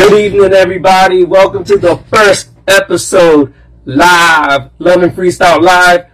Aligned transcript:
Good 0.00 0.32
evening, 0.32 0.54
everybody. 0.54 1.24
Welcome 1.24 1.62
to 1.64 1.76
the 1.76 1.98
first 2.10 2.52
episode 2.66 3.52
live, 3.84 4.70
and 4.78 5.12
Freestyle 5.12 5.60
Live. 5.60 6.06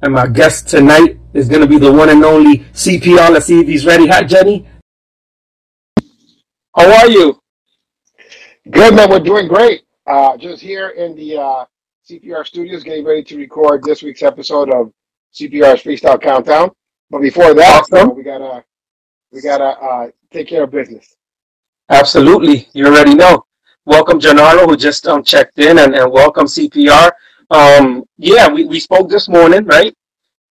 And 0.00 0.14
my 0.14 0.26
guest 0.26 0.66
tonight 0.66 1.18
is 1.34 1.46
going 1.46 1.60
to 1.60 1.66
be 1.66 1.76
the 1.76 1.92
one 1.92 2.08
and 2.08 2.24
only 2.24 2.60
CPR. 2.72 3.30
Let's 3.30 3.44
see 3.44 3.60
if 3.60 3.66
he's 3.66 3.84
ready. 3.84 4.06
Hi, 4.06 4.22
Jenny. 4.22 4.66
How 6.74 6.90
are 6.90 7.10
you? 7.10 7.38
Good, 8.70 8.94
man. 8.94 9.10
We're 9.10 9.20
doing 9.20 9.46
great. 9.46 9.82
Uh, 10.06 10.38
just 10.38 10.62
here 10.62 10.88
in 10.88 11.14
the 11.14 11.36
uh, 11.36 11.64
CPR 12.08 12.46
studios, 12.46 12.82
getting 12.82 13.04
ready 13.04 13.22
to 13.24 13.36
record 13.36 13.82
this 13.82 14.02
week's 14.02 14.22
episode 14.22 14.72
of 14.72 14.90
CPR's 15.34 15.82
Freestyle 15.82 16.20
Countdown. 16.20 16.70
But 17.10 17.20
before 17.20 17.52
that, 17.52 17.84
you 17.92 17.98
know, 17.98 18.08
we 18.08 18.22
gotta 18.22 18.64
we 19.30 19.42
gotta 19.42 19.78
uh, 19.78 20.06
take 20.32 20.48
care 20.48 20.64
of 20.64 20.70
business. 20.70 21.17
Absolutely. 21.90 22.68
You 22.72 22.86
already 22.86 23.14
know. 23.14 23.44
Welcome, 23.86 24.20
Jenaro, 24.20 24.66
who 24.66 24.76
just 24.76 25.06
um, 25.06 25.22
checked 25.22 25.58
in, 25.58 25.78
and, 25.78 25.94
and 25.94 26.10
welcome, 26.12 26.46
CPR. 26.46 27.12
Um, 27.50 28.04
yeah, 28.18 28.48
we, 28.48 28.64
we 28.66 28.78
spoke 28.80 29.08
this 29.08 29.28
morning, 29.28 29.64
right? 29.64 29.94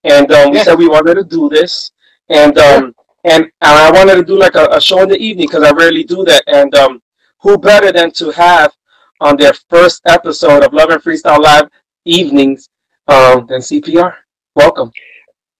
And 0.04 0.30
um, 0.32 0.50
we 0.52 0.58
Yeah, 0.58 0.64
said 0.64 0.76
we 0.78 0.88
wanted 0.88 1.14
to 1.16 1.24
do 1.24 1.48
this. 1.48 1.92
And 2.28 2.58
um, 2.58 2.94
and, 3.24 3.44
and 3.44 3.52
I 3.62 3.90
wanted 3.92 4.16
to 4.16 4.24
do 4.24 4.38
like 4.38 4.54
a, 4.54 4.66
a 4.72 4.80
show 4.80 5.02
in 5.02 5.08
the 5.08 5.18
evening 5.18 5.48
because 5.48 5.62
I 5.64 5.70
rarely 5.72 6.04
do 6.04 6.24
that. 6.24 6.44
And 6.46 6.74
um, 6.76 7.02
who 7.40 7.58
better 7.58 7.92
than 7.92 8.10
to 8.12 8.30
have 8.32 8.72
on 9.20 9.36
their 9.36 9.52
first 9.70 10.02
episode 10.06 10.64
of 10.64 10.72
Love 10.72 10.90
and 10.90 11.02
Freestyle 11.02 11.40
Live 11.40 11.68
evenings 12.04 12.68
um, 13.08 13.46
than 13.46 13.60
CPR? 13.62 14.16
Welcome. 14.54 14.92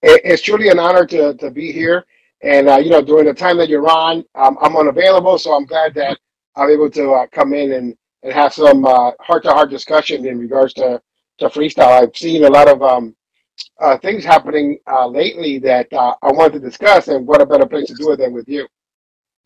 it's 0.03 0.43
truly 0.43 0.69
an 0.69 0.79
honor 0.79 1.07
to 1.07 1.35
to 1.35 1.51
be 1.51 1.73
here. 1.73 2.05
And 2.43 2.69
uh, 2.69 2.77
you 2.77 2.91
know, 2.91 3.03
during 3.03 3.27
the 3.27 3.35
time 3.35 3.59
that 3.59 3.69
you're 3.69 3.89
on, 3.89 4.25
um, 4.35 4.59
I'm 4.61 4.77
unavailable, 4.77 5.39
so 5.39 5.55
I'm 5.55 5.67
glad 5.67 5.95
that 5.95 6.19
I'm 6.57 6.71
able 6.71 6.91
to 6.91 7.13
uh, 7.13 7.27
come 7.29 7.53
in 7.53 7.73
and 7.73 7.97
and 8.23 8.33
have 8.33 8.53
some 8.53 8.83
heart 8.83 9.45
to 9.45 9.53
heart 9.53 9.71
discussion 9.71 10.27
in 10.27 10.39
regards 10.39 10.75
to 10.75 11.01
to 11.39 11.49
freestyle. 11.49 12.03
I've 12.03 12.17
seen 12.17 12.45
a 12.45 12.49
lot 12.49 12.69
of 12.69 12.83
um, 12.83 13.15
uh, 13.81 13.99
things 13.99 14.25
happening 14.25 14.79
uh, 14.87 15.07
lately 15.07 15.59
that 15.59 15.93
uh, 15.93 16.15
I 16.23 16.33
wanted 16.33 16.55
to 16.55 16.61
discuss, 16.61 17.09
and 17.09 17.27
what 17.27 17.41
a 17.41 17.47
better 17.47 17.67
place 17.67 17.87
to 17.89 17.95
do 17.95 18.13
it 18.13 18.19
than 18.19 18.33
with 18.33 18.49
you. 18.49 18.67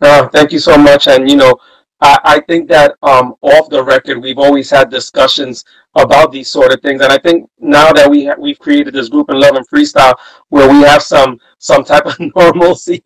Uh, 0.01 0.29
thank 0.29 0.53
you 0.53 0.59
so 0.59 0.77
much. 0.77 1.07
And 1.07 1.31
you 1.31 1.37
know, 1.37 1.55
I, 2.03 2.19
I 2.25 2.41
think 2.41 2.69
that 2.71 2.97
um, 3.03 3.35
off 3.43 3.71
the 3.71 3.83
record, 3.83 4.19
we've 4.23 4.39
always 4.39 4.71
had 4.71 4.91
discussions 4.91 5.65
about 5.95 6.33
these 6.33 6.49
sort 6.49 6.73
of 6.73 6.83
things. 6.83 7.01
And 7.01 7.13
I 7.13 7.19
think 7.19 7.49
now 7.59 7.93
that 7.93 8.11
we 8.11 8.27
ha- 8.27 8.37
we've 8.39 8.59
created 8.59 8.95
this 8.95 9.09
group 9.09 9.31
in 9.31 9.41
Love 9.41 9.57
and 9.57 9.69
Freestyle, 9.69 10.15
where 10.49 10.69
we 10.69 10.81
have 10.83 11.03
some 11.03 11.39
some 11.59 11.85
type 11.85 12.07
of 12.07 12.17
normalcy, 12.37 13.03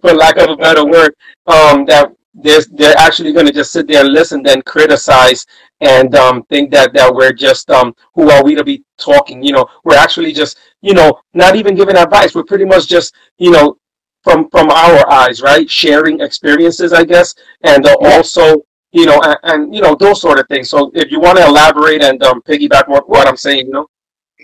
for 0.00 0.12
lack 0.14 0.36
of 0.38 0.50
a 0.50 0.56
better 0.56 0.84
word, 0.84 1.14
um, 1.46 1.84
that 1.86 2.12
there's 2.34 2.66
they're 2.68 2.96
actually 2.98 3.32
going 3.32 3.46
to 3.46 3.52
just 3.52 3.72
sit 3.72 3.86
there 3.88 4.04
and 4.04 4.12
listen, 4.14 4.42
then 4.42 4.62
criticize, 4.62 5.46
and 5.80 6.14
um, 6.16 6.42
think 6.44 6.70
that 6.72 6.92
that 6.94 7.14
we're 7.14 7.32
just 7.32 7.70
um, 7.70 7.94
who 8.14 8.30
are 8.30 8.42
we 8.44 8.54
to 8.56 8.64
be 8.64 8.84
talking? 8.98 9.42
You 9.42 9.52
know, 9.52 9.66
we're 9.84 9.96
actually 9.96 10.32
just 10.32 10.58
you 10.82 10.94
know 10.94 11.20
not 11.34 11.56
even 11.56 11.76
giving 11.76 11.96
advice. 11.96 12.34
We're 12.34 12.44
pretty 12.44 12.64
much 12.66 12.88
just 12.88 13.14
you 13.38 13.50
know 13.52 13.76
from 14.22 14.48
from 14.50 14.70
our 14.70 15.10
eyes, 15.10 15.42
right? 15.42 15.68
Sharing 15.70 16.20
experiences, 16.20 16.92
I 16.92 17.04
guess, 17.04 17.34
and 17.64 17.86
uh, 17.86 17.96
Yeah. 18.00 18.16
also, 18.16 18.62
you 18.92 19.06
know, 19.06 19.20
and, 19.22 19.38
and 19.44 19.74
you 19.74 19.80
know 19.82 19.94
those 19.94 20.20
sort 20.20 20.38
of 20.38 20.46
things. 20.48 20.70
So 20.70 20.90
if 20.94 21.10
you 21.10 21.20
want 21.20 21.38
to 21.38 21.46
elaborate 21.46 22.02
and 22.02 22.22
um, 22.22 22.42
piggyback 22.42 22.88
what, 22.88 23.08
what 23.08 23.28
I'm 23.28 23.36
saying, 23.36 23.66
you 23.66 23.72
know, 23.72 23.86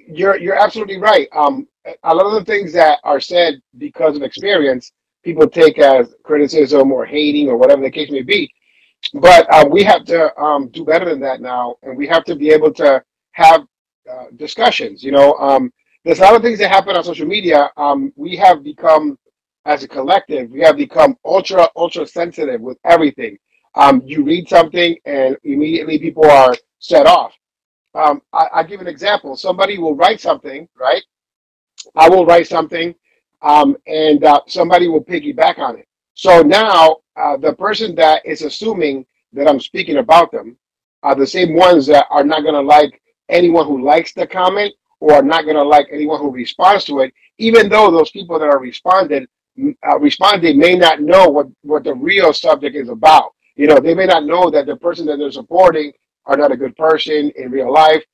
you're 0.08 0.38
you're 0.38 0.58
absolutely 0.58 0.98
right. 0.98 1.28
Um, 1.34 1.66
a 2.04 2.14
lot 2.14 2.26
of 2.26 2.32
the 2.34 2.44
things 2.44 2.72
that 2.72 2.98
are 3.04 3.20
said 3.20 3.60
because 3.78 4.16
of 4.16 4.22
experience, 4.22 4.92
people 5.24 5.48
take 5.48 5.78
as 5.78 6.14
criticism 6.24 6.92
or 6.92 7.04
hating 7.06 7.48
or 7.48 7.56
whatever 7.56 7.82
the 7.82 7.90
case 7.90 8.10
may 8.10 8.22
be. 8.22 8.50
But 9.14 9.46
uh, 9.52 9.66
we 9.70 9.84
have 9.84 10.04
to 10.06 10.36
um, 10.38 10.68
do 10.68 10.84
better 10.84 11.04
than 11.04 11.20
that 11.20 11.40
now, 11.40 11.76
and 11.82 11.96
we 11.96 12.06
have 12.08 12.24
to 12.24 12.34
be 12.34 12.50
able 12.50 12.72
to 12.74 13.02
have 13.32 13.62
uh, 14.10 14.26
discussions. 14.36 15.02
You 15.02 15.12
know, 15.12 15.34
um, 15.34 15.72
there's 16.04 16.18
a 16.18 16.22
lot 16.22 16.34
of 16.34 16.42
things 16.42 16.58
that 16.60 16.70
happen 16.70 16.96
on 16.96 17.04
social 17.04 17.26
media. 17.26 17.70
Um, 17.76 18.12
we 18.16 18.36
have 18.36 18.64
become, 18.64 19.18
as 19.66 19.82
a 19.82 19.88
collective, 19.88 20.50
we 20.50 20.60
have 20.60 20.76
become 20.76 21.16
ultra 21.24 21.68
ultra 21.76 22.06
sensitive 22.06 22.60
with 22.60 22.78
everything. 22.84 23.36
Um, 23.74 24.00
you 24.06 24.22
read 24.22 24.48
something, 24.48 24.96
and 25.04 25.36
immediately 25.44 25.98
people 25.98 26.24
are 26.24 26.54
set 26.78 27.06
off. 27.06 27.34
Um, 27.94 28.22
I, 28.32 28.46
I 28.54 28.62
give 28.62 28.80
an 28.80 28.86
example. 28.86 29.36
Somebody 29.36 29.76
will 29.76 29.94
write 29.94 30.20
something, 30.20 30.68
right? 30.78 31.02
I 31.96 32.08
will 32.08 32.24
write 32.24 32.46
something, 32.46 32.94
um, 33.42 33.76
and 33.86 34.24
uh, 34.24 34.40
somebody 34.46 34.88
will 34.88 35.04
piggyback 35.04 35.58
on 35.58 35.76
it. 35.76 35.88
So 36.14 36.42
now 36.42 36.98
uh, 37.16 37.36
the 37.36 37.52
person 37.54 37.94
that 37.96 38.24
is 38.24 38.42
assuming 38.42 39.04
that 39.32 39.48
I'm 39.48 39.60
speaking 39.60 39.98
about 39.98 40.30
them 40.30 40.56
are 41.02 41.14
the 41.14 41.26
same 41.26 41.54
ones 41.54 41.86
that 41.88 42.06
are 42.10 42.24
not 42.24 42.42
going 42.42 42.54
to 42.54 42.60
like 42.60 43.02
anyone 43.28 43.66
who 43.66 43.84
likes 43.84 44.12
the 44.14 44.26
comment 44.26 44.72
or 45.00 45.14
are 45.14 45.22
not 45.22 45.44
going 45.44 45.56
to 45.56 45.62
like 45.62 45.88
anyone 45.92 46.20
who 46.20 46.30
responds 46.30 46.84
to 46.84 47.00
it, 47.00 47.12
even 47.38 47.68
though 47.68 47.90
those 47.90 48.10
people 48.10 48.38
that 48.38 48.48
are 48.48 48.60
responded 48.60 49.28
uh, 49.86 49.98
responding 49.98 50.58
may 50.58 50.74
not 50.74 51.00
know 51.00 51.28
what 51.28 51.46
what 51.62 51.84
the 51.84 51.94
real 51.94 52.32
subject 52.32 52.76
is 52.76 52.88
about. 52.88 53.32
You 53.56 53.66
know, 53.66 53.78
they 53.80 53.94
may 53.94 54.06
not 54.06 54.24
know 54.24 54.50
that 54.50 54.66
the 54.66 54.76
person 54.76 55.06
that 55.06 55.18
they're 55.18 55.30
supporting 55.30 55.92
are 56.26 56.36
not 56.36 56.52
a 56.52 56.56
good 56.56 56.76
person 56.76 57.32
in 57.36 57.50
real 57.50 57.72
life 57.72 58.04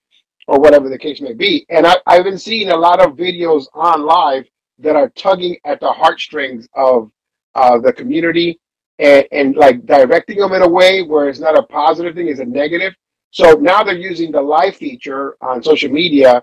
or 0.47 0.61
whatever 0.61 0.89
the 0.89 0.99
case 0.99 1.21
may 1.21 1.33
be. 1.33 1.67
And 1.71 1.87
I, 1.87 1.97
I've 2.07 2.25
been 2.25 2.39
seeing 2.39 2.71
a 2.71 2.77
lot 2.77 3.01
of 3.01 3.17
videos 3.17 3.67
on 3.75 4.05
live 4.05 4.45
that 4.79 4.97
are 4.97 5.11
tugging 5.11 5.57
at 5.65 5.81
the 5.81 5.91
heartstrings 5.91 6.69
of 6.75 7.11
uh, 7.55 7.79
the 7.79 7.93
community 7.93 8.61
and, 8.99 9.27
and 9.33 9.57
like 9.57 9.85
directing 9.87 10.39
them 10.39 10.53
in 10.53 10.63
a 10.63 10.69
way 10.69 11.03
where 11.03 11.29
it's 11.29 11.41
not 11.41 11.59
a 11.59 11.63
positive 11.63 12.15
thing, 12.15 12.29
it's 12.29 12.41
a 12.41 12.45
negative. 12.45 12.95
So 13.31 13.53
now 13.53 13.83
they're 13.83 13.97
using 13.97 14.31
the 14.31 14.43
live 14.43 14.77
feature 14.77 15.37
on 15.41 15.63
social 15.63 15.91
media 15.91 16.43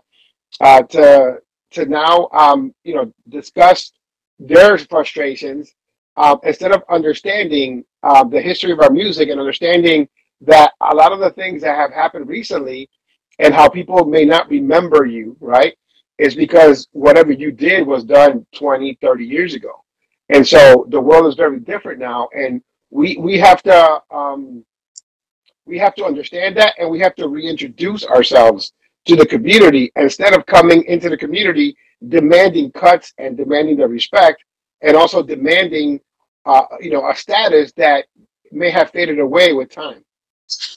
uh, 0.61 0.81
to 0.83 1.37
to 1.71 1.85
now 1.85 2.29
um, 2.33 2.73
you 2.83 2.95
know 2.95 3.13
discuss 3.29 3.91
their 4.39 4.77
frustrations 4.77 5.73
uh, 6.17 6.35
instead 6.43 6.71
of 6.71 6.83
understanding 6.89 7.83
uh, 8.03 8.23
the 8.23 8.41
history 8.41 8.71
of 8.71 8.79
our 8.79 8.89
music 8.89 9.29
and 9.29 9.39
understanding 9.39 10.07
that 10.41 10.73
a 10.81 10.95
lot 10.95 11.11
of 11.11 11.19
the 11.19 11.31
things 11.31 11.61
that 11.61 11.75
have 11.75 11.91
happened 11.91 12.27
recently 12.27 12.89
and 13.39 13.53
how 13.53 13.69
people 13.69 14.05
may 14.05 14.25
not 14.25 14.49
remember 14.49 15.05
you, 15.05 15.35
right, 15.39 15.77
is 16.17 16.35
because 16.35 16.87
whatever 16.91 17.31
you 17.31 17.51
did 17.51 17.85
was 17.85 18.03
done 18.03 18.45
20, 18.55 18.97
30 19.01 19.25
years 19.25 19.53
ago. 19.53 19.71
And 20.29 20.45
so 20.45 20.85
the 20.89 20.99
world 20.99 21.27
is 21.27 21.35
very 21.35 21.59
different 21.59 21.99
now. 21.99 22.29
And 22.33 22.61
we, 22.91 23.17
we 23.17 23.37
have 23.39 23.63
to 23.63 24.01
um, 24.11 24.65
we 25.65 25.77
have 25.77 25.93
to 25.95 26.03
understand 26.03 26.57
that 26.57 26.73
and 26.79 26.89
we 26.89 26.99
have 26.99 27.15
to 27.15 27.27
reintroduce 27.27 28.03
ourselves 28.05 28.73
to 29.05 29.15
the 29.15 29.25
community 29.25 29.91
instead 29.95 30.33
of 30.33 30.45
coming 30.47 30.83
into 30.85 31.09
the 31.09 31.17
community 31.17 31.75
demanding 32.07 32.71
cuts 32.71 33.13
and 33.17 33.37
demanding 33.37 33.77
the 33.77 33.87
respect 33.87 34.43
and 34.81 34.95
also 34.95 35.21
demanding 35.21 35.99
uh, 36.45 36.63
you 36.79 36.91
know 36.91 37.09
a 37.09 37.15
status 37.15 37.71
that 37.73 38.05
may 38.51 38.69
have 38.71 38.91
faded 38.91 39.19
away 39.19 39.53
with 39.53 39.69
time. 39.69 40.03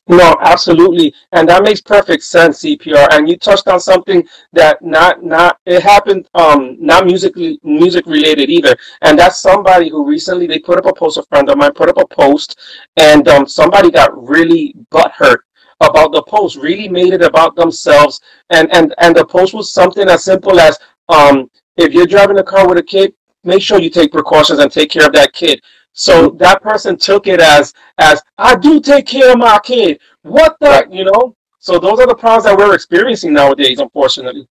no, 0.08 0.36
absolutely, 0.42 1.14
and 1.32 1.48
that 1.48 1.62
makes 1.62 1.80
perfect 1.80 2.22
sense, 2.22 2.60
CPR. 2.62 3.08
And 3.12 3.28
you 3.28 3.36
touched 3.36 3.68
on 3.68 3.80
something 3.80 4.26
that 4.52 4.82
not 4.82 5.22
not 5.22 5.58
it 5.66 5.82
happened 5.82 6.28
um 6.34 6.76
not 6.80 7.06
musically 7.06 7.58
music 7.62 8.06
related 8.06 8.50
either, 8.50 8.76
and 9.02 9.18
that's 9.18 9.40
somebody 9.40 9.88
who 9.88 10.06
recently 10.06 10.46
they 10.46 10.58
put 10.58 10.78
up 10.78 10.86
a 10.86 10.92
post. 10.92 11.18
A 11.18 11.22
friend 11.24 11.48
of 11.48 11.56
mine 11.58 11.72
put 11.72 11.88
up 11.88 11.98
a 11.98 12.06
post, 12.06 12.58
and 12.96 13.26
um 13.28 13.46
somebody 13.46 13.90
got 13.90 14.10
really 14.28 14.74
butthurt 14.90 15.38
about 15.80 16.12
the 16.12 16.22
post, 16.22 16.56
really 16.56 16.88
made 16.88 17.12
it 17.12 17.22
about 17.22 17.56
themselves, 17.56 18.20
and 18.50 18.72
and 18.74 18.94
and 18.98 19.16
the 19.16 19.24
post 19.24 19.54
was 19.54 19.72
something 19.72 20.08
as 20.08 20.24
simple 20.24 20.60
as 20.60 20.78
um 21.08 21.50
if 21.76 21.92
you're 21.92 22.06
driving 22.06 22.38
a 22.38 22.44
car 22.44 22.68
with 22.68 22.78
a 22.78 22.82
kid, 22.82 23.14
make 23.44 23.62
sure 23.62 23.80
you 23.80 23.90
take 23.90 24.12
precautions 24.12 24.58
and 24.60 24.70
take 24.70 24.90
care 24.90 25.06
of 25.06 25.12
that 25.14 25.32
kid. 25.32 25.60
So 25.92 26.30
that 26.38 26.62
person 26.62 26.96
took 26.96 27.26
it 27.26 27.40
as 27.40 27.72
as 27.99 28.22
I 28.38 28.56
do 28.56 28.81
take 28.81 29.06
care 29.06 29.32
of 29.32 29.38
my 29.38 29.58
kid. 29.62 30.00
What 30.22 30.56
the 30.60 30.69
Right. 30.69 30.93
you 30.93 31.04
know? 31.04 31.34
So 31.58 31.78
those 31.78 32.00
are 32.00 32.06
the 32.06 32.14
problems 32.14 32.44
that 32.44 32.56
we're 32.56 32.75
experiencing 32.75 33.32
nowadays, 33.32 33.78
unfortunately. 33.78 34.46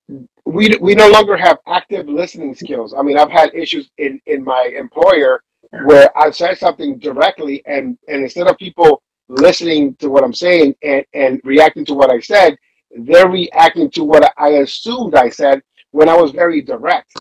we 0.46 0.76
we 0.82 0.96
no 0.96 1.10
longer 1.10 1.38
have 1.38 1.60
active 1.68 2.08
listening 2.08 2.56
skills. 2.56 2.94
I 2.98 3.02
mean, 3.04 3.18
I've 3.18 3.32
had 3.32 3.54
issues 3.54 3.90
in 3.98 4.20
in 4.28 4.44
my 4.44 4.72
employer 4.78 5.42
where 5.86 6.16
I've 6.18 6.36
said 6.36 6.58
something 6.58 7.00
directly, 7.00 7.64
and 7.66 7.98
and 8.08 8.24
instead 8.24 8.48
of 8.48 8.58
people 8.58 9.02
listening 9.30 9.96
to 9.96 10.10
what 10.10 10.24
I'm 10.24 10.34
saying 10.34 10.76
and 10.84 11.06
and 11.14 11.40
reacting 11.44 11.86
to 11.86 11.94
what 11.94 12.10
I 12.12 12.20
said, 12.20 12.58
they're 12.92 13.30
reacting 13.30 13.90
to 13.92 14.04
what 14.04 14.34
I 14.38 14.50
assumed 14.66 15.16
I 15.16 15.30
said 15.30 15.62
when 15.92 16.10
I 16.10 16.16
was 16.16 16.32
very 16.32 16.62
direct. 16.62 17.14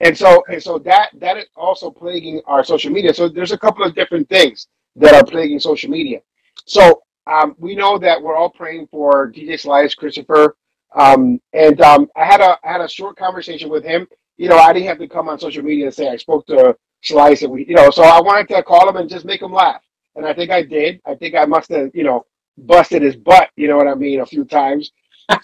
And 0.00 0.16
so 0.16 0.42
and 0.48 0.62
so 0.62 0.78
that 0.80 1.10
that 1.20 1.36
is 1.36 1.46
also 1.56 1.90
plaguing 1.90 2.40
our 2.46 2.64
social 2.64 2.90
media. 2.92 3.14
So 3.14 3.28
there's 3.28 3.52
a 3.52 3.58
couple 3.58 3.84
of 3.84 3.94
different 3.94 4.28
things 4.28 4.66
that 4.96 5.14
are 5.14 5.24
plaguing 5.24 5.60
social 5.60 5.90
media. 5.90 6.20
So 6.66 7.02
um, 7.26 7.54
we 7.58 7.74
know 7.76 7.98
that 7.98 8.20
we're 8.20 8.36
all 8.36 8.50
praying 8.50 8.88
for 8.90 9.30
DJ 9.30 9.58
Slice, 9.60 9.94
Christopher, 9.94 10.56
um, 10.96 11.40
and 11.52 11.80
um, 11.80 12.08
I 12.16 12.24
had 12.24 12.40
a 12.40 12.58
I 12.64 12.72
had 12.72 12.80
a 12.80 12.88
short 12.88 13.16
conversation 13.16 13.70
with 13.70 13.84
him. 13.84 14.08
You 14.38 14.48
know, 14.48 14.58
I 14.58 14.72
didn't 14.72 14.88
have 14.88 14.98
to 14.98 15.08
come 15.08 15.28
on 15.28 15.38
social 15.38 15.62
media 15.62 15.86
and 15.86 15.94
say 15.94 16.08
I 16.08 16.16
spoke 16.16 16.46
to 16.48 16.76
Slice, 17.02 17.42
and 17.42 17.52
we, 17.52 17.66
you 17.66 17.74
know, 17.76 17.90
so 17.90 18.02
I 18.02 18.20
wanted 18.20 18.48
to 18.48 18.62
call 18.62 18.88
him 18.88 18.96
and 18.96 19.08
just 19.08 19.24
make 19.24 19.42
him 19.42 19.52
laugh. 19.52 19.82
and 20.16 20.26
I 20.26 20.34
think 20.34 20.50
I 20.50 20.62
did. 20.62 21.00
I 21.06 21.14
think 21.14 21.34
I 21.36 21.44
must 21.44 21.70
have, 21.70 21.90
you 21.94 22.04
know, 22.04 22.26
busted 22.58 23.02
his 23.02 23.16
butt. 23.16 23.50
You 23.56 23.68
know 23.68 23.76
what 23.76 23.88
I 23.88 23.94
mean? 23.94 24.20
A 24.20 24.26
few 24.26 24.44
times. 24.44 24.90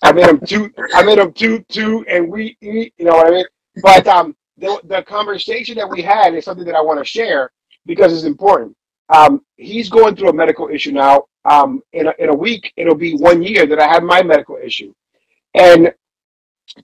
I 0.02 0.12
made 0.12 0.29
him 0.29 0.40
two. 0.40 0.73
I 0.94 1.02
made 1.05 1.19
him 1.19 1.32
two, 1.32 1.61
two, 1.70 2.05
and 2.08 2.29
we 2.31 2.56
eat. 2.62 2.94
You 2.99 3.06
know 3.06 3.17
what 3.17 3.29
I 3.29 3.31
mean? 3.31 3.46
But 3.82 4.06
um, 4.08 4.37
the 4.58 4.81
the 4.85 5.02
conversation 5.02 5.76
that 5.76 5.88
we 5.90 6.02
had 6.02 6.35
is 6.35 6.44
something 6.44 6.67
that 6.67 6.75
I 6.76 6.82
want 6.82 6.99
to 7.00 7.05
share 7.05 7.52
because 7.87 8.12
it's 8.12 8.25
important. 8.25 8.76
Um, 9.11 9.43
he's 9.56 9.88
going 9.90 10.17
through 10.17 10.31
a 10.31 10.35
medical 10.35 10.69
issue 10.69 10.93
now. 10.93 11.25
Um, 11.50 11.82
in 11.94 12.08
a, 12.08 12.14
in 12.19 12.29
a 12.31 12.35
week, 12.35 12.73
it'll 12.76 12.94
be 12.94 13.14
one 13.17 13.43
year 13.43 13.67
that 13.67 13.81
I 13.81 13.88
had 13.88 14.05
my 14.05 14.23
medical 14.23 14.58
issue, 14.62 14.94
and 15.55 15.93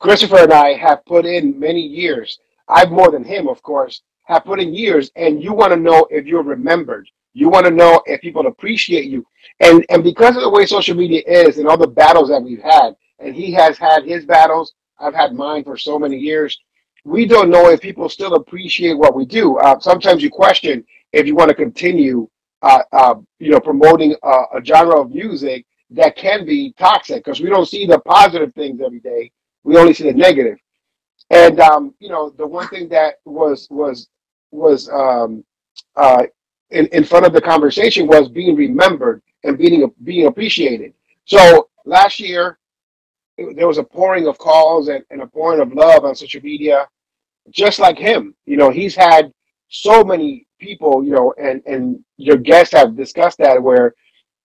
Christopher 0.00 0.40
and 0.40 0.52
I 0.52 0.74
have 0.74 1.04
put 1.06 1.26
in 1.26 1.58
many 1.60 1.80
years. 1.82 2.38
I've 2.68 2.90
more 2.92 3.10
than 3.10 3.24
him, 3.24 3.48
of 3.48 3.62
course, 3.62 4.02
have 4.24 4.44
put 4.44 4.60
in 4.60 4.74
years, 4.74 5.10
and 5.16 5.42
you 5.42 5.52
want 5.54 5.72
to 5.72 5.78
know 5.78 6.06
if 6.10 6.26
you're 6.26 6.42
remembered. 6.44 7.08
You 7.34 7.48
want 7.48 7.66
to 7.66 7.72
know 7.72 8.00
if 8.06 8.20
people 8.20 8.46
appreciate 8.46 9.06
you. 9.06 9.26
And 9.60 9.84
and 9.90 10.02
because 10.02 10.36
of 10.36 10.42
the 10.42 10.50
way 10.50 10.64
social 10.66 10.96
media 10.96 11.22
is 11.26 11.58
and 11.58 11.68
all 11.68 11.76
the 11.76 11.86
battles 11.86 12.28
that 12.30 12.42
we've 12.42 12.62
had, 12.62 12.96
and 13.18 13.34
he 13.34 13.52
has 13.52 13.76
had 13.76 14.04
his 14.04 14.24
battles, 14.24 14.72
I've 14.98 15.14
had 15.14 15.34
mine 15.34 15.64
for 15.64 15.76
so 15.76 15.98
many 15.98 16.16
years. 16.16 16.58
We 17.04 17.26
don't 17.26 17.50
know 17.50 17.68
if 17.68 17.80
people 17.80 18.08
still 18.08 18.34
appreciate 18.34 18.94
what 18.96 19.14
we 19.14 19.26
do. 19.26 19.58
Uh, 19.58 19.78
sometimes 19.78 20.22
you 20.22 20.30
question 20.30 20.84
if 21.12 21.26
you 21.26 21.34
want 21.34 21.50
to 21.50 21.54
continue, 21.54 22.28
uh, 22.62 22.82
uh, 22.92 23.16
you 23.38 23.50
know, 23.50 23.60
promoting 23.60 24.16
a, 24.22 24.42
a 24.54 24.64
genre 24.64 25.00
of 25.00 25.10
music 25.10 25.66
that 25.90 26.16
can 26.16 26.46
be 26.46 26.72
toxic 26.78 27.24
because 27.24 27.40
we 27.40 27.50
don't 27.50 27.66
see 27.66 27.84
the 27.86 27.98
positive 28.00 28.54
things 28.54 28.80
every 28.80 29.00
day. 29.00 29.30
We 29.64 29.76
only 29.76 29.92
see 29.92 30.04
the 30.04 30.12
negative. 30.12 30.58
And 31.30 31.60
um, 31.60 31.94
you 31.98 32.08
know, 32.08 32.30
the 32.30 32.46
one 32.46 32.68
thing 32.68 32.88
that 32.90 33.16
was 33.24 33.66
was 33.70 34.08
was 34.50 34.88
um, 34.90 35.44
uh, 35.96 36.24
in, 36.70 36.86
in 36.88 37.04
front 37.04 37.26
of 37.26 37.32
the 37.32 37.40
conversation 37.40 38.06
was 38.06 38.28
being 38.28 38.56
remembered 38.56 39.22
and 39.44 39.58
being 39.58 39.90
being 40.02 40.26
appreciated. 40.26 40.94
So 41.24 41.68
last 41.84 42.20
year, 42.20 42.58
there 43.36 43.68
was 43.68 43.78
a 43.78 43.84
pouring 43.84 44.26
of 44.26 44.38
calls 44.38 44.88
and, 44.88 45.04
and 45.10 45.22
a 45.22 45.26
pouring 45.26 45.60
of 45.60 45.72
love 45.72 46.04
on 46.04 46.14
social 46.14 46.40
media, 46.42 46.88
just 47.50 47.78
like 47.78 47.98
him. 47.98 48.34
You 48.46 48.56
know, 48.56 48.70
he's 48.70 48.94
had 48.94 49.32
so 49.68 50.04
many 50.04 50.46
people. 50.60 51.04
You 51.04 51.12
know, 51.12 51.34
and 51.38 51.62
and 51.66 52.04
your 52.16 52.36
guests 52.36 52.74
have 52.74 52.96
discussed 52.96 53.38
that 53.38 53.62
where 53.62 53.94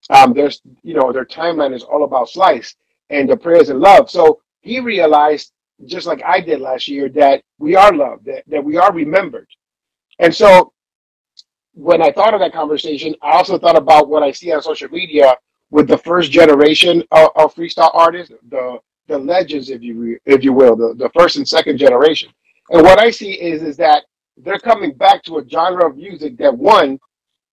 um, 0.10 0.34
there's 0.34 0.62
you 0.84 0.94
know 0.94 1.12
their 1.12 1.26
timeline 1.26 1.74
is 1.74 1.84
all 1.84 2.04
about 2.04 2.30
slice 2.30 2.76
and 3.10 3.30
the 3.30 3.38
prayers 3.38 3.70
and 3.70 3.80
love. 3.80 4.10
So 4.10 4.42
he 4.62 4.80
realized, 4.80 5.52
just 5.86 6.06
like 6.06 6.22
I 6.24 6.42
did 6.42 6.62
last 6.62 6.88
year, 6.88 7.10
that 7.10 7.44
we 7.58 7.76
are 7.76 7.94
loved, 7.94 8.26
that, 8.26 8.44
that 8.48 8.64
we 8.64 8.78
are 8.78 8.94
remembered. 8.94 9.48
And 10.20 10.34
so 10.34 10.74
when 11.74 12.02
I 12.02 12.12
thought 12.12 12.34
of 12.34 12.40
that 12.42 12.54
conversation, 12.54 13.16
I 13.22 13.32
also 13.32 13.58
thought 13.58 13.78
about 13.78 14.10
what 14.10 14.24
I 14.24 14.32
see 14.32 14.52
on 14.52 14.62
social 14.62 14.90
media 14.90 15.36
with 15.72 15.88
the 15.88 15.98
first 15.98 16.32
generation 16.32 17.04
of, 17.12 17.30
of 17.36 17.56
freestyle 17.56 17.92
artists, 17.94 18.34
the 18.50 18.80
the 19.08 19.18
legends, 19.18 19.70
if 19.70 19.82
you 19.82 20.20
if 20.26 20.44
you 20.44 20.54
will, 20.54 20.76
the, 20.76 20.94
the 20.96 21.10
first 21.18 21.38
and 21.38 21.48
second 21.48 21.78
generation. 21.78 22.30
And 22.70 22.84
what 22.84 23.00
I 23.00 23.10
see 23.10 23.32
is 23.34 23.64
is 23.64 23.78
that 23.78 24.04
they're 24.38 24.60
coming 24.60 24.94
back 24.94 25.24
to 25.24 25.40
a 25.40 25.48
genre 25.48 25.90
of 25.90 25.98
music 25.98 26.38
that 26.38 26.56
one 26.56 27.00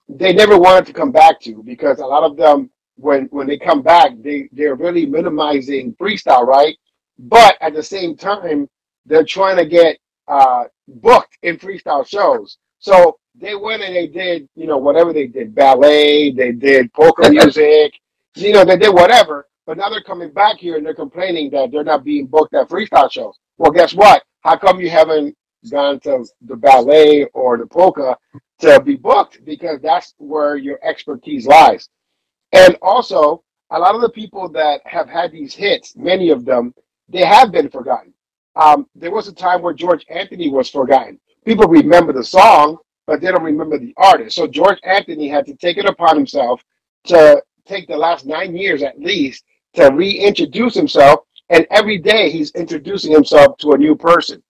they 0.08 0.32
never 0.32 0.56
wanted 0.58 0.86
to 0.86 0.92
come 0.92 1.10
back 1.10 1.40
to 1.40 1.62
because 1.64 1.98
a 1.98 2.06
lot 2.06 2.22
of 2.22 2.36
them 2.36 2.70
when 2.96 3.26
when 3.26 3.46
they 3.46 3.58
come 3.58 3.82
back 3.82 4.12
they 4.19 4.48
they're 4.52 4.74
really 4.74 5.06
minimizing 5.06 5.94
freestyle, 5.94 6.46
right? 6.46 6.76
But 7.19 7.56
at 7.60 7.74
the 7.74 7.82
same 7.82 8.16
time, 8.16 8.69
they're 9.06 9.24
trying 9.24 9.56
to 9.56 9.66
get 9.66 9.98
uh, 10.28 10.64
booked 10.88 11.38
in 11.42 11.56
freestyle 11.58 12.06
shows. 12.06 12.58
So 12.86 13.18
they 13.34 13.56
went 13.56 13.82
and 13.82 13.96
they 13.96 14.06
did, 14.06 14.48
you 14.54 14.68
know, 14.68 14.76
whatever 14.78 15.12
they 15.12 15.26
did, 15.26 15.56
ballet, 15.56 16.30
they 16.30 16.52
did 16.52 16.92
polka 16.92 17.28
music, 17.30 17.94
you 18.36 18.52
know, 18.52 18.64
they 18.64 18.76
did 18.76 18.94
whatever. 18.94 19.48
But 19.66 19.76
now 19.76 19.90
they're 19.90 20.04
coming 20.04 20.30
back 20.30 20.58
here 20.58 20.76
and 20.76 20.86
they're 20.86 20.94
complaining 20.94 21.50
that 21.50 21.72
they're 21.72 21.82
not 21.82 22.04
being 22.04 22.28
booked 22.28 22.54
at 22.54 22.68
freestyle 22.68 23.10
shows. 23.10 23.40
Well, 23.58 23.72
guess 23.72 23.92
what? 23.92 24.22
How 24.42 24.56
come 24.56 24.80
you 24.80 24.88
haven't 24.88 25.36
gone 25.68 25.98
to 26.00 26.24
the 26.42 26.54
ballet 26.54 27.24
or 27.34 27.58
the 27.58 27.66
polka 27.66 28.16
to 28.60 28.80
be 28.80 28.94
booked? 28.94 29.44
Because 29.44 29.80
that's 29.80 30.14
where 30.18 30.54
your 30.54 30.78
expertise 30.84 31.44
lies. 31.44 31.88
And 32.52 32.76
also, 32.82 33.42
a 33.70 33.80
lot 33.80 33.96
of 33.96 34.00
the 34.00 34.10
people 34.10 34.48
that 34.50 34.80
have 34.84 35.08
had 35.08 35.32
these 35.32 35.54
hits, 35.54 35.96
many 35.96 36.30
of 36.30 36.44
them, 36.44 36.72
they 37.08 37.24
have 37.24 37.50
been 37.50 37.68
forgotten. 37.68 38.14
Um, 38.54 38.86
there 38.94 39.10
was 39.10 39.26
a 39.26 39.34
time 39.34 39.60
where 39.60 39.74
George 39.74 40.06
Anthony 40.08 40.50
was 40.50 40.70
forgotten. 40.70 41.18
People 41.46 41.69
remember 41.69 42.12
the 42.12 42.25
song, 42.25 42.76
but 43.06 43.20
they 43.20 43.31
don't 43.31 43.44
remember 43.44 43.78
the 43.78 43.94
artist. 43.96 44.34
So 44.34 44.48
George 44.48 44.81
Anthony 44.82 45.28
had 45.28 45.46
to 45.46 45.54
take 45.54 45.78
it 45.78 45.87
upon 45.87 46.16
himself 46.16 46.60
to 47.04 47.40
take 47.64 47.87
the 47.87 47.96
last 47.96 48.26
nine 48.26 48.56
years 48.56 48.82
at 48.82 48.98
least 48.98 49.44
to 49.75 49.87
reintroduce 49.93 50.75
himself. 50.75 51.20
And 51.48 51.64
every 51.70 51.98
day 51.98 52.31
he's 52.31 52.50
introducing 52.56 53.12
himself 53.12 53.56
to 53.58 53.72
a 53.72 53.78
new 53.78 53.94
person. 53.94 54.43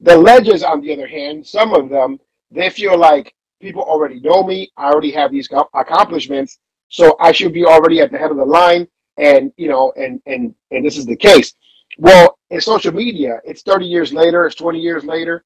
The 0.00 0.16
legends, 0.16 0.62
on 0.62 0.80
the 0.80 0.92
other 0.92 1.08
hand, 1.08 1.44
some 1.44 1.74
of 1.74 1.88
them, 1.88 2.20
they 2.52 2.70
feel 2.70 2.96
like 2.96 3.34
people 3.60 3.82
already 3.82 4.20
know 4.20 4.44
me. 4.44 4.70
I 4.76 4.92
already 4.92 5.10
have 5.10 5.32
these 5.32 5.48
accomplishments. 5.74 6.60
So 6.90 7.16
I 7.18 7.32
should 7.32 7.52
be 7.52 7.64
already 7.64 8.00
at 8.00 8.12
the 8.12 8.18
head 8.18 8.30
of 8.30 8.36
the 8.36 8.44
line. 8.44 8.86
And, 9.16 9.52
you 9.56 9.66
know, 9.68 9.92
and, 9.96 10.22
and, 10.26 10.54
and 10.70 10.86
this 10.86 10.96
is 10.96 11.06
the 11.06 11.16
case. 11.16 11.54
Well, 11.98 12.38
in 12.50 12.60
social 12.60 12.92
media, 12.94 13.40
it's 13.44 13.62
30 13.62 13.84
years 13.84 14.12
later, 14.12 14.46
it's 14.46 14.54
20 14.54 14.78
years 14.78 15.04
later 15.04 15.44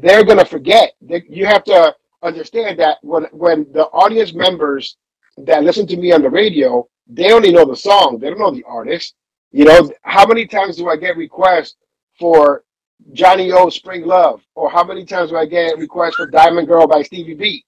they're 0.00 0.24
going 0.24 0.38
to 0.38 0.44
forget. 0.44 0.92
They, 1.00 1.22
you 1.28 1.46
have 1.46 1.64
to 1.64 1.94
understand 2.22 2.78
that 2.80 2.98
when 3.02 3.24
when 3.32 3.66
the 3.72 3.84
audience 3.86 4.34
members 4.34 4.96
that 5.38 5.64
listen 5.64 5.86
to 5.88 5.96
me 5.96 6.12
on 6.12 6.22
the 6.22 6.30
radio, 6.30 6.86
they 7.06 7.32
only 7.32 7.52
know 7.52 7.64
the 7.64 7.76
song. 7.76 8.18
They 8.18 8.30
don't 8.30 8.38
know 8.38 8.50
the 8.50 8.64
artist. 8.64 9.14
You 9.52 9.64
know, 9.64 9.90
how 10.02 10.26
many 10.26 10.46
times 10.46 10.76
do 10.76 10.88
I 10.88 10.96
get 10.96 11.16
requests 11.16 11.76
for 12.18 12.64
Johnny 13.12 13.52
O 13.52 13.68
Spring 13.68 14.04
Love? 14.06 14.42
Or 14.54 14.70
how 14.70 14.84
many 14.84 15.04
times 15.04 15.30
do 15.30 15.36
I 15.36 15.46
get 15.46 15.78
requests 15.78 16.16
for 16.16 16.26
Diamond 16.26 16.66
Girl 16.66 16.86
by 16.86 17.02
Stevie 17.02 17.34
B? 17.34 17.64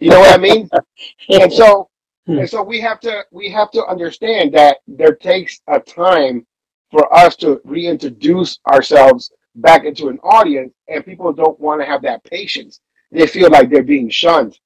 You 0.00 0.10
know 0.10 0.20
what 0.20 0.34
I 0.34 0.38
mean? 0.38 0.68
and 1.28 1.52
so 1.52 1.88
hmm. 2.26 2.38
and 2.38 2.48
so 2.48 2.62
we 2.62 2.80
have 2.80 3.00
to 3.00 3.24
we 3.30 3.48
have 3.50 3.70
to 3.72 3.84
understand 3.86 4.52
that 4.54 4.78
there 4.88 5.14
takes 5.14 5.60
a 5.68 5.78
time 5.78 6.46
for 6.90 7.12
us 7.14 7.36
to 7.36 7.60
reintroduce 7.64 8.58
ourselves 8.66 9.30
back 9.56 9.84
into 9.84 10.08
an 10.08 10.18
audience, 10.20 10.72
and 10.88 11.04
people 11.04 11.32
don't 11.32 11.58
want 11.60 11.80
to 11.80 11.86
have 11.86 12.02
that 12.02 12.24
patience. 12.24 12.80
They 13.10 13.26
feel 13.26 13.50
like 13.50 13.70
they're 13.70 13.82
being 13.82 14.08
shunned. 14.10 14.58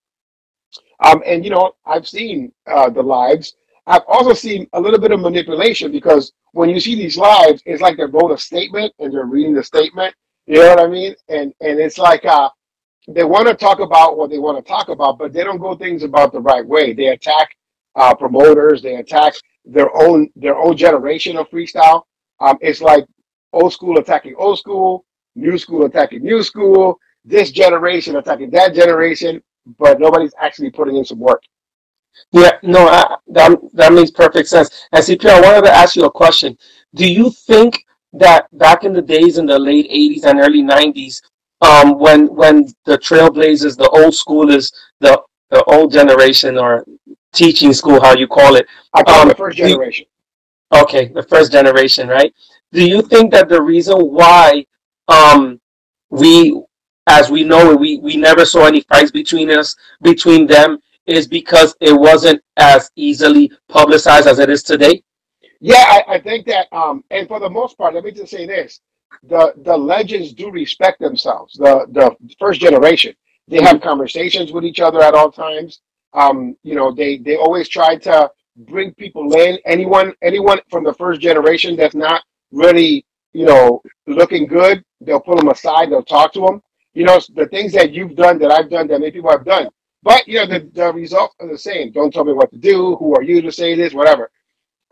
Um, 1.04 1.22
and 1.26 1.44
you 1.44 1.50
know, 1.50 1.72
I've 1.86 2.06
seen 2.06 2.52
uh, 2.70 2.90
the 2.90 3.02
lives. 3.02 3.54
I've 3.86 4.02
also 4.08 4.32
seen 4.32 4.66
a 4.72 4.80
little 4.80 4.98
bit 5.00 5.12
of 5.12 5.20
manipulation 5.20 5.92
because 5.92 6.32
when 6.52 6.70
you 6.70 6.80
see 6.80 6.94
these 6.94 7.18
lives, 7.18 7.62
it's 7.66 7.82
like 7.82 7.96
they're 7.96 8.08
both 8.08 8.32
a 8.32 8.38
statement 8.38 8.92
and 8.98 9.12
they're 9.12 9.26
reading 9.26 9.54
the 9.54 9.62
statement. 9.64 10.14
You 10.46 10.56
know 10.60 10.68
what 10.68 10.80
I 10.80 10.86
mean? 10.86 11.14
And 11.28 11.52
and 11.60 11.78
it's 11.78 11.98
like 11.98 12.24
uh, 12.24 12.48
they 13.08 13.24
want 13.24 13.48
to 13.48 13.54
talk 13.54 13.80
about 13.80 14.16
what 14.16 14.30
they 14.30 14.38
want 14.38 14.64
to 14.64 14.68
talk 14.68 14.88
about, 14.88 15.18
but 15.18 15.32
they 15.32 15.44
don't 15.44 15.58
go 15.58 15.74
things 15.74 16.02
about 16.02 16.32
the 16.32 16.40
right 16.40 16.66
way. 16.66 16.92
They 16.92 17.08
attack 17.08 17.56
uh, 17.96 18.14
promoters. 18.14 18.82
They 18.82 18.96
attack 18.96 19.34
their 19.64 19.94
own 19.96 20.30
their 20.36 20.56
own 20.56 20.76
generation 20.76 21.36
of 21.36 21.48
freestyle. 21.50 22.02
Um, 22.40 22.58
it's 22.60 22.80
like 22.80 23.04
old 23.54 23.72
school 23.72 23.98
attacking 23.98 24.34
old 24.36 24.58
school, 24.58 25.04
new 25.36 25.58
school 25.58 25.86
attacking 25.86 26.22
new 26.22 26.42
school, 26.42 26.98
this 27.24 27.50
generation 27.50 28.16
attacking 28.16 28.50
that 28.50 28.74
generation, 28.74 29.42
but 29.78 30.00
nobody's 30.00 30.34
actually 30.40 30.70
putting 30.70 30.96
in 30.96 31.04
some 31.04 31.18
work. 31.20 31.42
Yeah, 32.32 32.52
no, 32.62 32.86
I, 32.88 33.16
that 33.28 33.58
that 33.74 33.92
makes 33.92 34.10
perfect 34.10 34.48
sense. 34.48 34.86
And 34.92 35.04
CP, 35.04 35.28
I 35.28 35.40
wanted 35.40 35.62
to 35.66 35.72
ask 35.74 35.96
you 35.96 36.04
a 36.04 36.10
question. 36.10 36.56
Do 36.94 37.10
you 37.10 37.30
think 37.30 37.84
that 38.12 38.46
back 38.58 38.84
in 38.84 38.92
the 38.92 39.02
days 39.02 39.38
in 39.38 39.46
the 39.46 39.58
late 39.58 39.90
'80s 39.90 40.24
and 40.24 40.40
early 40.40 40.62
'90s, 40.62 41.20
um, 41.60 41.98
when 41.98 42.26
when 42.34 42.66
the 42.86 42.98
trailblazers, 42.98 43.76
the 43.76 43.88
old 43.90 44.14
schoolers, 44.14 44.72
the 45.00 45.20
the 45.50 45.64
old 45.64 45.92
generation 45.92 46.58
or 46.58 46.84
teaching 47.32 47.72
school, 47.72 48.00
how 48.00 48.14
you 48.16 48.28
call 48.28 48.56
it, 48.56 48.66
I 48.94 49.02
call 49.02 49.22
um, 49.22 49.28
the 49.28 49.34
first 49.34 49.56
generation. 49.58 50.06
okay, 50.74 51.08
the 51.08 51.22
first 51.22 51.52
generation, 51.52 52.08
right? 52.08 52.34
Do 52.74 52.84
you 52.84 53.02
think 53.02 53.30
that 53.32 53.48
the 53.48 53.62
reason 53.62 53.96
why 53.98 54.66
um, 55.06 55.60
we, 56.10 56.60
as 57.06 57.30
we 57.30 57.44
know, 57.44 57.76
we, 57.76 57.98
we 57.98 58.16
never 58.16 58.44
saw 58.44 58.66
any 58.66 58.80
fights 58.80 59.12
between 59.12 59.48
us, 59.50 59.76
between 60.02 60.46
them, 60.46 60.78
is 61.06 61.28
because 61.28 61.76
it 61.80 61.92
wasn't 61.92 62.42
as 62.56 62.90
easily 62.96 63.52
publicized 63.68 64.26
as 64.26 64.40
it 64.40 64.50
is 64.50 64.64
today? 64.64 65.02
Yeah, 65.60 65.84
I, 65.86 66.14
I 66.14 66.20
think 66.20 66.46
that, 66.46 66.66
um, 66.72 67.04
and 67.10 67.28
for 67.28 67.38
the 67.38 67.48
most 67.48 67.78
part, 67.78 67.94
let 67.94 68.02
me 68.02 68.10
just 68.10 68.32
say 68.32 68.44
this: 68.44 68.80
the 69.22 69.54
the 69.58 69.76
legends 69.76 70.32
do 70.32 70.50
respect 70.50 70.98
themselves. 71.00 71.54
The 71.54 71.86
the 71.92 72.16
first 72.40 72.60
generation, 72.60 73.14
they 73.46 73.62
have 73.62 73.80
conversations 73.80 74.52
with 74.52 74.64
each 74.64 74.80
other 74.80 75.00
at 75.00 75.14
all 75.14 75.30
times. 75.30 75.80
Um, 76.12 76.56
you 76.64 76.74
know, 76.74 76.92
they 76.92 77.18
they 77.18 77.36
always 77.36 77.68
try 77.68 77.96
to 77.98 78.30
bring 78.56 78.92
people 78.94 79.32
in. 79.36 79.58
Anyone 79.64 80.12
anyone 80.22 80.58
from 80.70 80.84
the 80.84 80.94
first 80.94 81.20
generation 81.20 81.76
that's 81.76 81.94
not 81.94 82.22
really, 82.54 83.06
you 83.34 83.46
know, 83.46 83.82
looking 84.08 84.46
good, 84.48 84.84
they'll 85.02 85.20
pull 85.20 85.36
them 85.36 85.50
aside, 85.50 85.90
they'll 85.92 86.04
talk 86.04 86.34
to 86.34 86.40
them. 86.42 86.62
You 86.94 87.04
know, 87.06 87.20
the 87.36 87.46
things 87.48 87.72
that 87.74 87.92
you've 87.92 88.16
done 88.16 88.38
that 88.40 88.52
I've 88.52 88.70
done 88.70 88.88
that 88.88 89.00
many 89.00 89.12
people 89.12 89.30
have 89.32 89.46
done, 89.46 89.68
But 90.02 90.28
you 90.28 90.36
know, 90.36 90.46
the, 90.46 90.70
the 90.74 90.92
results 90.94 91.36
are 91.40 91.48
the 91.48 91.58
same. 91.58 91.92
Don't 91.92 92.14
tell 92.14 92.24
me 92.24 92.34
what 92.34 92.52
to 92.52 92.58
do. 92.58 92.96
Who 92.96 93.16
are 93.16 93.24
you 93.24 93.42
to 93.42 93.52
say 93.52 93.76
this? 93.76 93.94
Whatever. 93.94 94.30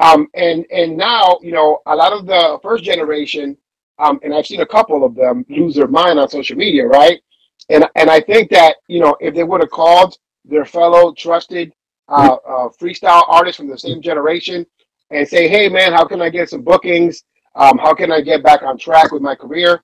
Um, 0.01 0.29
and 0.35 0.67
and 0.73 0.97
now 0.97 1.39
you 1.43 1.53
know 1.53 1.81
a 1.87 1.97
lot 1.97 2.13
of 2.13 2.27
the 2.27 2.59
first 2.63 2.85
generation, 2.85 3.57
um, 3.99 4.21
and 4.25 4.35
I've 4.35 4.47
seen 4.47 4.61
a 4.63 4.67
couple 4.67 5.05
of 5.05 5.15
them 5.17 5.47
lose 5.49 5.77
their 5.77 5.89
mind 5.89 6.19
on 6.21 6.29
social 6.29 6.57
media, 6.57 6.87
right? 6.87 7.23
And 7.71 7.87
and 7.97 8.11
I 8.11 8.21
think 8.21 8.51
that 8.51 8.77
you 8.89 9.01
know 9.01 9.17
if 9.21 9.35
they 9.35 9.45
would 9.45 9.63
have 9.63 9.71
called 9.71 10.19
their 10.45 10.67
fellow 10.67 11.15
trusted 11.15 11.73
uh, 12.09 12.37
uh, 12.47 12.69
freestyle 12.81 13.25
artists 13.29 13.59
from 13.59 13.69
the 13.71 13.79
same 13.79 14.03
generation 14.03 14.67
and 15.11 15.29
say, 15.29 15.49
hey 15.49 15.69
man, 15.71 15.93
how 15.93 16.05
can 16.07 16.23
I 16.23 16.31
get 16.31 16.51
some 16.51 16.63
bookings? 16.63 17.25
Um, 17.55 17.79
how 17.79 17.95
can 17.95 18.11
I 18.11 18.21
get 18.21 18.43
back 18.43 18.63
on 18.63 18.79
track 18.79 19.13
with 19.13 19.23
my 19.23 19.35
career? 19.35 19.83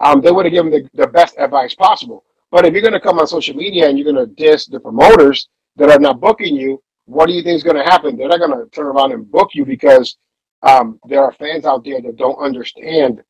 Um, 0.00 0.20
they 0.20 0.30
would 0.32 0.46
have 0.46 0.52
given 0.52 0.70
the, 0.70 0.88
the 0.94 1.06
best 1.06 1.36
advice 1.38 1.74
possible. 1.74 2.24
But 2.50 2.64
if 2.64 2.72
you're 2.72 2.82
going 2.82 2.94
to 2.94 3.00
come 3.00 3.18
on 3.18 3.26
social 3.26 3.56
media 3.56 3.88
and 3.88 3.98
you're 3.98 4.10
going 4.10 4.26
to 4.26 4.34
diss 4.34 4.66
the 4.66 4.80
promoters 4.80 5.48
that 5.76 5.90
are 5.90 5.98
not 5.98 6.20
booking 6.20 6.56
you, 6.56 6.82
what 7.06 7.26
do 7.26 7.32
you 7.32 7.42
think 7.42 7.56
is 7.56 7.62
going 7.62 7.76
to 7.76 7.82
happen? 7.82 8.16
They're 8.16 8.28
not 8.28 8.38
going 8.38 8.56
to 8.58 8.70
turn 8.70 8.86
around 8.86 9.12
and 9.12 9.30
book 9.30 9.50
you 9.54 9.64
because 9.64 10.16
um, 10.62 10.98
there 11.06 11.22
are 11.22 11.32
fans 11.32 11.66
out 11.66 11.84
there 11.84 12.00
that 12.00 12.16
don't 12.16 12.36
understand 12.36 13.22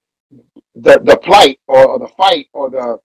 the 0.75 1.01
the 1.05 1.17
plight 1.23 1.61
or, 1.67 1.87
or 1.87 1.99
the 1.99 2.09
fight 2.09 2.49
or 2.53 2.71
the 2.71 2.99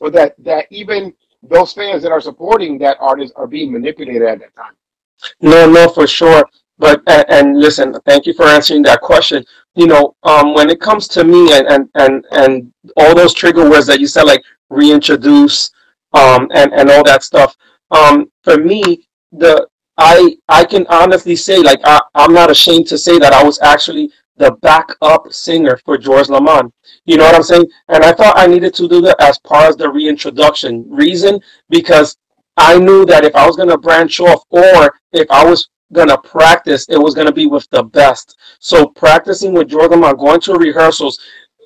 or 0.00 0.10
that 0.10 0.34
that 0.38 0.66
even 0.70 1.12
those 1.42 1.72
fans 1.72 2.02
that 2.02 2.12
are 2.12 2.20
supporting 2.20 2.78
that 2.78 2.96
artist 3.00 3.32
are 3.36 3.46
being 3.46 3.72
manipulated 3.72 4.22
at 4.22 4.40
that 4.40 4.54
time. 4.54 4.74
No, 5.40 5.70
no, 5.70 5.88
for 5.88 6.06
sure. 6.06 6.44
But 6.78 7.02
and, 7.06 7.58
listen, 7.58 7.94
thank 8.06 8.26
you 8.26 8.34
for 8.34 8.44
answering 8.44 8.82
that 8.82 9.00
question. 9.00 9.44
You 9.74 9.86
know, 9.86 10.14
um, 10.22 10.54
when 10.54 10.70
it 10.70 10.80
comes 10.80 11.08
to 11.08 11.24
me 11.24 11.52
and 11.52 11.66
and 11.66 11.88
and 11.94 12.24
and 12.32 12.72
all 12.96 13.14
those 13.14 13.34
trigger 13.34 13.68
words 13.68 13.86
that 13.86 14.00
you 14.00 14.06
said, 14.06 14.24
like 14.24 14.42
reintroduce, 14.70 15.70
um, 16.12 16.48
and 16.54 16.72
and 16.72 16.90
all 16.90 17.04
that 17.04 17.22
stuff. 17.22 17.56
Um, 17.90 18.30
for 18.42 18.58
me, 18.58 19.08
the 19.32 19.66
I 19.98 20.36
I 20.48 20.64
can 20.64 20.86
honestly 20.88 21.36
say, 21.36 21.58
like 21.58 21.80
I, 21.84 22.00
I'm 22.14 22.32
not 22.32 22.50
ashamed 22.50 22.86
to 22.88 22.98
say 22.98 23.18
that 23.18 23.32
I 23.32 23.42
was 23.42 23.60
actually 23.60 24.10
the 24.36 24.52
backup 24.62 25.32
singer 25.32 25.76
for 25.84 25.98
George 25.98 26.28
Lamond. 26.28 26.72
You 27.04 27.16
know 27.16 27.24
what 27.24 27.34
I'm 27.34 27.42
saying? 27.42 27.66
And 27.88 28.04
I 28.04 28.12
thought 28.12 28.38
I 28.38 28.46
needed 28.46 28.72
to 28.74 28.88
do 28.88 29.00
that 29.00 29.20
as 29.20 29.38
part 29.40 29.70
of 29.70 29.78
the 29.78 29.88
reintroduction. 29.88 30.88
Reason 30.88 31.40
because 31.68 32.16
I 32.56 32.78
knew 32.78 33.04
that 33.06 33.24
if 33.24 33.34
I 33.34 33.46
was 33.46 33.56
gonna 33.56 33.78
branch 33.78 34.20
off 34.20 34.44
or 34.50 34.94
if 35.12 35.28
I 35.30 35.44
was 35.44 35.68
gonna 35.92 36.18
practice, 36.18 36.86
it 36.88 36.98
was 36.98 37.14
gonna 37.14 37.32
be 37.32 37.46
with 37.46 37.68
the 37.70 37.82
best. 37.82 38.38
So 38.58 38.86
practicing 38.86 39.52
with 39.52 39.68
George 39.68 39.90
Lamond, 39.90 40.18
going 40.18 40.40
to 40.42 40.54
rehearsals, 40.54 41.20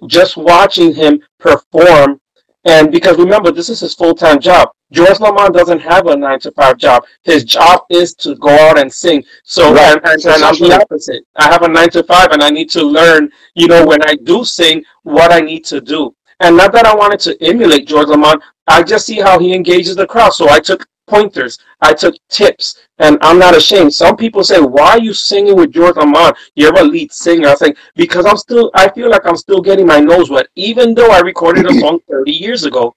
just 0.07 0.37
watching 0.37 0.95
him 0.95 1.21
perform 1.39 2.21
and 2.65 2.93
because 2.93 3.19
remember, 3.19 3.51
this 3.51 3.69
is 3.69 3.81
his 3.81 3.95
full 3.95 4.15
time 4.15 4.41
job. 4.41 4.71
George 4.93 5.21
Lamond 5.21 5.55
doesn't 5.55 5.81
have 5.81 6.07
a 6.07 6.17
nine 6.17 6.39
to 6.41 6.53
five 6.53 6.77
job. 6.77 7.05
His 7.23 7.45
job 7.45 7.83
is 7.91 8.15
to 8.17 8.37
go 8.37 8.51
out 8.51 8.79
and 8.79 8.93
sing. 8.93 9.25
So, 9.43 9.75
right. 9.75 9.97
and, 9.97 10.01
and, 10.05 10.25
and 10.27 10.45
I'm 10.45 10.55
the 10.55 10.79
opposite. 10.81 11.25
I 11.37 11.45
have 11.45 11.63
a 11.63 11.69
nine 11.69 11.91
to 11.91 12.05
five 12.05 12.31
and 12.31 12.43
I 12.43 12.51
need 12.51 12.71
to 12.71 12.83
learn, 12.83 13.31
you 13.55 13.67
know, 13.67 13.85
when 13.87 14.03
I 14.03 14.15
do 14.15 14.45
sing, 14.45 14.85
what 15.03 15.33
I 15.33 15.41
need 15.41 15.65
to 15.67 15.81
do. 15.81 16.15
And 16.41 16.57
not 16.57 16.73
that 16.73 16.87
I 16.87 16.95
wanted 16.95 17.21
to 17.21 17.43
emulate 17.43 17.87
George 17.87 18.09
Lamond, 18.09 18.43
I 18.67 18.83
just 18.83 19.07
see 19.07 19.19
how 19.19 19.39
he 19.39 19.55
engages 19.55 19.97
the 19.97 20.07
crowd. 20.07 20.33
So 20.35 20.49
I 20.49 20.61
took 20.61 20.87
pointers. 21.07 21.59
I 21.81 21.95
took 21.95 22.15
tips, 22.29 22.79
and 23.03 23.19
I'm 23.21 23.39
not 23.39 23.57
ashamed. 23.57 23.93
Some 23.93 24.17
people 24.17 24.45
say, 24.45 24.61
"Why 24.61 24.91
are 24.93 25.01
you 25.01 25.13
singing 25.13 25.57
with 25.57 25.73
George 25.73 25.97
Lamond? 25.97 26.35
You're 26.55 26.79
a 26.79 26.85
lead 26.85 27.13
singer." 27.13 27.49
I 27.49 27.55
think 27.57 27.77
because 27.97 28.25
I'm 28.25 28.37
still. 28.37 28.71
I 28.75 28.89
feel 28.91 29.11
like 29.11 29.27
I'm 29.27 29.37
still 29.37 29.61
getting 29.61 29.87
my 29.87 30.01
nose 30.01 30.31
wet, 30.31 30.47
even 30.55 30.95
though 30.95 31.11
I 31.11 31.21
recorded 31.21 31.67
a 31.67 31.75
song 31.81 31.99
30 32.11 32.33
years 32.33 32.65
ago. 32.65 32.95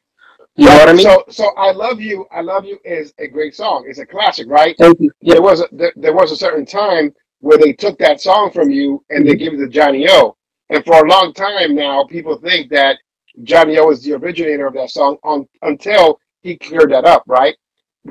You 0.57 0.67
know 0.67 0.75
what 0.77 0.89
I 0.89 0.93
mean? 0.93 1.03
So, 1.03 1.23
so 1.29 1.51
I 1.57 1.71
love 1.71 1.99
you. 1.99 2.25
I 2.31 2.39
love 2.39 2.63
you 2.63 2.79
is 2.85 3.13
a 3.19 3.27
great 3.27 3.55
song. 3.55 3.85
It's 3.89 3.99
a 3.99 4.05
classic, 4.05 4.47
right? 4.49 4.73
Thank 4.77 5.01
you. 5.01 5.11
There 5.21 5.41
was 5.41 5.59
a, 5.59 5.67
there, 5.73 5.91
there 5.97 6.13
was 6.13 6.31
a 6.31 6.37
certain 6.37 6.65
time 6.65 7.13
where 7.39 7.57
they 7.57 7.73
took 7.73 7.97
that 7.99 8.21
song 8.21 8.51
from 8.51 8.69
you 8.69 9.03
and 9.09 9.27
they 9.27 9.31
mm-hmm. 9.31 9.39
gave 9.39 9.53
it 9.53 9.57
to 9.57 9.67
Johnny 9.69 10.07
O. 10.09 10.37
And 10.69 10.83
for 10.85 11.05
a 11.05 11.09
long 11.09 11.33
time 11.33 11.75
now, 11.75 12.05
people 12.05 12.37
think 12.37 12.69
that 12.69 12.97
Johnny 13.43 13.77
O 13.77 13.89
is 13.89 14.01
the 14.01 14.13
originator 14.13 14.65
of 14.65 14.73
that 14.75 14.91
song 14.91 15.17
on, 15.23 15.45
until 15.61 16.19
he 16.41 16.57
cleared 16.57 16.91
that 16.91 17.05
up, 17.05 17.23
right? 17.27 17.55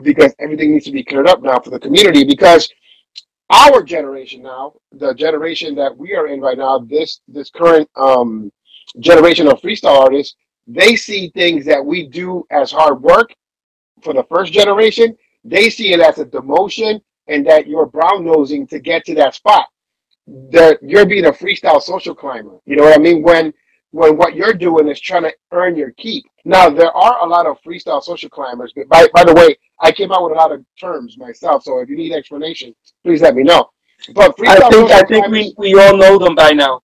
Because 0.03 0.35
everything 0.41 0.73
needs 0.73 0.85
to 0.87 0.93
be 0.93 1.05
cleared 1.05 1.29
up 1.29 1.43
now 1.43 1.59
for 1.61 1.71
the 1.71 1.79
community 1.79 2.25
because 2.25 2.69
our 3.51 3.83
generation 3.83 4.43
now, 4.43 4.73
the 4.93 5.15
generation 5.15 5.75
that 5.77 5.97
we 5.97 6.15
are 6.15 6.29
in 6.29 6.41
right 6.41 6.59
now, 6.59 6.79
this 6.79 7.21
this 7.29 7.51
current 7.51 7.89
um, 7.97 8.51
generation 9.01 9.47
of 9.47 9.61
freestyle 9.61 10.01
artists, 10.01 10.37
they 10.67 10.97
see 10.97 11.31
things 11.31 11.65
that 11.67 11.85
we 11.85 12.09
do 12.09 12.45
as 12.51 12.73
hard 12.73 13.03
work 13.03 13.35
for 14.03 14.15
the 14.15 14.25
first 14.25 14.53
generation. 14.53 15.17
They 15.45 15.69
see 15.69 15.93
it 15.93 16.01
as 16.01 16.19
a 16.19 16.25
demotion 16.25 17.01
and 17.29 17.47
that 17.47 17.67
you're 17.67 17.87
brown 17.87 18.25
nosing 18.25 18.67
to 18.69 18.79
get 18.79 19.05
to 19.07 19.15
that 19.17 19.35
spot. 19.35 19.67
That 20.27 20.79
you're 20.83 21.07
being 21.07 21.27
a 21.27 21.33
freestyle 21.33 21.83
social 21.83 22.15
climber. 22.15 22.59
You 22.65 22.77
know 22.77 22.85
what 22.85 22.99
I 22.99 23.03
mean? 23.03 23.23
When 23.23 23.53
when 23.91 24.17
what 24.17 24.35
you're 24.35 24.55
doing 24.55 24.89
is 24.89 24.99
trying 25.01 25.25
to 25.25 25.35
earn 25.53 25.77
your 25.77 25.93
keep. 25.93 26.25
Now 26.47 26.71
there 26.71 26.91
are 26.91 27.25
a 27.25 27.29
lot 27.29 27.47
of 27.47 27.59
freestyle 27.63 28.03
social 28.03 28.31
climbers. 28.31 28.73
By 28.89 29.07
by 29.15 29.25
the 29.25 29.35
way, 29.35 29.57
I 29.81 29.93
came 29.93 30.13
out 30.13 30.23
with 30.25 30.33
a 30.33 30.37
lot 30.37 30.53
of 30.53 30.65
terms 30.79 31.19
myself, 31.19 31.65
so 31.65 31.81
if 31.81 31.89
you 31.89 31.97
need 31.97 32.13
explanation, 32.13 32.75
please 33.03 33.23
let 33.23 33.35
me 33.35 33.43
know. 33.43 33.71
But 34.15 34.35
I 34.47 34.69
think 34.71 34.91
I 34.91 35.03
think 35.05 35.29
we, 35.29 35.55
we 35.57 35.79
all 35.79 35.97
know 35.97 36.19
them 36.19 36.35
by 36.35 36.51
now. 36.53 36.83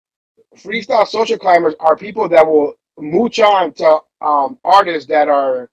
Freestyle 0.55 1.07
social 1.07 1.37
climbers 1.37 1.75
are 1.79 1.95
people 1.95 2.27
that 2.29 2.45
will 2.45 2.73
mooch 2.97 3.39
on 3.39 3.73
to 3.73 3.99
um, 4.21 4.57
artists 4.63 5.07
that 5.09 5.27
are 5.27 5.69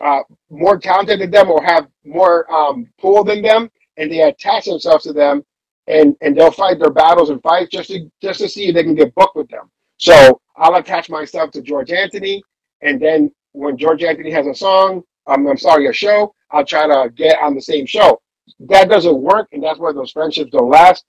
uh, 0.00 0.20
more 0.50 0.78
talented 0.78 1.20
than 1.20 1.30
them 1.30 1.50
or 1.50 1.62
have 1.62 1.86
more 2.04 2.50
um, 2.52 2.88
pull 3.00 3.24
than 3.24 3.42
them, 3.42 3.70
and 3.96 4.10
they 4.10 4.22
attach 4.22 4.66
themselves 4.66 5.04
to 5.04 5.12
them, 5.12 5.42
and 5.86 6.14
and 6.20 6.36
they'll 6.36 6.50
fight 6.50 6.78
their 6.78 6.90
battles 6.90 7.30
and 7.30 7.42
fight 7.42 7.70
just 7.70 7.90
to 7.90 8.10
just 8.22 8.40
to 8.40 8.48
see 8.48 8.68
if 8.68 8.74
they 8.74 8.82
can 8.84 8.94
get 8.94 9.14
booked 9.14 9.36
with 9.36 9.48
them. 9.48 9.70
So 9.98 10.40
I'll 10.56 10.74
attach 10.76 11.08
myself 11.08 11.50
to 11.52 11.62
George 11.62 11.90
Anthony, 11.90 12.42
and 12.82 13.00
then 13.00 13.30
when 13.52 13.76
George 13.78 14.02
Anthony 14.02 14.30
has 14.30 14.46
a 14.46 14.54
song, 14.54 15.02
um, 15.26 15.46
I'm 15.46 15.56
sorry, 15.56 15.86
a 15.88 15.92
show, 15.92 16.34
I'll 16.50 16.64
try 16.64 16.86
to 16.86 17.10
get 17.10 17.38
on 17.42 17.54
the 17.54 17.60
same 17.62 17.86
show. 17.86 18.20
That 18.60 18.88
doesn't 18.88 19.16
work, 19.20 19.48
and 19.52 19.62
that's 19.62 19.78
why 19.78 19.92
those 19.92 20.12
friendships 20.12 20.50
don't 20.50 20.70
last. 20.70 21.04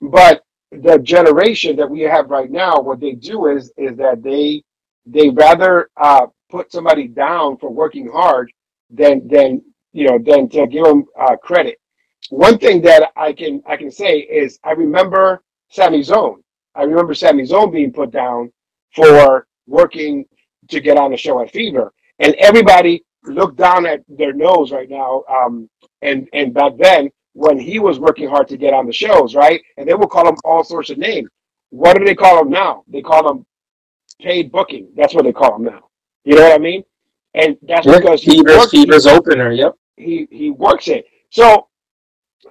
But 0.00 0.42
the 0.70 0.98
generation 0.98 1.76
that 1.76 1.88
we 1.88 2.00
have 2.00 2.30
right 2.30 2.50
now, 2.50 2.80
what 2.80 3.00
they 3.00 3.12
do 3.12 3.46
is 3.46 3.72
is 3.76 3.96
that 3.96 4.22
they 4.22 4.62
they 5.06 5.30
rather 5.30 5.90
uh, 5.96 6.26
put 6.50 6.72
somebody 6.72 7.08
down 7.08 7.56
for 7.58 7.70
working 7.70 8.08
hard 8.10 8.52
than 8.90 9.26
than 9.28 9.62
you 9.92 10.08
know 10.08 10.18
than 10.18 10.48
to 10.50 10.66
give 10.66 10.84
them 10.84 11.04
uh, 11.18 11.36
credit. 11.36 11.78
One 12.30 12.58
thing 12.58 12.82
that 12.82 13.10
I 13.16 13.32
can 13.32 13.62
I 13.66 13.76
can 13.76 13.90
say 13.90 14.18
is 14.18 14.58
I 14.64 14.72
remember 14.72 15.42
Sammy 15.70 16.02
Zone. 16.02 16.42
I 16.74 16.82
remember 16.82 17.14
Sammy 17.14 17.44
Zone 17.44 17.70
being 17.70 17.92
put 17.92 18.10
down 18.10 18.52
for 18.94 19.46
working 19.66 20.24
to 20.68 20.80
get 20.80 20.96
on 20.98 21.10
the 21.10 21.16
show 21.16 21.40
at 21.42 21.50
Fever, 21.50 21.92
and 22.18 22.34
everybody 22.36 23.04
look 23.28 23.56
down 23.56 23.86
at 23.86 24.00
their 24.08 24.32
nose 24.32 24.72
right 24.72 24.88
now. 24.88 25.24
Um, 25.28 25.68
and 26.02 26.28
and 26.32 26.54
back 26.54 26.72
then, 26.78 27.10
when 27.32 27.58
he 27.58 27.78
was 27.78 27.98
working 27.98 28.28
hard 28.28 28.48
to 28.48 28.56
get 28.56 28.74
on 28.74 28.86
the 28.86 28.92
shows, 28.92 29.34
right, 29.34 29.60
and 29.76 29.88
they 29.88 29.94
will 29.94 30.08
call 30.08 30.28
him 30.28 30.36
all 30.44 30.64
sorts 30.64 30.90
of 30.90 30.98
names. 30.98 31.28
What 31.70 31.96
do 31.96 32.04
they 32.04 32.14
call 32.14 32.40
him 32.42 32.50
now? 32.50 32.84
They 32.88 33.02
call 33.02 33.30
him 33.30 33.46
paid 34.20 34.50
booking. 34.50 34.88
That's 34.96 35.14
what 35.14 35.24
they 35.24 35.32
call 35.32 35.56
him 35.56 35.64
now. 35.64 35.88
You 36.24 36.36
know 36.36 36.42
what 36.42 36.54
I 36.54 36.58
mean? 36.58 36.82
And 37.34 37.56
that's 37.62 37.86
yeah, 37.86 37.98
because 37.98 38.22
he 38.22 38.38
Fever's, 38.38 38.56
works, 38.56 38.70
Fever's 38.70 39.04
he, 39.04 39.10
opener. 39.10 39.52
Yep. 39.52 39.74
He 39.96 40.28
he 40.30 40.50
works 40.50 40.88
it. 40.88 41.06
So 41.30 41.68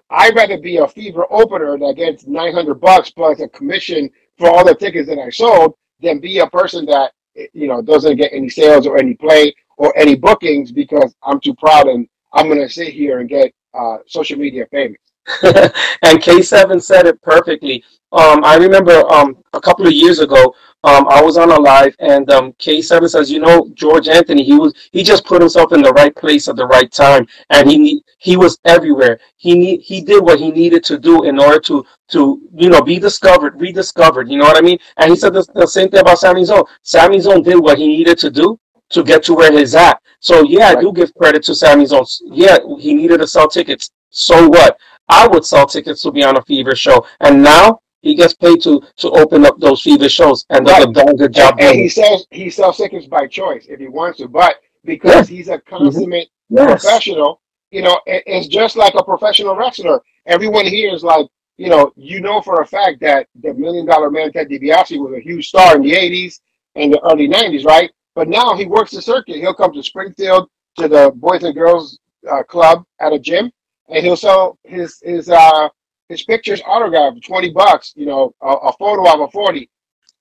I'd 0.10 0.36
rather 0.36 0.57
be 0.57 0.77
a 0.77 0.88
Fever 0.88 1.25
opener 1.29 1.77
that 1.77 1.96
gets 1.96 2.27
nine 2.27 2.53
hundred 2.53 2.75
bucks 2.75 3.10
plus 3.10 3.39
a 3.39 3.48
commission 3.50 4.10
for 4.38 4.50
all 4.50 4.65
the 4.65 4.75
tickets 4.75 5.10
that 5.10 5.19
I 5.19 5.29
sold 5.29 5.74
than 6.00 6.19
be 6.19 6.39
a 6.39 6.48
person 6.48 6.86
that 6.86 7.12
you 7.53 7.67
know 7.67 7.81
doesn't 7.81 8.17
get 8.17 8.34
any 8.34 8.50
sales 8.50 8.88
or 8.88 8.98
any 8.98 9.15
play 9.15 9.53
or 9.77 9.98
any 9.98 10.15
bookings 10.15 10.72
because 10.72 11.15
I'm 11.24 11.39
too 11.39 11.55
proud 11.55 11.88
and 11.88 12.07
I'm 12.34 12.48
going 12.48 12.60
to 12.60 12.69
sit 12.69 12.93
here 12.93 13.19
and 13.19 13.29
get 13.29 13.53
uh, 13.74 13.98
social 14.07 14.38
media 14.38 14.65
famous. 14.72 15.00
and 15.43 16.22
K7 16.22 16.81
said 16.81 17.05
it 17.05 17.22
perfectly. 17.22 17.84
Um, 18.13 18.43
I 18.46 18.55
remember 18.55 19.05
um, 19.12 19.36
a 19.53 19.60
couple 19.60 19.86
of 19.86 19.91
years 19.91 20.19
ago, 20.19 20.55
um, 20.84 21.07
I 21.10 21.22
was 21.22 21.38
on 21.38 21.51
a 21.51 21.60
live, 21.60 21.93
and 22.00 22.29
um, 22.31 22.53
K7 22.53 23.10
says, 23.10 23.29
you 23.29 23.39
know, 23.39 23.69
George 23.74 24.07
Anthony, 24.07 24.43
he 24.43 24.53
was 24.53 24.74
he 24.93 25.03
just 25.03 25.25
put 25.25 25.41
himself 25.41 25.74
in 25.74 25.81
the 25.81 25.91
right 25.91 26.15
place 26.15 26.48
at 26.48 26.55
the 26.55 26.65
right 26.67 26.89
time, 26.89 27.27
and 27.50 27.69
he 27.69 28.01
he 28.19 28.38
was 28.38 28.57
everywhere. 28.63 29.19
He 29.36 29.77
he 29.77 30.01
did 30.01 30.24
what 30.24 30.39
he 30.39 30.51
needed 30.51 30.86
to 30.86 30.98
do 30.98 31.24
in 31.25 31.39
order 31.39 31.60
to 31.62 31.86
to 32.10 32.41
you 32.53 32.69
know 32.69 32.81
be 32.81 33.00
discovered, 33.00 33.60
rediscovered. 33.60 34.29
You 34.29 34.38
know 34.38 34.46
what 34.46 34.57
I 34.57 34.62
mean? 34.62 34.79
And 34.98 35.10
he 35.10 35.17
said 35.17 35.34
the, 35.34 35.46
the 35.53 35.67
same 35.67 35.89
thing 35.89 36.00
about 36.00 36.19
Sammy 36.19 36.46
Zone. 36.46 36.63
Sammy 36.84 37.19
Zone 37.19 37.43
did 37.43 37.57
what 37.60 37.77
he 37.77 37.88
needed 37.88 38.17
to 38.19 38.29
do, 38.31 38.57
to 38.89 39.03
get 39.03 39.24
to 39.24 39.34
where 39.34 39.51
he's 39.51 39.75
at. 39.75 40.01
So 40.20 40.44
yeah, 40.44 40.70
right. 40.70 40.77
I 40.77 40.82
do 40.82 40.91
give 40.94 41.13
credit 41.15 41.44
to 41.44 41.56
Sammy 41.56 41.86
Zone. 41.86 42.06
Yeah, 42.24 42.58
he 42.79 42.94
needed 42.94 43.20
to 43.20 43.27
sell 43.27 43.48
tickets. 43.48 43.91
So 44.10 44.48
what? 44.48 44.77
I 45.10 45.27
would 45.27 45.46
sell 45.46 45.65
tickets 45.65 46.01
to 46.01 46.12
be 46.12 46.24
on 46.24 46.38
a 46.38 46.41
Fever 46.41 46.75
show, 46.75 47.06
and 47.22 47.41
now 47.41 47.82
he 48.01 48.15
gets 48.15 48.34
paid 48.34 48.62
to 48.63 48.82
to 48.98 49.10
open 49.12 49.46
up 49.46 49.60
those 49.60 49.82
Fever 49.82 50.10
shows 50.10 50.46
and 50.50 50.65
does 50.65 50.86
right. 50.86 51.10
a 51.10 51.13
good 51.13 51.34
job. 51.34 51.56
And, 51.60 51.70
and 51.70 51.79
he 51.79 51.89
sells 51.89 52.27
he 52.32 52.50
sells 52.50 52.77
tickets 52.77 53.08
by 53.08 53.27
choice 53.27 53.65
if 53.67 53.79
he 53.79 53.88
wants 53.88 54.20
to, 54.20 54.27
but 54.27 54.56
because 54.84 55.29
yeah. 55.29 55.38
he's 55.38 55.48
a 55.50 55.58
mm-hmm. 55.58 55.75
consummate 55.75 56.29
yes. 56.50 56.84
professional, 56.84 57.41
you 57.72 57.82
know, 57.82 58.00
it, 58.06 58.24
it's 58.25 58.48
just 58.48 58.75
like 58.75 58.96
a 58.96 59.03
professional 59.03 59.56
wrestler. 59.56 60.01
Everyone 60.25 60.65
here 60.65 60.94
is 60.94 61.03
like, 61.03 61.27
you 61.58 61.70
know, 61.70 61.91
you 61.96 62.22
know 62.22 62.41
for 62.41 62.62
a 62.62 62.67
fact 62.67 63.00
that 63.01 63.27
the 63.41 63.53
Million 63.53 63.86
Dollar 63.86 64.10
Man 64.10 64.32
Ted 64.32 64.50
DiBiase 64.50 65.00
was 65.00 65.13
a 65.15 65.22
huge 65.22 65.48
star 65.48 65.75
in 65.75 65.82
the 65.82 65.94
'80s 65.94 66.39
and 66.75 66.94
the 66.94 67.01
early 67.10 67.27
'90s, 67.27 67.65
right? 67.65 67.91
But 68.17 68.29
now 68.29 68.55
he 68.55 68.65
works 68.65 68.89
the 68.93 69.01
circuit. 69.03 69.36
He'll 69.36 69.53
come 69.53 69.71
to 69.74 69.83
Springfield 69.83 70.50
to 70.79 70.88
the 70.88 71.12
Boys 71.17 71.43
and 71.43 71.53
Girls 71.53 72.00
uh, 72.27 72.41
Club 72.41 72.83
at 73.00 73.13
a 73.13 73.19
gym, 73.19 73.51
and 73.89 74.03
he'll 74.03 74.17
sell 74.17 74.57
his 74.63 75.00
his 75.03 75.29
uh, 75.29 75.69
his 76.09 76.24
pictures 76.24 76.59
autographed, 76.65 77.24
twenty 77.24 77.51
bucks. 77.51 77.93
You 77.95 78.07
know, 78.07 78.33
a, 78.41 78.47
a 78.47 78.74
photo 78.79 79.07
of 79.13 79.19
a 79.19 79.27
forty. 79.27 79.69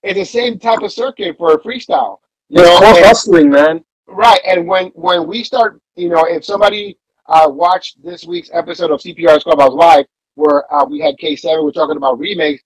It's 0.03 0.19
the 0.19 0.27
same 0.27 0.59
type 0.59 0.83
of 0.83 0.93
circuit 0.93 1.39
for 1.39 1.59
freestyle. 1.61 2.19
You 2.51 2.61
it's 2.61 2.69
know, 2.69 2.79
called 2.81 3.03
hustling, 3.03 3.49
man. 3.49 3.83
Right, 4.07 4.43
and 4.47 4.69
when 4.69 4.89
when 4.89 5.27
we 5.27 5.43
start, 5.43 5.81
you 5.95 6.11
know, 6.11 6.27
if 6.27 6.45
somebody 6.45 6.99
uh, 7.31 7.49
watched 7.49 8.05
this 8.05 8.27
week's 8.27 8.51
episode 8.53 8.91
of 8.91 9.01
CPR's 9.01 9.45
Clubhouse 9.45 9.73
Live, 9.73 10.05
where 10.35 10.71
uh, 10.71 10.85
we 10.85 11.01
had 11.01 11.17
K 11.17 11.35
Seven, 11.35 11.65
we're 11.65 11.73
talking 11.73 11.97
about 11.97 12.19
remakes, 12.19 12.63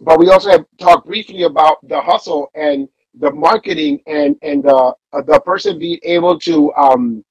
but 0.00 0.18
we 0.18 0.30
also 0.30 0.48
have 0.48 0.64
talked 0.78 1.06
briefly 1.06 1.42
about 1.42 1.86
the 1.86 2.00
hustle 2.00 2.50
and 2.54 2.88
the 3.18 3.30
marketing 3.32 4.00
and 4.06 4.36
and 4.42 4.66
uh, 4.66 4.92
uh, 5.12 5.22
the 5.22 5.40
person 5.40 5.78
being 5.78 5.98
able 6.02 6.38
to 6.40 6.72
um, 6.74 7.24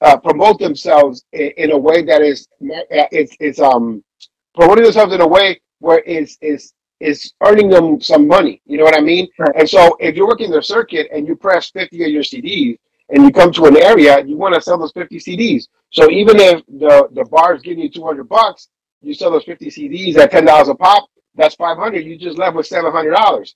uh, 0.00 0.16
promote 0.18 0.58
themselves 0.58 1.24
in, 1.32 1.52
in 1.56 1.72
a 1.72 1.78
way 1.78 2.02
that 2.02 2.22
is 2.22 2.48
uh, 2.62 3.08
it's 3.10 3.34
it's 3.40 3.60
um 3.60 4.02
promoting 4.54 4.84
themselves 4.84 5.14
in 5.14 5.20
a 5.20 5.26
way 5.26 5.60
where 5.80 6.00
is 6.00 6.36
is 6.40 6.74
is 7.00 7.32
earning 7.44 7.68
them 7.68 8.00
some 8.00 8.26
money. 8.28 8.62
You 8.64 8.78
know 8.78 8.84
what 8.84 8.96
I 8.96 9.00
mean? 9.00 9.28
Right. 9.38 9.50
And 9.56 9.68
so 9.68 9.96
if 10.00 10.14
you're 10.14 10.28
working 10.28 10.50
the 10.50 10.62
circuit 10.62 11.08
and 11.12 11.26
you 11.26 11.34
press 11.36 11.70
50 11.70 12.02
of 12.04 12.10
your 12.10 12.22
CDs 12.22 12.76
and 13.08 13.24
you 13.24 13.32
come 13.32 13.52
to 13.52 13.64
an 13.66 13.76
area, 13.76 14.24
you 14.24 14.36
want 14.36 14.54
to 14.54 14.60
sell 14.60 14.78
those 14.78 14.92
50 14.92 15.18
CDs. 15.18 15.66
So 15.90 16.10
even 16.10 16.38
if 16.38 16.62
the, 16.66 17.08
the 17.12 17.24
bar 17.24 17.54
is 17.54 17.62
giving 17.62 17.82
you 17.82 17.90
200 17.90 18.28
bucks, 18.28 18.68
you 19.02 19.14
sell 19.14 19.32
those 19.32 19.44
50 19.44 19.66
CDs 19.66 20.16
at 20.16 20.30
$10 20.30 20.68
a 20.68 20.74
pop, 20.76 21.08
that's 21.34 21.56
500. 21.56 22.04
You 22.04 22.16
just 22.16 22.38
left 22.38 22.56
with 22.56 22.68
$700. 22.68 23.54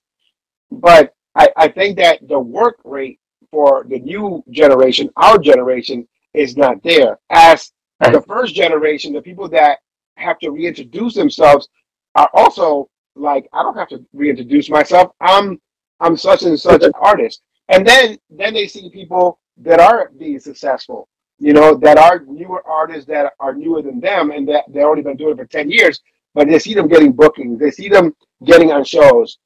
But 0.73 1.15
I, 1.37 1.51
I 1.57 1.69
think 1.69 1.99
that 1.99 2.27
the 2.29 2.39
work 2.39 2.79
rate 2.85 3.21
for 3.51 3.85
the 3.89 3.99
new 4.01 4.43
generation, 4.51 5.11
our 5.17 5.39
generation, 5.39 6.09
is 6.35 6.57
not 6.57 6.83
there. 6.83 7.19
As 7.31 7.73
the 8.01 8.23
first 8.27 8.55
generation, 8.55 9.13
the 9.13 9.23
people 9.23 9.49
that 9.51 9.79
have 10.17 10.39
to 10.41 10.51
reintroduce 10.51 11.15
themselves 11.15 11.69
are 12.15 12.31
also 12.33 12.89
like, 13.15 13.49
I 13.53 13.63
don't 13.63 13.77
have 13.77 13.89
to 13.89 14.05
reintroduce 14.13 14.71
myself. 14.71 15.13
I'm 15.21 15.61
I'm 16.01 16.17
such 16.17 16.43
and 16.43 16.61
such 16.61 16.83
an 16.83 16.93
artist. 17.01 17.43
And 17.69 17.87
then 17.87 18.19
then 18.31 18.55
they 18.55 18.67
see 18.67 18.91
people 18.91 19.39
that 19.59 19.81
are 19.81 20.11
being 20.19 20.39
successful, 20.39 21.09
you 21.39 21.53
know, 21.53 21.75
that 21.77 21.99
are 21.99 22.25
newer 22.27 22.63
artists 22.67 23.07
that 23.07 23.33
are 23.41 23.55
newer 23.55 23.83
than 23.83 24.01
them 24.01 24.31
and 24.31 24.49
that 24.49 24.65
they've 24.69 24.83
already 24.83 25.03
been 25.03 25.17
doing 25.17 25.33
it 25.33 25.39
for 25.39 25.47
10 25.47 25.71
years, 25.71 26.01
but 26.35 26.49
they 26.49 26.59
see 26.59 26.75
them 26.75 26.89
getting 26.89 27.13
bookings, 27.13 27.59
they 27.59 27.71
see 27.71 27.89
them 27.89 28.15
getting 28.45 28.73
on 28.73 28.85
shows. 28.85 29.39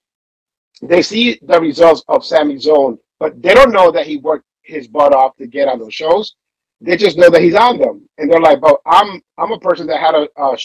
They 0.82 1.02
see 1.02 1.38
the 1.42 1.60
results 1.60 2.02
of 2.08 2.24
Sammy 2.24 2.58
Zone, 2.58 2.98
but 3.18 3.40
they 3.42 3.54
don't 3.54 3.72
know 3.72 3.90
that 3.90 4.06
he 4.06 4.16
worked 4.16 4.46
his 4.62 4.88
butt 4.88 5.14
off 5.14 5.36
to 5.36 5.46
get 5.46 5.68
on 5.68 5.78
those 5.78 5.94
shows. 5.94 6.34
They 6.80 6.96
just 6.96 7.18
know 7.18 7.28
that 7.30 7.42
he's 7.42 7.54
on 7.54 7.78
them, 7.78 8.08
and 8.16 8.30
they're 8.30 8.40
like, 8.40 8.60
"But 8.60 8.80
I'm 8.86 9.20
I'm 9.36 9.52
a 9.52 9.58
person 9.60 9.86
that 9.88 10.00
had 10.00 10.14
a 10.14 10.28
a, 10.36 10.56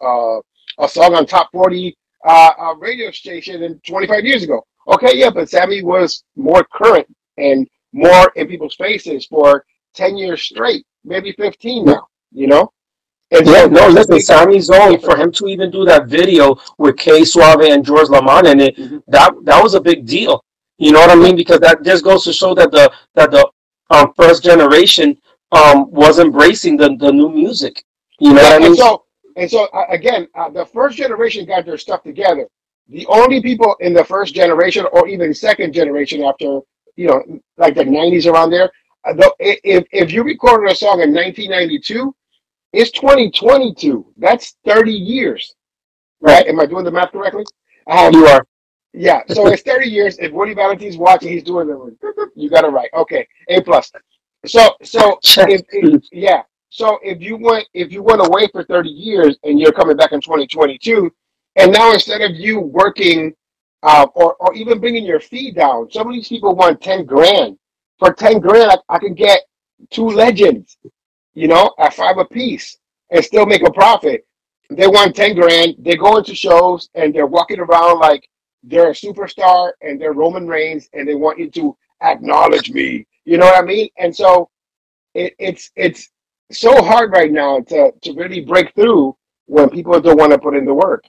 a, 0.00 0.40
a, 0.78 0.88
song 0.88 1.14
on 1.14 1.26
top 1.26 1.50
40 1.52 1.96
uh, 2.24 2.50
uh, 2.58 2.74
radio 2.76 3.10
station 3.10 3.62
in 3.64 3.80
25 3.80 4.24
years 4.24 4.44
ago." 4.44 4.64
Okay, 4.86 5.16
yeah, 5.16 5.30
but 5.30 5.50
Sammy 5.50 5.82
was 5.82 6.22
more 6.36 6.64
current 6.72 7.08
and 7.36 7.68
more 7.92 8.30
in 8.36 8.46
people's 8.46 8.76
faces 8.76 9.26
for 9.26 9.64
10 9.94 10.16
years 10.16 10.42
straight, 10.42 10.86
maybe 11.04 11.32
15 11.32 11.84
now. 11.84 12.06
You 12.30 12.46
know. 12.46 12.70
And 13.32 13.46
Yeah, 13.46 13.66
no, 13.66 13.88
listen, 13.88 14.20
Sammy 14.20 14.60
Zone, 14.60 14.98
for 15.00 15.16
him 15.16 15.32
to 15.32 15.46
even 15.48 15.70
do 15.70 15.84
that 15.84 16.06
video 16.06 16.56
with 16.78 16.96
K 16.96 17.24
Suave 17.24 17.62
and 17.62 17.84
George 17.84 18.08
Lamond 18.08 18.46
in 18.46 18.60
it, 18.60 18.76
Mhm. 18.76 19.02
that 19.08 19.34
that 19.44 19.62
was 19.62 19.74
a 19.74 19.80
big 19.80 20.06
deal. 20.06 20.42
You 20.78 20.92
know 20.92 21.00
what 21.00 21.10
I 21.10 21.16
mean? 21.16 21.34
Because 21.36 21.60
that 21.60 21.82
just 21.82 22.04
goes 22.04 22.22
to 22.24 22.32
show 22.32 22.54
that 22.54 22.70
the 22.70 22.90
that 23.14 23.30
the 23.32 23.48
um, 23.90 24.12
first 24.16 24.44
generation 24.44 25.16
um, 25.52 25.90
was 25.90 26.18
embracing 26.18 26.76
the, 26.76 26.96
the 26.98 27.10
new 27.12 27.28
music. 27.28 27.82
You 28.20 28.32
know 28.34 28.42
Yeah, 28.42 28.50
what 28.50 28.52
I 28.52 28.56
and 28.56 28.64
mean? 28.64 28.76
so 28.76 29.04
and 29.36 29.50
so 29.50 29.64
uh, 29.66 29.86
again, 29.88 30.28
uh, 30.36 30.48
the 30.50 30.64
first 30.64 30.96
generation 30.96 31.44
got 31.46 31.66
their 31.66 31.78
stuff 31.78 32.02
together. 32.04 32.46
The 32.88 33.06
only 33.08 33.42
people 33.42 33.74
in 33.80 33.92
the 33.92 34.04
first 34.04 34.34
generation, 34.34 34.86
or 34.92 35.08
even 35.08 35.34
second 35.34 35.72
generation, 35.72 36.22
after 36.22 36.60
you 36.94 37.08
know, 37.08 37.22
like 37.58 37.74
the 37.74 37.84
'90s 37.84 38.26
around 38.26 38.50
there, 38.50 38.70
uh, 39.04 39.12
the, 39.14 39.34
if 39.40 39.84
if 39.90 40.12
you 40.12 40.22
recorded 40.22 40.70
a 40.70 40.74
song 40.76 41.00
in 41.00 41.12
1992, 41.12 42.14
it's 42.72 42.90
2022. 42.92 44.12
That's 44.16 44.56
30 44.66 44.92
years, 44.92 45.54
right? 46.20 46.46
Am 46.46 46.60
I 46.60 46.66
doing 46.66 46.84
the 46.84 46.92
math 46.92 47.12
correctly? 47.12 47.44
Um, 47.90 48.14
You 48.14 48.26
are. 48.26 48.46
yeah, 48.94 49.22
so 49.28 49.46
it's 49.48 49.62
30 49.62 49.88
years. 49.90 50.18
If 50.18 50.32
Woody 50.32 50.54
Valentine's 50.54 50.98
watching, 50.98 51.32
he's 51.32 51.44
doing 51.44 51.68
it. 51.70 52.30
You 52.36 52.50
got 52.50 52.64
it 52.64 52.68
right. 52.68 52.90
Okay, 52.94 53.26
A 53.48 53.62
plus. 53.62 53.92
So, 54.46 54.76
so 54.82 55.18
if, 55.24 55.62
if 55.70 56.04
yeah, 56.12 56.42
so 56.70 56.98
if 57.02 57.20
you 57.22 57.36
went 57.36 57.66
if 57.74 57.92
you 57.92 58.02
went 58.02 58.26
away 58.26 58.48
for 58.52 58.64
30 58.64 58.90
years 58.90 59.38
and 59.44 59.60
you're 59.60 59.72
coming 59.72 59.96
back 59.96 60.12
in 60.12 60.20
2022, 60.20 61.10
and 61.56 61.72
now 61.72 61.92
instead 61.92 62.22
of 62.22 62.36
you 62.36 62.60
working, 62.60 63.34
uh, 63.82 64.06
or 64.14 64.34
or 64.36 64.54
even 64.54 64.80
bringing 64.80 65.04
your 65.04 65.20
fee 65.20 65.52
down, 65.52 65.90
some 65.90 66.08
of 66.08 66.14
these 66.14 66.28
people 66.28 66.54
want 66.56 66.80
10 66.82 67.04
grand. 67.06 67.58
For 67.98 68.12
10 68.14 68.40
grand, 68.40 68.70
I, 68.72 68.96
I 68.96 68.98
can 68.98 69.14
get 69.14 69.42
two 69.90 70.08
legends, 70.08 70.78
you 71.36 71.48
know, 71.48 71.72
at 71.78 71.94
five 71.94 72.18
a 72.18 72.24
piece 72.24 72.78
and 73.10 73.24
still 73.24 73.46
make 73.46 73.62
a 73.62 73.70
profit. 73.70 74.26
They 74.70 74.88
want 74.88 75.14
10 75.14 75.36
grand. 75.36 75.76
They 75.78 75.94
go 75.94 76.16
into 76.16 76.34
shows 76.34 76.88
and 76.94 77.14
they're 77.14 77.26
walking 77.26 77.60
around 77.60 78.00
like 78.00 78.28
they're 78.64 78.90
a 78.90 78.94
superstar 78.94 79.72
and 79.82 80.00
they're 80.00 80.14
Roman 80.14 80.48
Reigns 80.48 80.88
and 80.94 81.06
they 81.06 81.14
want 81.14 81.38
you 81.38 81.50
to 81.52 81.76
acknowledge 82.02 82.70
me. 82.70 83.06
You 83.26 83.38
know 83.38 83.46
what 83.46 83.62
I 83.62 83.66
mean? 83.66 83.90
And 83.98 84.16
so 84.16 84.50
it, 85.14 85.34
it's 85.38 85.70
it's 85.76 86.10
so 86.50 86.82
hard 86.82 87.12
right 87.12 87.30
now 87.32 87.60
to 87.60 87.92
to 88.02 88.12
really 88.14 88.40
break 88.40 88.74
through 88.74 89.16
when 89.46 89.68
people 89.70 90.00
don't 90.00 90.18
want 90.18 90.32
to 90.32 90.38
put 90.38 90.56
in 90.56 90.64
the 90.64 90.74
work. 90.74 91.04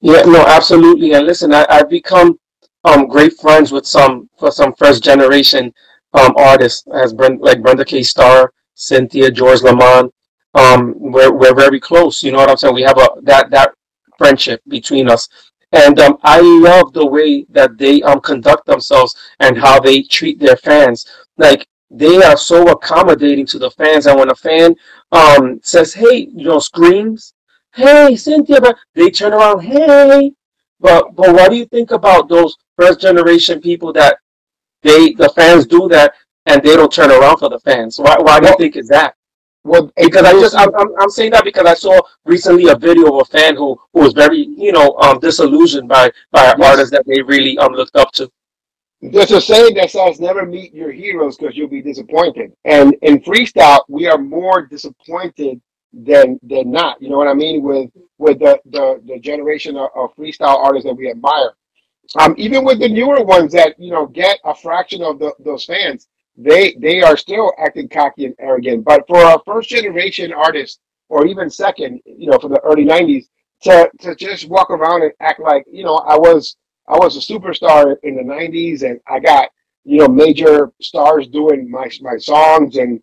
Yeah, 0.00 0.22
no, 0.22 0.44
absolutely. 0.46 1.12
And 1.12 1.26
listen, 1.26 1.52
I, 1.54 1.66
I've 1.68 1.90
become 1.90 2.38
um 2.84 3.08
great 3.08 3.34
friends 3.38 3.72
with 3.72 3.86
some 3.86 4.30
for 4.38 4.50
some 4.50 4.74
first 4.74 5.04
generation 5.04 5.72
um 6.14 6.34
artists 6.36 6.86
as 6.94 7.12
Brenda, 7.12 7.42
like 7.44 7.62
Brenda 7.62 7.84
K. 7.84 8.02
Starr, 8.02 8.52
Cynthia, 8.80 9.30
George 9.30 9.62
Lamond. 9.62 10.10
Um, 10.54 10.94
we're 10.98 11.32
we're 11.32 11.54
very 11.54 11.78
close. 11.78 12.22
You 12.22 12.32
know 12.32 12.38
what 12.38 12.50
I'm 12.50 12.56
saying? 12.56 12.74
We 12.74 12.82
have 12.82 12.98
a 12.98 13.08
that 13.22 13.50
that 13.50 13.72
friendship 14.18 14.60
between 14.68 15.08
us. 15.08 15.28
And 15.72 16.00
um, 16.00 16.18
I 16.24 16.40
love 16.40 16.92
the 16.92 17.06
way 17.06 17.46
that 17.50 17.78
they 17.78 18.02
um 18.02 18.20
conduct 18.20 18.66
themselves 18.66 19.14
and 19.38 19.56
how 19.56 19.78
they 19.80 20.02
treat 20.02 20.40
their 20.40 20.56
fans. 20.56 21.06
Like 21.36 21.66
they 21.90 22.16
are 22.22 22.36
so 22.36 22.68
accommodating 22.68 23.46
to 23.46 23.58
the 23.58 23.70
fans. 23.70 24.06
And 24.06 24.18
when 24.18 24.30
a 24.30 24.34
fan 24.34 24.74
um 25.12 25.60
says, 25.62 25.94
"Hey," 25.94 26.28
you 26.34 26.44
know, 26.48 26.58
screams, 26.58 27.34
"Hey, 27.74 28.16
Cynthia," 28.16 28.60
but 28.60 28.76
they 28.94 29.10
turn 29.10 29.32
around, 29.32 29.60
"Hey." 29.60 30.32
But 30.80 31.14
but 31.14 31.32
what 31.34 31.50
do 31.50 31.56
you 31.56 31.66
think 31.66 31.90
about 31.92 32.28
those 32.28 32.56
first 32.76 33.00
generation 33.00 33.60
people 33.60 33.92
that 33.92 34.16
they 34.82 35.12
the 35.12 35.28
fans 35.30 35.66
do 35.66 35.88
that 35.88 36.14
and 36.50 36.62
they 36.62 36.76
don't 36.76 36.92
turn 36.92 37.10
around 37.12 37.38
for 37.38 37.50
the 37.50 37.60
fans? 37.60 37.98
Why 37.98 38.16
why 38.20 38.40
do 38.40 38.48
you 38.48 38.54
think 38.54 38.76
is 38.76 38.88
that? 38.88 39.16
well, 39.64 39.92
Because 40.00 40.24
I 40.24 40.34
just 40.34 40.56
I'm, 40.58 40.70
I'm 41.00 41.10
saying 41.10 41.32
that 41.32 41.44
because 41.44 41.66
I 41.66 41.74
saw 41.74 42.00
recently 42.24 42.68
a 42.68 42.76
video 42.76 43.06
of 43.14 43.22
a 43.22 43.24
fan 43.26 43.56
who 43.56 43.80
who 43.94 44.00
was 44.00 44.14
very 44.14 44.38
you 44.58 44.72
know 44.72 44.96
um 44.98 45.20
disillusioned 45.20 45.88
by 45.88 46.10
by 46.32 46.54
Yes, 46.54 46.60
artist 46.60 46.92
that 46.92 47.06
they 47.06 47.22
really 47.22 47.58
um 47.58 47.72
looked 47.74 47.96
up 47.96 48.12
to. 48.14 48.30
there's 49.02 49.32
a 49.32 49.40
saying 49.40 49.74
that 49.76 49.90
says, 49.90 50.20
"Never 50.20 50.46
meet 50.46 50.74
your 50.74 50.92
heroes 50.92 51.36
because 51.38 51.56
you'll 51.56 51.68
be 51.68 51.82
disappointed." 51.82 52.52
And 52.64 52.94
in 53.02 53.20
freestyle, 53.20 53.80
we 53.88 54.08
are 54.08 54.18
more 54.18 54.66
disappointed 54.66 55.60
than 55.92 56.38
than 56.42 56.70
not. 56.70 57.02
You 57.02 57.10
know 57.10 57.18
what 57.18 57.28
I 57.28 57.34
mean? 57.34 57.62
With 57.62 57.90
with 58.18 58.40
the 58.40 58.60
the, 58.66 59.02
the 59.06 59.20
generation 59.20 59.76
of, 59.76 59.90
of 59.96 60.14
freestyle 60.16 60.56
artists 60.58 60.86
that 60.86 60.96
we 60.96 61.10
admire. 61.10 61.52
um, 62.20 62.34
even 62.38 62.64
with 62.64 62.80
the 62.80 62.88
newer 62.88 63.22
ones 63.24 63.52
that 63.54 63.76
you 63.80 63.92
know 63.92 64.06
get 64.06 64.40
a 64.44 64.54
fraction 64.54 65.02
of 65.02 65.20
the, 65.20 65.34
those 65.40 65.66
fans, 65.66 66.08
they 66.36 66.74
they 66.74 67.02
are 67.02 67.16
still 67.16 67.52
acting 67.58 67.88
cocky 67.88 68.24
and 68.26 68.34
arrogant. 68.38 68.84
But 68.84 69.06
for 69.06 69.20
a 69.22 69.40
first 69.44 69.68
generation 69.68 70.32
artist, 70.32 70.80
or 71.08 71.26
even 71.26 71.50
second, 71.50 72.00
you 72.04 72.30
know, 72.30 72.38
from 72.38 72.52
the 72.52 72.60
early 72.60 72.84
'90s, 72.84 73.26
to 73.62 73.90
to 74.00 74.14
just 74.14 74.48
walk 74.48 74.70
around 74.70 75.02
and 75.02 75.12
act 75.20 75.40
like 75.40 75.64
you 75.70 75.84
know 75.84 75.96
I 75.96 76.16
was 76.16 76.56
I 76.88 76.96
was 76.96 77.16
a 77.16 77.32
superstar 77.32 77.96
in 78.02 78.16
the 78.16 78.22
'90s, 78.22 78.82
and 78.82 79.00
I 79.06 79.20
got 79.20 79.50
you 79.84 79.98
know 79.98 80.08
major 80.08 80.72
stars 80.80 81.28
doing 81.28 81.70
my 81.70 81.90
my 82.00 82.16
songs, 82.16 82.76
and 82.76 83.02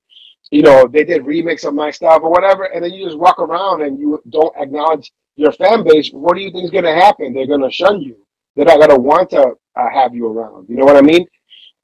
you 0.52 0.62
know 0.62 0.88
they 0.88 1.04
did 1.04 1.24
remix 1.24 1.68
of 1.68 1.74
my 1.74 1.92
stuff 1.92 2.22
or 2.24 2.32
whatever, 2.32 2.66
and 2.66 2.84
then 2.84 2.94
you 2.94 3.06
just 3.06 3.20
walk 3.20 3.40
around 3.40 3.82
and 3.84 4.00
you 4.00 4.22
don't 4.30 4.56
acknowledge 4.58 5.12
your 5.36 5.52
fan 5.52 5.84
base. 5.84 6.10
What 6.10 6.36
do 6.36 6.42
you 6.42 6.52
think 6.52 6.66
is 6.66 6.72
going 6.72 6.84
to 6.86 6.94
happen? 6.96 7.34
They're 7.34 7.46
going 7.46 7.62
to 7.62 7.72
shun 7.72 8.02
you 8.02 8.18
they're 8.58 8.66
not 8.66 8.78
going 8.78 8.90
to 8.90 9.00
want 9.00 9.30
to 9.30 9.54
uh, 9.76 9.90
have 9.94 10.16
you 10.16 10.28
around. 10.28 10.68
You 10.68 10.78
know 10.78 10.86
what 10.86 10.98
I 10.98 11.02
mean? 11.02 11.26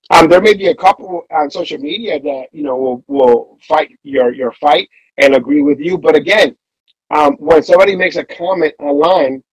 Um, 0.10 0.28
there 0.28 0.42
may 0.42 0.54
be 0.54 0.68
a 0.68 0.76
couple 0.76 1.24
on 1.32 1.50
social 1.50 1.78
media 1.78 2.20
that 2.20 2.48
you 2.52 2.64
know 2.64 2.76
will 2.76 3.04
will 3.08 3.58
fight 3.68 3.92
your 4.04 4.34
your 4.34 4.52
fight 4.54 4.90
and 5.18 5.36
agree 5.36 5.62
with 5.62 5.80
you, 5.80 5.98
but 5.98 6.16
again, 6.16 6.56
um, 7.12 7.36
when 7.36 7.64
somebody 7.64 7.96
makes 7.96 8.16
a 8.16 8.26
comment 8.26 8.74
online, 8.80 9.44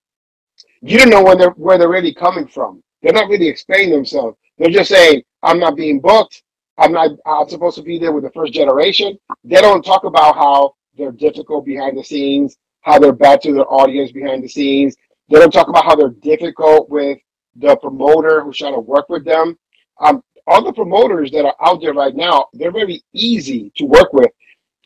you 0.83 0.99
don't 0.99 1.11
know 1.11 1.23
when 1.23 1.39
they're 1.39 1.51
where 1.51 1.79
they're 1.79 1.89
really 1.89 2.15
coming 2.15 2.47
from. 2.47 2.83
They're 3.03 3.13
not 3.13 3.29
really 3.29 3.49
explaining 3.49 3.91
themselves. 3.91 4.37
They're 4.59 4.71
just 4.71 4.91
saying, 4.91 5.23
"I'm 5.43 5.59
not 5.59 5.77
being 5.77 6.01
booked. 6.01 6.43
I'm 6.79 6.93
not. 6.93 7.11
I'm 7.27 7.49
supposed 7.49 7.77
to 7.77 7.83
be 7.83 7.99
there 7.99 8.13
with 8.13 8.25
the 8.25 8.31
first 8.31 8.53
generation." 8.53 9.19
They 9.45 9.61
don't 9.61 9.85
talk 9.85 10.05
about 10.05 10.35
how 10.37 10.75
they're 10.97 11.13
difficult 11.13 11.65
behind 11.65 11.97
the 11.97 12.05
scenes, 12.05 12.57
how 12.81 12.99
they're 12.99 13.13
bad 13.13 13.43
to 13.43 13.53
their 13.53 13.73
audience 13.73 14.13
behind 14.13 14.43
the 14.43 14.49
scenes. 14.49 14.97
They 15.29 15.39
don't 15.39 15.53
talk 15.53 15.69
about 15.69 15.85
how 15.85 15.97
they're 15.97 16.09
difficult 16.11 16.91
with 16.91 17.19
the 17.57 17.77
promoter 17.77 18.43
who's 18.43 18.59
trying 18.59 18.75
to 18.75 18.81
work 18.81 19.09
with 19.09 19.25
them. 19.25 19.59
Um, 20.01 20.23
all 20.51 20.65
the 20.65 20.73
promoters 20.73 21.31
that 21.31 21.45
are 21.47 21.55
out 21.65 21.81
there 21.81 21.95
right 21.95 22.17
now, 22.17 22.47
they're 22.55 22.73
very 22.73 23.03
easy 23.15 23.73
to 23.77 23.85
work 23.85 24.13
with 24.13 24.31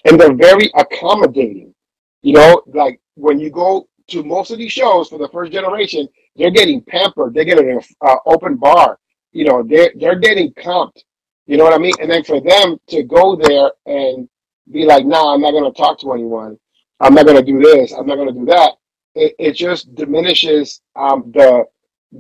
and 0.05 0.21
they're 0.21 0.35
very 0.35 0.71
accommodating. 0.77 1.75
You 2.23 2.35
know, 2.35 2.63
like 2.67 3.01
when 3.15 3.39
you 3.39 3.51
go 3.51 3.89
to 4.09 4.23
most 4.23 4.51
of 4.51 4.59
these 4.59 4.73
shows 4.73 5.09
for 5.09 5.19
the 5.19 5.29
first 5.29 5.53
generation, 5.53 6.09
they're 6.37 6.51
getting 6.51 6.83
pampered. 6.83 7.35
They're 7.35 7.45
getting 7.45 7.71
an 7.71 7.81
uh, 8.03 8.17
open 8.27 8.57
bar. 8.57 8.99
You 9.33 9.45
know, 9.45 9.63
they're 9.63 9.93
they're 9.97 10.19
getting 10.19 10.53
comped. 10.53 11.03
You 11.47 11.57
know 11.57 11.65
what 11.65 11.75
I 11.75 11.79
mean? 11.79 11.95
And 12.01 12.11
then 12.11 12.25
for 12.25 12.41
them 12.41 12.79
to 12.89 13.03
go 13.03 13.37
there 13.37 13.73
and 13.87 14.29
be 14.71 14.85
like, 14.85 15.07
"Nah, 15.07 15.35
I'm 15.35 15.41
not 15.41 15.53
going 15.53 15.71
to 15.71 15.77
talk 15.77 15.99
to 16.01 16.13
anyone. 16.13 16.59
I'm 17.01 17.15
not 17.15 17.27
going 17.27 17.43
to 17.43 17.53
do 17.53 17.61
this. 17.61 17.93
I'm 17.93 18.07
not 18.07 18.17
going 18.17 18.33
to 18.33 18.39
do 18.39 18.47
that." 18.47 18.73
It, 19.15 19.35
it 19.39 19.53
just 19.53 19.95
diminishes 19.95 20.81
um, 20.97 21.31
the 21.35 21.65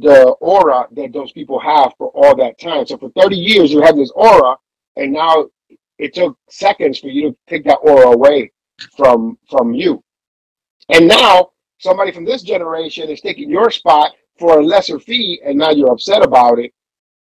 the 0.00 0.30
aura 0.40 0.87
that 0.92 1.12
those 1.12 1.33
people 1.33 1.59
have 1.61 1.92
for 1.98 2.09
all 2.09 2.35
that 2.37 2.59
time. 2.59 2.87
So 2.87 2.96
for 2.96 3.11
30 3.11 3.37
years, 3.37 3.72
you 3.72 3.80
had 3.80 3.96
this 3.96 4.11
aura, 4.14 4.57
and 4.96 5.12
now 5.12 5.46
it 5.98 6.14
took 6.14 6.37
seconds 6.50 6.98
for 6.98 7.09
you 7.09 7.30
to 7.30 7.37
take 7.48 7.64
that 7.64 7.76
aura 7.76 8.09
away 8.09 8.52
from 8.96 9.38
from 9.48 9.74
you. 9.74 10.02
And 10.92 11.07
now 11.07 11.50
somebody 11.78 12.12
from 12.12 12.24
this 12.24 12.42
generation 12.42 13.09
is 13.09 13.20
taking 13.20 13.50
your 13.50 13.70
spot 13.70 14.12
for 14.38 14.59
a 14.59 14.64
lesser 14.64 14.98
fee, 14.98 15.40
and 15.44 15.59
now 15.59 15.70
you're 15.70 15.92
upset 15.92 16.24
about 16.24 16.59
it. 16.59 16.72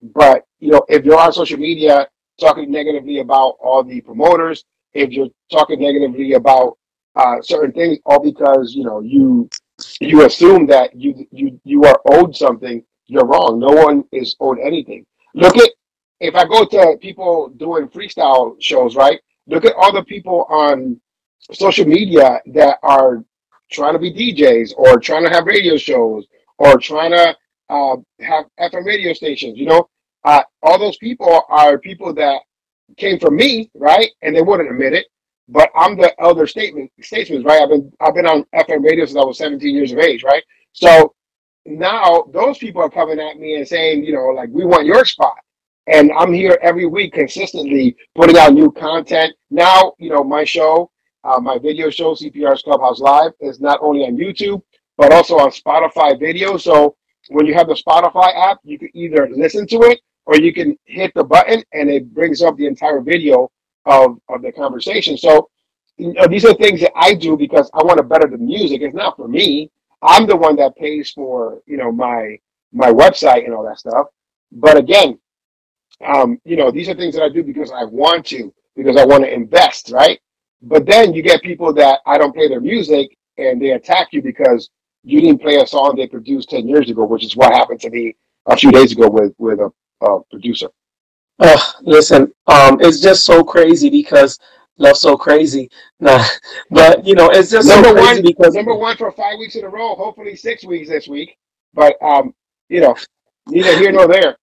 But 0.02 0.44
you 0.58 0.72
know, 0.72 0.84
if 0.88 1.04
you're 1.04 1.18
on 1.18 1.32
social 1.32 1.58
media 1.58 2.08
talking 2.40 2.70
negatively 2.70 3.20
about 3.20 3.56
all 3.60 3.84
the 3.84 4.00
promoters, 4.00 4.64
if 4.92 5.10
you're 5.10 5.28
talking 5.50 5.80
negatively 5.80 6.32
about 6.32 6.76
uh, 7.14 7.40
certain 7.42 7.72
things, 7.72 7.98
all 8.04 8.22
because 8.22 8.74
you 8.74 8.84
know 8.84 9.00
you 9.00 9.48
you 10.00 10.24
assume 10.24 10.66
that 10.66 10.94
you 10.94 11.26
you 11.30 11.60
you 11.64 11.84
are 11.84 12.00
owed 12.12 12.34
something, 12.34 12.82
you're 13.06 13.26
wrong. 13.26 13.58
No 13.58 13.68
one 13.68 14.04
is 14.12 14.36
owed 14.40 14.58
anything. 14.58 15.04
Look 15.34 15.56
at 15.56 15.70
if 16.20 16.34
I 16.34 16.44
go 16.44 16.64
to 16.64 16.96
people 17.00 17.48
doing 17.56 17.88
freestyle 17.88 18.56
shows, 18.60 18.96
right? 18.96 19.20
Look 19.46 19.64
at 19.64 19.74
all 19.74 19.92
the 19.92 20.04
people 20.04 20.44
on 20.48 21.00
social 21.52 21.86
media 21.86 22.40
that 22.54 22.78
are 22.82 23.24
trying 23.70 23.92
to 23.92 23.98
be 23.98 24.12
DJs 24.12 24.72
or 24.76 24.98
trying 24.98 25.24
to 25.24 25.30
have 25.30 25.46
radio 25.46 25.76
shows 25.76 26.26
or 26.58 26.78
trying 26.78 27.10
to 27.12 27.36
uh, 27.68 27.96
have 28.20 28.46
FM 28.58 28.84
radio 28.84 29.12
stations. 29.12 29.58
You 29.58 29.66
know, 29.66 29.88
uh, 30.24 30.42
all 30.62 30.78
those 30.78 30.96
people 30.98 31.42
are 31.48 31.78
people 31.78 32.14
that 32.14 32.40
came 32.96 33.18
from 33.18 33.36
me, 33.36 33.70
right? 33.74 34.10
And 34.22 34.34
they 34.34 34.42
wouldn't 34.42 34.70
admit 34.70 34.94
it. 34.94 35.06
But 35.48 35.70
I'm 35.76 35.96
the 35.96 36.12
elder 36.20 36.46
statement 36.46 36.90
statesman, 37.00 37.44
right? 37.44 37.62
I've 37.62 37.68
been 37.68 37.92
I've 38.00 38.14
been 38.14 38.26
on 38.26 38.44
FM 38.54 38.84
radio 38.84 39.04
since 39.04 39.16
I 39.16 39.24
was 39.24 39.38
17 39.38 39.74
years 39.74 39.92
of 39.92 39.98
age, 39.98 40.24
right? 40.24 40.42
So 40.72 41.14
now 41.64 42.24
those 42.32 42.58
people 42.58 42.82
are 42.82 42.90
coming 42.90 43.20
at 43.20 43.38
me 43.38 43.56
and 43.56 43.66
saying, 43.66 44.04
you 44.04 44.12
know, 44.12 44.26
like 44.28 44.48
we 44.50 44.64
want 44.64 44.86
your 44.86 45.04
spot. 45.04 45.36
And 45.88 46.10
I'm 46.18 46.32
here 46.32 46.58
every 46.62 46.86
week 46.86 47.12
consistently 47.12 47.96
putting 48.16 48.36
out 48.36 48.54
new 48.54 48.72
content. 48.72 49.34
Now, 49.50 49.92
you 49.98 50.10
know, 50.10 50.24
my 50.24 50.42
show, 50.44 50.90
uh, 51.22 51.38
my 51.38 51.58
video 51.58 51.90
show, 51.90 52.14
CPR's 52.14 52.62
Clubhouse 52.62 52.98
Live, 52.98 53.32
is 53.40 53.60
not 53.60 53.78
only 53.80 54.04
on 54.04 54.16
YouTube, 54.16 54.62
but 54.96 55.12
also 55.12 55.38
on 55.38 55.50
Spotify 55.50 56.18
video. 56.18 56.56
So 56.56 56.96
when 57.28 57.46
you 57.46 57.54
have 57.54 57.68
the 57.68 57.74
Spotify 57.74 58.34
app, 58.36 58.58
you 58.64 58.78
can 58.78 58.90
either 58.94 59.28
listen 59.30 59.66
to 59.68 59.82
it 59.82 60.00
or 60.24 60.36
you 60.36 60.52
can 60.52 60.76
hit 60.84 61.12
the 61.14 61.22
button 61.22 61.62
and 61.72 61.88
it 61.88 62.12
brings 62.12 62.42
up 62.42 62.56
the 62.56 62.66
entire 62.66 63.00
video 63.00 63.48
of, 63.86 64.18
of 64.28 64.42
the 64.42 64.52
conversation. 64.52 65.16
So 65.18 65.50
you 65.98 66.12
know, 66.12 66.26
these 66.28 66.44
are 66.44 66.54
things 66.54 66.80
that 66.82 66.92
I 66.96 67.14
do 67.14 67.36
because 67.36 67.70
I 67.74 67.82
want 67.84 67.98
to 67.98 68.04
better 68.04 68.28
the 68.28 68.38
music. 68.38 68.82
It's 68.82 68.94
not 68.94 69.16
for 69.16 69.28
me. 69.28 69.70
I'm 70.02 70.26
the 70.26 70.36
one 70.36 70.56
that 70.56 70.76
pays 70.76 71.10
for, 71.12 71.62
you 71.66 71.78
know, 71.78 71.92
my 71.92 72.38
my 72.72 72.92
website 72.92 73.46
and 73.46 73.54
all 73.54 73.64
that 73.64 73.78
stuff. 73.78 74.08
But 74.52 74.76
again, 74.76 75.18
um, 76.06 76.40
you 76.44 76.56
know, 76.56 76.70
these 76.70 76.88
are 76.88 76.94
things 76.94 77.14
that 77.16 77.22
I 77.24 77.28
do 77.30 77.42
because 77.42 77.72
I 77.72 77.84
want 77.84 78.26
to, 78.26 78.52
because 78.76 78.96
I 78.96 79.04
want 79.04 79.24
to 79.24 79.32
invest, 79.32 79.90
right? 79.90 80.20
But 80.62 80.86
then 80.86 81.14
you 81.14 81.22
get 81.22 81.42
people 81.42 81.72
that 81.74 82.00
I 82.06 82.18
don't 82.18 82.34
play 82.34 82.48
their 82.48 82.60
music 82.60 83.16
and 83.38 83.60
they 83.60 83.72
attack 83.72 84.08
you 84.12 84.22
because 84.22 84.70
you 85.04 85.20
didn't 85.20 85.40
play 85.42 85.56
a 85.56 85.66
song 85.66 85.94
they 85.96 86.06
produced 86.06 86.50
10 86.50 86.68
years 86.68 86.90
ago, 86.90 87.04
which 87.04 87.24
is 87.24 87.36
what 87.36 87.52
happened 87.54 87.80
to 87.82 87.90
me 87.90 88.16
a 88.46 88.56
few 88.56 88.70
days 88.72 88.92
ago 88.92 89.08
with, 89.08 89.34
with 89.38 89.60
a, 89.60 89.72
a 90.06 90.20
producer. 90.30 90.68
Oh, 91.38 91.72
listen, 91.82 92.32
um, 92.46 92.78
it's 92.80 93.00
just 93.00 93.24
so 93.24 93.44
crazy 93.44 93.90
because 93.90 94.38
love 94.78 94.96
so 94.96 95.16
crazy. 95.16 95.70
Nah, 96.00 96.24
but 96.70 97.04
you 97.04 97.14
know, 97.14 97.30
it's 97.30 97.50
just 97.50 97.68
number 97.68 97.88
so 97.88 97.94
crazy 97.94 98.22
one 98.22 98.22
because 98.22 98.54
number 98.54 98.74
one 98.74 98.96
for 98.96 99.12
five 99.12 99.38
weeks 99.38 99.56
in 99.56 99.64
a 99.64 99.68
row, 99.68 99.94
hopefully 99.94 100.36
six 100.36 100.64
weeks 100.64 100.88
this 100.88 101.08
week. 101.08 101.36
But 101.74 101.96
um, 102.02 102.34
you 102.68 102.80
know, 102.80 102.96
neither 103.48 103.76
here 103.78 103.92
nor 103.92 104.08
there. 104.08 104.36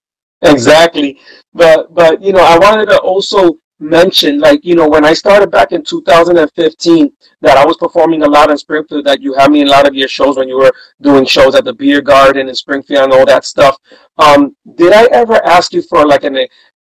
exactly. 0.44 1.20
But 1.54 1.94
but 1.94 2.22
you 2.22 2.32
know, 2.34 2.44
I 2.44 2.58
wanted 2.60 2.88
to 2.90 3.00
also 3.00 3.58
mention, 3.80 4.40
like 4.40 4.64
you 4.64 4.76
know, 4.76 4.88
when 4.88 5.04
I 5.04 5.14
started 5.14 5.52
back 5.52 5.72
in 5.72 5.84
2015, 5.84 7.12
that 7.42 7.58
I 7.58 7.66
was 7.66 7.78
performing 7.78 8.24
a 8.24 8.28
lot 8.28 8.52
in 8.52 8.58
Springfield. 8.58 9.06
That 9.06 9.22
you 9.22 9.34
had 9.34 9.52
me 9.52 9.62
in 9.62 9.68
a 9.68 9.72
lot 9.72 9.88
of 9.88 9.96
your 9.96 10.08
shows 10.08 10.38
when 10.38 10.48
you 10.48 10.58
were 10.58 10.72
doing 11.02 11.26
shows 11.26 11.56
at 11.56 11.66
the 11.66 11.74
Beer 11.74 12.02
Garden 12.02 12.50
in 12.50 12.56
Springfield 12.56 13.06
and 13.06 13.14
all 13.14 13.26
that 13.26 13.46
stuff. 13.46 13.78
Um, 14.18 14.56
did 14.76 14.94
I 14.94 15.06
ever 15.12 15.44
ask 15.46 15.74
you 15.74 15.82
for 15.82 16.06
like 16.06 16.24
an 16.24 16.38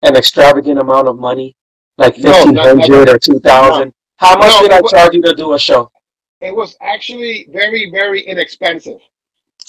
an 0.03 0.17
extravagant 0.17 0.79
amount 0.79 1.09
of 1.09 1.19
money, 1.19 1.57
like 1.97 2.19
No, 2.19 2.33
fifteen 2.33 2.57
hundred 2.57 3.09
or 3.09 3.19
two 3.19 3.39
thousand? 3.41 3.89
No. 3.89 3.93
How 4.17 4.37
much 4.37 4.53
no, 4.53 4.63
did 4.63 4.73
I 4.73 4.81
was 4.81 4.91
charge 4.91 5.15
you 5.15 5.23
to 5.23 5.35
do 5.35 5.55
a 5.55 5.59
show? 5.59 5.91
it 6.41 6.55
was 6.55 6.77
actually 6.81 7.49
very, 7.51 7.91
very 7.91 8.21
inexpensive. 8.23 9.01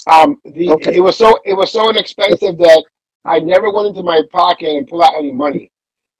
Um, 0.06 0.40
the 0.44 0.70
Okay. 0.70 0.96
it 0.96 1.00
was 1.00 1.16
so 1.16 1.38
it 1.44 1.54
was 1.54 1.72
so 1.72 1.90
inexpensive 1.90 2.56
that 2.58 2.84
I 3.24 3.38
never 3.40 3.70
went 3.72 3.88
into 3.88 4.02
my 4.02 4.22
pocket 4.32 4.68
and 4.76 4.86
pull 4.88 5.02
out 5.02 5.14
any 5.16 5.32
money. 5.32 5.70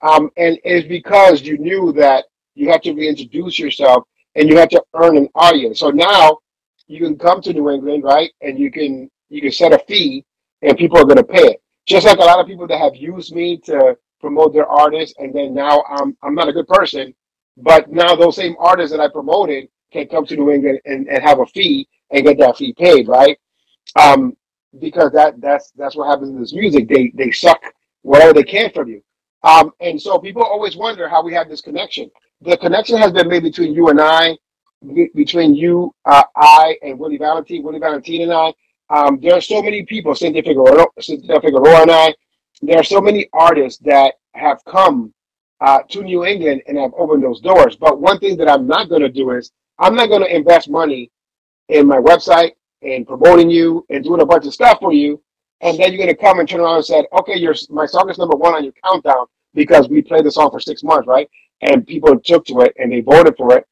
Um, 0.02 0.30
and 0.36 0.58
it's 0.64 0.88
because 0.88 1.42
you 1.42 1.56
knew 1.58 1.92
that 1.92 2.24
you 2.54 2.70
have 2.70 2.82
to 2.82 2.92
reintroduce 2.92 3.58
yourself 3.58 4.04
and 4.34 4.48
you 4.48 4.56
have 4.58 4.68
to 4.70 4.82
earn 4.94 5.16
an 5.16 5.28
audience. 5.34 5.78
So 5.78 5.90
now 5.90 6.38
you 6.88 6.98
can 7.00 7.16
come 7.16 7.40
to 7.42 7.52
New 7.52 7.70
England, 7.70 8.02
right? 8.04 8.30
And 8.40 8.58
you 8.58 8.70
can 8.70 9.08
you 9.28 9.40
can 9.40 9.52
set 9.52 9.72
a 9.72 9.78
fee 9.86 10.24
and 10.62 10.76
people 10.76 10.98
are 10.98 11.04
gonna 11.04 11.22
pay 11.22 11.46
it. 11.52 11.62
Just 11.90 12.06
like 12.06 12.18
a 12.18 12.22
lot 12.22 12.40
of 12.40 12.48
people 12.48 12.68
that 12.68 12.78
have 12.80 12.96
used 12.96 13.34
me 13.34 13.58
to 13.66 13.98
promote 14.20 14.54
their 14.54 14.66
artists 14.68 15.16
and 15.18 15.34
then 15.34 15.54
now 15.54 15.84
I'm 15.90 16.16
I'm 16.24 16.36
not 16.36 16.48
a 16.48 16.54
good 16.54 16.68
person, 16.68 17.14
but 17.58 17.90
now 17.92 18.16
those 18.16 18.36
same 18.36 18.56
artists 18.60 18.92
that 18.96 19.02
I 19.02 19.08
promoted 19.08 19.68
can 19.92 20.08
come 20.08 20.26
to 20.26 20.36
New 20.36 20.52
England 20.52 20.80
and, 20.86 21.08
and 21.08 21.22
have 21.24 21.40
a 21.40 21.46
fee 21.46 21.88
and 22.12 22.24
get 22.26 22.38
that 22.38 22.58
fee 22.58 22.74
paid, 22.74 23.08
right? 23.08 23.38
Um, 24.00 24.36
because 24.80 25.12
that 25.12 25.40
that's 25.40 25.72
that's 25.76 25.96
what 25.96 26.08
happens 26.08 26.30
in 26.30 26.40
this 26.40 26.54
music. 26.54 26.88
They 26.88 27.12
they 27.14 27.32
suck 27.32 27.62
whatever 28.02 28.34
they 28.34 28.44
can 28.44 28.70
from 28.72 28.88
you. 28.88 29.02
Um, 29.44 29.72
and 29.80 30.00
so 30.00 30.18
people 30.18 30.42
always 30.44 30.76
wonder 30.76 31.08
how 31.08 31.22
we 31.24 31.34
have 31.34 31.48
this 31.50 31.62
connection. 31.62 32.10
The 32.42 32.58
connection 32.58 32.98
has 32.98 33.12
been 33.12 33.28
made 33.28 33.44
between 33.44 33.74
you 33.74 33.88
and 33.90 34.00
I, 34.00 34.38
be- 34.94 35.10
between 35.14 35.54
you, 35.54 35.94
uh, 36.06 36.24
I, 36.36 36.76
and 36.82 36.98
Willie 36.98 37.18
Valentine, 37.18 37.62
Willie 37.64 37.80
Valentine 37.80 38.22
and 38.22 38.32
I. 38.32 38.54
Um, 38.90 39.20
there 39.20 39.34
are 39.34 39.40
so 39.40 39.62
many 39.62 39.84
people, 39.84 40.14
Cynthia 40.14 40.42
Figueroa, 40.42 40.86
Cynthia 41.00 41.40
Figueroa 41.40 41.82
and 41.82 41.92
I. 41.92 42.14
There 42.62 42.78
are 42.78 42.84
so 42.84 43.00
many 43.00 43.28
artists 43.32 43.80
that 43.84 44.14
have 44.34 44.64
come 44.66 45.14
uh, 45.60 45.80
to 45.90 46.02
New 46.02 46.24
England 46.26 46.62
and 46.66 46.78
have 46.78 46.92
opened 46.98 47.22
those 47.24 47.40
doors. 47.40 47.76
But 47.76 48.00
one 48.00 48.18
thing 48.18 48.36
that 48.38 48.50
I'm 48.50 48.66
not 48.66 48.88
going 48.88 49.02
to 49.02 49.10
do 49.10 49.30
is 49.32 49.52
I'm 49.78 49.94
not 49.94 50.08
going 50.08 50.22
to 50.22 50.36
invest 50.36 50.70
money 50.70 51.10
in 51.68 51.86
my 51.86 51.98
website 51.98 52.52
and 52.82 53.06
promoting 53.06 53.50
you 53.50 53.86
and 53.90 54.04
doing 54.04 54.22
a 54.22 54.26
bunch 54.26 54.46
of 54.46 54.54
stuff 54.54 54.78
for 54.80 54.92
you. 54.92 55.22
And 55.62 55.78
then 55.78 55.92
you're 55.92 55.98
going 56.04 56.14
to 56.14 56.20
come 56.20 56.40
and 56.40 56.48
turn 56.48 56.60
around 56.60 56.76
and 56.76 56.84
say, 56.86 57.06
okay, 57.20 57.36
your 57.36 57.54
my 57.70 57.86
song 57.86 58.10
is 58.10 58.18
number 58.18 58.36
one 58.36 58.54
on 58.54 58.64
your 58.64 58.74
countdown 58.84 59.26
because 59.54 59.88
we 59.88 60.02
played 60.02 60.24
the 60.24 60.32
song 60.32 60.50
for 60.50 60.60
six 60.60 60.82
months, 60.84 61.08
right? 61.08 61.28
And 61.62 61.86
people 61.86 62.18
took 62.20 62.46
to 62.46 62.62
it 62.62 62.74
and 62.78 62.92
they 62.92 63.00
voted 63.02 63.36
for 63.36 63.56
it. 63.56 63.66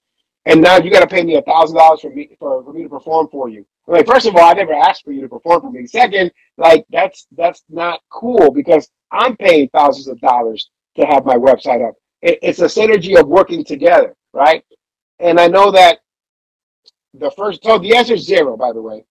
And 0.46 0.62
now 0.62 0.78
you 0.78 0.90
got 0.90 1.00
to 1.00 1.06
pay 1.08 1.22
me 1.24 1.36
a 1.36 1.42
thousand 1.42 1.76
dollars 1.76 2.00
for 2.02 2.10
me 2.10 2.30
for, 2.38 2.64
for 2.64 2.72
me 2.72 2.84
to 2.84 2.88
perform 2.90 3.28
for 3.30 3.48
you. 3.48 3.66
Like, 3.88 4.06
first 4.06 4.26
of 4.26 4.36
all, 4.36 4.44
I 4.44 4.52
never 4.52 4.74
asked 4.74 5.04
for 5.04 5.12
you 5.12 5.22
to 5.22 5.28
perform 5.28 5.62
for 5.62 5.70
me. 5.70 5.86
Second, 5.86 6.30
like 6.58 6.84
that's 6.90 7.26
that's 7.36 7.64
not 7.70 8.00
cool 8.10 8.52
because 8.52 8.90
I'm 9.10 9.36
paying 9.36 9.68
thousands 9.70 10.08
of 10.08 10.20
dollars 10.20 10.70
to 10.96 11.06
have 11.06 11.24
my 11.24 11.36
website 11.36 11.86
up. 11.88 11.94
It, 12.22 12.38
it's 12.42 12.60
a 12.60 12.66
synergy 12.66 13.18
of 13.18 13.28
working 13.28 13.64
together, 13.64 14.14
right? 14.34 14.62
And 15.20 15.40
I 15.40 15.48
know 15.48 15.70
that 15.72 16.00
the 17.14 17.30
first 17.32 17.64
so 17.64 17.78
the 17.78 17.96
answer 17.96 18.14
is 18.14 18.26
zero, 18.26 18.56
by 18.56 18.72
the 18.72 18.82
way. 18.82 19.04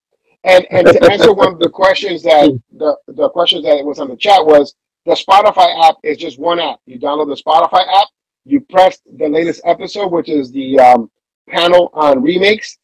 And 0.43 0.65
and 0.71 0.87
to 0.87 1.11
answer 1.11 1.33
one 1.33 1.53
of 1.53 1.59
the 1.59 1.69
questions 1.69 2.23
that 2.23 2.59
the 2.77 2.95
the 3.07 3.29
questions 3.29 3.63
that 3.65 3.83
was 3.83 3.99
on 3.99 4.09
the 4.09 4.17
chat 4.17 4.45
was 4.45 4.75
the 5.05 5.13
Spotify 5.13 5.87
app 5.87 5.95
is 6.03 6.17
just 6.17 6.39
one 6.39 6.59
app. 6.59 6.79
You 6.85 6.99
download 6.99 7.27
the 7.35 7.41
Spotify 7.41 7.81
app, 7.99 8.07
you 8.45 8.61
press 8.61 8.99
the 9.17 9.27
latest 9.27 9.61
episode, 9.65 10.11
which 10.11 10.29
is 10.29 10.51
the 10.51 10.79
um, 10.79 11.09
panel 11.49 11.89
on 11.93 12.21
remakes, 12.21 12.77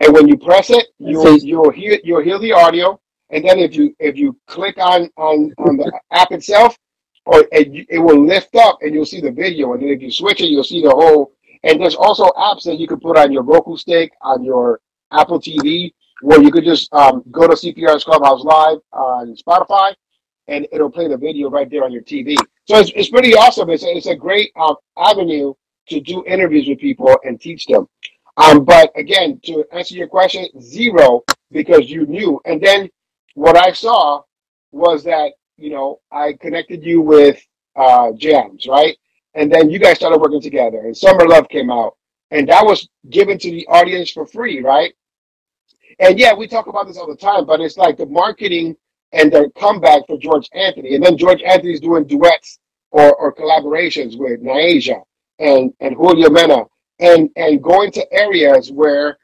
and 0.00 0.12
when 0.12 0.28
you 0.28 0.36
press 0.36 0.70
it, 0.70 0.86
you'll 0.98 1.38
you'll 1.38 1.70
hear 1.70 1.98
you'll 2.04 2.22
hear 2.22 2.38
the 2.38 2.52
audio, 2.52 3.00
and 3.30 3.44
then 3.44 3.58
if 3.58 3.74
you 3.74 3.94
if 3.98 4.16
you 4.16 4.38
click 4.46 4.76
on 4.78 5.10
on 5.16 5.52
on 5.58 5.76
the 5.76 5.92
app 6.12 6.32
itself, 6.32 6.76
or 7.24 7.40
it, 7.52 7.86
it 7.88 7.98
will 7.98 8.24
lift 8.24 8.54
up 8.56 8.78
and 8.82 8.94
you'll 8.94 9.06
see 9.06 9.20
the 9.20 9.30
video, 9.30 9.72
and 9.72 9.82
then 9.82 9.90
if 9.90 10.02
you 10.02 10.10
switch 10.10 10.40
it, 10.40 10.46
you'll 10.46 10.64
see 10.64 10.82
the 10.82 10.90
whole. 10.90 11.32
And 11.64 11.80
there's 11.80 11.96
also 11.96 12.26
apps 12.38 12.64
that 12.64 12.78
you 12.78 12.86
can 12.86 13.00
put 13.00 13.16
on 13.18 13.32
your 13.32 13.42
Roku 13.42 13.76
stick, 13.76 14.12
on 14.20 14.44
your 14.44 14.80
Apple 15.12 15.40
TV, 15.40 15.92
where 16.20 16.40
you 16.40 16.50
could 16.50 16.64
just 16.64 16.92
um, 16.92 17.24
go 17.30 17.46
to 17.48 17.54
CPR's 17.54 18.04
Clubhouse 18.04 18.44
Live 18.44 18.78
on 18.92 19.34
Spotify, 19.34 19.94
and 20.48 20.66
it'll 20.72 20.90
play 20.90 21.08
the 21.08 21.16
video 21.16 21.50
right 21.50 21.68
there 21.68 21.84
on 21.84 21.92
your 21.92 22.02
TV. 22.02 22.36
So 22.66 22.78
it's, 22.78 22.92
it's 22.94 23.10
pretty 23.10 23.34
awesome. 23.34 23.70
It's 23.70 23.82
a, 23.84 23.88
it's 23.88 24.06
a 24.06 24.14
great 24.14 24.52
um, 24.56 24.76
avenue 24.96 25.54
to 25.88 26.00
do 26.00 26.24
interviews 26.26 26.68
with 26.68 26.78
people 26.78 27.16
and 27.24 27.40
teach 27.40 27.66
them. 27.66 27.88
Um, 28.36 28.64
but 28.64 28.92
again, 28.96 29.40
to 29.44 29.64
answer 29.72 29.94
your 29.94 30.08
question, 30.08 30.48
zero 30.60 31.24
because 31.50 31.90
you 31.90 32.06
knew. 32.06 32.40
And 32.44 32.60
then 32.60 32.90
what 33.34 33.56
I 33.56 33.72
saw 33.72 34.22
was 34.72 35.04
that 35.04 35.32
you 35.56 35.70
know 35.70 36.00
I 36.12 36.34
connected 36.34 36.84
you 36.84 37.00
with 37.00 37.42
uh, 37.76 38.12
jams, 38.12 38.66
right? 38.66 38.96
And 39.34 39.52
then 39.52 39.70
you 39.70 39.78
guys 39.78 39.96
started 39.96 40.20
working 40.20 40.40
together, 40.40 40.80
and 40.80 40.96
Summer 40.96 41.26
Love 41.26 41.48
came 41.48 41.70
out, 41.70 41.96
and 42.30 42.48
that 42.48 42.64
was 42.64 42.88
given 43.10 43.38
to 43.38 43.50
the 43.50 43.66
audience 43.68 44.10
for 44.10 44.26
free, 44.26 44.60
right? 44.62 44.92
And 45.98 46.18
yeah, 46.18 46.34
we 46.34 46.46
talk 46.48 46.66
about 46.66 46.86
this 46.86 46.98
all 46.98 47.06
the 47.06 47.16
time, 47.16 47.46
but 47.46 47.60
it's 47.60 47.78
like 47.78 47.96
the 47.96 48.06
marketing 48.06 48.76
and 49.12 49.32
the 49.32 49.50
comeback 49.58 50.06
for 50.06 50.18
George 50.18 50.48
Anthony, 50.52 50.94
and 50.94 51.04
then 51.04 51.16
George 51.16 51.42
Anthony's 51.42 51.80
doing 51.80 52.06
duets 52.06 52.58
or, 52.90 53.14
or 53.16 53.34
collaborations 53.34 54.18
with 54.18 54.42
Naija 54.42 55.02
and 55.38 55.72
and 55.80 55.94
Julio 55.94 56.30
Mena 56.30 56.64
and 56.98 57.30
and 57.36 57.62
going 57.62 57.90
to 57.92 58.12
areas 58.12 58.70
where 58.70 59.18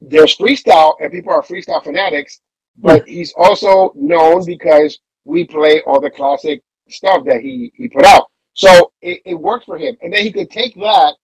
there's 0.00 0.36
freestyle 0.36 0.94
and 1.00 1.10
people 1.10 1.32
are 1.32 1.42
freestyle 1.42 1.82
fanatics, 1.82 2.40
but 2.76 3.02
hmm. 3.02 3.10
he's 3.10 3.32
also 3.36 3.92
known 3.94 4.44
because 4.44 4.98
we 5.24 5.44
play 5.44 5.82
all 5.82 6.00
the 6.00 6.10
classic 6.10 6.62
stuff 6.88 7.24
that 7.24 7.40
he 7.40 7.72
he 7.74 7.88
put 7.88 8.04
out. 8.04 8.30
So 8.54 8.92
it, 9.02 9.20
it 9.24 9.34
worked 9.34 9.66
for 9.66 9.78
him, 9.78 9.96
and 10.02 10.12
then 10.12 10.22
he 10.22 10.32
could 10.32 10.50
take 10.50 10.74
that 10.76 11.14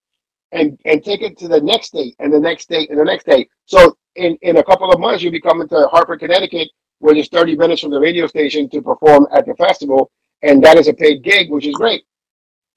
and 0.53 0.79
and 0.85 1.05
take 1.05 1.23
it 1.23 1.39
to 1.39 1.49
the 1.49 1.61
next 1.61 1.89
state 1.89 2.15
and 2.19 2.33
the 2.33 2.41
next 2.41 2.65
state 2.65 2.91
and 2.91 2.99
the 2.99 3.05
next 3.05 3.25
state. 3.25 3.49
So 3.67 3.97
in 4.17 4.37
in 4.43 4.59
a 4.59 4.65
couple 4.65 4.91
of 4.91 5.01
months, 5.01 5.23
you'll 5.23 5.33
be 5.33 5.41
coming 5.41 5.69
to 5.69 5.89
Hartford, 5.91 6.21
Connecticut, 6.21 6.69
where 6.99 7.15
there's 7.15 7.29
30 7.29 7.57
minutes 7.57 7.83
from 7.83 7.91
the 7.91 8.01
radio 8.01 8.27
station 8.27 8.69
to 8.71 8.83
perform 8.83 9.27
at 9.33 9.47
the 9.47 9.55
festival, 9.55 10.11
and 10.43 10.63
that 10.65 10.77
is 10.77 10.89
a 10.89 10.95
paid 10.95 11.23
gig, 11.23 11.51
which 11.51 11.67
is 11.67 11.75
great. 11.75 12.05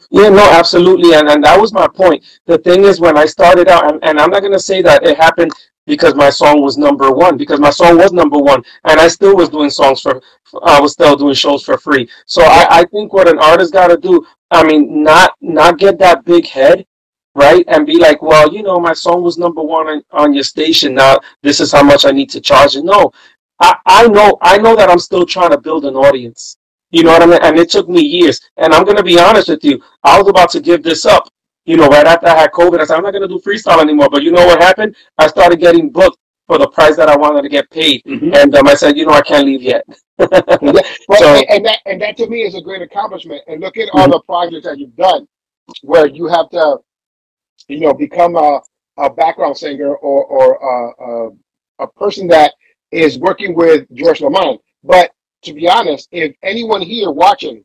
Yeah, 0.09 0.29
no, 0.29 0.49
absolutely. 0.51 1.13
And, 1.15 1.29
and 1.29 1.43
that 1.43 1.59
was 1.59 1.73
my 1.73 1.87
point. 1.87 2.23
The 2.45 2.57
thing 2.59 2.83
is, 2.83 2.99
when 2.99 3.17
I 3.17 3.25
started 3.25 3.67
out, 3.67 3.91
and, 3.91 4.03
and 4.03 4.19
I'm 4.19 4.29
not 4.31 4.41
going 4.41 4.53
to 4.53 4.59
say 4.59 4.81
that 4.81 5.03
it 5.05 5.17
happened 5.17 5.51
because 5.85 6.15
my 6.15 6.29
song 6.29 6.61
was 6.61 6.77
number 6.77 7.11
one, 7.11 7.37
because 7.37 7.59
my 7.59 7.69
song 7.69 7.97
was 7.97 8.13
number 8.13 8.37
one, 8.37 8.63
and 8.85 8.99
I 8.99 9.07
still 9.07 9.35
was 9.35 9.49
doing 9.49 9.69
songs 9.69 10.01
for, 10.01 10.21
I 10.63 10.79
was 10.79 10.93
still 10.93 11.15
doing 11.15 11.33
shows 11.33 11.63
for 11.63 11.77
free. 11.77 12.09
So 12.25 12.41
I, 12.43 12.67
I 12.69 12.85
think 12.85 13.13
what 13.13 13.27
an 13.29 13.39
artist 13.39 13.73
got 13.73 13.87
to 13.87 13.97
do, 13.97 14.25
I 14.51 14.63
mean, 14.63 15.03
not 15.03 15.33
not 15.41 15.77
get 15.77 15.99
that 15.99 16.23
big 16.25 16.47
head, 16.47 16.85
right? 17.35 17.65
And 17.67 17.85
be 17.85 17.97
like, 17.99 18.21
well, 18.21 18.53
you 18.53 18.63
know, 18.63 18.79
my 18.79 18.93
song 18.93 19.23
was 19.23 19.37
number 19.37 19.61
one 19.61 19.87
on, 19.87 20.03
on 20.11 20.33
your 20.33 20.43
station. 20.43 20.93
Now 20.95 21.19
this 21.43 21.59
is 21.59 21.71
how 21.71 21.83
much 21.83 22.05
I 22.05 22.11
need 22.11 22.29
to 22.31 22.41
charge. 22.41 22.75
And 22.75 22.85
no, 22.85 23.11
I, 23.59 23.77
I 23.85 24.07
know, 24.07 24.37
I 24.41 24.57
know 24.57 24.75
that 24.75 24.89
I'm 24.89 24.99
still 24.99 25.25
trying 25.25 25.51
to 25.51 25.59
build 25.59 25.85
an 25.85 25.95
audience. 25.95 26.56
You 26.91 27.03
know 27.03 27.11
what 27.11 27.21
I 27.21 27.25
mean? 27.25 27.39
And 27.41 27.59
it 27.59 27.69
took 27.69 27.89
me 27.89 28.01
years. 28.01 28.39
And 28.57 28.73
I'm 28.73 28.85
going 28.85 28.97
to 28.97 29.03
be 29.03 29.19
honest 29.19 29.49
with 29.49 29.63
you. 29.63 29.81
I 30.03 30.19
was 30.19 30.29
about 30.29 30.49
to 30.51 30.61
give 30.61 30.83
this 30.83 31.05
up. 31.05 31.29
You 31.65 31.75
know, 31.75 31.87
right 31.89 32.07
after 32.07 32.27
I 32.27 32.35
had 32.37 32.51
COVID, 32.51 32.79
I 32.79 32.85
said, 32.85 32.95
I'm 32.95 33.03
not 33.03 33.11
going 33.11 33.27
to 33.27 33.27
do 33.27 33.39
freestyle 33.39 33.81
anymore. 33.81 34.09
But 34.09 34.23
you 34.23 34.31
know 34.31 34.45
what 34.45 34.61
happened? 34.61 34.95
I 35.17 35.27
started 35.27 35.59
getting 35.59 35.89
booked 35.89 36.17
for 36.47 36.57
the 36.57 36.67
price 36.69 36.95
that 36.95 37.09
I 37.09 37.17
wanted 37.17 37.41
to 37.41 37.49
get 37.49 37.69
paid. 37.69 38.01
Mm-hmm. 38.05 38.33
And 38.33 38.55
um, 38.55 38.67
I 38.67 38.73
said, 38.73 38.97
you 38.97 39.05
know, 39.05 39.11
I 39.11 39.21
can't 39.21 39.45
leave 39.45 39.61
yet. 39.61 39.83
well, 40.17 40.29
so, 41.17 41.35
and, 41.49 41.65
that, 41.65 41.79
and 41.85 42.01
that 42.01 42.15
to 42.17 42.27
me 42.27 42.43
is 42.43 42.55
a 42.55 42.61
great 42.61 42.81
accomplishment. 42.81 43.41
And 43.47 43.59
look 43.59 43.77
at 43.77 43.89
all 43.91 44.03
mm-hmm. 44.03 44.11
the 44.11 44.21
projects 44.21 44.65
that 44.65 44.79
you've 44.79 44.95
done 44.95 45.27
where 45.81 46.07
you 46.07 46.27
have 46.27 46.49
to, 46.51 46.77
you 47.67 47.81
know, 47.81 47.93
become 47.93 48.37
a, 48.37 48.61
a 48.97 49.09
background 49.09 49.57
singer 49.57 49.93
or, 49.93 50.23
or 50.23 50.55
uh, 50.63 51.05
a, 51.05 51.83
a 51.83 51.87
person 51.97 52.27
that 52.27 52.53
is 52.91 53.19
working 53.19 53.53
with 53.53 53.85
George 53.93 54.21
Lamond. 54.21 54.59
But 54.85 55.11
to 55.47 55.53
be 55.53 55.67
honest, 55.67 56.07
if 56.11 56.35
anyone 56.43 56.81
here 56.81 57.09
watching 57.09 57.63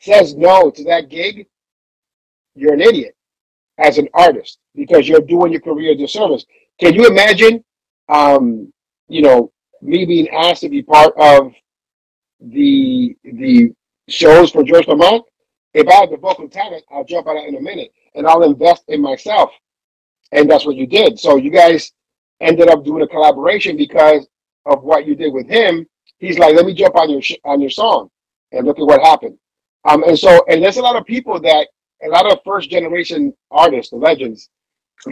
says 0.00 0.34
no 0.34 0.70
to 0.70 0.84
that 0.84 1.08
gig, 1.08 1.46
you're 2.54 2.74
an 2.74 2.80
idiot 2.80 3.14
as 3.78 3.98
an 3.98 4.08
artist 4.14 4.58
because 4.74 5.08
you're 5.08 5.20
doing 5.20 5.52
your 5.52 5.60
career 5.60 5.94
disservice. 5.94 6.44
Can 6.80 6.94
you 6.94 7.06
imagine, 7.06 7.64
um, 8.08 8.72
you 9.08 9.22
know, 9.22 9.52
me 9.80 10.04
being 10.04 10.28
asked 10.28 10.62
to 10.62 10.68
be 10.68 10.82
part 10.82 11.12
of 11.16 11.52
the 12.40 13.16
the 13.24 13.72
shows 14.08 14.50
for 14.50 14.62
George 14.62 14.86
Lamond? 14.86 15.22
If 15.74 15.88
I 15.88 15.94
have 15.94 16.10
the 16.10 16.16
vocal 16.16 16.48
talent, 16.48 16.84
I'll 16.90 17.04
jump 17.04 17.26
on 17.26 17.36
it 17.38 17.48
in 17.48 17.56
a 17.56 17.60
minute 17.60 17.92
and 18.14 18.26
I'll 18.26 18.42
invest 18.42 18.84
in 18.88 19.00
myself. 19.00 19.50
And 20.32 20.50
that's 20.50 20.66
what 20.66 20.76
you 20.76 20.86
did. 20.86 21.18
So 21.18 21.36
you 21.36 21.50
guys 21.50 21.92
ended 22.40 22.68
up 22.68 22.84
doing 22.84 23.02
a 23.02 23.08
collaboration 23.08 23.76
because 23.76 24.28
of 24.66 24.82
what 24.82 25.06
you 25.06 25.14
did 25.14 25.32
with 25.32 25.48
him 25.48 25.86
he's 26.22 26.38
like, 26.38 26.54
let 26.54 26.64
me 26.64 26.72
jump 26.72 26.96
on 26.96 27.10
your 27.10 27.20
sh- 27.20 27.42
on 27.44 27.60
your 27.60 27.70
song, 27.70 28.08
and 28.52 28.66
look 28.66 28.78
at 28.78 28.86
what 28.86 29.02
happened. 29.02 29.36
Um, 29.84 30.04
and 30.04 30.18
so, 30.18 30.44
and 30.48 30.62
there's 30.62 30.76
a 30.76 30.82
lot 30.82 30.96
of 30.96 31.04
people 31.04 31.40
that, 31.40 31.68
a 32.04 32.08
lot 32.08 32.30
of 32.30 32.38
first 32.44 32.70
generation 32.70 33.34
artists, 33.50 33.90
the 33.90 33.96
legends, 33.96 34.48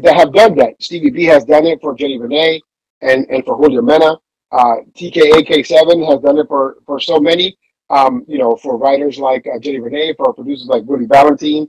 that 0.03 0.15
have 0.15 0.33
done 0.33 0.55
that. 0.57 0.75
Stevie 0.81 1.11
B 1.11 1.25
has 1.25 1.45
done 1.45 1.67
it 1.67 1.81
for 1.81 1.95
Jenny 1.95 2.19
Renee 2.19 2.61
and 3.03 3.27
and 3.29 3.45
for 3.45 3.57
Julio 3.57 3.83
Mena. 3.83 4.17
Uh, 4.53 4.77
TKA 4.95 5.47
K7 5.47 6.11
has 6.11 6.21
done 6.21 6.39
it 6.39 6.47
for 6.49 6.79
for 6.87 7.01
so 7.01 7.19
many. 7.21 7.57
Um, 7.91 8.25
you 8.29 8.39
know, 8.39 8.55
for 8.55 8.79
writers 8.79 9.19
like 9.19 9.47
uh, 9.53 9.59
Jenny 9.59 9.81
Renee, 9.81 10.15
for 10.17 10.33
producers 10.33 10.69
like 10.69 10.85
Willie 10.85 11.07
Valentine. 11.07 11.69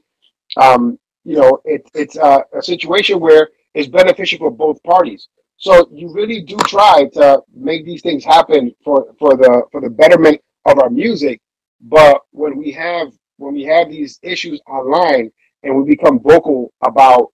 Um, 0.58 1.00
you 1.24 1.38
know, 1.38 1.60
it, 1.66 1.90
it's 1.96 2.18
uh, 2.18 2.42
a 2.54 2.62
situation 2.62 3.20
where 3.20 3.50
it's 3.74 3.88
beneficial 3.88 4.38
for 4.40 4.52
both 4.52 4.82
parties. 4.84 5.30
So 5.62 5.88
you 5.94 6.12
really 6.12 6.42
do 6.42 6.58
try 6.66 7.06
to 7.14 7.42
make 7.56 7.86
these 7.86 8.02
things 8.02 8.26
happen 8.26 8.74
for, 8.84 9.14
for 9.20 9.38
the 9.38 9.62
for 9.72 9.80
the 9.80 9.92
betterment 9.92 10.42
of 10.66 10.80
our 10.80 10.90
music. 10.90 11.40
But 11.82 12.22
when 12.32 12.58
we 12.58 12.72
have 12.72 13.10
when 13.38 13.54
we 13.54 13.64
have 13.66 13.90
these 13.90 14.20
issues 14.24 14.60
online 14.68 15.32
and 15.62 15.78
we 15.78 15.96
become 15.96 16.20
vocal 16.20 16.74
about 16.84 17.28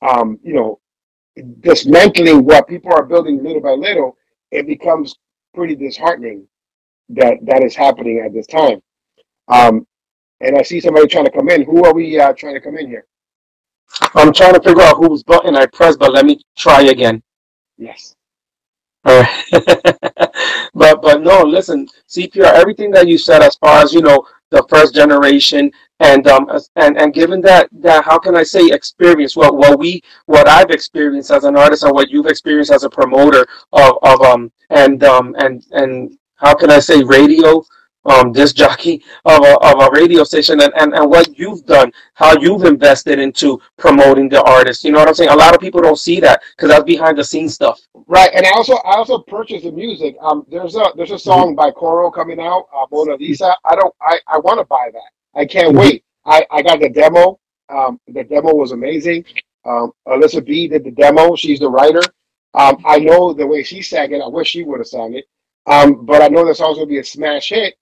um, 0.00 0.38
you 0.44 0.54
know 0.54 0.78
dismantling 1.60 2.44
what 2.44 2.68
people 2.68 2.92
are 2.92 3.04
building 3.04 3.42
little 3.42 3.60
by 3.60 3.72
little, 3.72 4.16
it 4.52 4.68
becomes 4.68 5.16
pretty 5.52 5.74
disheartening 5.74 6.46
that 7.08 7.34
that 7.42 7.64
is 7.64 7.74
happening 7.74 8.22
at 8.24 8.32
this 8.32 8.46
time. 8.46 8.80
Um, 9.48 9.84
and 10.40 10.56
I 10.56 10.62
see 10.62 10.80
somebody 10.80 11.08
trying 11.08 11.24
to 11.24 11.32
come 11.32 11.48
in. 11.48 11.64
Who 11.64 11.84
are 11.84 11.92
we 11.92 12.20
uh, 12.20 12.32
trying 12.32 12.54
to 12.54 12.60
come 12.60 12.78
in 12.78 12.86
here? 12.86 13.06
I'm 14.14 14.32
trying 14.32 14.54
to 14.54 14.62
figure 14.62 14.82
out 14.82 14.98
whose 14.98 15.24
button 15.24 15.56
I 15.56 15.66
pressed, 15.66 15.98
but 15.98 16.12
let 16.12 16.26
me 16.26 16.40
try 16.56 16.82
again. 16.82 17.24
Yes. 17.78 18.14
All 19.04 19.20
right. 19.20 19.44
but 20.74 21.02
but 21.02 21.22
no, 21.22 21.42
listen, 21.42 21.88
CPR. 22.08 22.52
Everything 22.54 22.90
that 22.92 23.08
you 23.08 23.18
said, 23.18 23.42
as 23.42 23.56
far 23.56 23.82
as 23.82 23.92
you 23.92 24.00
know, 24.02 24.26
the 24.50 24.64
first 24.68 24.94
generation, 24.94 25.70
and 26.00 26.26
um, 26.28 26.48
and 26.76 26.98
and 26.98 27.14
given 27.14 27.40
that 27.42 27.68
that 27.72 28.04
how 28.04 28.18
can 28.18 28.36
I 28.36 28.42
say 28.42 28.66
experience? 28.68 29.36
Well, 29.36 29.56
what 29.56 29.78
we 29.78 30.02
what 30.26 30.48
I've 30.48 30.70
experienced 30.70 31.30
as 31.30 31.44
an 31.44 31.56
artist, 31.56 31.84
and 31.84 31.94
what 31.94 32.10
you've 32.10 32.26
experienced 32.26 32.72
as 32.72 32.84
a 32.84 32.90
promoter 32.90 33.46
of 33.72 33.98
of 34.02 34.20
um 34.22 34.52
and 34.70 35.04
um 35.04 35.34
and 35.38 35.64
and 35.72 36.18
how 36.36 36.54
can 36.54 36.70
I 36.70 36.80
say 36.80 37.02
radio 37.04 37.64
um, 38.06 38.32
this 38.32 38.52
jockey 38.52 39.02
of 39.24 39.44
a, 39.44 39.58
of 39.58 39.80
a 39.80 39.90
radio 39.90 40.24
station 40.24 40.60
and, 40.60 40.72
and, 40.76 40.94
and 40.94 41.10
what 41.10 41.38
you've 41.38 41.64
done, 41.66 41.92
how 42.14 42.38
you've 42.38 42.64
invested 42.64 43.18
into 43.18 43.60
promoting 43.76 44.28
the 44.28 44.42
artist. 44.42 44.84
You 44.84 44.92
know 44.92 44.98
what 44.98 45.08
I'm 45.08 45.14
saying? 45.14 45.30
A 45.30 45.36
lot 45.36 45.54
of 45.54 45.60
people 45.60 45.80
don't 45.80 45.98
see 45.98 46.20
that 46.20 46.42
because 46.56 46.70
that's 46.70 46.84
behind 46.84 47.18
the 47.18 47.24
scenes 47.24 47.54
stuff. 47.54 47.80
Right, 48.06 48.30
and 48.34 48.46
I 48.46 48.50
also 48.50 48.74
I 48.74 48.96
also 48.96 49.18
purchased 49.18 49.64
the 49.64 49.72
music. 49.72 50.16
Um, 50.20 50.46
there's 50.48 50.76
a 50.76 50.92
there's 50.96 51.10
a 51.10 51.18
song 51.18 51.56
by 51.56 51.70
Coro 51.72 52.10
coming 52.10 52.40
out, 52.40 52.68
uh, 52.74 52.86
Mona 52.90 53.16
Lisa. 53.16 53.54
I 53.64 53.74
don't 53.74 53.94
I, 54.00 54.18
I 54.28 54.38
want 54.38 54.60
to 54.60 54.64
buy 54.64 54.90
that. 54.92 55.38
I 55.40 55.44
can't 55.44 55.68
mm-hmm. 55.68 55.78
wait. 55.78 56.04
I, 56.24 56.46
I 56.50 56.62
got 56.62 56.80
the 56.80 56.88
demo. 56.88 57.40
Um, 57.68 58.00
the 58.06 58.24
demo 58.24 58.54
was 58.54 58.72
amazing. 58.72 59.24
Um, 59.64 59.92
Alyssa 60.06 60.44
B 60.44 60.68
did 60.68 60.84
the 60.84 60.92
demo. 60.92 61.34
She's 61.34 61.58
the 61.58 61.68
writer. 61.68 62.02
Um, 62.54 62.80
I 62.86 62.98
know 62.98 63.32
the 63.32 63.46
way 63.46 63.62
she 63.62 63.82
sang 63.82 64.12
it. 64.12 64.22
I 64.22 64.28
wish 64.28 64.48
she 64.48 64.62
would 64.62 64.78
have 64.78 64.86
sang 64.86 65.14
it. 65.14 65.24
Um, 65.66 66.06
but 66.06 66.22
I 66.22 66.28
know 66.28 66.46
the 66.46 66.54
song's 66.54 66.78
gonna 66.78 66.86
be 66.86 66.98
a 66.98 67.04
smash 67.04 67.48
hit 67.48 67.74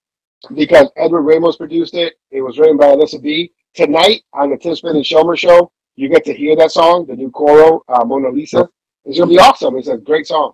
because 0.55 0.89
Edward 0.97 1.23
Ramos 1.23 1.57
produced 1.57 1.95
it. 1.95 2.15
It 2.31 2.43
was 2.43 2.59
written 2.59 2.77
by 2.77 2.87
Alyssa 2.87 3.23
B. 3.23 3.53
Tonight 3.75 4.23
on 4.33 4.51
the 4.51 4.57
Tim 4.57 4.75
Smith 4.77 4.95
and 4.95 5.07
Shelmer 5.07 5.37
show, 5.37 5.71
you 5.97 6.09
get 6.09 6.25
to 6.27 6.35
hear 6.35 6.57
that 6.57 6.73
song, 6.73 7.07
the 7.07 7.17
new 7.17 7.31
Coro, 7.31 7.83
uh, 7.89 8.05
Mona 8.05 8.31
Lisa. 8.31 8.69
It's 9.05 9.19
gonna 9.19 9.31
be 9.31 9.39
awesome. 9.39 9.77
It's 9.77 9.89
a 9.89 9.97
great 9.97 10.27
song. 10.27 10.53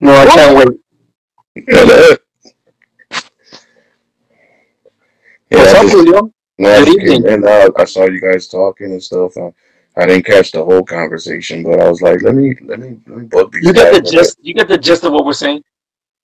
No, 0.00 0.14
I 0.14 0.26
can't 0.26 0.58
wait. 0.58 0.80
Yeah, 5.50 5.58
What's 5.58 5.74
up, 5.74 5.86
Julio? 5.86 6.32
Good 6.58 6.88
evening. 6.88 7.28
And 7.28 7.44
uh, 7.44 7.70
I 7.76 7.84
saw 7.84 8.04
you 8.06 8.20
guys 8.20 8.48
talking 8.48 8.92
and 8.92 9.02
stuff. 9.02 9.36
I, 9.36 9.52
I 9.96 10.06
didn't 10.06 10.26
catch 10.26 10.52
the 10.52 10.64
whole 10.64 10.84
conversation, 10.84 11.62
but 11.62 11.80
I 11.80 11.88
was 11.88 12.02
like, 12.02 12.22
let 12.22 12.34
me 12.34 12.56
let 12.62 12.80
me 12.80 12.98
let 13.06 13.18
me 13.18 13.26
bug 13.26 13.52
these 13.52 13.64
You 13.64 13.72
get 13.72 13.92
the 13.92 14.10
gist. 14.10 14.38
You 14.42 14.54
get 14.54 14.68
the 14.68 14.78
gist 14.78 15.04
of 15.04 15.12
what 15.12 15.24
we're 15.24 15.32
saying. 15.32 15.62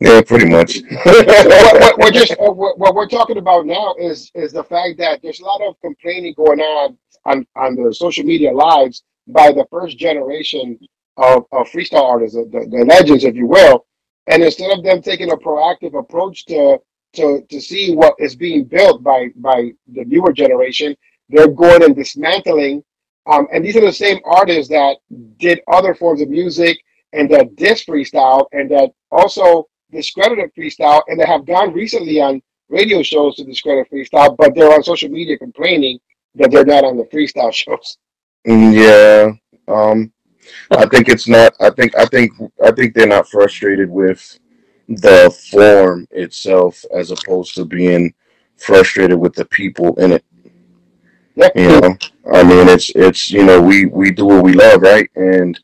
Yeah, 0.01 0.23
pretty 0.23 0.49
much. 0.49 0.81
what, 1.05 1.27
what, 1.27 1.99
we're 1.99 2.11
just 2.11 2.35
what, 2.39 2.95
we're 2.95 3.09
talking 3.09 3.37
about 3.37 3.67
now 3.67 3.95
is 3.99 4.31
is 4.35 4.53
the 4.53 4.65
fact 4.65 4.97
that 4.99 5.21
there's 5.23 5.41
a 5.41 5.45
lot 5.45 5.61
of 5.61 5.79
complaining 5.83 6.33
going 6.37 6.61
on 6.61 6.97
on 7.27 7.47
on 7.55 7.75
the 7.75 7.93
social 7.93 8.25
media 8.25 8.51
lives 8.51 9.03
by 9.29 9.53
the 9.53 9.67
first 9.71 9.99
generation 9.99 10.79
of, 11.19 11.45
of 11.53 11.69
freestyle 11.69 12.05
artists, 12.05 12.35
the, 12.35 12.67
the 12.71 12.85
legends, 12.87 13.25
if 13.25 13.35
you 13.35 13.47
will. 13.47 13.87
And 14.27 14.43
instead 14.43 14.71
of 14.71 14.83
them 14.83 15.03
taking 15.03 15.33
a 15.33 15.37
proactive 15.37 15.99
approach 15.99 16.47
to 16.47 16.79
to 17.15 17.43
to 17.51 17.61
see 17.61 17.95
what 17.95 18.15
is 18.19 18.35
being 18.35 18.65
built 18.65 19.03
by 19.03 19.29
by 19.37 19.73
the 19.93 20.05
newer 20.07 20.33
generation, 20.33 20.97
they're 21.29 21.49
going 21.49 21.83
and 21.83 21.95
dismantling. 21.95 22.83
Um, 23.27 23.47
and 23.53 23.63
these 23.63 23.77
are 23.77 23.83
the 23.83 23.93
same 23.93 24.19
artists 24.25 24.71
that 24.71 24.97
did 25.39 25.61
other 25.71 25.95
forms 25.95 26.23
of 26.23 26.31
music 26.31 26.79
and 27.13 27.31
that 27.31 27.55
diss 27.57 27.85
freestyle 27.85 28.47
and 28.53 28.71
that 28.71 28.93
also 29.11 29.67
discredited 29.93 30.51
freestyle 30.55 31.03
and 31.09 31.19
they 31.19 31.27
have 31.27 31.47
gone 31.47 31.73
recently 31.73 32.21
on 32.21 32.43
radio 32.69 33.03
shows 33.03 33.37
to 33.37 33.45
discredit 33.45 33.91
freestyle, 33.91 34.37
but 34.37 34.55
they're 34.55 34.73
on 34.73 34.83
social 34.83 35.09
media 35.09 35.37
complaining 35.37 35.99
that 36.37 36.51
they're 36.51 36.65
not 36.65 36.85
on 36.85 36.97
the 36.97 37.05
freestyle 37.05 37.53
shows. 37.53 37.99
Mm, 38.47 38.75
yeah. 38.75 39.73
Um, 39.73 40.13
I 40.71 40.87
think 40.87 41.09
it's 41.09 41.29
not. 41.29 41.55
I 41.61 41.71
think. 41.71 41.97
I 41.97 42.07
think. 42.07 42.33
I 42.65 42.71
think 42.73 42.95
they're 42.95 43.07
not 43.07 43.29
frustrated 43.29 43.91
with 43.91 44.39
the 44.89 45.31
form 45.51 46.07
itself, 46.11 46.85
as 46.95 47.11
opposed 47.11 47.55
to 47.55 47.65
being 47.65 48.13
frustrated 48.57 49.19
with 49.19 49.35
the 49.35 49.45
people 49.47 49.95
in 49.97 50.13
it. 50.13 50.25
Yeah. 51.37 51.51
You 51.55 51.69
know, 51.69 51.97
I 52.33 52.43
mean, 52.43 52.69
it's 52.69 52.91
it's 52.95 53.31
you 53.31 53.45
know 53.45 53.61
we 53.61 53.87
we 53.87 54.11
do 54.11 54.25
what 54.27 54.43
we 54.45 54.55
love, 54.55 54.83
right? 54.83 55.09
And 55.15 55.61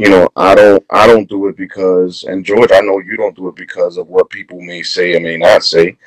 you 0.00 0.08
know, 0.08 0.26
I 0.34 0.54
don't 0.54 0.82
I 0.88 1.06
don't 1.06 1.28
do 1.28 1.48
it 1.48 1.58
because, 1.58 2.24
and 2.24 2.42
George, 2.42 2.72
I 2.72 2.80
know 2.80 3.00
you 3.00 3.18
don't 3.18 3.36
do 3.36 3.48
it 3.48 3.54
because 3.54 3.98
of 3.98 4.08
what 4.08 4.30
people 4.30 4.58
may 4.58 4.82
say 4.82 5.14
or 5.14 5.20
may 5.20 5.36
not 5.36 5.62
say. 5.62 5.98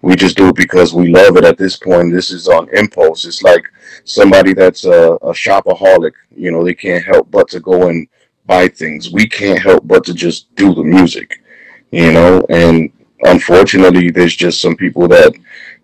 We 0.00 0.16
just 0.16 0.38
do 0.38 0.48
it 0.48 0.56
because 0.56 0.94
we 0.94 1.12
love 1.12 1.36
it. 1.36 1.44
At 1.44 1.58
this 1.58 1.76
point, 1.76 2.14
this 2.14 2.30
is 2.30 2.48
on 2.48 2.74
impulse. 2.74 3.26
It's 3.26 3.42
like 3.42 3.62
somebody 4.04 4.54
that's 4.54 4.86
a, 4.86 5.12
a 5.16 5.32
shopaholic. 5.34 6.12
You 6.34 6.50
know, 6.50 6.64
they 6.64 6.74
can't 6.74 7.04
help 7.04 7.30
but 7.30 7.46
to 7.50 7.60
go 7.60 7.90
and 7.90 8.08
buy 8.46 8.68
things. 8.68 9.10
We 9.12 9.26
can't 9.26 9.60
help 9.60 9.86
but 9.86 10.02
to 10.04 10.14
just 10.14 10.52
do 10.54 10.74
the 10.74 10.82
music. 10.82 11.42
You 11.90 12.10
know, 12.10 12.46
and 12.48 12.90
unfortunately, 13.20 14.10
there's 14.10 14.34
just 14.34 14.62
some 14.62 14.76
people 14.76 15.08
that 15.08 15.34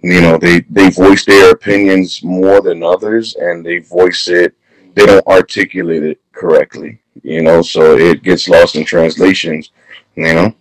you 0.00 0.22
know 0.22 0.38
they 0.38 0.61
they 0.70 0.88
voice 0.88 1.26
their 1.26 1.50
opinions 1.52 2.22
more 2.22 2.62
than 2.62 2.83
others, 2.83 3.35
and 3.35 3.62
they 3.62 3.81
voice 3.81 4.26
it. 4.26 4.54
They 4.94 5.04
don't 5.04 5.26
articulate 5.26 6.02
it 6.02 6.18
correctly 6.33 6.98
you 7.22 7.42
know, 7.42 7.62
so 7.62 7.96
it 7.96 8.22
gets 8.22 8.48
lost 8.48 8.76
in 8.76 8.85
translations, 8.85 9.70
you 10.16 10.35
know. 10.35 10.54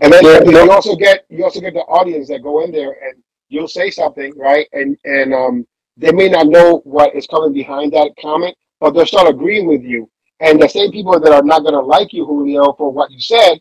And 0.00 0.12
then 0.12 0.24
yeah, 0.24 0.42
you 0.44 0.70
also 0.70 0.94
get 0.94 1.24
you 1.28 1.44
also 1.44 1.60
get 1.60 1.74
the 1.74 1.80
audience 1.80 2.28
that 2.28 2.42
go 2.42 2.64
in 2.64 2.70
there 2.70 2.92
and 3.02 3.22
you'll 3.48 3.68
say 3.68 3.90
something, 3.90 4.32
right? 4.36 4.66
And 4.72 4.96
and 5.04 5.34
um 5.34 5.66
they 5.96 6.12
may 6.12 6.28
not 6.28 6.46
know 6.46 6.80
what 6.84 7.14
is 7.14 7.26
coming 7.26 7.52
behind 7.52 7.92
that 7.92 8.12
comment, 8.20 8.56
but 8.80 8.92
they'll 8.92 9.06
start 9.06 9.28
agreeing 9.28 9.66
with 9.66 9.82
you. 9.82 10.08
And 10.40 10.62
the 10.62 10.68
same 10.68 10.92
people 10.92 11.18
that 11.18 11.32
are 11.32 11.42
not 11.42 11.64
gonna 11.64 11.80
like 11.80 12.12
you, 12.12 12.24
Julio, 12.24 12.72
for 12.74 12.92
what 12.92 13.10
you 13.10 13.20
said, 13.20 13.58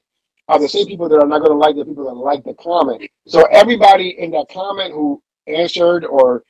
are 0.47 0.59
the 0.59 0.69
same 0.69 0.85
people 0.85 1.09
that 1.09 1.19
are 1.19 1.27
not 1.27 1.41
gonna 1.41 1.57
like 1.57 1.75
the 1.75 1.85
people 1.85 2.05
that 2.05 2.13
like 2.13 2.43
the 2.43 2.53
comment. 2.53 3.09
So 3.25 3.43
everybody 3.51 4.15
in 4.19 4.31
that 4.31 4.47
comment 4.51 4.93
who 4.93 5.21
answered 5.47 6.05
or 6.05 6.43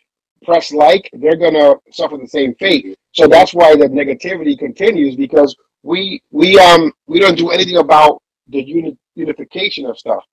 press 0.43 0.71
like, 0.71 1.10
they're 1.13 1.38
gonna 1.38 1.76
suffer 1.91 2.17
the 2.17 2.28
same 2.28 2.54
fate. 2.56 2.97
So 3.13 3.28
that's 3.28 3.54
why 3.54 3.76
the 3.76 3.88
negativity 3.88 4.60
continues 4.60 5.15
because 5.15 5.56
we 5.88 6.21
we 6.32 6.60
um 6.60 6.91
we 7.08 7.17
don't 7.19 7.38
do 7.38 7.50
anything 7.50 7.78
about 7.78 8.21
the 8.50 8.62
uni- 8.62 8.97
unification 9.15 9.86
of 9.86 9.97
stuff. 9.97 10.23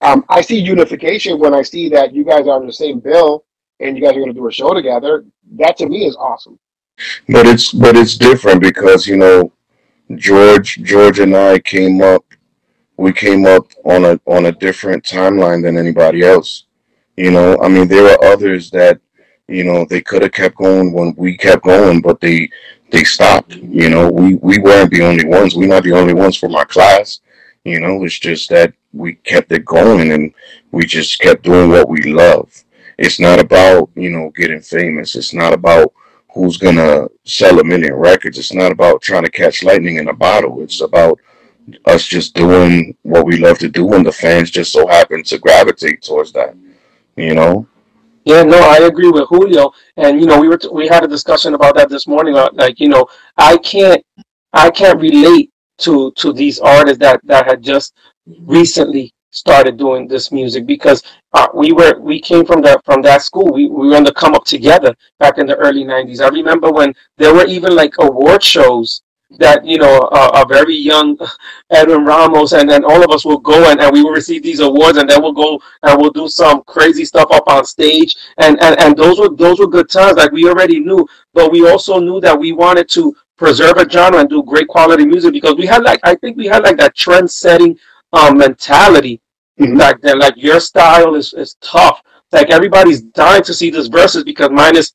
Um, 0.00 0.24
I 0.28 0.40
see 0.40 0.58
unification 0.58 1.38
when 1.38 1.54
I 1.54 1.62
see 1.62 1.88
that 1.90 2.12
you 2.12 2.24
guys 2.24 2.46
are 2.48 2.56
on 2.60 2.66
the 2.66 2.72
same 2.72 2.98
bill 2.98 3.44
and 3.80 3.96
you 3.96 4.02
guys 4.02 4.12
are 4.12 4.20
going 4.20 4.34
to 4.34 4.40
do 4.40 4.48
a 4.48 4.52
show 4.52 4.74
together. 4.74 5.24
That 5.52 5.76
to 5.78 5.88
me 5.88 6.06
is 6.06 6.16
awesome. 6.16 6.58
But 7.28 7.46
it's 7.46 7.72
but 7.72 7.96
it's 7.96 8.16
different 8.16 8.60
because 8.60 9.06
you 9.06 9.16
know 9.16 9.52
George 10.16 10.82
George 10.82 11.20
and 11.20 11.36
I 11.36 11.60
came 11.60 12.02
up 12.02 12.24
we 12.96 13.12
came 13.12 13.46
up 13.46 13.66
on 13.84 14.04
a 14.04 14.20
on 14.26 14.46
a 14.46 14.52
different 14.52 15.04
timeline 15.04 15.62
than 15.62 15.78
anybody 15.78 16.22
else. 16.22 16.64
You 17.16 17.30
know, 17.30 17.56
I 17.62 17.68
mean 17.68 17.86
there 17.86 18.12
are 18.12 18.24
others 18.32 18.70
that 18.72 19.00
you 19.46 19.62
know 19.62 19.84
they 19.84 20.00
could 20.00 20.22
have 20.22 20.32
kept 20.32 20.56
going 20.56 20.92
when 20.92 21.14
we 21.16 21.36
kept 21.36 21.62
going, 21.62 22.00
but 22.00 22.20
they 22.20 22.50
they 22.90 23.04
stopped. 23.04 23.54
You 23.56 23.90
know, 23.90 24.10
we 24.10 24.36
we 24.36 24.58
weren't 24.58 24.90
the 24.90 25.02
only 25.02 25.24
ones. 25.24 25.54
We're 25.54 25.68
not 25.68 25.84
the 25.84 25.92
only 25.92 26.14
ones 26.14 26.36
from 26.36 26.54
our 26.54 26.66
class. 26.66 27.20
You 27.64 27.80
know, 27.80 28.02
it's 28.04 28.18
just 28.18 28.48
that 28.50 28.72
we 28.92 29.14
kept 29.14 29.52
it 29.52 29.64
going 29.64 30.12
and 30.12 30.32
we 30.72 30.84
just 30.86 31.20
kept 31.20 31.42
doing 31.42 31.70
what 31.70 31.88
we 31.88 32.02
love. 32.02 32.50
It's 32.98 33.20
not 33.20 33.38
about 33.38 33.90
you 33.94 34.10
know 34.10 34.30
getting 34.34 34.60
famous. 34.60 35.16
It's 35.16 35.34
not 35.34 35.52
about 35.52 35.92
who's 36.34 36.56
gonna 36.56 37.08
sell 37.24 37.60
a 37.60 37.64
million 37.64 37.94
records. 37.94 38.38
It's 38.38 38.54
not 38.54 38.72
about 38.72 39.02
trying 39.02 39.24
to 39.24 39.30
catch 39.30 39.62
lightning 39.62 39.96
in 39.96 40.08
a 40.08 40.14
bottle. 40.14 40.62
It's 40.62 40.80
about 40.80 41.18
us 41.84 42.06
just 42.06 42.34
doing 42.34 42.96
what 43.02 43.26
we 43.26 43.36
love 43.36 43.58
to 43.58 43.68
do, 43.68 43.92
and 43.94 44.04
the 44.06 44.12
fans 44.12 44.50
just 44.50 44.72
so 44.72 44.86
happen 44.86 45.22
to 45.24 45.38
gravitate 45.38 46.02
towards 46.02 46.32
that. 46.32 46.54
You 47.16 47.34
know, 47.34 47.66
yeah, 48.28 48.42
no, 48.42 48.58
I 48.58 48.78
agree 48.86 49.10
with 49.10 49.28
Julio, 49.28 49.72
and 49.96 50.20
you 50.20 50.26
know, 50.26 50.38
we 50.40 50.48
were 50.48 50.58
t- 50.58 50.68
we 50.72 50.86
had 50.88 51.04
a 51.04 51.08
discussion 51.08 51.54
about 51.54 51.74
that 51.76 51.88
this 51.88 52.06
morning. 52.06 52.36
Uh, 52.36 52.48
like, 52.52 52.78
you 52.80 52.88
know, 52.88 53.06
I 53.36 53.56
can't 53.58 54.04
I 54.52 54.70
can't 54.70 55.00
relate 55.00 55.50
to 55.78 56.12
to 56.16 56.32
these 56.32 56.58
artists 56.58 56.98
that 57.00 57.20
that 57.24 57.46
had 57.46 57.62
just 57.62 57.94
recently 58.40 59.12
started 59.30 59.76
doing 59.76 60.08
this 60.08 60.32
music 60.32 60.66
because 60.66 61.02
uh, 61.32 61.48
we 61.54 61.72
were 61.72 61.98
we 62.00 62.20
came 62.20 62.44
from 62.44 62.60
that 62.62 62.84
from 62.84 63.02
that 63.02 63.22
school. 63.22 63.52
We 63.52 63.68
we 63.68 63.88
were 63.88 63.96
on 63.96 64.04
the 64.04 64.12
come 64.12 64.34
up 64.34 64.44
together 64.44 64.94
back 65.18 65.38
in 65.38 65.46
the 65.46 65.56
early 65.56 65.84
'90s. 65.84 66.20
I 66.20 66.28
remember 66.28 66.70
when 66.70 66.94
there 67.16 67.34
were 67.34 67.46
even 67.46 67.74
like 67.74 67.94
award 68.00 68.42
shows 68.42 69.02
that 69.30 69.64
you 69.64 69.76
know 69.76 70.08
a, 70.12 70.42
a, 70.42 70.46
very 70.46 70.74
young 70.74 71.18
Edwin 71.70 72.04
Ramos 72.04 72.52
and 72.52 72.68
then 72.68 72.82
all 72.82 73.04
of 73.04 73.10
us 73.10 73.26
will 73.26 73.38
go 73.38 73.70
and, 73.70 73.78
and 73.78 73.92
we 73.92 74.02
will 74.02 74.12
receive 74.12 74.42
these 74.42 74.60
awards 74.60 74.96
and 74.96 75.08
then 75.08 75.20
we'll 75.20 75.34
go 75.34 75.60
and 75.82 76.00
we'll 76.00 76.10
do 76.10 76.28
some 76.28 76.62
crazy 76.62 77.04
stuff 77.04 77.28
up 77.30 77.44
on 77.46 77.64
stage. 77.64 78.16
And, 78.38 78.62
and 78.62 78.80
and 78.80 78.96
those 78.96 79.18
were 79.20 79.28
those 79.28 79.58
were 79.58 79.66
good 79.66 79.90
times 79.90 80.16
like 80.16 80.32
we 80.32 80.48
already 80.48 80.80
knew. 80.80 81.06
But 81.34 81.52
we 81.52 81.68
also 81.68 82.00
knew 82.00 82.20
that 82.20 82.38
we 82.38 82.52
wanted 82.52 82.88
to 82.90 83.14
preserve 83.36 83.76
a 83.76 83.88
genre 83.88 84.20
and 84.20 84.30
do 84.30 84.42
great 84.42 84.66
quality 84.66 85.04
music 85.04 85.32
because 85.32 85.56
we 85.56 85.66
had 85.66 85.82
like 85.82 86.00
I 86.04 86.14
think 86.14 86.38
we 86.38 86.46
had 86.46 86.62
like 86.62 86.78
that 86.78 86.94
trend 86.94 87.30
setting 87.30 87.78
um, 88.14 88.38
mentality 88.38 89.20
mm-hmm. 89.60 89.76
back 89.76 90.00
then. 90.00 90.20
Like 90.20 90.34
your 90.36 90.58
style 90.58 91.14
is, 91.16 91.34
is 91.34 91.56
tough. 91.60 92.02
Like 92.32 92.50
everybody's 92.50 93.02
dying 93.02 93.42
to 93.42 93.52
see 93.52 93.68
this 93.70 93.88
verses 93.88 94.24
because 94.24 94.50
mine 94.50 94.76
is 94.76 94.94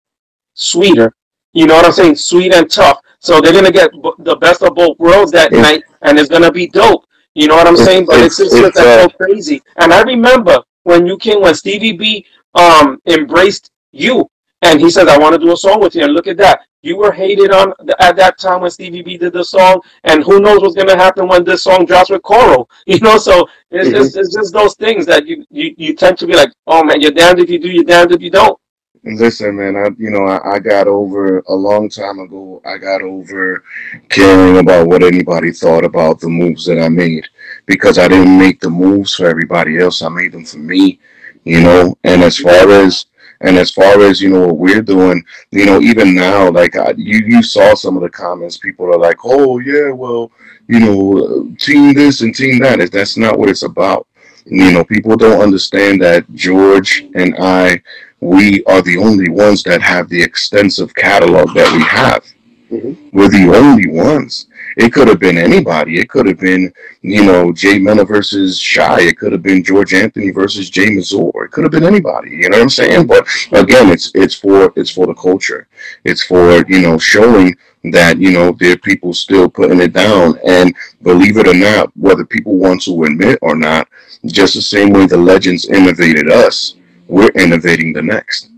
sweeter 0.56 1.16
you 1.54 1.66
know 1.68 1.76
what 1.76 1.86
I'm 1.86 1.92
saying 1.92 2.16
sweet 2.16 2.54
and 2.54 2.70
tough 2.70 3.00
so 3.24 3.40
they're 3.40 3.54
gonna 3.54 3.72
get 3.72 3.90
the 4.20 4.36
best 4.36 4.64
of 4.64 4.76
both 4.76 5.00
worlds 5.00 5.32
that 5.32 5.54
night, 5.54 5.84
and 6.02 6.20
it's 6.20 6.28
gonna 6.28 6.52
be 6.52 6.68
dope. 6.68 7.06
You 7.36 7.48
know 7.48 7.56
what 7.56 7.68
I'm 7.68 7.78
saying? 7.78 8.06
But 8.06 8.20
it's, 8.20 8.38
it's, 8.38 8.54
it's, 8.54 8.78
uh, 8.78 9.04
so 9.04 9.10
crazy. 9.16 9.62
And 9.78 9.94
I 9.94 10.02
remember 10.02 10.62
when 10.84 11.08
you 11.08 11.18
came, 11.18 11.40
when 11.40 11.56
Stevie 11.56 11.94
B 11.94 12.26
um 12.54 13.00
embraced 13.08 13.72
you, 13.94 14.30
and 14.62 14.82
he 14.82 14.90
says, 14.90 15.08
"I 15.08 15.18
want 15.18 15.36
to 15.36 15.40
do 15.40 15.54
a 15.54 15.58
song 15.58 15.80
with 15.80 15.96
you." 15.96 16.04
And 16.04 16.14
look 16.14 16.28
at 16.28 16.36
that. 16.38 16.60
You 16.82 16.98
were 16.98 17.14
hated 17.14 17.52
on 17.52 17.74
at 18.00 18.18
that 18.18 18.38
time 18.38 18.60
when 18.60 18.72
Stevie 18.72 19.04
B 19.04 19.18
did 19.18 19.32
the 19.32 19.46
song, 19.46 19.80
and 20.04 20.22
who 20.22 20.42
knows 20.42 20.60
what's 20.62 20.76
gonna 20.76 20.98
happen 20.98 21.26
when 21.30 21.46
this 21.46 21.64
song 21.64 21.86
drops 21.86 22.10
with 22.10 22.24
Coro? 22.24 22.68
You 22.88 23.00
know, 23.00 23.18
so 23.18 23.48
it's, 23.72 23.88
mm-hmm. 23.88 23.98
just, 24.00 24.18
it's 24.18 24.36
just 24.36 24.54
those 24.54 24.76
things 24.76 25.06
that 25.06 25.26
you, 25.26 25.46
you 25.50 25.74
you 25.78 25.96
tend 25.96 26.18
to 26.18 26.28
be 26.28 26.36
like, 26.36 26.52
"Oh 26.68 26.84
man, 26.84 27.00
you're 27.00 27.12
damned 27.12 27.40
if 27.40 27.50
you 27.50 27.58
do, 27.58 27.70
you're 27.70 27.86
damned 27.86 28.12
if 28.12 28.22
you 28.22 28.32
don't." 28.32 28.60
Listen, 29.06 29.58
man, 29.58 29.76
I 29.76 29.90
you 29.98 30.12
know 30.12 30.24
I, 30.26 30.56
I 30.56 30.60
got 30.60 30.88
over 30.88 31.40
a 31.40 31.54
long 31.54 31.90
time 31.90 32.20
ago. 32.20 32.62
I 32.66 32.78
got 32.78 33.02
over 33.02 33.64
caring 34.10 34.60
about 34.60 34.88
what 34.88 35.04
anybody 35.04 35.52
thought 35.52 35.84
about 35.84 36.22
the 36.22 36.30
moves 36.30 36.66
that 36.68 36.80
I 36.82 36.88
made 36.88 37.28
because 37.66 37.98
I 37.98 38.08
didn't 38.08 38.38
make 38.40 38.62
the 38.62 38.70
moves 38.70 39.14
for 39.16 39.26
everybody 39.28 39.78
else. 39.78 40.02
I 40.02 40.08
made 40.10 40.32
them 40.32 40.46
for 40.46 40.60
me, 40.60 41.02
you 41.44 41.62
know. 41.62 41.98
And 42.06 42.24
as 42.24 42.38
far 42.38 42.70
as 42.72 43.08
and 43.42 43.58
as 43.58 43.72
far 43.72 44.00
as 44.02 44.22
you 44.22 44.30
know 44.30 44.48
what 44.48 44.58
we're 44.58 44.82
doing, 44.82 45.22
you 45.52 45.66
know, 45.66 45.82
even 45.82 46.16
now, 46.16 46.50
like 46.50 46.78
I, 46.78 46.94
you 46.96 47.20
you 47.28 47.44
saw 47.44 47.74
some 47.76 47.98
of 47.98 48.04
the 48.04 48.10
comments. 48.10 48.58
People 48.58 48.86
are 48.86 49.00
like, 49.00 49.18
"Oh 49.26 49.60
yeah, 49.60 49.90
well, 49.92 50.32
you 50.70 50.80
know, 50.80 51.54
team 51.60 51.94
this 51.94 52.22
and 52.22 52.34
team 52.34 52.60
that." 52.60 52.90
That's 52.94 53.18
not 53.18 53.38
what 53.38 53.50
it's 53.50 53.64
about. 53.64 54.08
You 54.46 54.72
know, 54.72 54.84
people 54.86 55.18
don't 55.18 55.42
understand 55.42 56.02
that 56.04 56.26
George 56.36 57.06
and 57.16 57.36
I 57.40 57.82
we 58.24 58.64
are 58.66 58.82
the 58.82 58.98
only 58.98 59.30
ones 59.30 59.64
that 59.64 59.82
have 59.82 60.10
the 60.10 60.22
extensive 60.22 60.94
catalog 60.96 61.54
that 61.54 61.72
we 61.76 61.84
have. 61.84 62.24
Mm-hmm. 62.72 63.16
We're 63.16 63.30
the 63.30 63.56
only 63.56 63.90
ones. 63.90 64.48
It 64.78 64.92
could 64.92 65.08
have 65.08 65.20
been 65.20 65.38
anybody. 65.38 66.00
It 66.00 66.10
could 66.10 66.26
have 66.26 66.40
been, 66.40 66.74
you 67.02 67.24
know, 67.24 67.52
Jay 67.52 67.78
Mena 67.78 68.04
versus 68.04 68.58
Shy. 68.58 69.02
It 69.02 69.20
could 69.20 69.32
have 69.32 69.44
been 69.44 69.64
George 69.64 69.94
Anthony 69.94 70.32
versus 70.32 70.70
Jay 70.72 70.90
Mazur. 70.90 71.46
It 71.46 71.52
could 71.52 71.64
have 71.64 71.72
been 71.72 71.84
anybody. 71.84 72.32
You 72.32 72.50
know 72.50 72.58
what 72.58 72.64
I'm 72.64 72.70
saying? 72.70 73.06
But 73.06 73.28
again, 73.52 73.90
it's 73.90 74.12
it's 74.16 74.34
for 74.34 74.74
it's 74.76 74.90
for 74.90 75.06
the 75.06 75.14
culture. 75.14 75.68
It's 76.04 76.24
for 76.24 76.66
you 76.68 76.82
know 76.82 76.98
showing 76.98 77.56
that 77.92 78.18
you 78.18 78.32
know 78.32 78.54
there 78.54 78.74
are 78.74 78.78
people 78.78 79.14
still 79.14 79.50
putting 79.50 79.82
it 79.82 79.94
down. 79.94 80.40
And 80.48 80.74
believe 81.04 81.38
it 81.38 81.48
or 81.48 81.54
not, 81.54 81.96
whether 81.96 82.26
people 82.26 82.58
want 82.58 82.82
to 82.84 83.04
admit 83.04 83.38
or 83.44 83.56
not, 83.56 83.88
just 84.26 84.56
the 84.56 84.62
same 84.62 84.90
way 84.92 85.06
the 85.06 85.18
legends 85.18 85.70
innovated 85.70 86.32
us, 86.32 86.76
we're 87.08 87.30
innovating 87.30 87.94
the 87.94 88.02
next 88.02 88.50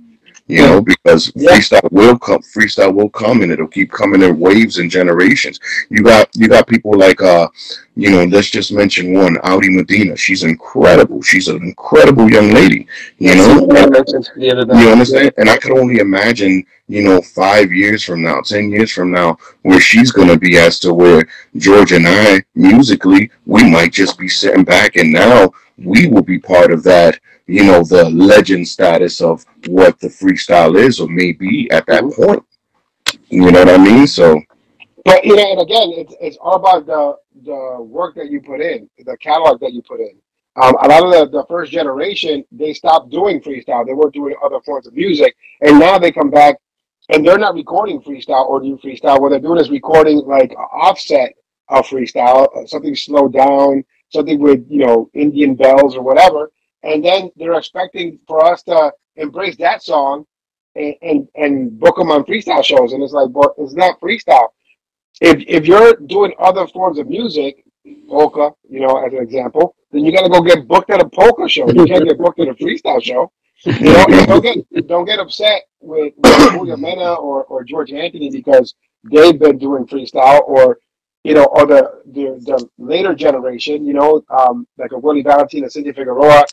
you 0.48 0.62
know, 0.62 0.80
because 0.80 1.32
yeah. 1.36 1.52
freestyle 1.52 1.92
will 1.92 2.20
come, 2.20 2.42
freestyle 2.42 2.94
will 2.94 3.10
come, 3.10 3.42
and 3.42 3.52
it'll 3.52 3.68
keep 3.68 3.92
coming 3.92 4.22
in 4.22 4.40
waves 4.40 4.78
and 4.78 4.92
generations. 4.92 5.60
You 5.90 6.04
got 6.04 6.30
you 6.36 6.48
got 6.48 6.68
people 6.68 6.96
like 6.96 7.20
uh, 7.22 7.48
you 7.96 8.12
know, 8.12 8.26
let's 8.26 8.52
just 8.52 8.72
mention 8.72 9.14
one, 9.14 9.38
Audi 9.44 9.70
Medina. 9.70 10.16
She's 10.16 10.44
incredible. 10.44 11.24
She's 11.24 11.48
an 11.48 11.58
incredible 11.64 12.30
young 12.30 12.52
lady. 12.52 12.88
You 13.18 13.36
know, 13.36 13.68
you 14.80 14.90
understand? 14.90 15.32
And 15.38 15.50
I 15.50 15.58
could 15.58 15.78
only 15.78 15.98
imagine, 15.98 16.64
you 16.88 17.04
know, 17.04 17.22
five 17.22 17.72
years 17.72 18.04
from 18.04 18.22
now, 18.22 18.42
ten 18.42 18.70
years 18.70 18.92
from 18.92 19.12
now, 19.12 19.40
where 19.64 19.82
she's 19.82 20.12
gonna 20.12 20.38
be 20.38 20.60
as 20.60 20.80
to 20.82 20.94
where 20.94 21.28
George 21.58 21.92
and 21.92 22.08
I 22.08 22.44
musically, 22.54 23.32
we 23.48 23.68
might 23.68 23.94
just 23.94 24.20
be 24.20 24.30
sitting 24.30 24.64
back, 24.64 24.96
and 24.96 25.12
now 25.12 25.52
we 25.80 26.08
will 26.08 26.24
be 26.24 26.38
part 26.38 26.72
of 26.72 26.84
that 26.84 27.20
you 27.48 27.64
know, 27.64 27.84
the 27.84 28.10
legend 28.10 28.68
status 28.68 29.22
of 29.22 29.46
what 29.68 30.00
the 30.00 30.08
freestyle 30.08 30.78
is 30.78 31.00
or 31.00 31.08
may 31.08 31.32
be 31.32 31.70
at 31.72 31.86
that 31.88 32.04
mm-hmm. 32.04 32.24
point. 32.24 32.44
You 33.30 33.52
know 33.52 33.60
what 33.60 33.70
I 33.70 33.78
mean? 33.78 34.08
So, 34.08 34.42
but 35.04 35.24
you 35.24 35.36
know, 35.36 35.52
and 35.52 35.62
again, 35.62 35.92
it's 35.94 36.16
it's 36.20 36.38
all 36.38 36.56
about 36.56 36.86
the 36.86 37.16
the 37.44 37.82
work 37.82 38.16
that 38.16 38.30
you 38.30 38.42
put 38.42 38.62
in, 38.62 38.90
the 38.98 39.18
catalog 39.18 39.60
that 39.62 39.74
you 39.74 39.82
put 39.82 40.00
in. 40.00 40.18
Um, 40.62 40.76
a 40.82 40.88
lot 40.88 41.04
of 41.04 41.32
the, 41.32 41.40
the 41.40 41.46
first 41.48 41.72
generation, 41.72 42.44
they 42.52 42.74
stopped 42.74 43.12
doing 43.12 43.42
freestyle. 43.42 43.86
They 43.86 43.94
were 43.94 44.10
doing 44.10 44.36
other 44.44 44.62
forms 44.62 44.88
of 44.88 44.94
music, 44.94 45.36
and 45.62 45.80
now 45.80 46.00
they 46.00 46.12
come 46.12 46.32
back 46.32 46.56
and 47.10 47.26
they're 47.26 47.38
not 47.38 47.54
recording 47.54 48.02
freestyle 48.02 48.48
or 48.48 48.62
new 48.62 48.78
freestyle. 48.78 49.20
What 49.20 49.30
they're 49.30 49.40
doing 49.40 49.60
is 49.60 49.70
recording 49.70 50.20
like 50.26 50.52
offset 50.56 51.34
of 51.70 51.88
freestyle, 51.88 52.48
uh, 52.58 52.66
something 52.66 52.96
slowed 52.96 53.34
down, 53.34 53.84
something 54.10 54.40
with 54.40 54.66
you 54.70 54.86
know 54.86 55.10
Indian 55.14 55.56
bells 55.56 55.96
or 55.96 56.02
whatever, 56.02 56.52
and 56.86 57.04
then 57.04 57.32
they're 57.36 57.58
expecting 57.58 58.20
for 58.28 58.46
us 58.46 58.64
to 58.64 58.92
embrace 59.18 59.58
that 59.58 59.84
song 59.84 60.26
and 60.76 60.96
and, 61.02 61.28
and 61.36 61.80
book 61.80 61.98
them 61.98 62.12
on 62.12 62.24
freestyle 62.24 62.64
shows. 62.64 62.94
And 62.94 63.04
it's 63.04 63.14
like, 63.14 63.30
well, 63.32 63.54
it's 63.58 63.74
not 63.74 64.00
freestyle. 64.00 64.50
If 65.22 65.44
if 65.48 65.66
you're 65.66 65.96
doing 65.96 66.34
other 66.40 66.68
forms 66.68 67.00
of 67.00 67.08
music, 67.08 67.64
polka, 68.08 68.52
you 68.70 68.80
know, 68.80 69.04
as 69.06 69.14
an 69.14 69.20
example, 69.20 69.76
then 69.92 70.06
you 70.06 70.12
got 70.12 70.24
to 70.24 70.30
go 70.30 70.42
get 70.42 70.68
booked 70.68 70.90
at 70.92 71.02
a 71.02 71.10
polka 71.10 71.50
show. 71.50 71.68
You 71.70 71.86
can't 71.86 72.08
get 72.08 72.18
booked 72.18 72.40
at 72.40 72.48
a 72.48 72.54
freestyle 72.54 73.02
show. 73.02 73.32
You 73.66 73.94
know, 73.94 74.06
don't 74.28 74.42
get 74.42 74.88
don't 74.88 75.06
get 75.06 75.20
upset 75.20 75.64
with, 75.80 76.14
with 76.18 76.52
Julio 76.52 76.78
Mena 76.78 77.14
or, 77.14 77.46
or 77.46 77.64
George 77.64 77.92
Anthony 77.94 78.30
because 78.30 78.76
they've 79.12 79.40
been 79.40 79.58
doing 79.58 79.88
freestyle 79.88 80.42
or 80.46 80.78
you 81.24 81.34
know, 81.34 81.46
or 81.46 81.66
the 81.66 82.02
the, 82.06 82.40
the 82.46 82.70
later 82.78 83.16
generation, 83.16 83.84
you 83.86 83.94
know, 83.94 84.22
um, 84.30 84.68
like 84.78 84.92
a 84.92 85.00
Willie 85.00 85.24
Valentine, 85.24 85.64
a 85.64 85.70
Cindy 85.70 85.92
Figueroa, 85.92 86.44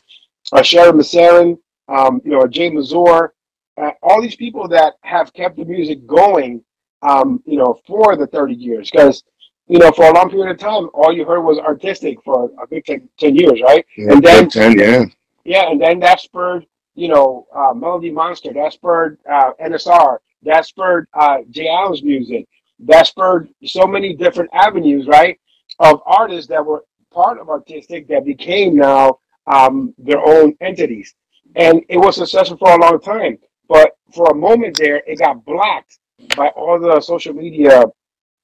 uh, 0.51 0.61
Sharon 0.61 0.97
Masserin, 0.97 1.57
um, 1.87 2.21
you 2.23 2.31
know, 2.31 2.47
Jay 2.47 2.69
Mazur, 2.69 3.33
uh, 3.77 3.91
all 4.01 4.21
these 4.21 4.35
people 4.35 4.67
that 4.67 4.93
have 5.01 5.33
kept 5.33 5.57
the 5.57 5.65
music 5.65 6.05
going, 6.05 6.63
um, 7.01 7.41
you 7.45 7.57
know, 7.57 7.79
for 7.85 8.15
the 8.15 8.27
30 8.27 8.53
years. 8.53 8.91
Because, 8.91 9.23
you 9.67 9.79
know, 9.79 9.91
for 9.91 10.05
a 10.05 10.13
long 10.13 10.29
period 10.29 10.51
of 10.51 10.59
time, 10.59 10.89
all 10.93 11.11
you 11.11 11.25
heard 11.25 11.41
was 11.41 11.57
artistic 11.57 12.17
for 12.23 12.51
a 12.61 12.67
good 12.67 12.85
10, 12.85 13.09
10 13.19 13.35
years, 13.35 13.61
right? 13.61 13.85
Yeah, 13.97 14.11
and 14.11 14.23
then, 14.23 14.49
10, 14.49 14.79
yeah. 14.79 15.05
Yeah, 15.45 15.69
and 15.69 15.81
then 15.81 15.99
that 15.99 16.19
spurred, 16.19 16.65
you 16.95 17.07
know, 17.07 17.47
uh, 17.55 17.73
Melody 17.73 18.11
Monster, 18.11 18.53
that 18.53 18.73
spurred 18.73 19.17
uh, 19.29 19.51
NSR, 19.61 20.17
that 20.43 20.65
spurred 20.65 21.07
uh, 21.13 21.39
Jay 21.49 21.67
Allen's 21.67 22.03
music, 22.03 22.47
that 22.79 23.07
spurred 23.07 23.49
so 23.65 23.85
many 23.85 24.13
different 24.13 24.49
avenues, 24.53 25.07
right, 25.07 25.39
of 25.79 26.01
artists 26.05 26.47
that 26.49 26.65
were 26.65 26.83
part 27.11 27.39
of 27.39 27.49
artistic 27.49 28.07
that 28.07 28.25
became 28.25 28.75
now 28.75 29.19
um, 29.47 29.93
their 29.97 30.19
own 30.19 30.55
entities. 30.61 31.13
And 31.55 31.83
it 31.89 31.97
was 31.97 32.15
successful 32.15 32.57
for 32.57 32.71
a 32.71 32.79
long 32.79 32.99
time. 32.99 33.37
But 33.67 33.91
for 34.13 34.31
a 34.31 34.35
moment 34.35 34.77
there, 34.77 35.01
it 35.07 35.19
got 35.19 35.45
blocked 35.45 35.99
by 36.35 36.47
all 36.49 36.79
the 36.79 36.99
social 37.01 37.33
media 37.33 37.83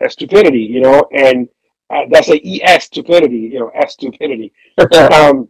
stupidity, 0.07 0.59
you 0.59 0.81
know, 0.81 1.07
and 1.13 1.47
uh, 1.89 2.03
that's 2.09 2.29
a 2.29 2.39
ES 2.45 2.85
stupidity, 2.85 3.37
you 3.37 3.59
know, 3.59 3.71
S 3.75 3.93
stupidity. 3.93 4.53
um, 5.11 5.49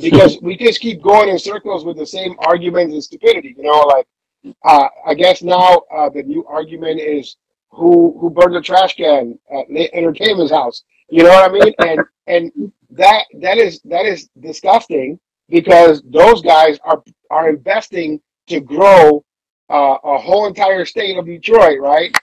because 0.00 0.38
we 0.42 0.56
just 0.56 0.80
keep 0.80 1.02
going 1.02 1.28
in 1.28 1.38
circles 1.38 1.84
with 1.84 1.96
the 1.96 2.06
same 2.06 2.36
arguments 2.40 2.92
and 2.92 3.02
stupidity, 3.02 3.54
you 3.56 3.64
know, 3.64 3.80
like 3.80 4.06
uh, 4.64 4.88
I 5.06 5.14
guess 5.14 5.42
now 5.42 5.82
uh, 5.94 6.08
the 6.10 6.22
new 6.22 6.44
argument 6.46 7.00
is 7.00 7.36
who 7.70 8.16
who 8.20 8.30
burned 8.30 8.54
the 8.54 8.60
trash 8.60 8.96
can 8.96 9.38
at 9.52 9.66
Entertainment's 9.92 10.52
house. 10.52 10.82
You 11.10 11.24
know 11.24 11.30
what 11.30 11.50
I 11.50 11.52
mean? 11.52 11.74
And 11.78 12.00
and 12.26 12.72
that 12.90 13.24
that 13.40 13.58
is 13.58 13.80
that 13.84 14.06
is 14.06 14.28
disgusting 14.40 15.18
because 15.48 16.02
those 16.06 16.40
guys 16.40 16.78
are 16.84 17.02
are 17.30 17.48
investing 17.48 18.20
to 18.46 18.60
grow 18.60 19.24
uh, 19.68 19.96
a 20.04 20.18
whole 20.18 20.46
entire 20.46 20.84
state 20.84 21.16
of 21.18 21.26
Detroit, 21.26 21.80
right? 21.80 22.16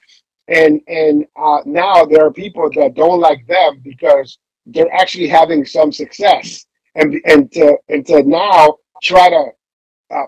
And 0.47 0.81
and 0.87 1.25
uh, 1.35 1.59
now 1.65 2.05
there 2.05 2.25
are 2.25 2.31
people 2.31 2.69
that 2.75 2.95
don't 2.95 3.19
like 3.19 3.45
them 3.47 3.81
because 3.83 4.37
they're 4.65 4.93
actually 4.93 5.27
having 5.27 5.65
some 5.65 5.91
success, 5.91 6.65
and 6.95 7.15
and 7.25 7.51
to 7.53 7.77
and 7.89 8.05
to 8.07 8.23
now 8.23 8.77
try 9.03 9.29
to 9.29 9.47
uh, 10.11 10.25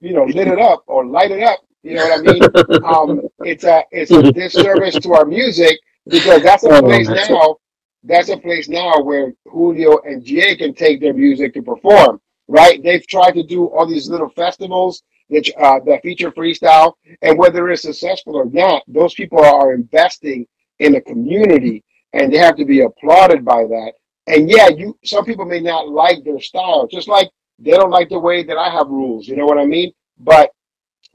you 0.00 0.14
know 0.14 0.24
lit 0.24 0.48
it 0.48 0.58
up 0.58 0.84
or 0.86 1.06
light 1.06 1.30
it 1.30 1.42
up. 1.42 1.60
You 1.82 1.94
know 1.94 2.08
what 2.08 2.18
I 2.18 2.32
mean? 2.32 2.42
um, 2.84 3.28
it's 3.40 3.64
a 3.64 3.84
it's 3.90 4.10
a 4.10 4.32
disservice 4.32 4.94
to 5.00 5.12
our 5.12 5.26
music 5.26 5.78
because 6.08 6.42
that's 6.42 6.64
a 6.64 6.70
oh, 6.70 6.80
place 6.80 7.08
now 7.08 7.56
that's 8.04 8.28
a 8.28 8.36
place 8.36 8.68
now 8.68 9.00
where 9.02 9.32
Julio 9.46 9.98
and 9.98 10.24
GA 10.24 10.56
can 10.56 10.74
take 10.74 11.00
their 11.00 11.14
music 11.14 11.52
to 11.54 11.62
perform, 11.62 12.20
right? 12.46 12.82
They've 12.82 13.06
tried 13.06 13.32
to 13.32 13.42
do 13.42 13.66
all 13.66 13.86
these 13.86 14.08
little 14.08 14.30
festivals 14.30 15.02
that, 15.30 15.50
uh, 15.58 15.80
that 15.84 16.02
feature 16.02 16.30
freestyle, 16.30 16.94
and 17.22 17.38
whether 17.38 17.68
it's 17.68 17.82
successful 17.82 18.36
or 18.36 18.46
not, 18.46 18.82
those 18.86 19.14
people 19.14 19.44
are 19.44 19.74
investing 19.74 20.46
in 20.78 20.92
the 20.92 21.00
community, 21.00 21.84
and 22.12 22.32
they 22.32 22.38
have 22.38 22.56
to 22.56 22.64
be 22.64 22.82
applauded 22.82 23.44
by 23.44 23.64
that. 23.64 23.92
And 24.26 24.50
yeah, 24.50 24.68
you 24.68 24.96
some 25.04 25.24
people 25.24 25.44
may 25.44 25.60
not 25.60 25.88
like 25.88 26.22
their 26.24 26.40
style, 26.40 26.86
just 26.86 27.08
like 27.08 27.30
they 27.58 27.72
don't 27.72 27.90
like 27.90 28.10
the 28.10 28.18
way 28.18 28.42
that 28.42 28.56
I 28.56 28.70
have 28.70 28.88
rules. 28.88 29.26
You 29.26 29.36
know 29.36 29.46
what 29.46 29.58
I 29.58 29.64
mean? 29.64 29.92
But 30.18 30.50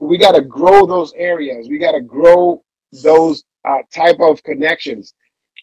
we 0.00 0.18
got 0.18 0.32
to 0.32 0.42
grow 0.42 0.84
those 0.84 1.12
areas. 1.14 1.68
We 1.68 1.78
got 1.78 1.92
to 1.92 2.00
grow 2.00 2.62
those 3.02 3.44
uh, 3.64 3.78
type 3.92 4.16
of 4.20 4.42
connections 4.42 5.14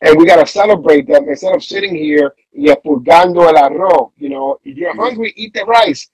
and 0.01 0.17
we 0.17 0.25
got 0.25 0.37
to 0.37 0.51
celebrate 0.51 1.07
them 1.07 1.29
instead 1.29 1.55
of 1.55 1.63
sitting 1.63 1.95
here 1.95 2.33
y 2.53 2.73
purgando 2.83 3.47
el 3.47 3.55
arroz. 3.55 4.11
You 4.17 4.29
know, 4.29 4.57
if 4.63 4.75
you're 4.77 4.95
hungry, 4.95 5.33
eat 5.35 5.53
the 5.53 5.63
rice. 5.65 6.09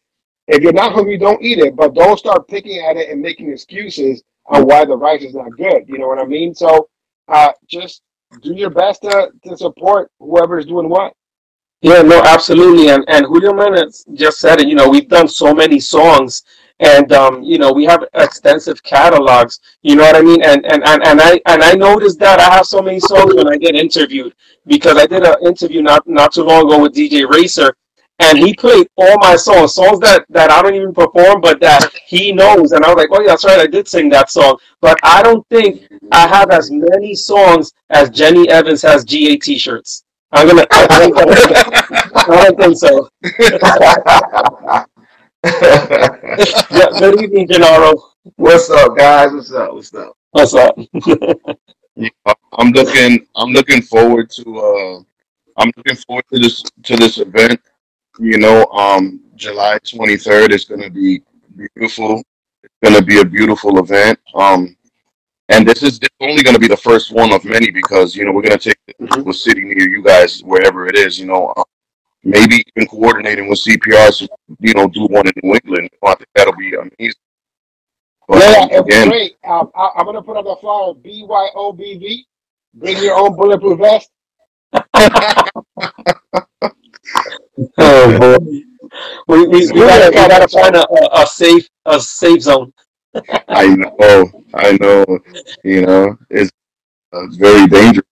If 0.47 0.61
you're 0.61 0.73
not 0.73 0.93
hungry, 0.93 1.17
don't 1.17 1.41
eat 1.41 1.59
it. 1.59 1.75
But 1.75 1.93
don't 1.93 2.17
start 2.17 2.47
picking 2.47 2.79
at 2.85 2.97
it 2.97 3.09
and 3.09 3.21
making 3.21 3.51
excuses 3.51 4.23
on 4.45 4.65
why 4.65 4.85
the 4.85 4.95
rice 4.95 5.23
is 5.23 5.33
not 5.33 5.51
good. 5.57 5.83
You 5.87 5.97
know 5.97 6.07
what 6.07 6.19
I 6.19 6.25
mean? 6.25 6.53
So 6.53 6.89
uh, 7.27 7.51
just 7.67 8.01
do 8.41 8.53
your 8.53 8.69
best 8.69 9.03
to, 9.03 9.29
to 9.45 9.57
support 9.57 10.11
whoever 10.19 10.59
is 10.59 10.65
doing 10.65 10.89
what. 10.89 11.13
Yeah, 11.81 12.01
no, 12.01 12.21
absolutely. 12.23 12.89
And 12.89 13.03
and 13.07 13.25
Julio 13.25 13.53
Mena 13.53 13.85
just 14.13 14.39
said 14.39 14.59
it. 14.61 14.67
You 14.67 14.75
know, 14.75 14.89
we've 14.89 15.07
done 15.07 15.27
so 15.27 15.53
many 15.53 15.79
songs 15.79 16.43
and 16.79 17.11
um, 17.11 17.41
you 17.43 17.57
know 17.57 17.71
we 17.71 17.85
have 17.85 18.03
extensive 18.13 18.83
catalogs 18.83 19.59
you 19.81 19.95
know 19.95 20.03
what 20.03 20.15
i 20.15 20.21
mean 20.21 20.43
and, 20.43 20.63
and 20.67 20.83
and 20.87 21.03
and 21.07 21.19
i 21.19 21.41
and 21.47 21.63
i 21.63 21.73
noticed 21.73 22.19
that 22.19 22.39
i 22.39 22.53
have 22.53 22.67
so 22.67 22.83
many 22.83 22.99
songs 22.99 23.33
when 23.33 23.47
i 23.47 23.57
get 23.57 23.73
interviewed 23.73 24.31
because 24.67 24.95
i 24.95 25.07
did 25.07 25.23
an 25.25 25.35
interview 25.43 25.81
not 25.81 26.07
not 26.07 26.31
too 26.31 26.43
long 26.43 26.67
ago 26.67 26.79
with 26.79 26.93
dj 26.93 27.27
racer 27.27 27.75
and 28.19 28.37
he 28.37 28.53
played 28.53 28.87
all 28.95 29.17
my 29.21 29.35
songs 29.35 29.73
songs 29.73 29.99
that 30.01 30.23
that 30.29 30.51
i 30.51 30.61
don't 30.61 30.75
even 30.75 30.93
perform 30.93 31.41
but 31.41 31.59
that 31.59 31.91
he 32.05 32.31
knows 32.31 32.73
and 32.73 32.85
i 32.85 32.89
was 32.89 32.97
like 32.97 33.09
oh 33.11 33.21
yeah 33.21 33.29
that's 33.29 33.45
right 33.45 33.59
i 33.59 33.65
did 33.67 33.87
sing 33.87 34.07
that 34.07 34.29
song 34.29 34.55
but 34.79 34.99
i 35.03 35.23
don't 35.23 35.47
think 35.49 35.87
i 36.11 36.27
have 36.27 36.51
as 36.51 36.69
many 36.69 37.15
songs 37.15 37.73
as 37.89 38.11
jenny 38.11 38.47
evans 38.49 38.83
has 38.83 39.03
ga 39.03 39.35
t-shirts 39.37 40.03
i'm 40.31 40.47
gonna 40.47 40.65
i, 40.71 40.87
I 42.15 42.43
don't 42.45 42.59
think 42.59 42.77
so 42.77 43.09
yeah, 45.43 46.89
good 46.99 47.21
evening, 47.23 47.47
Jenaro. 47.47 47.99
What's 48.35 48.69
up, 48.69 48.97
guys? 48.97 49.31
What's 49.31 49.51
up? 49.53 49.73
What's 49.73 49.93
up? 49.93 50.17
What's 50.31 50.53
up? 50.53 50.75
yeah, 51.95 52.09
I'm 52.53 52.71
looking. 52.71 53.27
I'm 53.35 53.51
looking 53.51 53.81
forward 53.81 54.29
to. 54.31 54.43
Uh, 54.57 54.99
I'm 55.57 55.71
looking 55.77 55.95
forward 55.95 56.25
to 56.33 56.39
this 56.39 56.63
to 56.83 56.95
this 56.97 57.19
event. 57.19 57.61
You 58.19 58.37
know, 58.39 58.65
um, 58.67 59.21
July 59.35 59.79
23rd 59.79 60.51
is 60.53 60.65
going 60.65 60.81
to 60.81 60.89
be 60.89 61.21
beautiful. 61.55 62.23
It's 62.63 62.73
going 62.83 62.95
to 62.95 63.03
be 63.05 63.21
a 63.21 63.25
beautiful 63.25 63.79
event. 63.79 64.19
Um, 64.35 64.75
and 65.49 65.67
this 65.67 65.83
is 65.83 65.99
only 66.19 66.43
going 66.43 66.55
to 66.55 66.59
be 66.59 66.67
the 66.67 66.77
first 66.77 67.11
one 67.11 67.31
of 67.33 67.45
many 67.45 67.71
because 67.71 68.15
you 68.15 68.25
know 68.25 68.31
we're 68.31 68.41
going 68.41 68.57
to 68.57 68.69
take 68.69 68.79
mm-hmm. 69.01 69.29
a 69.29 69.33
city 69.33 69.63
near 69.63 69.89
you 69.89 70.03
guys 70.03 70.41
wherever 70.41 70.87
it 70.87 70.95
is. 70.95 71.19
You 71.19 71.27
know, 71.27 71.53
um, 71.55 71.63
maybe 72.23 72.63
even 72.75 72.87
coordinating 72.87 73.47
with 73.47 73.63
CPR, 73.63 74.11
so, 74.13 74.27
you 74.59 74.73
know, 74.73 74.87
do 74.87 75.05
one 75.05 75.27
in 75.27 75.33
New 75.43 75.53
England. 75.55 75.89
I 76.03 76.15
think 76.15 76.29
that'll 76.35 76.55
be 76.55 76.73
amazing. 76.73 77.13
But, 78.27 78.39
yeah, 78.39 78.79
again, 78.79 79.07
great. 79.07 79.37
Um, 79.45 79.71
I, 79.73 79.91
am 79.97 80.05
going 80.05 80.17
to 80.17 80.21
put 80.21 80.35
up 80.35 80.43
the 80.43 80.57
flyer 80.59 80.93
BYOBV. 80.93 82.25
Bring 82.73 82.97
your 82.97 83.15
own 83.15 83.35
bulletproof 83.37 83.79
vest. 83.79 84.11
oh 87.77 88.19
boy. 88.19 88.37
We, 89.27 89.47
we, 89.47 89.71
we 89.71 89.79
gotta, 89.79 90.09
we 90.09 90.15
gotta 90.15 90.47
find 90.47 90.75
a, 90.75 90.85
a 91.21 91.25
safe 91.25 91.67
a 91.85 91.99
safe 91.99 92.41
zone. 92.41 92.73
I 93.49 93.67
know, 93.75 94.43
I 94.53 94.77
know. 94.79 95.19
You 95.63 95.85
know, 95.85 96.17
it's, 96.29 96.51
uh, 97.13 97.27
very 97.31 97.67
dangerous. 97.67 98.05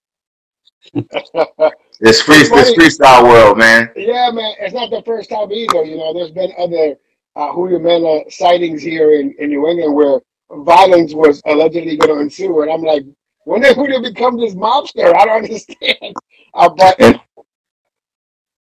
This 2.02 2.22
free, 2.22 2.43
this 2.43 2.74
freestyle 2.74 3.24
world, 3.24 3.58
man. 3.58 3.89
Yeah, 3.96 4.30
man. 4.32 4.54
It's 4.60 4.74
not 4.74 4.89
the 4.89 5.02
first 5.04 5.30
time 5.30 5.52
either. 5.52 5.84
You 5.84 5.98
know, 5.98 6.14
there's 6.14 6.32
been 6.32 6.52
other 6.58 6.98
uh, 7.36 7.54
Julio 7.54 7.80
Mena 7.80 8.30
sightings 8.30 8.82
here 8.82 9.14
in, 9.14 9.34
in 9.39 9.50
New 9.50 9.68
England 9.68 9.96
where 9.96 10.20
violence 10.64 11.14
was 11.14 11.41
allegedly 11.46 11.98
going 11.98 12.16
to 12.16 12.22
ensue, 12.22 12.62
and 12.62 12.72
I'm 12.72 12.82
like, 12.82 13.04
when 13.46 13.62
did 13.62 13.76
Julio 13.76 14.02
become 14.02 14.38
this 14.38 14.56
mobster? 14.56 15.16
I 15.16 15.26
don't 15.26 15.43
understand. 15.43 15.98
Uh, 16.58 16.70
but 16.70 16.98
and, 17.02 17.20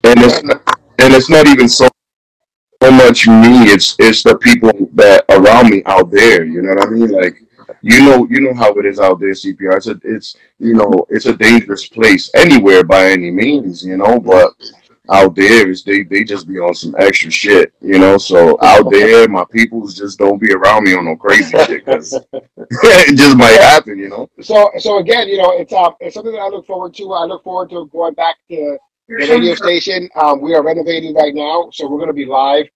and 0.05 0.21
it's 0.21 0.41
not, 0.45 0.63
and 1.01 1.13
it's 1.13 1.29
not 1.29 1.49
even 1.49 1.69
so 1.69 1.89
so 2.83 2.91
much 2.91 3.29
me. 3.29 3.71
It's 3.71 3.97
it's 3.99 4.23
the 4.23 4.37
people 4.39 4.73
that 4.95 5.25
around 5.29 5.71
me 5.71 5.83
out 5.87 6.11
there. 6.11 6.45
You 6.45 6.63
know 6.63 6.75
what 6.75 6.89
I 6.89 6.91
mean? 6.91 7.11
Like 7.11 7.43
you 7.81 8.05
know 8.05 8.27
you 8.29 8.41
know 8.41 8.55
how 8.55 8.73
it 8.75 8.87
is 8.87 8.99
out 8.99 9.21
there. 9.21 9.31
CPR. 9.31 9.77
It's 9.77 9.87
a, 9.87 10.01
it's 10.03 10.37
you 10.59 10.75
know 10.75 11.07
it's 11.09 11.27
a 11.27 11.37
dangerous 11.37 11.89
place 11.89 12.31
anywhere 12.35 12.83
by 12.83 13.11
any 13.11 13.31
means. 13.31 13.85
You 13.85 13.97
know, 13.97 14.19
but 14.19 14.53
out 15.11 15.35
there 15.37 15.69
is 15.69 15.85
they 15.85 16.03
they 16.03 16.25
just 16.25 16.49
be 16.49 16.59
on 16.59 16.75
some 16.75 16.95
extra 16.99 17.31
shit. 17.31 17.73
You 17.81 17.99
know, 17.99 18.19
so 18.19 18.59
out 18.63 18.91
there 18.91 19.29
my 19.29 19.45
peoples 19.53 19.97
just 19.97 20.19
don't 20.19 20.41
be 20.41 20.53
around 20.53 20.85
me 20.85 20.95
on 20.97 21.05
no 21.05 21.15
crazy 21.15 21.57
shit 21.59 21.85
because 21.85 22.19
it 22.33 23.17
just 23.17 23.37
might 23.37 23.61
happen. 23.61 23.97
You 23.99 24.09
know. 24.09 24.31
So 24.41 24.71
so 24.79 24.99
again, 24.99 25.29
you 25.29 25.39
know, 25.39 25.53
it's 25.53 25.73
uh 25.73 25.91
it's 26.01 26.15
something 26.15 26.33
that 26.33 26.41
I 26.41 26.49
look 26.49 26.67
forward 26.67 26.95
to. 26.97 27.13
I 27.13 27.27
look 27.27 27.45
forward 27.45 27.71
to 27.71 27.87
going 27.93 28.15
back 28.15 28.37
to 28.51 28.79
the 29.09 29.27
radio 29.29 29.55
station. 29.55 30.09
Um, 30.17 30.41
we 30.41 30.55
are 30.55 30.63
renovating 30.63 31.15
right 31.15 31.35
now, 31.35 31.71
so 31.73 31.89
we're 31.89 31.99
going 31.99 32.09
to 32.09 32.15
be 32.15 32.27
live 32.27 32.67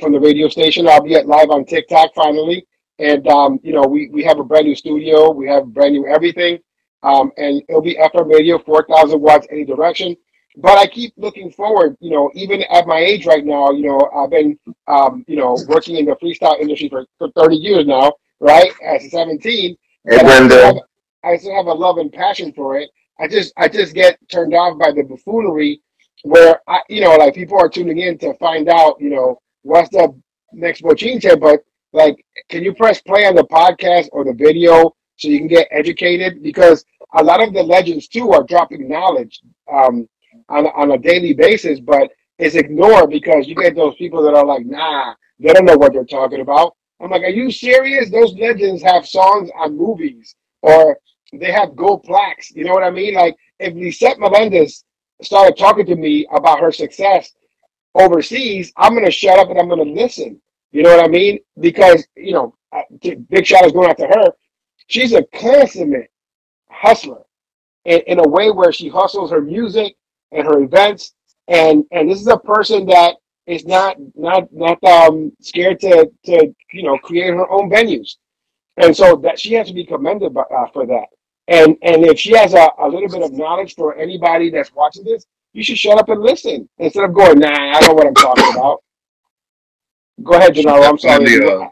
from 0.00 0.12
the 0.12 0.20
radio 0.20 0.48
station. 0.48 0.88
I'll 0.88 1.02
be 1.02 1.14
at 1.14 1.26
live 1.26 1.50
on 1.50 1.64
TikTok 1.64 2.14
finally, 2.14 2.66
and 2.98 3.26
um, 3.28 3.60
you 3.62 3.72
know 3.72 3.82
we 3.82 4.08
we 4.08 4.24
have 4.24 4.38
a 4.38 4.44
brand 4.44 4.66
new 4.66 4.74
studio. 4.74 5.30
We 5.30 5.46
have 5.48 5.66
brand 5.66 5.94
new 5.94 6.06
everything, 6.06 6.58
um, 7.02 7.32
and 7.36 7.62
it'll 7.68 7.82
be 7.82 7.96
FM 7.96 8.32
radio, 8.32 8.58
four 8.58 8.86
thousand 8.88 9.20
watts 9.20 9.46
any 9.50 9.64
direction. 9.64 10.16
But 10.56 10.78
I 10.78 10.86
keep 10.86 11.12
looking 11.16 11.50
forward. 11.50 11.96
You 12.00 12.10
know, 12.10 12.30
even 12.34 12.62
at 12.70 12.86
my 12.86 12.98
age 12.98 13.26
right 13.26 13.44
now, 13.44 13.70
you 13.72 13.88
know, 13.88 14.10
I've 14.16 14.30
been 14.30 14.58
um, 14.86 15.24
you 15.26 15.36
know 15.36 15.58
working 15.68 15.96
in 15.96 16.06
the 16.06 16.16
freestyle 16.16 16.60
industry 16.60 16.88
for, 16.88 17.04
for 17.18 17.30
thirty 17.32 17.56
years 17.56 17.86
now, 17.86 18.12
right? 18.40 18.72
As 18.84 19.04
a 19.04 19.10
seventeen, 19.10 19.76
hey, 20.08 20.16
I, 20.16 20.46
still 20.46 20.64
have, 20.64 20.76
I 21.24 21.36
still 21.36 21.54
have 21.56 21.66
a 21.66 21.72
love 21.72 21.98
and 21.98 22.12
passion 22.12 22.52
for 22.52 22.78
it 22.78 22.90
I 23.18 23.28
just 23.28 23.52
I 23.56 23.68
just 23.68 23.94
get 23.94 24.18
turned 24.28 24.54
off 24.54 24.78
by 24.78 24.90
the 24.92 25.02
buffoonery 25.02 25.80
where 26.22 26.60
I 26.68 26.80
you 26.88 27.00
know 27.00 27.14
like 27.16 27.34
people 27.34 27.58
are 27.58 27.68
tuning 27.68 27.98
in 27.98 28.18
to 28.18 28.34
find 28.34 28.68
out 28.68 28.96
you 29.00 29.10
know 29.10 29.38
what's 29.62 29.90
the 29.90 30.14
next 30.52 30.82
bochinche 30.82 31.38
but 31.40 31.60
like 31.92 32.16
can 32.48 32.64
you 32.64 32.74
press 32.74 33.00
play 33.02 33.24
on 33.26 33.34
the 33.34 33.44
podcast 33.44 34.08
or 34.12 34.24
the 34.24 34.32
video 34.34 34.94
so 35.16 35.28
you 35.28 35.38
can 35.38 35.46
get 35.46 35.68
educated? 35.70 36.42
Because 36.42 36.84
a 37.14 37.22
lot 37.22 37.40
of 37.40 37.54
the 37.54 37.62
legends 37.62 38.08
too 38.08 38.32
are 38.32 38.42
dropping 38.42 38.88
knowledge 38.88 39.40
um, 39.72 40.08
on, 40.48 40.66
on 40.66 40.90
a 40.92 40.98
daily 40.98 41.34
basis 41.34 41.78
but 41.78 42.10
it's 42.38 42.56
ignored 42.56 43.10
because 43.10 43.46
you 43.46 43.54
get 43.54 43.76
those 43.76 43.94
people 43.94 44.22
that 44.24 44.34
are 44.34 44.44
like 44.44 44.66
nah 44.66 45.14
they 45.38 45.52
don't 45.52 45.64
know 45.64 45.76
what 45.76 45.92
they're 45.92 46.04
talking 46.04 46.40
about. 46.40 46.74
I'm 47.00 47.10
like 47.10 47.22
are 47.22 47.28
you 47.28 47.50
serious? 47.50 48.10
Those 48.10 48.34
legends 48.34 48.82
have 48.82 49.06
songs 49.06 49.50
on 49.56 49.76
movies 49.76 50.34
or 50.62 50.98
they 51.38 51.52
have 51.52 51.76
gold 51.76 52.02
plaques. 52.04 52.50
You 52.50 52.64
know 52.64 52.72
what 52.72 52.84
I 52.84 52.90
mean? 52.90 53.14
Like 53.14 53.36
if 53.58 53.74
Lisette 53.74 54.18
Melendez 54.18 54.84
started 55.22 55.56
talking 55.56 55.86
to 55.86 55.96
me 55.96 56.26
about 56.34 56.60
her 56.60 56.72
success 56.72 57.32
overseas, 57.94 58.72
I'm 58.76 58.94
gonna 58.94 59.10
shut 59.10 59.38
up 59.38 59.50
and 59.50 59.58
I'm 59.58 59.68
gonna 59.68 59.84
listen. 59.84 60.40
You 60.72 60.82
know 60.82 60.96
what 60.96 61.04
I 61.04 61.08
mean? 61.08 61.38
Because 61.60 62.06
you 62.16 62.32
know, 62.32 62.56
big 63.30 63.46
shout 63.46 63.64
is 63.64 63.72
going 63.72 63.90
out 63.90 63.98
to 63.98 64.06
her. 64.06 64.32
She's 64.88 65.12
a 65.12 65.24
consummate 65.34 66.10
hustler 66.70 67.22
in, 67.84 68.00
in 68.06 68.18
a 68.18 68.28
way 68.28 68.50
where 68.50 68.72
she 68.72 68.88
hustles 68.88 69.30
her 69.30 69.40
music 69.40 69.96
and 70.32 70.46
her 70.46 70.62
events, 70.62 71.14
and 71.48 71.84
and 71.92 72.10
this 72.10 72.20
is 72.20 72.26
a 72.26 72.38
person 72.38 72.86
that 72.86 73.16
is 73.46 73.66
not 73.66 73.96
not 74.14 74.52
not 74.52 74.82
um 74.84 75.32
scared 75.40 75.80
to 75.80 76.10
to 76.24 76.54
you 76.72 76.82
know 76.82 76.98
create 76.98 77.32
her 77.34 77.48
own 77.50 77.70
venues, 77.70 78.16
and 78.78 78.96
so 78.96 79.16
that 79.16 79.38
she 79.38 79.54
has 79.54 79.68
to 79.68 79.74
be 79.74 79.84
commended 79.84 80.34
by, 80.34 80.42
uh, 80.42 80.66
for 80.72 80.86
that. 80.86 81.06
And 81.48 81.76
and 81.82 82.04
if 82.04 82.18
she 82.18 82.36
has 82.36 82.54
a, 82.54 82.68
a 82.78 82.88
little 82.88 83.08
bit 83.08 83.22
of 83.22 83.32
knowledge 83.32 83.74
for 83.74 83.94
anybody 83.96 84.50
that's 84.50 84.72
watching 84.74 85.04
this, 85.04 85.26
you 85.52 85.62
should 85.62 85.78
shut 85.78 85.98
up 85.98 86.08
and 86.08 86.20
listen 86.22 86.68
instead 86.78 87.04
of 87.04 87.14
going, 87.14 87.38
nah, 87.38 87.48
I 87.48 87.80
don't 87.80 87.90
know 87.90 87.94
what 87.94 88.06
I'm 88.06 88.14
talking 88.14 88.54
about. 88.54 88.82
Go 90.22 90.34
ahead, 90.34 90.54
Jenaro. 90.54 90.88
I'm 90.88 90.98
sorry. 90.98 91.30
You, 91.30 91.68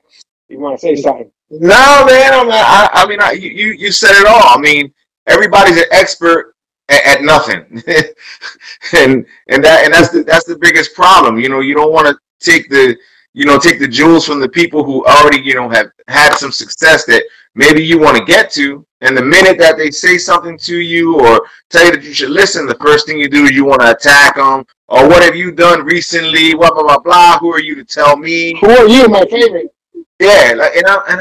you 0.49 0.59
want 0.61 0.79
to 0.79 0.81
say 0.81 0.93
uh, 0.95 0.97
something? 0.97 1.31
No, 1.51 2.05
man. 2.07 2.35
I'm 2.35 2.49
not, 2.49 2.65
I, 2.65 2.91
I 2.93 3.07
mean, 3.07 3.21
I, 3.21 3.33
you 3.33 3.73
you 3.73 3.93
said 3.93 4.13
it 4.21 4.27
all. 4.27 4.57
I 4.57 4.59
mean, 4.61 4.93
everybody's 5.27 5.79
an 5.79 5.87
expert 5.91 6.55
at, 6.89 7.05
at 7.19 7.23
nothing, 7.23 7.65
and 8.93 9.25
and 9.49 9.65
that 9.65 9.85
and 9.85 9.93
that's 9.95 10.11
the 10.11 10.23
that's 10.25 10.45
the 10.45 10.59
biggest 10.59 10.95
problem. 10.95 11.39
You 11.39 11.49
know, 11.49 11.61
you 11.61 11.75
don't 11.75 11.93
want 11.93 12.09
to 12.09 12.19
take 12.41 12.69
the 12.69 12.97
you 13.33 13.47
know 13.47 13.59
take 13.59 13.79
the 13.79 13.89
jewels 13.89 14.27
from 14.27 14.41
the 14.41 14.49
people 14.49 14.85
who 14.85 15.05
already 15.07 15.41
you 15.41 15.55
know 15.55 15.69
have 15.69 15.91
had 16.09 16.35
some 16.35 16.53
success 16.53 17.05
that 17.07 17.25
maybe 17.55 17.85
you 17.85 17.99
want 17.99 18.17
to 18.17 18.25
get 18.25 18.51
to 18.53 18.87
and 19.03 19.17
the 19.17 19.23
minute 19.23 19.59
that 19.59 19.77
they 19.77 19.91
say 19.91 20.17
something 20.17 20.57
to 20.59 20.79
you 20.79 21.21
or 21.21 21.43
tell 21.71 21.85
you 21.85 21.93
that 21.93 22.05
you 22.05 22.15
should 22.15 22.31
listen, 22.31 22.67
the 22.67 22.77
first 22.77 23.07
thing 23.07 23.19
you 23.19 23.29
do 23.29 23.45
is 23.45 23.51
you 23.51 23.65
want 23.65 23.83
to 23.83 23.91
attack 23.91 24.37
them. 24.37 24.65
Or 24.89 25.09
what 25.09 25.23
have 25.23 25.35
you 25.35 25.51
done 25.51 25.85
recently? 25.85 26.55
Blah 26.55 26.73
blah 26.73 26.83
blah 26.83 26.99
blah. 26.99 27.39
Who 27.39 27.53
are 27.53 27.61
you 27.61 27.75
to 27.75 27.85
tell 27.85 28.17
me? 28.17 28.57
Who 28.61 28.71
are 28.71 28.87
you? 28.87 29.09
My 29.09 29.25
favorite. 29.27 29.75
Yeah, 30.21 30.55
like, 30.57 30.77
and 30.77 30.87
I 30.87 31.03
and, 31.09 31.21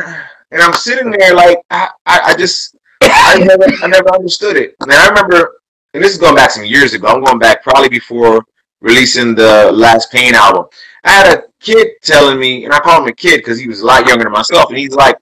and 0.52 0.62
I'm 0.62 0.74
sitting 0.74 1.10
there 1.12 1.34
like 1.34 1.58
I, 1.72 1.90
I, 2.06 2.20
I 2.26 2.36
just 2.36 2.78
I 3.02 3.40
never 3.40 3.66
I 3.84 3.88
never 3.88 4.14
understood 4.14 4.58
it. 4.58 4.76
And 4.82 4.92
I 4.92 5.08
remember, 5.10 5.62
and 5.94 6.04
this 6.04 6.12
is 6.12 6.20
going 6.20 6.36
back 6.36 6.52
some 6.52 6.66
years 6.66 6.94
ago. 6.94 7.08
I'm 7.08 7.24
going 7.24 7.40
back 7.40 7.64
probably 7.64 7.90
before 7.90 8.46
releasing 8.82 9.34
the 9.34 9.72
last 9.72 10.12
Pain 10.12 10.36
album. 10.36 10.66
I 11.04 11.12
had 11.12 11.38
a 11.38 11.44
kid 11.60 11.90
telling 12.04 12.40
me, 12.40 12.66
and 12.66 12.74
I 12.74 12.80
call 12.80 13.02
him 13.02 13.08
a 13.08 13.14
kid 13.14 13.38
because 13.38 13.60
he 13.60 13.68
was 13.68 13.82
a 13.82 13.86
lot 13.86 14.08
younger 14.08 14.26
than 14.26 14.34
myself, 14.34 14.70
and 14.70 14.78
he's 14.78 14.94
like, 14.94 15.18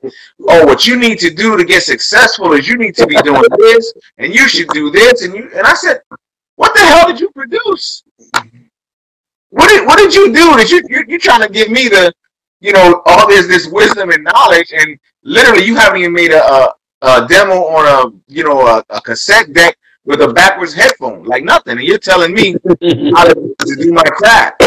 "Oh, 0.48 0.66
what 0.66 0.86
you 0.86 0.98
need 0.98 1.20
to 1.20 1.30
do 1.30 1.56
to 1.56 1.64
get 1.64 1.84
successful 1.84 2.52
is 2.54 2.68
you 2.68 2.78
need 2.78 2.96
to 2.96 3.08
be 3.08 3.16
doing 3.18 3.44
this, 3.58 3.94
and 4.18 4.34
you 4.34 4.48
should 4.48 4.68
do 4.70 4.92
this." 4.92 5.24
And 5.24 5.34
you 5.34 5.50
and 5.56 5.66
I 5.66 5.74
said, 5.74 6.02
"What 6.56 6.74
the 6.74 6.82
hell 6.82 7.08
did 7.08 7.20
you 7.20 7.30
produce? 7.32 8.04
What 9.52 9.70
did 9.70 9.86
what 9.86 9.98
did 9.98 10.14
you 10.14 10.34
do? 10.34 10.58
Did 10.58 10.70
you 10.70 10.84
you're, 10.90 11.06
you're 11.10 11.20
trying 11.20 11.42
to 11.42 11.50
give 11.50 11.70
me 11.70 11.88
the, 11.88 12.14
you 12.60 12.74
know, 12.74 13.02
all 13.06 13.28
this 13.28 13.48
this 13.48 13.68
wisdom 13.68 14.12
and 14.12 14.24
knowledge, 14.24 14.74
and 14.74 15.00
literally 15.24 15.64
you 15.64 15.76
haven't 15.76 16.00
even 16.00 16.14
made 16.14 16.32
a, 16.32 16.44
a, 16.44 16.76
a 17.02 17.28
demo 17.28 17.54
on 17.54 17.86
a 17.88 18.20
you 18.28 18.44
know 18.44 18.68
a, 18.68 18.84
a 18.90 19.00
cassette 19.00 19.54
deck 19.54 19.78
with 20.06 20.22
a 20.22 20.34
backwards 20.34 20.74
headphone, 20.74 21.24
like 21.24 21.44
nothing. 21.44 21.78
And 21.78 21.88
you're 21.88 21.98
telling 21.98 22.34
me 22.34 22.54
how 23.14 23.26
to, 23.26 23.56
do 23.78 23.94
my 23.94 24.04
craft. 24.04 24.64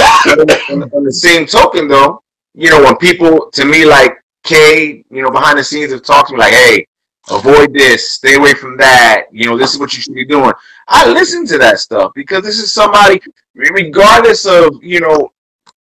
on, 0.71 0.83
on, 0.83 1.05
the 1.05 1.13
same 1.13 1.47
token, 1.47 1.89
though, 1.89 2.23
you 2.55 2.71
know, 2.71 2.83
when 2.83 2.97
people 2.97 3.51
to 3.53 3.65
me 3.65 3.85
like 3.85 4.23
Kay, 4.45 5.05
you 5.11 5.23
know, 5.23 5.31
behind 5.31 5.59
the 5.59 5.65
scenes 5.65 5.93
have 5.93 6.03
talked 6.03 6.29
to 6.29 6.35
me 6.35 6.41
like, 6.41 6.53
hey, 6.53 6.87
avoid 7.31 7.73
this, 7.73 8.13
stay 8.13 8.35
away 8.35 8.55
from 8.55 8.77
that, 8.77 9.27
you 9.31 9.47
know, 9.47 9.57
this 9.57 9.73
is 9.73 9.79
what 9.79 9.93
you 9.95 10.03
should 10.03 10.15
be 10.15 10.25
doing. 10.25 10.53
I 10.89 11.11
listen 11.11 11.47
to 11.47 11.59
that 11.59 11.79
stuff 11.79 12.13
because 12.15 12.43
this 12.43 12.59
is 12.59 12.73
somebody, 12.73 13.21
regardless 13.55 14.47
of, 14.47 14.83
you 14.83 15.01
know, 15.01 15.33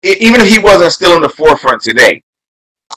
even 0.02 0.40
if 0.40 0.48
he 0.48 0.58
wasn't 0.58 0.92
still 0.92 1.16
in 1.16 1.22
the 1.22 1.28
forefront 1.28 1.82
today, 1.82 2.22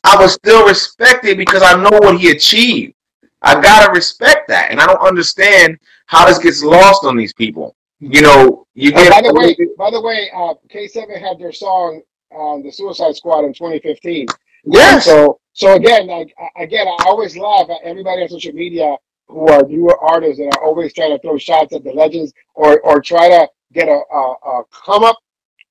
I 0.03 0.15
was 0.21 0.33
still 0.33 0.67
respected 0.67 1.37
because 1.37 1.63
I 1.63 1.75
know 1.75 1.97
what 1.99 2.19
he 2.19 2.29
achieved. 2.29 2.93
I 3.41 3.59
gotta 3.59 3.91
respect 3.91 4.47
that, 4.49 4.69
and 4.69 4.79
I 4.79 4.85
don't 4.85 5.01
understand 5.01 5.79
how 6.09 6.25
this 6.25 6.39
gets 6.39 6.63
lost 6.63 7.05
on 7.05 7.15
these 7.15 7.33
people. 7.33 7.75
You 7.99 8.21
know, 8.21 8.65
you 8.73 8.91
get. 8.91 9.11
by 9.11 9.21
the 9.21 9.33
way, 9.33 9.55
by 9.77 9.91
the 9.91 10.01
way, 10.01 10.29
uh, 10.35 10.55
K7 10.73 11.19
had 11.21 11.37
their 11.37 11.51
song 11.51 12.01
um, 12.35 12.63
"The 12.63 12.71
Suicide 12.71 13.15
Squad" 13.15 13.45
in 13.45 13.53
2015. 13.53 14.25
Yes. 14.65 15.05
so, 15.05 15.39
so 15.53 15.75
again, 15.75 16.07
like 16.07 16.33
again, 16.57 16.87
I 16.87 16.97
always 17.05 17.37
laugh 17.37 17.69
at 17.69 17.81
everybody 17.83 18.23
on 18.23 18.29
social 18.29 18.53
media 18.53 18.95
who 19.27 19.47
are 19.49 19.61
newer 19.63 19.97
artists 19.99 20.39
and 20.39 20.51
are 20.55 20.63
always 20.63 20.93
trying 20.93 21.11
to 21.11 21.19
throw 21.19 21.37
shots 21.37 21.75
at 21.75 21.83
the 21.83 21.91
legends 21.91 22.33
or 22.55 22.79
or 22.81 23.01
try 23.01 23.29
to 23.29 23.47
get 23.73 23.87
a, 23.87 24.01
a, 24.11 24.33
a 24.45 24.63
come 24.71 25.03
up, 25.03 25.17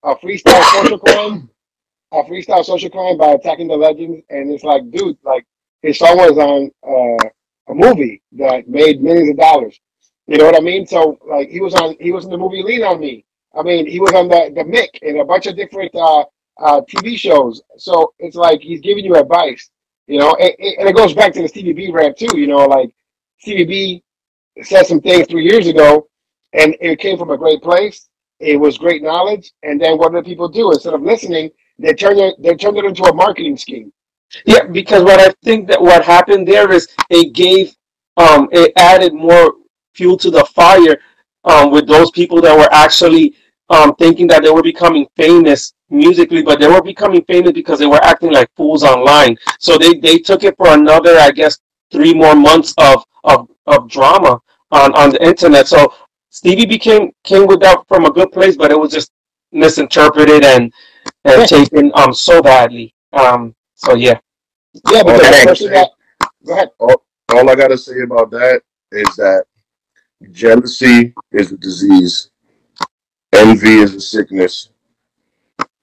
a 0.05 0.15
freestyle 0.15 0.63
social 0.83 0.99
climb, 1.01 1.51
a 2.13 2.23
freestyle 2.23 2.65
social 2.65 2.91
climb 2.91 3.19
by 3.19 3.31
attacking 3.31 3.67
the 3.67 3.77
legends. 3.77 4.23
And 4.31 4.53
it's 4.53 4.63
like, 4.63 4.89
dude, 4.93 5.19
like 5.25 5.45
his 5.83 5.99
song 5.99 6.17
was 6.17 6.39
on 6.39 6.71
uh, 6.87 7.29
a 7.73 7.75
movie 7.75 8.23
that 8.33 8.69
made 8.69 9.03
millions 9.03 9.31
of 9.31 9.37
dollars. 9.37 9.81
You 10.29 10.39
know 10.39 10.47
what 10.47 10.57
I 10.57 10.61
mean? 10.61 10.87
So 10.87 11.19
like 11.27 11.51
he 11.51 11.61
was 11.61 11.75
on 11.75 11.97
he 12.01 12.13
was 12.13 12.27
in 12.27 12.31
the 12.31 12.39
movie 12.39 12.63
Lean 12.63 12.85
on 12.85 13.01
Me. 13.01 13.25
I 13.59 13.63
mean 13.63 13.87
he 13.87 14.01
was 14.01 14.13
on 14.15 14.29
the 14.29 14.53
the 14.55 14.63
Mick 14.63 14.91
and 15.03 15.21
a 15.21 15.25
bunch 15.25 15.47
of 15.49 15.57
different 15.57 15.95
uh, 15.97 16.25
uh, 16.61 16.83
TV 16.83 17.19
shows. 17.19 17.63
So 17.79 18.15
it's 18.21 18.37
like 18.37 18.61
he's 18.61 18.81
giving 18.83 19.05
you 19.05 19.17
advice. 19.17 19.71
You 20.07 20.21
know, 20.21 20.35
and, 20.41 20.53
and 20.61 20.89
it 20.89 20.97
goes 20.97 21.15
back 21.15 21.35
to 21.35 21.43
the 21.43 21.49
Stevie 21.49 21.75
B 21.75 21.91
rant 21.93 22.19
too. 22.19 22.39
You 22.39 22.47
know, 22.49 22.67
like 22.67 22.95
Stevie 23.41 23.65
B 23.65 24.05
said 24.63 24.85
some 24.87 25.01
things 25.01 25.27
three 25.29 25.45
years 25.45 25.67
ago, 25.67 26.09
and 26.53 26.77
it 26.81 26.99
came 27.01 27.19
from 27.19 27.31
a 27.31 27.39
great 27.39 27.63
place. 27.63 28.09
It 28.41 28.57
was 28.59 28.79
great 28.79 29.03
knowledge, 29.03 29.53
and 29.63 29.81
then 29.81 29.99
what 29.99 30.13
do 30.13 30.23
people 30.23 30.49
do 30.49 30.73
instead 30.73 30.95
of 30.95 31.03
listening? 31.03 31.51
They 31.79 31.95
turn 31.95 32.19
it 32.19 32.37
they 32.43 32.55
turned 32.57 32.79
it 32.79 32.85
into 32.87 33.05
a 33.05 33.15
marketing 33.15 33.57
scheme. 33.57 33.93
Yeah, 34.47 34.65
because 34.67 35.05
what 35.05 35.21
I 35.21 35.33
think 35.45 35.69
that 35.69 35.81
what 35.83 36.05
happened 36.05 36.49
there 36.49 36.71
is 36.73 36.89
it 37.11 37.35
gave 37.35 37.75
um 38.19 38.49
it 38.53 38.73
added 38.77 39.15
more 39.15 39.55
fuel 39.99 40.17
to 40.19 40.31
the 40.31 40.45
fire 40.61 40.97
um 41.45 41.71
with 41.73 41.87
those 41.89 42.11
people 42.13 42.41
that 42.43 42.57
were 42.57 42.73
actually 42.73 43.35
um 43.71 43.95
thinking 43.97 44.29
that 44.29 44.43
they 44.45 44.51
were 44.51 44.63
becoming 44.73 45.07
famous 45.17 45.75
musically, 45.91 46.43
but 46.43 46.61
they 46.61 46.69
were 46.69 46.83
becoming 46.83 47.25
famous 47.25 47.53
because 47.53 47.79
they 47.81 47.87
were 47.95 48.05
acting 48.05 48.33
like 48.33 48.49
fools 48.57 48.85
online. 48.85 49.37
So 49.61 49.79
they 49.79 49.95
they 50.07 50.19
took 50.19 50.45
it 50.45 50.57
for 50.57 50.69
another, 50.75 51.17
I 51.19 51.31
guess, 51.33 51.59
three 51.93 52.15
more 52.15 52.37
months 52.37 52.75
of 52.79 53.05
of, 53.25 53.49
of 53.67 53.89
drama 53.91 54.41
on 54.73 54.95
on 54.95 55.11
the 55.11 55.23
internet. 55.25 55.69
So 55.69 55.95
Stevie 56.31 56.67
became 56.67 57.13
came 57.25 57.47
with 57.47 57.61
that 57.61 57.79
from 57.89 58.07
a 58.07 58.13
good 58.13 58.33
place, 58.33 58.57
but 58.57 58.71
it 58.73 58.79
was 58.81 58.93
just 58.93 59.11
misinterpreted 59.53 60.45
and 60.45 60.73
and 61.25 61.47
taken 61.47 61.93
um 61.95 62.13
so 62.15 62.43
badly. 62.43 62.95
Um 63.13 63.55
so 63.75 63.95
yeah. 63.97 64.19
Yeah, 64.91 65.03
All 65.03 65.19
because 65.19 65.27
I 65.27 65.31
the 65.31 65.35
gotta 65.35 65.57
person 65.57 65.71
say, 65.71 65.73
that 65.73 65.91
go 66.47 66.55
ahead. 66.55 66.71
all, 66.81 67.05
all 67.33 67.51
I 67.51 67.57
gotta 67.57 67.79
say 67.79 68.01
about 68.05 68.31
that 68.33 68.63
is 68.93 69.17
that 69.17 69.45
jealousy 70.33 71.15
is 71.33 71.53
a 71.53 71.57
disease, 71.57 72.31
envy 73.33 73.79
is 73.79 73.95
a 73.95 74.01
sickness. 74.01 74.71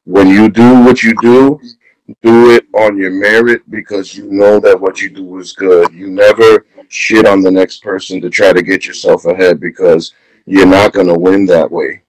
When 0.06 0.28
you 0.28 0.50
do 0.50 0.84
what 0.84 1.04
you 1.04 1.16
do, 1.22 1.60
do 2.22 2.52
it 2.52 2.66
on 2.74 2.98
your 2.98 3.12
merit 3.12 3.64
because 3.72 4.16
you 4.16 4.32
know 4.32 4.60
that 4.60 4.80
what 4.80 5.02
you 5.02 5.10
do 5.10 5.40
is 5.40 5.54
good. 5.54 5.92
You 5.92 6.08
never 6.08 6.66
shit 6.90 7.26
on 7.26 7.42
the 7.42 7.52
next 7.52 7.82
person 7.82 8.22
to 8.22 8.30
try 8.30 8.54
to 8.54 8.62
get 8.62 8.86
yourself 8.86 9.26
ahead 9.26 9.60
because 9.60 10.14
you're 10.46 10.68
not 10.68 10.94
gonna 10.94 11.18
win 11.18 11.46
that 11.48 11.70
way. 11.72 12.04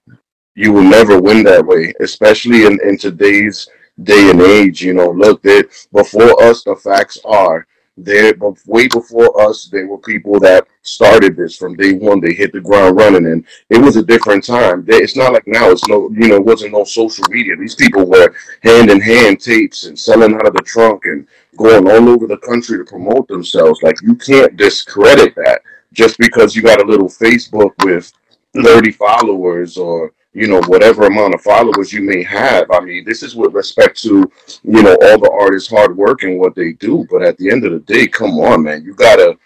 You 0.54 0.72
will 0.72 0.82
never 0.82 1.20
win 1.20 1.44
that 1.44 1.64
way, 1.64 1.94
especially 2.00 2.64
in, 2.66 2.78
in 2.82 2.98
today's 2.98 3.68
day 4.02 4.30
and 4.30 4.40
age. 4.42 4.82
You 4.82 4.94
know, 4.94 5.10
look, 5.10 5.42
that 5.42 5.68
before 5.92 6.42
us, 6.42 6.64
the 6.64 6.76
facts 6.76 7.18
are 7.24 7.66
there, 7.96 8.34
but 8.34 8.54
way 8.66 8.88
before 8.88 9.40
us, 9.48 9.66
there 9.66 9.86
were 9.86 9.98
people 9.98 10.38
that 10.40 10.66
started 10.82 11.36
this 11.36 11.56
from 11.56 11.76
day 11.76 11.94
one. 11.94 12.20
They 12.20 12.34
hit 12.34 12.52
the 12.52 12.60
ground 12.60 12.96
running, 12.96 13.26
and 13.26 13.44
it 13.70 13.78
was 13.78 13.96
a 13.96 14.02
different 14.02 14.44
time. 14.44 14.84
They- 14.84 14.96
It's 15.02 15.16
not 15.16 15.32
like 15.32 15.46
now. 15.46 15.70
It's 15.70 15.86
no, 15.88 16.10
you 16.10 16.28
know, 16.28 16.36
it 16.36 16.44
wasn't 16.44 16.72
no 16.72 16.84
social 16.84 17.24
media. 17.30 17.56
These 17.56 17.74
people 17.74 18.04
were 18.06 18.34
hand 18.62 18.90
in 18.90 19.00
hand 19.00 19.40
tapes 19.40 19.84
and 19.84 19.98
selling 19.98 20.34
out 20.34 20.46
of 20.46 20.54
the 20.54 20.62
trunk 20.62 21.04
and 21.06 21.26
going 21.56 21.88
all 21.90 22.08
over 22.08 22.26
the 22.26 22.38
country 22.38 22.78
to 22.78 22.84
promote 22.84 23.28
themselves. 23.28 23.82
Like 23.82 24.00
you 24.02 24.14
can't 24.14 24.56
discredit 24.56 25.34
that 25.36 25.62
just 25.92 26.18
because 26.18 26.54
you 26.54 26.62
got 26.62 26.82
a 26.82 26.86
little 26.86 27.08
Facebook 27.08 27.72
with 27.84 28.12
mm-hmm. 28.54 28.62
30 28.62 28.92
followers 28.92 29.76
or 29.78 30.12
you 30.36 30.46
know 30.46 30.60
whatever 30.66 31.06
amount 31.06 31.34
of 31.34 31.40
followers 31.40 31.92
you 31.92 32.02
may 32.02 32.22
have 32.22 32.70
i 32.70 32.80
mean 32.80 33.04
this 33.04 33.22
is 33.22 33.34
with 33.34 33.54
respect 33.54 34.00
to 34.00 34.30
you 34.62 34.82
know 34.82 34.96
all 35.02 35.18
the 35.18 35.30
artists 35.40 35.70
hard 35.70 35.96
work 35.96 36.22
and 36.22 36.38
what 36.38 36.54
they 36.54 36.72
do 36.74 37.06
but 37.10 37.22
at 37.22 37.36
the 37.38 37.50
end 37.50 37.64
of 37.64 37.72
the 37.72 37.80
day 37.80 38.06
come 38.06 38.38
on 38.40 38.62
man 38.62 38.84
you 38.84 38.94
gotta 38.94 39.36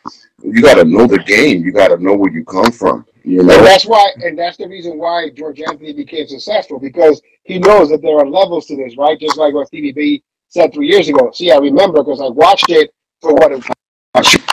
you 0.43 0.61
gotta 0.61 0.85
know 0.85 1.07
the 1.07 1.23
game 1.25 1.65
you 1.65 1.73
gotta 1.73 1.97
know 2.03 2.15
where 2.15 2.33
you 2.33 2.45
come 2.45 2.73
from 2.73 3.07
you 3.25 3.41
And 3.41 3.49
know 3.49 3.63
that's 3.63 3.87
why, 3.87 4.13
and 4.25 4.39
that's 4.39 4.57
the 4.57 4.69
reason 4.69 4.99
why 4.99 5.31
George 5.31 5.61
Anthony 5.61 5.93
became 5.93 6.27
successful 6.27 6.79
because 6.79 7.21
he 7.45 7.59
knows 7.59 7.91
that 7.91 8.03
there 8.03 8.19
are 8.19 8.27
levels 8.27 8.67
to 8.67 8.77
this, 8.77 8.97
right? 8.97 9.19
Just 9.21 9.37
like 9.37 9.55
what 9.55 9.67
Stevie 9.69 9.93
B 9.93 10.23
said 10.49 10.73
three 10.73 10.89
years 10.89 11.09
ago. 11.09 11.31
See, 11.33 11.51
I 11.51 11.59
remember 11.59 12.03
because 12.03 12.21
I 12.21 12.29
watched 12.29 12.71
it 12.71 12.93
for 13.21 13.35
what 13.35 13.53
it 13.53 13.63
was. 14.15 14.50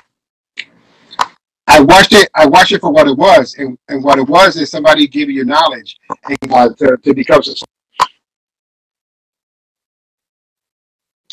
I 1.68 1.82
watched 1.82 2.14
it. 2.14 2.30
I 2.34 2.46
watched 2.46 2.72
it 2.72 2.82
for 2.82 2.92
what 2.92 3.08
it 3.08 3.18
was, 3.18 3.56
and, 3.58 3.78
and 3.90 4.04
what 4.04 4.20
it 4.20 4.28
was 4.28 4.56
is 4.56 4.72
somebody 4.72 5.08
giving 5.08 5.36
you 5.36 5.46
knowledge 5.46 5.98
and, 6.30 6.54
uh, 6.54 6.70
to 6.76 6.98
to 6.98 7.14
become 7.14 7.44
successful. 7.44 7.68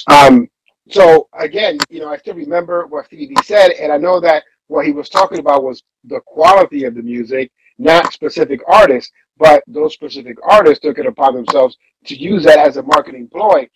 Um. 0.09 0.49
So 0.91 1.29
again, 1.33 1.79
you 1.89 2.01
know, 2.01 2.09
I 2.09 2.19
still 2.19 2.35
remember 2.35 2.87
what 2.87 3.07
Stevie 3.07 3.35
said, 3.45 3.71
and 3.73 3.93
I 3.93 3.97
know 3.97 4.21
that 4.21 4.45
what 4.67 4.85
he 4.87 4.93
was 4.93 5.09
talking 5.09 5.39
about 5.39 5.63
was 5.63 5.83
the 6.05 6.21
quality 6.27 6.85
of 6.85 6.95
the 6.95 7.03
music, 7.03 7.51
not 7.79 8.13
specific 8.13 8.61
artists, 8.67 9.11
but 9.39 9.63
those 9.67 9.95
specific 9.95 10.37
artists 10.43 10.83
took 10.83 10.99
it 10.99 11.07
upon 11.07 11.35
themselves 11.35 11.77
to 12.07 12.17
use 12.17 12.45
that 12.45 12.59
as 12.59 12.77
a 12.77 12.83
marketing 12.83 13.29
ploy 13.29 13.69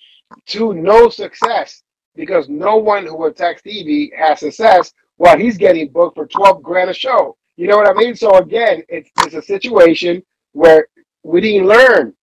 to 0.47 0.75
no 0.75 1.09
success 1.09 1.83
because 2.15 2.49
no 2.49 2.77
one 2.77 3.07
who 3.07 3.25
attacks 3.27 3.61
Stevie 3.61 4.13
has 4.17 4.41
success 4.41 4.93
while 5.19 5.39
he's 5.39 5.59
getting 5.59 5.89
booked 5.89 6.16
for 6.16 6.27
12 6.27 6.62
grand 6.62 6.91
a 6.91 6.95
show. 6.95 7.37
You 7.57 7.66
know 7.66 7.77
what 7.77 7.89
I 7.89 7.93
mean? 7.93 8.16
So 8.16 8.37
again, 8.39 8.83
it's, 8.89 9.11
it's 9.25 9.35
a 9.35 9.43
situation 9.43 10.23
where 10.53 10.87
we 11.23 11.41
didn't 11.41 11.69
learn. 11.69 12.14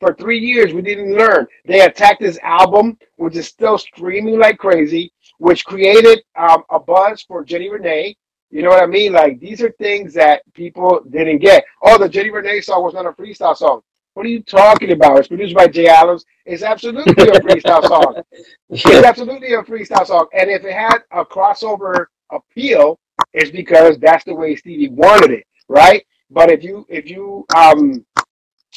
For 0.00 0.14
three 0.14 0.38
years, 0.38 0.72
we 0.72 0.80
didn't 0.80 1.14
learn. 1.14 1.46
They 1.66 1.82
attacked 1.82 2.22
this 2.22 2.38
album, 2.42 2.96
which 3.16 3.36
is 3.36 3.46
still 3.46 3.76
streaming 3.76 4.38
like 4.38 4.56
crazy, 4.56 5.12
which 5.38 5.66
created 5.66 6.22
um, 6.36 6.62
a 6.70 6.80
buzz 6.80 7.22
for 7.22 7.44
Jenny 7.44 7.68
Renee. 7.68 8.16
You 8.50 8.62
know 8.62 8.70
what 8.70 8.82
I 8.82 8.86
mean? 8.86 9.12
Like 9.12 9.38
these 9.38 9.60
are 9.60 9.70
things 9.72 10.14
that 10.14 10.42
people 10.54 11.02
didn't 11.10 11.38
get. 11.38 11.64
Oh, 11.82 11.98
the 11.98 12.08
Jenny 12.08 12.30
Renee 12.30 12.62
song 12.62 12.82
was 12.82 12.94
not 12.94 13.04
a 13.04 13.12
freestyle 13.12 13.54
song. 13.54 13.82
What 14.14 14.24
are 14.24 14.30
you 14.30 14.42
talking 14.42 14.90
about? 14.90 15.18
It's 15.18 15.28
produced 15.28 15.54
by 15.54 15.68
Jay 15.68 15.86
Adams. 15.86 16.24
It's 16.46 16.62
absolutely 16.62 17.12
a 17.12 17.40
freestyle 17.40 17.86
song. 17.86 18.22
It's 18.70 19.06
absolutely 19.06 19.52
a 19.52 19.62
freestyle 19.62 20.06
song. 20.06 20.26
And 20.32 20.50
if 20.50 20.64
it 20.64 20.72
had 20.72 20.98
a 21.10 21.24
crossover 21.24 22.06
appeal, 22.32 22.98
is 23.34 23.50
because 23.50 23.98
that's 23.98 24.24
the 24.24 24.34
way 24.34 24.56
Stevie 24.56 24.90
wanted 24.90 25.30
it, 25.30 25.44
right? 25.68 26.04
But 26.30 26.50
if 26.50 26.62
you 26.62 26.86
if 26.88 27.08
you 27.08 27.44
um 27.56 28.04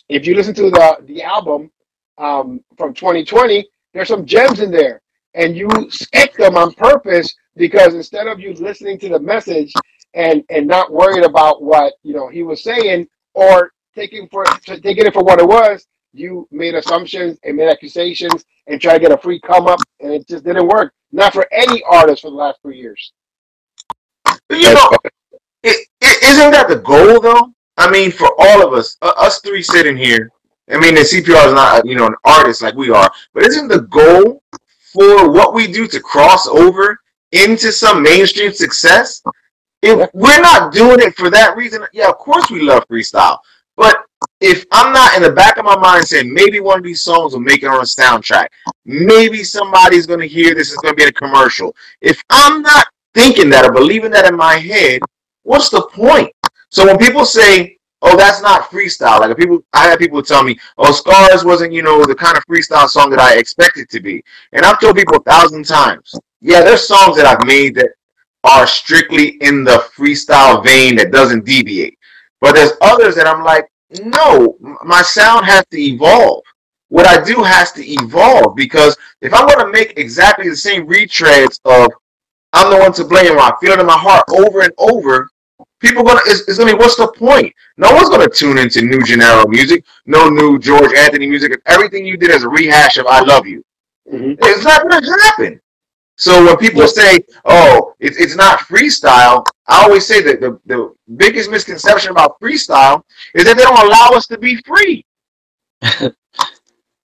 if 0.10 0.26
you 0.28 0.36
listen 0.36 0.54
to 0.56 0.70
the 0.70 0.98
the 1.06 1.24
album 1.24 1.72
um 2.18 2.62
from 2.78 2.94
2020, 2.94 3.68
there's 3.94 4.08
some 4.08 4.26
gems 4.26 4.60
in 4.60 4.72
there. 4.72 5.02
And 5.36 5.58
you 5.58 5.70
skip 5.90 6.34
them 6.36 6.58
on 6.58 6.74
purpose 6.74 7.34
because 7.56 7.96
instead 7.96 8.28
of 8.28 8.40
you 8.40 8.54
listening 8.54 9.00
to 9.00 9.10
the 9.10 9.20
message 9.20 9.74
and 10.14 10.44
and 10.50 10.68
not 10.68 10.92
worried 10.92 11.26
about 11.26 11.64
what 11.64 11.94
you 12.04 12.14
know 12.14 12.30
he 12.30 12.44
was 12.44 12.64
saying 12.64 13.08
or 13.34 13.72
taking 13.96 14.28
for 14.30 14.46
taking 14.66 15.06
it 15.06 15.14
for 15.14 15.24
what 15.24 15.40
it 15.40 15.48
was, 15.48 15.88
you 16.14 16.48
made 16.52 16.76
assumptions 16.76 17.40
and 17.44 17.58
made 17.58 17.70
accusations 17.70 18.46
and 18.68 18.80
try 18.82 18.94
to 18.94 19.00
get 19.00 19.12
a 19.12 19.18
free 19.18 19.40
come 19.42 19.68
up, 19.68 19.80
and 20.00 20.14
it 20.14 20.28
just 20.28 20.44
didn't 20.46 20.68
work. 20.68 20.94
Not 21.12 21.34
for 21.34 21.48
any 21.52 21.84
artist 21.84 22.22
for 22.22 22.30
the 22.30 22.38
last 22.38 22.60
three 22.62 22.78
years. 22.80 23.14
You 24.50 24.74
know, 24.74 24.90
isn't 25.64 26.52
that 26.52 26.68
the 26.68 26.82
goal 26.84 27.22
though? 27.22 27.54
I 27.78 27.90
mean, 27.90 28.12
for 28.12 28.30
all 28.38 28.66
of 28.66 28.74
us, 28.74 28.98
uh, 29.02 29.14
us 29.18 29.40
three 29.42 29.64
sitting 29.64 29.98
here. 29.98 30.30
I 30.70 30.80
mean, 30.80 30.96
the 30.96 31.02
CPR 31.02 31.48
is 31.48 31.54
not 31.54 31.86
you 31.86 31.96
know 31.96 32.08
an 32.08 32.16
artist 32.24 32.62
like 32.62 32.76
we 32.76 32.92
are, 32.92 33.12
but 33.34 33.44
isn't 33.44 33.68
the 33.68 33.82
goal 33.82 34.44
for 34.94 35.32
what 35.32 35.54
we 35.54 35.68
do 35.68 35.88
to 35.88 36.00
cross 36.00 36.48
over 36.48 37.00
into 37.32 37.72
some 37.72 38.04
mainstream 38.04 38.52
success? 38.52 39.22
If 39.82 40.10
we're 40.14 40.42
not 40.42 40.72
doing 40.72 41.00
it 41.02 41.16
for 41.16 41.30
that 41.30 41.58
reason, 41.58 41.86
yeah, 41.92 42.10
of 42.10 42.18
course 42.18 42.50
we 42.50 42.62
love 42.62 42.88
freestyle. 42.88 43.40
But 43.76 43.98
if 44.40 44.66
I'm 44.72 44.94
not 44.94 45.16
in 45.18 45.24
the 45.24 45.32
back 45.32 45.58
of 45.58 45.66
my 45.66 45.78
mind 45.78 46.06
saying 46.06 46.34
maybe 46.34 46.60
one 46.60 46.78
of 46.78 46.84
these 46.84 47.02
songs 47.02 47.34
will 47.34 47.42
make 47.42 47.64
it 47.64 47.68
on 47.68 47.80
a 47.80 47.84
soundtrack, 47.84 48.48
maybe 48.86 49.44
somebody's 49.44 50.06
gonna 50.06 50.26
hear 50.26 50.54
this 50.54 50.72
is 50.72 50.78
gonna 50.78 50.96
be 50.96 51.04
in 51.04 51.10
a 51.10 51.14
commercial. 51.14 51.76
If 52.02 52.24
I'm 52.30 52.62
not 52.62 52.86
thinking 53.14 53.50
that 53.50 53.66
or 53.66 53.72
believing 53.72 54.12
that 54.12 54.26
in 54.26 54.36
my 54.36 54.56
head, 54.56 55.02
what's 55.44 55.70
the 55.70 55.82
point? 55.94 56.32
So 56.70 56.86
when 56.86 56.98
people 56.98 57.26
say, 57.26 57.78
"Oh, 58.02 58.18
that's 58.18 58.42
not 58.42 58.70
freestyle," 58.70 59.20
like 59.20 59.38
people, 59.38 59.64
I 59.74 59.84
had 59.90 60.00
people 60.00 60.24
tell 60.24 60.44
me, 60.44 60.60
"Oh, 60.78 60.92
Scars 60.92 61.46
wasn't, 61.46 61.74
you 61.74 61.84
know, 61.84 62.04
the 62.06 62.16
kind 62.16 62.38
of 62.38 62.44
freestyle 62.46 62.90
song 62.90 63.10
that 63.12 63.20
I 63.20 63.36
expected 63.36 63.90
to 63.90 64.00
be," 64.00 64.24
and 64.54 64.66
I've 64.66 64.80
told 64.80 64.96
people 64.96 65.18
a 65.18 65.24
thousand 65.24 65.66
times, 65.66 66.16
yeah, 66.42 66.62
there's 66.62 66.88
songs 66.88 67.16
that 67.18 67.26
I've 67.26 67.46
made 67.48 67.76
that 67.76 67.90
are 68.44 68.68
strictly 68.68 69.38
in 69.42 69.64
the 69.64 69.90
freestyle 69.96 70.64
vein 70.64 70.96
that 70.98 71.12
doesn't 71.12 71.46
deviate, 71.46 71.98
but 72.42 72.54
there's 72.54 72.74
others 72.82 73.16
that 73.16 73.28
I'm 73.28 73.44
like, 73.44 73.68
no, 74.02 74.58
my 74.84 75.02
sound 75.02 75.46
has 75.46 75.66
to 75.72 75.80
evolve. 75.80 76.44
What 76.90 77.08
I 77.08 77.24
do 77.24 77.42
has 77.42 77.72
to 77.74 77.84
evolve 77.86 78.56
because 78.56 78.98
if 79.22 79.34
I'm 79.34 79.48
going 79.48 79.66
to 79.66 79.72
make 79.72 79.98
exactly 79.98 80.50
the 80.50 80.56
same 80.56 80.88
retreads 80.88 81.60
of 81.66 81.92
I'm 82.54 82.72
the 82.72 82.78
one 82.78 82.94
to 82.94 83.04
blame, 83.06 83.34
or 83.34 83.40
I 83.40 83.54
feel 83.60 83.72
it 83.74 83.80
in 83.80 83.86
my 83.86 83.98
heart 83.98 84.24
over 84.30 84.62
and 84.62 84.72
over, 84.78 85.30
people 85.80 86.04
gonna 86.04 86.22
it's, 86.26 86.48
it's 86.48 86.58
gonna 86.58 86.72
be 86.74 86.78
what's 86.78 86.96
the 86.96 87.08
point? 87.12 87.54
No 87.78 87.92
one's 87.94 88.10
gonna 88.10 88.30
tune 88.30 88.58
into 88.58 88.82
new 88.82 89.00
Jenaro 89.00 89.48
music, 89.48 89.84
no 90.06 90.30
new 90.30 90.60
George 90.60 90.94
Anthony 90.94 91.28
music. 91.28 91.60
Everything 91.66 92.06
you 92.06 92.18
did 92.18 92.32
is 92.32 92.44
a 92.44 92.50
rehash 92.50 92.98
of 92.98 93.06
"I 93.08 93.22
love 93.22 93.46
you," 93.48 93.64
Mhm. 94.12 94.38
it's 94.42 94.64
not 94.64 94.88
gonna 94.88 95.06
happen. 95.24 95.60
So 96.16 96.46
when 96.46 96.58
people 96.58 96.88
say, 96.88 97.20
"Oh, 97.46 97.96
it, 98.00 98.14
it's 98.18 98.36
not 98.36 98.60
freestyle," 98.60 99.46
I 99.68 99.84
always 99.84 100.06
say 100.06 100.22
that 100.22 100.42
the, 100.42 100.60
the 100.66 100.94
biggest 101.18 101.50
misconception 101.50 102.12
about 102.12 102.40
freestyle 102.40 103.02
is 103.34 103.46
that 103.46 103.58
they 103.58 103.64
don't 103.64 103.80
allow 103.88 104.10
us 104.16 104.28
to 104.28 104.38
be 104.38 104.58
free. 104.66 105.06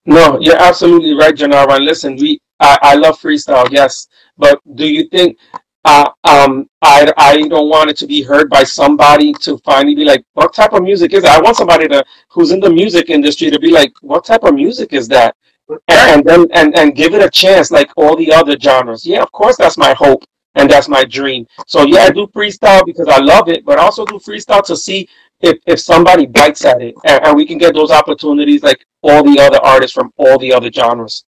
no, 0.05 0.39
you're 0.39 0.57
absolutely 0.61 1.13
right, 1.13 1.35
Jenaro. 1.35 1.79
listen, 1.83 2.15
we 2.17 2.39
I, 2.59 2.77
I 2.81 2.95
love 2.95 3.19
freestyle, 3.21 3.67
yes, 3.71 4.07
but 4.37 4.61
do 4.75 4.87
you 4.87 5.07
think 5.09 5.37
uh, 5.85 6.09
um, 6.25 6.69
I, 6.81 7.11
I 7.17 7.37
don't 7.47 7.69
want 7.69 7.89
it 7.89 7.97
to 7.97 8.07
be 8.07 8.21
heard 8.23 8.49
by 8.49 8.63
somebody 8.63 9.33
to 9.41 9.57
finally 9.59 9.95
be 9.95 10.05
like, 10.05 10.23
what 10.33 10.53
type 10.53 10.73
of 10.73 10.83
music 10.83 11.13
is 11.13 11.23
that? 11.23 11.39
I 11.39 11.41
want 11.41 11.57
somebody 11.57 11.87
to 11.89 12.03
who's 12.29 12.51
in 12.51 12.59
the 12.59 12.69
music 12.69 13.09
industry 13.09 13.49
to 13.51 13.59
be 13.59 13.71
like, 13.71 13.93
what 14.01 14.25
type 14.25 14.43
of 14.43 14.55
music 14.55 14.93
is 14.93 15.07
that? 15.09 15.35
And, 15.69 15.81
and 15.89 16.25
then 16.25 16.47
and, 16.53 16.77
and 16.77 16.95
give 16.95 17.13
it 17.15 17.23
a 17.23 17.29
chance 17.29 17.71
like 17.71 17.91
all 17.97 18.15
the 18.17 18.33
other 18.33 18.57
genres. 18.59 19.05
Yeah, 19.05 19.21
of 19.23 19.31
course 19.31 19.57
that's 19.57 19.77
my 19.77 19.93
hope 19.93 20.23
and 20.55 20.69
that's 20.69 20.89
my 20.89 21.05
dream. 21.05 21.47
So 21.67 21.83
yeah, 21.85 22.01
I 22.01 22.09
do 22.11 22.27
freestyle 22.27 22.85
because 22.85 23.07
I 23.07 23.19
love 23.19 23.49
it, 23.49 23.65
but 23.65 23.79
I 23.79 23.83
also 23.83 24.05
do 24.05 24.19
freestyle 24.19 24.63
to 24.65 24.77
see 24.77 25.07
if, 25.41 25.57
if 25.67 25.79
somebody 25.79 26.25
bites 26.27 26.65
at 26.65 26.81
it 26.81 26.95
and, 27.05 27.25
and 27.25 27.35
we 27.37 27.45
can 27.45 27.57
get 27.57 27.73
those 27.75 27.91
opportunities 27.91 28.63
like 28.63 28.85
all 29.03 29.23
the 29.23 29.39
other 29.39 29.59
artists 29.63 29.95
from 29.95 30.11
all 30.17 30.37
the 30.39 30.53
other 30.53 30.71
genres. 30.71 31.25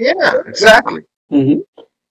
Yeah, 0.00 0.32
exactly. 0.46 1.02
Mm-hmm. 1.30 1.60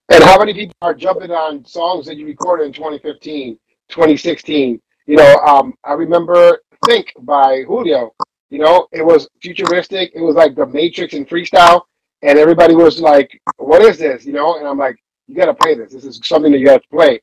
And 0.10 0.24
how 0.24 0.40
many 0.40 0.54
people 0.54 0.76
are 0.82 0.94
jumping 0.94 1.32
on 1.32 1.66
songs 1.66 2.06
that 2.06 2.18
you 2.18 2.26
recorded 2.26 2.66
in 2.66 2.74
2015, 2.74 3.58
2016? 3.90 4.82
You 5.08 5.16
know, 5.16 5.36
um, 5.38 5.74
I 5.84 5.94
remember 5.94 6.60
Think 6.86 7.12
by 7.22 7.64
Julio. 7.68 8.14
You 8.50 8.60
know, 8.60 8.88
it 8.92 9.06
was 9.06 9.28
futuristic. 9.42 10.12
It 10.16 10.22
was 10.22 10.36
like 10.36 10.56
the 10.56 10.66
Matrix 10.66 11.14
and 11.14 11.28
freestyle. 11.28 11.82
And 12.22 12.38
everybody 12.38 12.76
was 12.76 13.00
like, 13.00 13.40
what 13.58 13.82
is 13.82 13.98
this? 13.98 14.26
You 14.26 14.34
know, 14.34 14.58
and 14.58 14.68
I'm 14.68 14.78
like, 14.78 14.98
you 15.28 15.36
got 15.36 15.46
to 15.46 15.54
play 15.54 15.76
this. 15.76 15.94
This 15.94 16.06
is 16.06 16.20
something 16.24 16.52
that 16.52 16.60
you 16.60 16.66
got 16.66 16.82
to 16.82 16.90
play. 16.90 17.22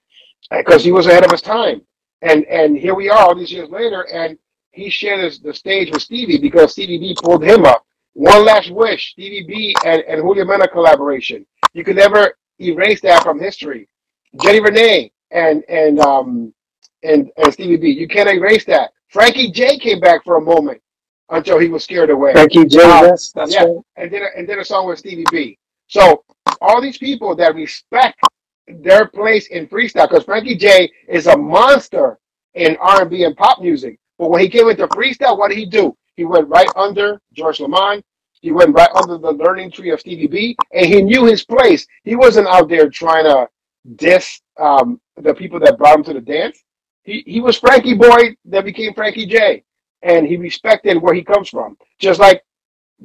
Because 0.50 0.84
he 0.84 0.92
was 0.92 1.06
ahead 1.06 1.24
of 1.24 1.30
his 1.30 1.42
time. 1.42 1.82
And 2.22 2.44
and 2.46 2.76
here 2.76 2.94
we 2.94 3.08
are 3.08 3.18
all 3.18 3.34
these 3.34 3.52
years 3.52 3.68
later, 3.68 4.02
and 4.12 4.38
he 4.72 4.90
shared 4.90 5.32
the 5.42 5.54
stage 5.54 5.92
with 5.92 6.02
Stevie 6.02 6.38
because 6.38 6.72
Stevie 6.72 6.98
B 6.98 7.16
pulled 7.22 7.44
him 7.44 7.64
up. 7.64 7.85
One 8.16 8.46
Last 8.46 8.70
Wish, 8.70 9.10
Stevie 9.10 9.44
B 9.46 9.76
and, 9.84 10.02
and 10.08 10.22
Julio 10.22 10.46
Mena 10.46 10.66
collaboration. 10.66 11.44
You 11.74 11.84
could 11.84 11.96
never 11.96 12.38
erase 12.58 13.02
that 13.02 13.22
from 13.22 13.38
history. 13.38 13.90
Jenny 14.42 14.58
Renee 14.60 15.12
and 15.32 15.62
and 15.68 16.00
um 16.00 16.54
and, 17.02 17.30
and 17.36 17.52
Stevie 17.52 17.76
B. 17.76 17.90
You 17.90 18.08
can't 18.08 18.30
erase 18.30 18.64
that. 18.64 18.92
Frankie 19.08 19.50
J 19.50 19.78
came 19.78 20.00
back 20.00 20.24
for 20.24 20.36
a 20.36 20.40
moment 20.40 20.80
until 21.28 21.58
he 21.58 21.68
was 21.68 21.84
scared 21.84 22.08
away. 22.08 22.32
Frankie 22.32 22.64
J, 22.64 22.78
yes, 22.78 23.32
that's 23.34 23.52
yeah, 23.52 23.64
right. 23.64 23.76
And 23.96 24.10
then 24.10 24.22
and 24.34 24.48
then 24.48 24.60
a 24.60 24.64
song 24.64 24.86
with 24.86 24.98
Stevie 24.98 25.26
B. 25.30 25.58
So 25.88 26.24
all 26.62 26.80
these 26.80 26.96
people 26.96 27.36
that 27.36 27.54
respect 27.54 28.18
their 28.66 29.06
place 29.08 29.48
in 29.48 29.66
freestyle, 29.66 30.08
because 30.08 30.24
Frankie 30.24 30.56
J 30.56 30.90
is 31.06 31.26
a 31.26 31.36
monster 31.36 32.18
in 32.54 32.78
R 32.80 33.02
and 33.02 33.10
B 33.10 33.24
and 33.24 33.36
pop 33.36 33.60
music. 33.60 33.98
But 34.18 34.30
when 34.30 34.40
he 34.40 34.48
came 34.48 34.70
into 34.70 34.88
freestyle, 34.88 35.36
what 35.36 35.50
did 35.50 35.58
he 35.58 35.66
do? 35.66 35.94
He 36.16 36.24
went 36.24 36.48
right 36.48 36.68
under 36.76 37.20
George 37.32 37.60
Lamond. 37.60 38.02
He 38.40 38.52
went 38.52 38.74
right 38.74 38.90
under 38.94 39.18
the 39.18 39.32
learning 39.32 39.72
tree 39.72 39.90
of 39.90 40.00
Stevie 40.00 40.26
B, 40.28 40.56
and 40.72 40.86
he 40.86 41.02
knew 41.02 41.24
his 41.24 41.44
place. 41.44 41.86
He 42.04 42.16
wasn't 42.16 42.48
out 42.48 42.68
there 42.68 42.88
trying 42.90 43.24
to 43.24 43.48
diss 43.96 44.40
um, 44.58 45.00
the 45.16 45.34
people 45.34 45.60
that 45.60 45.78
brought 45.78 45.96
him 45.98 46.04
to 46.04 46.14
the 46.14 46.20
dance. 46.20 46.62
He 47.04 47.22
he 47.26 47.40
was 47.40 47.58
Frankie 47.58 47.94
Boy 47.94 48.36
that 48.46 48.64
became 48.64 48.94
Frankie 48.94 49.26
J, 49.26 49.64
and 50.02 50.26
he 50.26 50.36
respected 50.36 51.00
where 51.00 51.14
he 51.14 51.22
comes 51.24 51.48
from, 51.48 51.76
just 51.98 52.20
like 52.20 52.42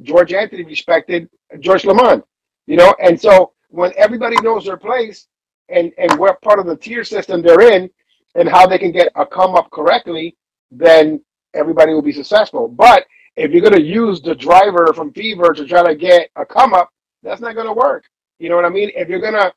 George 0.02 0.32
Anthony 0.32 0.64
respected 0.64 1.28
George 1.60 1.84
Lamond, 1.84 2.22
You 2.66 2.76
know, 2.76 2.94
and 3.02 3.20
so 3.20 3.52
when 3.68 3.92
everybody 3.96 4.36
knows 4.42 4.64
their 4.64 4.76
place 4.78 5.28
and 5.68 5.92
and 5.98 6.18
what 6.18 6.42
part 6.42 6.58
of 6.58 6.66
the 6.66 6.76
tier 6.76 7.04
system 7.04 7.42
they're 7.42 7.72
in, 7.72 7.90
and 8.34 8.48
how 8.48 8.66
they 8.66 8.78
can 8.78 8.92
get 8.92 9.12
a 9.16 9.26
come 9.26 9.54
up 9.54 9.70
correctly, 9.70 10.36
then 10.70 11.22
everybody 11.54 11.94
will 11.94 12.02
be 12.02 12.12
successful. 12.12 12.68
But 12.68 13.06
if 13.36 13.50
you're 13.52 13.62
going 13.62 13.74
to 13.74 13.82
use 13.82 14.20
the 14.22 14.34
driver 14.34 14.92
from 14.94 15.12
Fever 15.12 15.52
to 15.54 15.66
try 15.66 15.82
to 15.86 15.94
get 15.94 16.30
a 16.36 16.44
come 16.44 16.74
up, 16.74 16.90
that's 17.22 17.40
not 17.40 17.54
going 17.54 17.66
to 17.66 17.72
work. 17.72 18.04
You 18.38 18.48
know 18.48 18.56
what 18.56 18.64
I 18.64 18.70
mean? 18.70 18.90
If 18.96 19.08
you're 19.08 19.20
gonna 19.20 19.52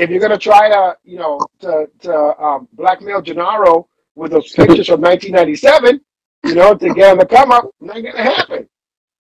if 0.00 0.08
you're 0.10 0.20
gonna 0.20 0.38
try 0.38 0.68
to 0.68 0.96
you 1.04 1.18
know 1.18 1.40
to 1.60 1.88
to 2.00 2.14
um, 2.42 2.68
blackmail 2.74 3.22
Jenaro 3.22 3.86
with 4.14 4.30
those 4.32 4.52
pictures 4.52 4.86
from 4.86 5.00
1997, 5.00 6.00
you 6.46 6.54
know, 6.54 6.74
to 6.76 6.94
get 6.94 7.12
him 7.12 7.18
to 7.18 7.26
come 7.26 7.50
up, 7.52 7.70
not 7.80 7.96
gonna 7.96 8.22
happen. 8.22 8.68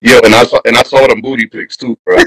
Yeah, 0.01 0.19
and 0.23 0.33
I 0.35 0.43
saw 0.45 0.59
and 0.65 0.77
I 0.77 0.83
saw 0.83 1.05
them 1.07 1.21
booty 1.21 1.47
pics 1.47 1.77
too, 1.77 1.97
bro. 2.05 2.17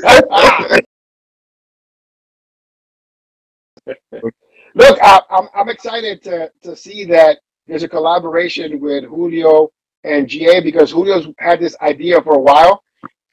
Look, 4.75 4.99
I, 5.03 5.21
I'm 5.31 5.49
I'm 5.55 5.69
excited 5.69 6.23
to 6.25 6.51
to 6.63 6.77
see 6.77 7.05
that 7.07 7.39
there's 7.67 7.83
a 7.83 7.89
collaboration 7.89 8.81
with 8.81 9.05
Julio 9.05 9.71
and 10.05 10.29
GA 10.29 10.61
because 10.61 10.91
Julio's 10.91 11.29
had 11.39 11.61
this 11.61 11.77
idea 11.81 12.21
for 12.23 12.35
a 12.35 12.41
while, 12.41 12.83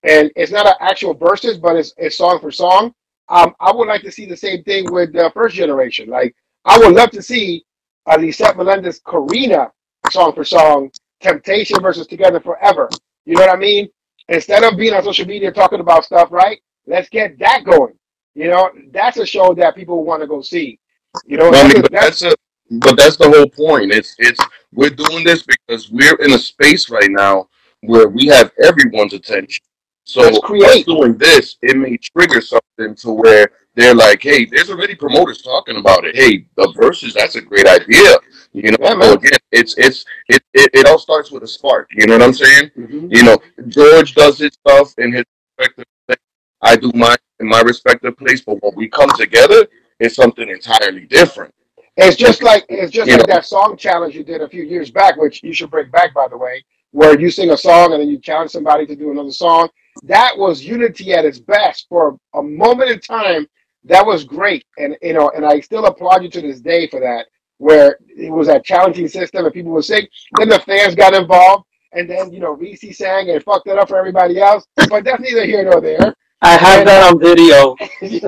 and 0.04 0.32
it's 0.36 0.52
not 0.52 0.68
an 0.68 0.74
actual 0.80 1.14
verses, 1.14 1.58
but 1.58 1.76
it's, 1.76 1.94
it's 1.98 2.18
song 2.18 2.40
for 2.40 2.52
song. 2.52 2.94
Um, 3.30 3.56
I 3.60 3.72
would 3.72 3.88
like 3.88 4.02
to 4.04 4.12
see 4.12 4.26
the 4.26 4.38
same 4.38 4.64
thing 4.64 4.92
with 4.92 5.14
the 5.14 5.32
first 5.34 5.56
generation. 5.56 6.10
Like, 6.10 6.36
I 6.64 6.78
would 6.78 6.94
love 6.94 7.12
to 7.12 7.22
see 7.22 7.66
uh, 8.06 8.18
Lisette 8.20 8.58
Melendez 8.58 9.00
Corina 9.00 9.72
song 10.12 10.34
for 10.34 10.44
song, 10.44 10.92
Temptation 11.22 11.82
versus 11.82 12.08
Together 12.08 12.40
Forever. 12.40 12.90
You 13.26 13.36
know 13.36 13.42
what 13.42 13.56
I 13.56 13.60
mean? 13.60 13.90
Instead 14.30 14.64
of 14.64 14.78
being 14.78 14.94
on 14.94 15.04
social 15.04 15.26
media 15.26 15.52
talking 15.52 15.80
about 15.80 16.06
stuff, 16.06 16.32
right? 16.32 16.60
Let's 16.88 17.10
get 17.10 17.40
that 17.40 17.64
going. 17.64 17.94
You 18.36 18.50
know, 18.50 18.70
that's 18.92 19.18
a 19.18 19.26
show 19.26 19.54
that 19.56 19.76
people 19.76 20.04
want 20.04 20.22
to 20.22 20.28
go 20.28 20.42
see. 20.42 20.80
You 21.26 21.38
know, 21.38 21.50
I 21.50 21.64
mean, 21.64 21.82
that's, 21.92 22.20
that's 22.20 22.22
a 22.24 22.36
but 22.70 22.98
that's 22.98 23.18
the 23.18 23.30
whole 23.30 23.48
point. 23.48 23.92
It's 23.92 24.16
it's 24.18 24.40
we're 24.76 24.90
doing 24.90 25.24
this 25.24 25.44
because 25.44 25.90
we're 25.90 26.16
in 26.16 26.34
a 26.34 26.38
space 26.38 26.90
right 26.90 27.10
now 27.10 27.48
where 27.82 28.08
we 28.08 28.28
have 28.28 28.52
everyone's 28.64 29.14
attention. 29.14 29.64
So 30.04 30.40
create. 30.42 30.86
doing 30.86 31.18
this, 31.18 31.58
it 31.62 31.76
may 31.78 31.98
trigger 31.98 32.40
something 32.40 32.96
to 32.96 33.12
where 33.12 33.50
they're 33.74 33.96
like, 33.96 34.22
"Hey, 34.22 34.46
there's 34.46 34.70
already 34.70 34.94
promoters 34.96 35.42
talking 35.42 35.78
about 35.78 36.06
it. 36.06 36.16
Hey, 36.16 36.46
the 36.56 36.72
verses, 36.80 37.14
that's 37.14 37.36
a 37.36 37.42
great 37.42 37.68
idea." 37.68 38.18
You 38.54 38.72
know, 38.72 38.78
yeah, 38.80 39.02
so 39.02 39.14
again, 39.14 39.40
it's 39.52 39.76
it's 39.78 40.06
it, 40.30 40.44
it, 40.54 40.70
it 40.74 40.88
all 40.88 41.00
starts 41.00 41.32
with 41.32 41.44
a 41.44 41.48
spark. 41.48 41.90
You 41.92 42.06
know 42.06 42.18
what 42.18 42.24
I'm 42.24 42.34
saying? 42.34 42.72
Mm-hmm. 42.78 43.08
You 43.10 43.24
know, 43.24 43.38
George 43.68 44.14
does 44.14 44.38
his 44.38 44.54
stuff 44.54 44.94
in 45.00 45.12
his 45.12 45.26
respective 45.58 45.86
place. 46.08 46.20
I 46.62 46.76
do 46.76 46.92
mine 46.94 47.18
in 47.40 47.48
my 47.48 47.62
respective 47.62 48.16
place, 48.18 48.42
but 48.42 48.62
when 48.62 48.74
we 48.76 48.88
come 48.88 49.10
together, 49.18 49.68
it's 50.00 50.16
something 50.16 50.48
entirely 50.48 51.06
different. 51.06 51.54
It's 51.98 52.18
just 52.18 52.44
like 52.44 52.66
it's 52.68 52.92
just 52.92 53.10
like 53.10 53.28
that 53.28 53.46
song 53.46 53.78
challenge 53.78 54.16
you 54.16 54.24
did 54.24 54.42
a 54.42 54.50
few 54.50 54.64
years 54.64 54.92
back, 54.92 55.16
which 55.16 55.42
you 55.44 55.54
should 55.54 55.72
bring 55.72 55.90
back, 55.92 56.14
by 56.14 56.28
the 56.28 56.38
way, 56.38 56.64
where 56.92 57.18
you 57.20 57.30
sing 57.30 57.52
a 57.52 57.58
song 57.58 57.94
and 57.94 58.02
then 58.02 58.10
you 58.10 58.20
challenge 58.20 58.52
somebody 58.52 58.86
to 58.86 58.96
do 58.96 59.12
another 59.12 59.32
song. 59.32 59.70
That 60.04 60.38
was 60.38 60.64
unity 60.64 61.14
at 61.14 61.24
its 61.24 61.40
best 61.40 61.86
for 61.88 62.18
a 62.34 62.44
moment 62.44 62.92
in 62.92 63.00
time. 63.00 63.48
That 63.86 64.06
was 64.06 64.26
great, 64.26 64.66
and 64.78 64.98
you 65.02 65.14
know, 65.14 65.32
and 65.36 65.46
I 65.46 65.62
still 65.62 65.86
applaud 65.86 66.24
you 66.24 66.30
to 66.32 66.42
this 66.42 66.60
day 66.60 66.88
for 66.88 67.00
that. 67.00 67.28
Where 67.60 67.98
it 68.10 68.30
was 68.30 68.48
that 68.48 68.66
challenging 68.66 69.08
system 69.08 69.46
and 69.46 69.54
people 69.54 69.72
would 69.72 69.86
sing, 69.86 70.06
then 70.38 70.50
the 70.50 70.60
fans 70.60 70.96
got 70.96 71.14
involved, 71.14 71.64
and 71.94 72.10
then 72.10 72.34
you 72.34 72.42
know 72.42 72.52
Reese 72.52 72.98
sang 72.98 73.30
and 73.30 73.42
fucked 73.42 73.68
it 73.68 73.78
up 73.78 73.88
for 73.88 73.98
everybody 73.98 74.42
else. 74.42 74.66
But 74.76 75.06
that's 75.06 75.22
neither 75.22 75.46
here 75.46 75.64
nor 75.64 75.80
there. 75.80 76.14
I 76.42 76.58
have 76.58 76.86
that 76.86 77.12
on 77.12 77.20
video. 77.20 77.76
we 78.02 78.20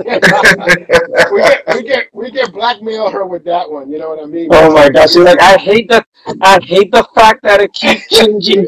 get 1.42 1.74
we 1.74 1.82
get 1.82 2.08
we 2.12 2.30
get 2.30 2.52
blackmail 2.52 3.10
her 3.10 3.26
with 3.26 3.44
that 3.44 3.70
one. 3.70 3.90
You 3.90 3.98
know 3.98 4.08
what 4.08 4.22
I 4.22 4.26
mean? 4.26 4.48
Oh 4.50 4.72
my 4.72 4.88
gosh! 4.88 5.10
She's 5.10 5.18
like, 5.18 5.40
I 5.40 5.56
hate 5.56 5.88
that. 5.90 6.06
I 6.40 6.58
hate 6.62 6.90
the 6.90 7.06
fact 7.14 7.42
that 7.42 7.60
it 7.60 7.72
keeps 7.72 8.08
changing 8.10 8.66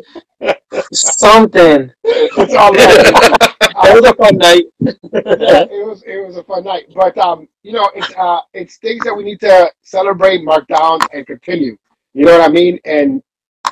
something. 0.93 1.91
It's 2.05 2.55
all 2.55 2.73
right. 2.73 3.47
it 3.89 4.03
was 4.03 4.11
a 4.11 4.15
fun 4.15 4.37
night. 4.37 4.65
yeah, 4.81 5.65
it 5.65 5.87
was 5.87 6.03
it 6.03 6.27
was 6.27 6.37
a 6.37 6.45
fun 6.45 6.65
night. 6.65 6.87
But 6.95 7.17
um, 7.19 7.49
you 7.63 7.73
know, 7.73 7.91
it's 7.95 8.13
uh, 8.17 8.41
it's 8.53 8.77
things 8.77 9.03
that 9.05 9.15
we 9.15 9.25
need 9.25 9.41
to 9.41 9.73
celebrate, 9.83 10.45
mark 10.45 10.69
down, 10.69 11.01
and 11.15 11.27
continue. 11.27 11.77
You 12.13 12.27
know 12.27 12.39
what 12.39 12.49
I 12.49 12.53
mean? 12.53 12.79
And 12.85 13.23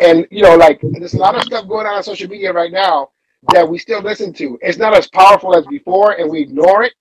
and 0.00 0.26
you 0.30 0.42
know, 0.42 0.56
like 0.56 0.80
there's 0.82 1.14
a 1.14 1.18
lot 1.18 1.36
of 1.36 1.42
stuff 1.42 1.68
going 1.68 1.86
on 1.86 1.94
on 1.94 2.02
social 2.02 2.28
media 2.28 2.52
right 2.52 2.72
now 2.72 3.10
that 3.52 3.68
we 3.68 3.78
still 3.78 4.02
listen 4.02 4.32
to. 4.34 4.58
It's 4.62 4.78
not 4.78 4.96
as 4.96 5.08
powerful 5.08 5.56
as 5.56 5.66
before, 5.66 6.12
and 6.12 6.30
we 6.30 6.40
ignore 6.40 6.82
it. 6.84 6.92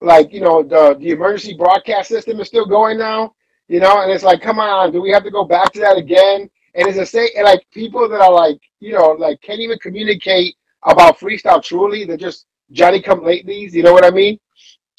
Like 0.00 0.32
you 0.32 0.40
know, 0.40 0.62
the 0.62 0.96
the 1.00 1.10
emergency 1.10 1.56
broadcast 1.56 2.08
system 2.08 2.40
is 2.40 2.48
still 2.48 2.66
going 2.66 2.98
now. 2.98 3.34
You 3.68 3.80
know, 3.80 4.02
and 4.02 4.10
it's 4.12 4.24
like, 4.24 4.40
come 4.42 4.60
on, 4.60 4.92
do 4.92 5.00
we 5.02 5.10
have 5.10 5.24
to 5.24 5.30
go 5.30 5.44
back 5.44 5.72
to 5.74 5.80
that 5.80 5.98
again? 5.98 6.50
And 6.74 6.88
it's 6.88 6.98
a 6.98 7.06
say, 7.06 7.30
and 7.36 7.44
like 7.44 7.66
people 7.72 8.08
that 8.08 8.20
are 8.20 8.32
like, 8.32 8.60
you 8.80 8.92
know, 8.94 9.10
like 9.12 9.40
can't 9.42 9.60
even 9.60 9.78
communicate 9.78 10.56
about 10.84 11.18
freestyle 11.18 11.62
truly. 11.62 12.04
They're 12.04 12.16
just 12.16 12.46
Johnny 12.72 13.02
come 13.02 13.20
latelys. 13.20 13.72
You 13.72 13.82
know 13.82 13.92
what 13.92 14.04
I 14.04 14.10
mean? 14.10 14.38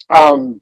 Um, 0.10 0.62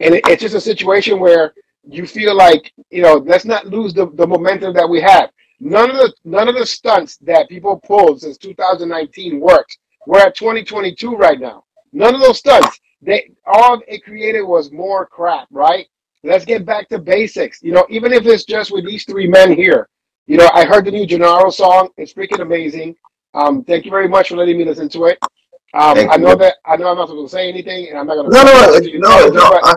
and 0.00 0.14
it, 0.16 0.24
it's 0.28 0.42
just 0.42 0.54
a 0.54 0.60
situation 0.60 1.20
where 1.20 1.54
you 1.88 2.06
feel 2.06 2.34
like, 2.36 2.72
you 2.90 3.02
know, 3.02 3.14
let's 3.16 3.44
not 3.44 3.66
lose 3.66 3.94
the, 3.94 4.10
the 4.14 4.26
momentum 4.26 4.74
that 4.74 4.88
we 4.88 5.00
have. 5.00 5.30
None 5.64 5.90
of 5.90 5.96
the 5.96 6.12
none 6.24 6.48
of 6.48 6.56
the 6.56 6.66
stunts 6.66 7.18
that 7.18 7.48
people 7.48 7.78
pulled 7.78 8.20
since 8.20 8.36
2019 8.36 9.38
worked. 9.38 9.78
We're 10.08 10.18
at 10.18 10.34
2022 10.34 11.14
right 11.14 11.38
now. 11.38 11.62
None 11.92 12.16
of 12.16 12.20
those 12.20 12.38
stunts. 12.38 12.80
they 13.00 13.30
all 13.46 13.80
it 13.86 14.02
created 14.02 14.42
was 14.42 14.72
more 14.72 15.06
crap, 15.06 15.46
right? 15.52 15.86
Let's 16.24 16.44
get 16.44 16.66
back 16.66 16.88
to 16.88 16.98
basics. 16.98 17.62
You 17.62 17.70
know, 17.70 17.86
even 17.90 18.12
if 18.12 18.26
it's 18.26 18.44
just 18.44 18.72
with 18.72 18.84
these 18.84 19.04
three 19.04 19.28
men 19.28 19.52
here. 19.52 19.88
You 20.26 20.36
know, 20.36 20.50
I 20.52 20.64
heard 20.64 20.84
the 20.84 20.90
new 20.90 21.06
Jenaro 21.06 21.52
song. 21.52 21.90
It's 21.96 22.12
freaking 22.12 22.40
amazing. 22.40 22.96
Um, 23.34 23.62
thank 23.62 23.84
you 23.84 23.90
very 23.92 24.08
much 24.08 24.30
for 24.30 24.36
letting 24.36 24.58
me 24.58 24.64
listen 24.64 24.88
to 24.90 25.06
it. 25.06 25.18
Um, 25.74 25.98
I 26.10 26.16
know 26.16 26.30
you. 26.30 26.36
that 26.38 26.56
I 26.66 26.76
know 26.76 26.88
I'm 26.88 26.96
not 26.96 27.08
supposed 27.08 27.30
to 27.30 27.36
say 27.36 27.48
anything, 27.48 27.88
and 27.88 27.98
I'm 27.98 28.06
not 28.06 28.14
going 28.14 28.30
to. 28.30 28.36
No, 28.36 28.42
no, 28.42 28.78
no, 28.78 29.28
no, 29.28 29.28
no. 29.28 29.60
I, 29.62 29.74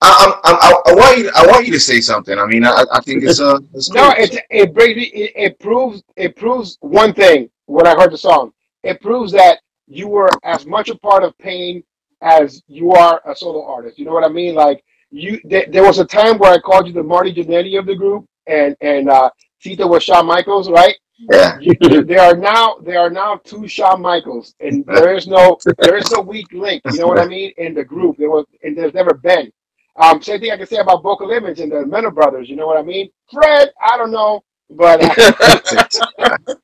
I, 0.00 0.40
I, 0.44 0.92
I, 0.92 0.94
want 0.94 1.18
you. 1.18 1.30
I 1.34 1.46
want 1.46 1.66
you 1.66 1.72
to 1.72 1.80
say 1.80 2.00
something. 2.00 2.38
I 2.38 2.46
mean, 2.46 2.64
I, 2.64 2.84
I 2.92 3.00
think 3.00 3.24
it's 3.24 3.40
uh, 3.40 3.58
it's 3.74 3.90
no. 3.90 4.10
It 4.16 4.34
it, 4.50 4.70
it 4.76 5.32
it 5.36 5.58
proves 5.58 6.02
it 6.16 6.36
proves 6.36 6.78
one 6.80 7.12
thing. 7.12 7.50
When 7.66 7.86
I 7.86 7.94
heard 7.94 8.12
the 8.12 8.18
song, 8.18 8.52
it 8.82 9.00
proves 9.00 9.32
that 9.32 9.58
you 9.86 10.08
were 10.08 10.30
as 10.44 10.66
much 10.66 10.88
a 10.88 10.94
part 10.96 11.24
of 11.24 11.36
pain 11.38 11.82
as 12.22 12.62
you 12.68 12.92
are 12.92 13.20
a 13.26 13.34
solo 13.34 13.64
artist. 13.66 13.98
You 13.98 14.04
know 14.04 14.12
what 14.12 14.24
I 14.24 14.28
mean? 14.28 14.54
Like 14.54 14.84
you, 15.10 15.40
th- 15.40 15.70
there 15.70 15.82
was 15.84 15.98
a 15.98 16.04
time 16.04 16.38
where 16.38 16.52
I 16.52 16.58
called 16.58 16.86
you 16.86 16.92
the 16.92 17.02
Marty 17.02 17.32
Jannetty 17.32 17.78
of 17.78 17.86
the 17.86 17.94
group, 17.96 18.24
and 18.46 18.76
and 18.80 19.10
uh, 19.10 19.30
Tito 19.60 19.86
was 19.86 20.02
Shawn 20.04 20.26
Michaels, 20.26 20.70
right? 20.70 20.94
Yeah. 21.30 21.58
You, 21.60 22.04
there 22.04 22.20
are 22.20 22.36
now 22.36 22.76
there 22.84 23.00
are 23.00 23.10
now 23.10 23.40
two 23.44 23.66
Shawn 23.66 24.00
Michaels, 24.00 24.54
and 24.60 24.84
there 24.86 25.16
is 25.16 25.26
no 25.26 25.58
there 25.78 25.96
is 25.96 26.10
no 26.12 26.20
weak 26.20 26.52
link. 26.52 26.82
You 26.92 27.00
know 27.00 27.08
what 27.08 27.18
I 27.18 27.26
mean? 27.26 27.52
In 27.58 27.74
the 27.74 27.84
group, 27.84 28.16
there 28.16 28.30
was 28.30 28.46
and 28.62 28.78
there's 28.78 28.94
never 28.94 29.14
been. 29.14 29.50
Um, 29.98 30.22
same 30.22 30.40
thing 30.40 30.52
I 30.52 30.56
can 30.56 30.66
say 30.66 30.76
about 30.76 31.02
Vocal 31.02 31.30
Image 31.30 31.60
and 31.60 31.72
the 31.72 31.78
Menor 31.78 32.14
Brothers. 32.14 32.48
You 32.48 32.56
know 32.56 32.66
what 32.66 32.78
I 32.78 32.82
mean? 32.82 33.10
Fred, 33.32 33.70
I 33.82 33.96
don't 33.96 34.12
know, 34.12 34.42
but. 34.70 35.02
Uh, 35.02 36.36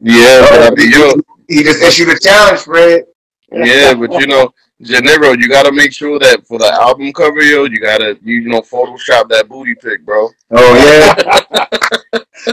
yeah, 0.00 0.70
but 0.70 0.78
you 0.78 1.22
he 1.48 1.62
just 1.62 1.82
issued 1.82 2.08
a 2.08 2.18
challenge, 2.18 2.60
Fred. 2.60 3.04
Yeah, 3.52 3.94
but 3.94 4.12
you 4.20 4.26
know, 4.26 4.52
Jenaro, 4.82 5.36
you 5.36 5.48
gotta 5.48 5.72
make 5.72 5.92
sure 5.92 6.20
that 6.20 6.46
for 6.46 6.58
the 6.58 6.72
album 6.72 7.12
cover, 7.12 7.42
yo, 7.42 7.64
you 7.64 7.80
gotta 7.80 8.16
you 8.22 8.42
know 8.42 8.60
Photoshop 8.60 9.28
that 9.28 9.48
booty 9.48 9.74
pic, 9.74 10.04
bro. 10.06 10.28
Oh 10.52 10.74
yeah. 10.76 11.68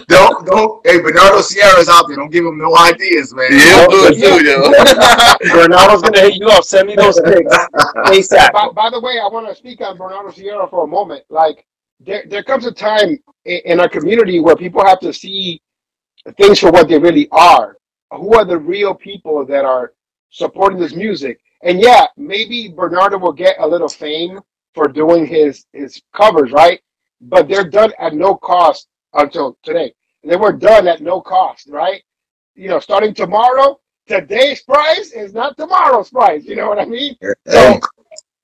don't 0.08 0.44
don't. 0.48 0.88
Hey, 0.88 1.00
Bernardo 1.02 1.42
Sierra's 1.42 1.88
out 1.88 2.08
there. 2.08 2.18
Don't 2.18 2.32
give 2.32 2.44
him 2.44 2.58
no 2.58 2.76
ideas, 2.78 3.32
man. 3.36 3.52
Yeah, 3.52 3.86
do 3.88 4.08
it 4.08 4.16
too, 4.16 4.44
yo. 4.44 5.54
Bernardo's 5.54 6.02
gonna 6.02 6.20
hit 6.20 6.36
you 6.36 6.48
up. 6.48 6.64
Send 6.64 6.88
me 6.88 6.96
those 6.96 7.22
pics 7.22 7.56
ASAP. 8.08 8.52
By, 8.52 8.70
by 8.70 8.90
the 8.90 9.00
way, 9.00 9.20
I 9.22 9.28
want 9.28 9.48
to 9.48 9.54
speak 9.54 9.82
on 9.82 9.96
Bernardo 9.96 10.32
Sierra 10.32 10.68
for 10.68 10.84
a 10.84 10.88
moment. 10.88 11.26
Like, 11.30 11.68
there 12.00 12.24
there 12.28 12.44
comes 12.44 12.66
a 12.66 12.72
time 12.72 13.20
in, 13.46 13.62
in 13.66 13.80
our 13.80 13.90
community 13.90 14.40
where 14.40 14.56
people 14.56 14.84
have 14.84 15.00
to 15.02 15.14
see 15.14 15.62
things 16.38 16.60
for 16.60 16.72
what 16.72 16.88
they 16.88 16.98
really 16.98 17.28
are. 17.32 17.78
Who 18.12 18.34
are 18.34 18.46
the 18.46 18.58
real 18.58 18.96
people 18.96 19.46
that 19.46 19.64
are 19.64 19.94
supporting 20.32 20.80
this 20.80 20.96
music? 20.96 21.40
And 21.66 21.82
yeah, 21.82 22.06
maybe 22.16 22.70
Bernardo 22.70 23.18
will 23.18 23.34
get 23.34 23.56
a 23.60 23.68
little 23.68 23.90
fame 23.90 24.40
for 24.76 24.88
doing 24.88 25.26
his 25.26 25.66
his 25.74 26.00
covers, 26.14 26.52
right? 26.52 26.80
But 27.20 27.48
they're 27.50 27.68
done 27.68 27.92
at 28.00 28.14
no 28.14 28.36
cost 28.36 28.88
until 29.14 29.58
today. 29.64 29.94
They 30.24 30.36
were 30.36 30.54
done 30.54 30.88
at 30.88 31.02
no 31.02 31.22
cost, 31.22 31.68
right? 31.68 32.04
You 32.54 32.70
know, 32.70 32.80
starting 32.80 33.16
tomorrow, 33.16 33.80
today's 34.08 34.62
price 34.62 35.12
is 35.12 35.34
not 35.34 35.58
tomorrow's 35.58 36.12
price. 36.12 36.46
You 36.46 36.56
know 36.56 36.70
what 36.70 36.78
I 36.78 36.86
mean? 36.86 37.16
So 37.48 37.80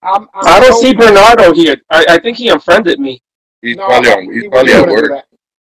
I'm, 0.01 0.24
I'm 0.34 0.47
I 0.47 0.59
do 0.59 0.69
not 0.69 0.80
see 0.80 0.95
Bernardo 0.95 1.53
here. 1.53 1.78
I, 1.91 2.05
I 2.09 2.19
think 2.19 2.38
he 2.38 2.49
unfriended 2.49 2.99
me. 2.99 3.22
He's 3.61 3.78
no, 3.78 3.86
probably 3.86 4.09
on, 4.11 4.34
he's 4.34 4.43
he 4.43 4.49
probably 4.49 4.74
at 4.74 4.88
work. 4.88 5.24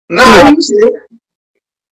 No, 0.08 0.22
yeah. 0.22 0.54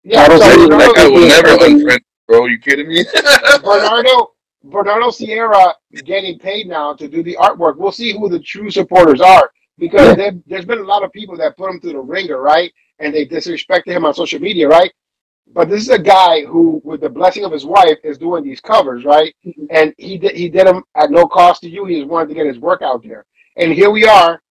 yeah, 0.04 0.20
I 0.20 0.28
don't 0.28 0.40
so 0.40 0.50
see 0.50 0.68
that 0.68 0.92
guy 0.94 1.08
will 1.08 1.26
never 1.26 1.48
unfriend, 1.64 2.00
bro. 2.28 2.46
You 2.46 2.58
kidding 2.60 2.88
me? 2.88 3.04
Bernardo 3.64 4.32
Bernardo 4.64 5.10
Sierra 5.10 5.74
getting 6.04 6.38
paid 6.38 6.66
now 6.66 6.92
to 6.94 7.08
do 7.08 7.22
the 7.22 7.36
artwork. 7.40 7.76
We'll 7.76 7.92
see 7.92 8.12
who 8.12 8.28
the 8.28 8.40
true 8.40 8.70
supporters 8.70 9.20
are 9.20 9.50
because 9.78 10.16
yeah. 10.18 10.30
there's 10.46 10.64
been 10.64 10.80
a 10.80 10.84
lot 10.84 11.04
of 11.04 11.12
people 11.12 11.36
that 11.36 11.56
put 11.56 11.70
him 11.70 11.80
through 11.80 11.92
the 11.92 12.00
ringer, 12.00 12.40
right? 12.40 12.72
And 12.98 13.14
they 13.14 13.26
disrespected 13.26 13.88
him 13.88 14.04
on 14.04 14.14
social 14.14 14.40
media, 14.40 14.68
right? 14.68 14.92
But 15.54 15.68
this 15.68 15.82
is 15.82 15.90
a 15.90 15.98
guy 15.98 16.44
who, 16.44 16.80
with 16.84 17.00
the 17.00 17.08
blessing 17.08 17.44
of 17.44 17.52
his 17.52 17.64
wife, 17.64 17.98
is 18.04 18.18
doing 18.18 18.44
these 18.44 18.60
covers, 18.60 19.04
right? 19.04 19.34
Mm-hmm. 19.46 19.64
And 19.70 19.94
he 19.96 20.18
did 20.18 20.36
he 20.36 20.48
did 20.48 20.66
them 20.66 20.82
at 20.94 21.10
no 21.10 21.26
cost 21.26 21.62
to 21.62 21.70
you. 21.70 21.86
He 21.86 21.96
just 21.96 22.08
wanted 22.08 22.28
to 22.28 22.34
get 22.34 22.46
his 22.46 22.58
work 22.58 22.82
out 22.82 23.02
there. 23.02 23.24
And 23.56 23.72
here 23.72 23.90
we 23.90 24.04
are. 24.04 24.42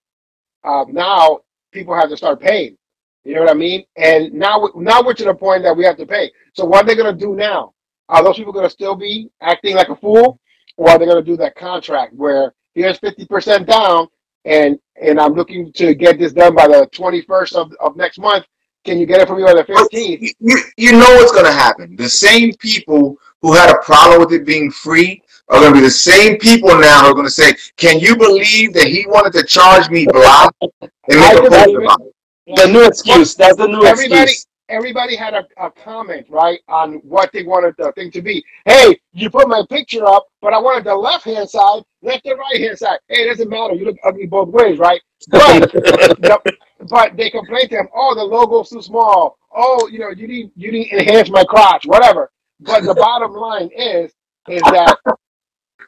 Uh, 0.64 0.86
now 0.89 1.41
people 1.72 1.93
have 1.93 2.10
to 2.10 2.18
start 2.18 2.39
paying. 2.39 2.78
You 3.24 3.36
know 3.36 3.41
what 3.41 3.51
I 3.51 3.55
mean? 3.55 3.84
And 3.95 4.34
now 4.34 4.70
now 4.76 5.03
we're 5.03 5.14
to 5.14 5.26
the 5.26 5.34
point 5.34 5.64
that 5.64 5.76
we 5.76 5.84
have 5.86 5.97
to 5.97 6.05
pay. 6.05 6.32
So 6.53 6.66
what 6.66 6.84
are 6.84 6.88
they 6.88 6.95
going 6.95 7.14
to 7.14 7.20
do 7.20 7.36
now? 7.36 7.74
Are 8.10 8.24
those 8.24 8.38
people 8.38 8.53
going 8.53 8.66
to 8.66 8.70
still 8.70 8.95
be 8.95 9.30
acting 9.41 9.76
like 9.76 9.89
a 9.89 9.95
fool, 9.95 10.39
or 10.78 10.89
are 10.89 10.97
they 10.97 11.05
going 11.05 11.24
to 11.24 11.30
do 11.30 11.38
that 11.38 11.55
contract 11.55 12.14
where 12.14 12.53
here's 12.74 12.97
fifty 12.99 13.26
percent 13.26 13.68
down, 13.68 14.08
and 14.45 14.80
and 15.01 15.20
I'm 15.20 15.34
looking 15.34 15.74
to 15.74 15.93
get 15.93 16.18
this 16.18 16.34
done 16.34 16.55
by 16.55 16.68
the 16.68 16.88
twenty 16.91 17.22
first 17.22 17.55
of, 17.55 17.74
of 17.80 17.95
next 17.95 18.20
month? 18.20 18.45
Can 18.86 18.97
you 18.97 19.05
get 19.05 19.20
it 19.20 19.28
from 19.28 19.38
me 19.38 19.43
by 19.43 19.53
the 19.53 19.66
oh, 19.70 19.80
fifteenth? 19.80 20.34
You, 20.39 20.58
you 20.78 20.91
know 20.93 21.10
what's 21.16 21.34
going 21.34 21.45
to 21.45 21.51
happen. 21.51 21.97
The 21.97 22.08
same 22.08 22.53
people 22.53 23.18
who 23.41 23.53
had 23.53 23.70
a 23.70 23.78
problem 23.80 24.22
with 24.22 24.32
it 24.32 24.45
being 24.45 24.72
free 24.72 25.22
are 25.49 25.60
going 25.60 25.74
to 25.74 25.80
be 25.80 25.86
the 25.86 25.91
same 25.91 26.38
people 26.38 26.70
now 26.80 27.03
who 27.03 27.12
are 27.12 27.14
going 27.14 27.26
to 27.26 27.32
say, 27.32 27.53
"Can 27.76 27.99
you 27.99 28.16
believe 28.16 28.74
that 28.74 28.88
he 28.88 29.05
wanted 29.08 29.34
to 29.34 29.43
charge 29.43 29.89
me 29.89 30.05
block 30.05 30.55
and 30.62 30.70
make 31.10 31.38
a 31.38 31.41
post 31.41 31.76
about 31.76 32.01
it?" 32.01 32.55
The 32.55 32.68
new 32.72 32.88
excuse. 32.88 33.36
That's 33.36 33.58
the 33.58 33.68
new 33.68 33.84
everybody, 33.84 34.22
excuse 34.22 34.47
everybody 34.70 35.15
had 35.15 35.34
a, 35.34 35.45
a 35.57 35.72
comment, 35.72 36.28
right, 36.30 36.59
on 36.68 36.95
what 37.03 37.32
they 37.32 37.43
wanted 37.43 37.76
the 37.78 37.91
thing 37.93 38.11
to 38.11 38.22
be. 38.22 38.43
Hey, 38.65 38.99
you 39.13 39.30
put 39.30 39.47
my 39.47 39.63
picture 39.70 40.05
up, 40.05 40.28
but 40.41 40.53
I 40.53 40.59
wanted 40.59 40.84
the 40.84 40.95
left 40.95 41.26
hand 41.26 41.49
side, 41.49 41.84
left 42.01 42.24
the 42.24 42.36
right 42.36 42.59
hand 42.59 42.78
side. 42.78 42.99
Hey, 43.07 43.24
it 43.24 43.28
doesn't 43.28 43.49
matter. 43.49 43.74
You 43.74 43.86
look 43.86 43.97
ugly 44.03 44.26
both 44.26 44.49
ways, 44.49 44.80
right? 44.80 45.01
But 45.30 45.72
the, 45.72 46.57
but 46.89 47.18
they 47.18 47.30
complained 47.30 47.70
to 47.72 47.78
him, 47.78 47.88
oh, 47.95 48.15
the 48.15 48.24
logo's 48.24 48.70
too 48.70 48.82
small. 48.82 49.38
Oh, 49.55 49.88
you 49.91 49.99
know, 49.99 50.09
you 50.09 50.28
need 50.28 50.51
you 50.55 50.72
need 50.72 50.91
enhance 50.91 51.30
my 51.30 51.43
crotch, 51.43 51.86
whatever. 51.86 52.32
But 52.59 52.84
the 52.84 52.93
bottom 52.93 53.34
line 53.34 53.70
is 53.76 54.11
is 54.47 54.61
that 54.61 54.97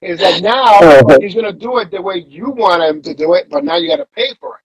is 0.01 0.19
that 0.19 0.41
now 0.41 0.79
uh-huh. 0.79 1.17
he's 1.21 1.35
gonna 1.35 1.53
do 1.53 1.77
it 1.77 1.91
the 1.91 2.01
way 2.01 2.25
you 2.27 2.49
want 2.49 2.81
him 2.83 3.01
to 3.03 3.13
do 3.13 3.33
it, 3.33 3.49
but 3.49 3.63
now 3.63 3.77
you 3.77 3.89
got 3.89 3.97
to 3.97 4.07
pay 4.15 4.33
for 4.39 4.57
it. 4.57 4.61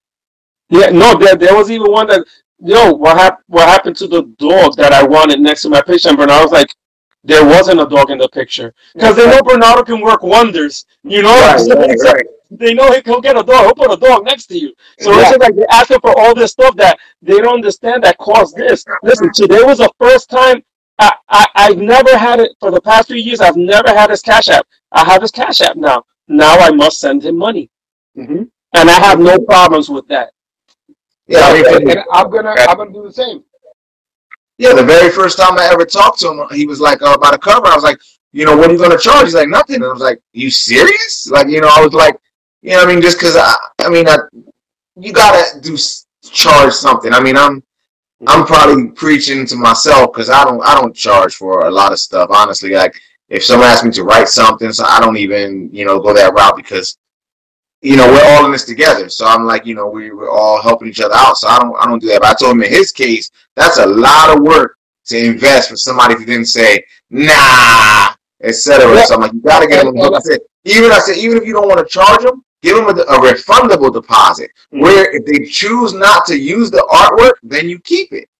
Yeah, 0.71 0.91
no, 0.91 1.17
there, 1.19 1.37
there 1.37 1.55
was 1.55 1.71
even 1.71 1.91
one 1.91 2.07
that 2.07 2.27
yo, 2.65 2.93
what 2.93 3.17
happened? 3.17 3.45
What 3.47 3.69
happened 3.69 3.97
to 3.97 4.09
the 4.09 4.23
dog 4.39 4.77
that 4.77 4.93
I 4.93 5.05
wanted 5.05 5.41
next 5.41 5.63
to 5.63 5.69
my 5.69 5.83
picture? 5.83 6.09
And 6.09 6.19
Bernardo 6.19 6.45
was 6.45 6.53
like, 6.53 6.75
there 7.23 7.45
wasn't 7.45 7.81
a 7.81 7.87
dog 7.87 8.11
in 8.11 8.19
the 8.19 8.29
picture 8.29 8.75
because 8.95 9.17
they 9.17 9.27
know 9.27 9.41
Bernardo 9.43 9.83
can 9.83 10.01
work 10.01 10.23
wonders. 10.23 10.85
You 11.03 11.23
know, 11.23 11.33
right, 11.33 11.61
right, 11.69 11.99
right. 12.03 12.27
they 12.51 12.75
know 12.75 12.93
he'll 13.05 13.21
get 13.21 13.39
a 13.39 13.43
dog. 13.43 13.65
He'll 13.65 13.75
put 13.75 13.93
a 13.93 13.97
dog 13.97 14.25
next 14.25 14.47
to 14.47 14.59
you. 14.59 14.75
So 14.99 15.13
yeah. 15.13 15.21
it's 15.21 15.31
just 15.31 15.41
like 15.41 15.57
they're 15.57 15.67
asking 15.73 16.01
for 16.01 16.19
all 16.19 16.35
this 16.35 16.53
stuff 16.53 16.77
that 16.77 16.99
they 17.23 17.39
don't 17.39 17.55
understand 17.55 18.05
that 18.05 18.19
caused 18.19 18.57
this. 18.57 18.85
Listen, 19.03 19.33
today 19.33 19.63
was 19.63 19.79
the 19.79 19.91
first 19.99 20.29
time 20.29 20.63
I, 20.99 21.13
I 21.29 21.47
I've 21.55 21.79
never 21.79 22.17
had 22.17 22.41
it 22.41 22.53
for 22.61 22.71
the 22.71 22.81
past 22.81 23.09
few 23.09 23.17
years. 23.17 23.41
I've 23.41 23.57
never 23.57 23.89
had 23.89 24.11
his 24.11 24.21
Cash 24.21 24.49
App. 24.49 24.67
I 24.93 25.05
have 25.05 25.23
his 25.23 25.31
Cash 25.31 25.61
App 25.61 25.77
now. 25.77 26.05
Now 26.29 26.57
I 26.57 26.71
must 26.71 27.01
send 27.01 27.25
him 27.25 27.37
money, 27.37 27.71
mm-hmm. 28.17 28.45
and 28.75 28.91
I 28.91 28.99
have 29.01 29.19
no 29.19 29.39
problems 29.39 29.89
with 29.89 30.07
that. 30.09 30.33
Yeah, 31.27 31.55
and, 31.55 31.91
and 31.91 32.05
I'm 32.13 32.31
gonna 32.31 32.55
I'm 32.59 32.77
gonna 32.77 32.93
do 32.93 33.03
the 33.05 33.13
same. 33.13 33.45
Yeah, 34.59 34.75
the 34.75 34.85
very 34.85 35.11
first 35.11 35.39
time 35.39 35.59
I 35.59 35.69
ever 35.73 35.85
talked 35.85 36.21
to 36.21 36.31
him, 36.31 36.47
he 36.53 36.67
was 36.67 36.81
like 36.81 37.03
uh, 37.03 37.15
about 37.17 37.35
a 37.35 37.39
cover. 37.39 37.67
I 37.67 37.75
was 37.75 37.83
like, 37.83 38.01
you 38.33 38.45
know, 38.45 38.57
what 38.57 38.69
are 38.69 38.73
you 38.73 38.79
gonna 38.79 38.99
charge? 38.99 39.25
He's 39.25 39.35
like, 39.35 39.49
nothing. 39.49 39.77
And 39.77 39.85
I 39.85 39.89
was 39.89 40.03
like, 40.03 40.21
you 40.33 40.51
serious? 40.51 41.29
Like, 41.31 41.49
you 41.49 41.61
know, 41.61 41.71
I 41.71 41.83
was 41.83 41.93
like, 41.93 42.17
you 42.63 42.73
know, 42.73 42.83
I 42.83 42.87
mean, 42.87 43.01
just 43.01 43.19
because 43.19 43.37
I, 43.37 43.55
I 43.81 43.89
mean, 43.89 44.09
I, 44.09 44.17
you 44.97 45.13
gotta 45.13 45.61
do 45.61 45.77
charge 46.31 46.73
something. 46.73 47.13
I 47.13 47.21
mean, 47.21 47.37
I'm, 47.37 47.63
I'm 48.27 48.47
probably 48.47 48.89
preaching 48.89 49.47
to 49.47 49.57
myself 49.57 50.13
because 50.13 50.31
I 50.31 50.45
don't, 50.45 50.63
I 50.63 50.75
don't 50.75 50.95
charge 50.95 51.35
for 51.35 51.67
a 51.67 51.71
lot 51.71 51.93
of 51.93 51.99
stuff. 51.99 52.31
Honestly, 52.31 52.71
like 52.71 52.95
if 53.29 53.45
someone 53.45 53.69
asks 53.69 53.85
me 53.85 53.91
to 53.93 54.05
write 54.05 54.29
something, 54.29 54.73
so 54.73 54.85
I 54.85 55.01
don't 55.01 55.17
even, 55.17 55.69
you 55.73 55.85
know, 55.85 56.01
go 56.01 56.15
that 56.15 56.33
route 56.33 56.57
because 56.57 56.97
you 57.85 57.97
know, 57.97 58.07
we're 58.07 58.25
all 58.25 58.47
in 58.47 58.53
this 58.53 58.65
together. 58.65 59.11
So 59.11 59.27
I'm 59.27 59.45
like, 59.45 59.67
you 59.67 59.75
know, 59.75 59.87
we, 59.87 60.11
we're 60.11 60.31
all 60.31 60.61
helping 60.63 60.89
each 60.89 61.03
other 61.03 61.15
out. 61.15 61.37
So 61.37 61.49
I 61.49 61.59
don't 61.59 61.77
I 61.79 61.85
don't 61.85 61.99
do 61.99 62.09
that. 62.09 62.23
But 62.23 62.31
I 62.31 62.35
told 62.35 62.57
him 62.57 62.63
in 62.63 62.71
his 62.71 62.91
case, 62.91 63.31
that's 63.57 63.77
a 63.77 63.87
lot 63.87 64.35
of 64.35 64.43
work 64.43 64.79
to 65.07 65.19
invest 65.19 65.69
for 65.69 65.77
somebody 65.77 66.15
who 66.15 66.25
didn't 66.25 66.47
say, 66.47 66.83
nah, 67.11 68.15
etc. 68.43 69.05
So 69.05 69.15
I'm 69.15 69.21
like, 69.21 69.35
you 69.35 69.41
gotta 69.41 69.67
get 69.67 69.85
them. 69.85 70.01
I 70.01 70.19
said, 70.21 70.39
even 70.65 70.91
I 70.91 70.99
said, 70.99 71.19
even 71.19 71.37
if 71.37 71.45
you 71.45 71.53
don't 71.53 71.69
want 71.69 71.87
to 71.87 71.93
charge 71.93 72.23
them, 72.23 72.43
give 72.63 72.75
them 72.75 72.87
a, 72.87 73.03
a 73.03 73.19
refundable 73.19 73.93
deposit. 73.93 74.51
Mm-hmm. 74.73 74.81
Where 74.81 75.15
if 75.15 75.27
they 75.27 75.45
choose 75.45 75.93
not 75.93 76.25
to 76.27 76.39
use 76.39 76.71
the 76.71 76.87
artwork, 76.91 77.35
then 77.43 77.69
you 77.69 77.79
keep 77.81 78.13
it. 78.13 78.31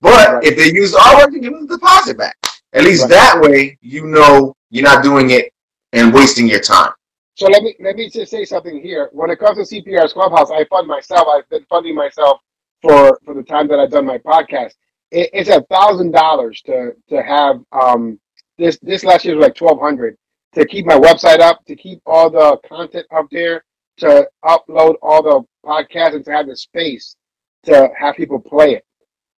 But 0.00 0.34
right. 0.34 0.44
if 0.44 0.56
they 0.56 0.72
use 0.72 0.92
the 0.92 0.98
artwork, 0.98 1.32
you 1.32 1.40
give 1.40 1.52
them 1.52 1.66
the 1.66 1.76
deposit 1.76 2.18
back. 2.18 2.36
At 2.72 2.84
least 2.84 3.02
right. 3.02 3.10
that 3.10 3.40
way, 3.40 3.78
you 3.80 4.06
know 4.06 4.54
you're 4.70 4.84
not 4.84 5.02
doing 5.02 5.30
it 5.30 5.52
and 5.92 6.14
wasting 6.14 6.48
your 6.48 6.60
time. 6.60 6.92
So 7.36 7.48
let 7.48 7.64
me 7.64 7.76
let 7.80 7.96
me 7.96 8.10
just 8.10 8.30
say 8.30 8.44
something 8.44 8.82
here. 8.82 9.10
When 9.12 9.30
it 9.30 9.40
comes 9.40 9.56
to 9.70 9.82
CPR's 9.82 10.14
Clubhouse, 10.14 10.50
I 10.52 10.64
fund 10.66 10.88
myself. 10.88 11.28
I've 11.34 11.48
been 11.50 11.64
funding 11.66 11.96
myself 11.96 12.40
for 12.82 13.18
for 13.24 13.34
the 13.34 13.44
time 13.44 13.68
that 13.68 13.80
I've 13.80 13.90
done 13.92 14.06
my 14.06 14.18
podcast. 14.18 14.74
It, 15.12 15.30
it's 15.32 15.50
a 15.50 15.62
thousand 15.70 16.12
dollars 16.12 16.62
to 16.66 16.92
to 17.10 17.22
have 17.22 17.60
um 17.72 18.20
this 18.58 18.78
this 18.82 19.04
last 19.04 19.24
year 19.24 19.36
was 19.36 19.44
like 19.44 19.56
twelve 19.56 19.80
hundred. 19.80 20.18
to 20.54 20.66
keep 20.66 20.86
my 20.86 20.98
website 20.98 21.40
up, 21.40 21.64
to 21.66 21.76
keep 21.76 22.00
all 22.06 22.30
the 22.30 22.58
content 22.68 23.06
up 23.16 23.26
there, 23.32 23.64
to 23.98 24.28
upload 24.44 24.96
all 25.02 25.22
the 25.22 25.42
podcasts, 25.66 26.16
and 26.16 26.24
to 26.26 26.32
have 26.32 26.48
the 26.48 26.56
space 26.56 27.16
to 27.64 27.90
have 27.98 28.16
people 28.16 28.40
play 28.40 28.74
it. 28.74 28.84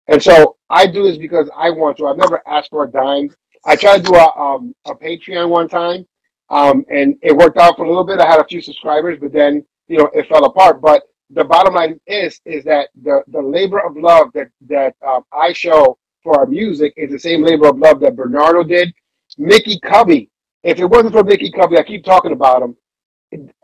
And 0.09 0.23
so 0.23 0.57
I 0.71 0.87
do 0.87 1.05
this 1.05 1.19
because 1.19 1.51
I 1.57 1.71
want 1.71 1.97
to. 1.99 2.07
I've 2.09 2.19
never 2.19 2.43
asked 2.47 2.71
for 2.71 2.85
a 2.85 2.89
dime. 2.91 3.31
I 3.67 3.77
tried 3.77 3.99
to 3.99 4.03
do 4.05 4.15
a 4.17 4.29
um, 4.39 4.75
a 4.87 4.95
Patreon 4.95 5.49
one 5.49 5.69
time, 5.69 6.07
um, 6.55 6.87
and 6.91 7.17
it 7.23 7.37
worked 7.37 7.59
out 7.59 7.77
for 7.77 7.85
a 7.87 7.89
little 7.91 8.07
bit. 8.07 8.21
I 8.21 8.29
had 8.31 8.41
a 8.41 8.47
few 8.47 8.63
subscribers, 8.63 9.19
but 9.21 9.33
then 9.35 9.67
you 9.89 9.99
know 9.99 10.11
it 10.15 10.29
fell 10.29 10.47
apart. 10.47 10.83
But 10.83 11.05
the 11.31 11.45
bottom 11.45 11.75
line 11.75 12.01
is 12.09 12.41
is 12.47 12.65
that 12.67 12.91
the 13.03 13.23
the 13.29 13.43
labor 13.43 13.81
of 13.81 13.97
love 13.99 14.29
that 14.35 14.49
that 14.69 14.97
um, 15.07 15.25
I 15.33 15.55
show 15.55 15.99
for 16.25 16.39
our 16.41 16.47
music 16.47 16.95
is 16.97 17.13
the 17.13 17.21
same 17.21 17.45
labor 17.45 17.69
of 17.69 17.79
love 17.79 18.01
that 18.03 18.17
Bernardo 18.17 18.65
did. 18.65 18.95
Mickey 19.39 19.81
Covey. 19.81 20.31
If 20.65 20.81
it 20.81 20.87
wasn't 20.87 21.15
for 21.15 21.25
Mickey 21.25 21.53
Covey, 21.53 21.79
I 21.79 21.85
keep 21.85 22.05
talking 22.05 22.33
about 22.33 22.63
him. 22.63 22.77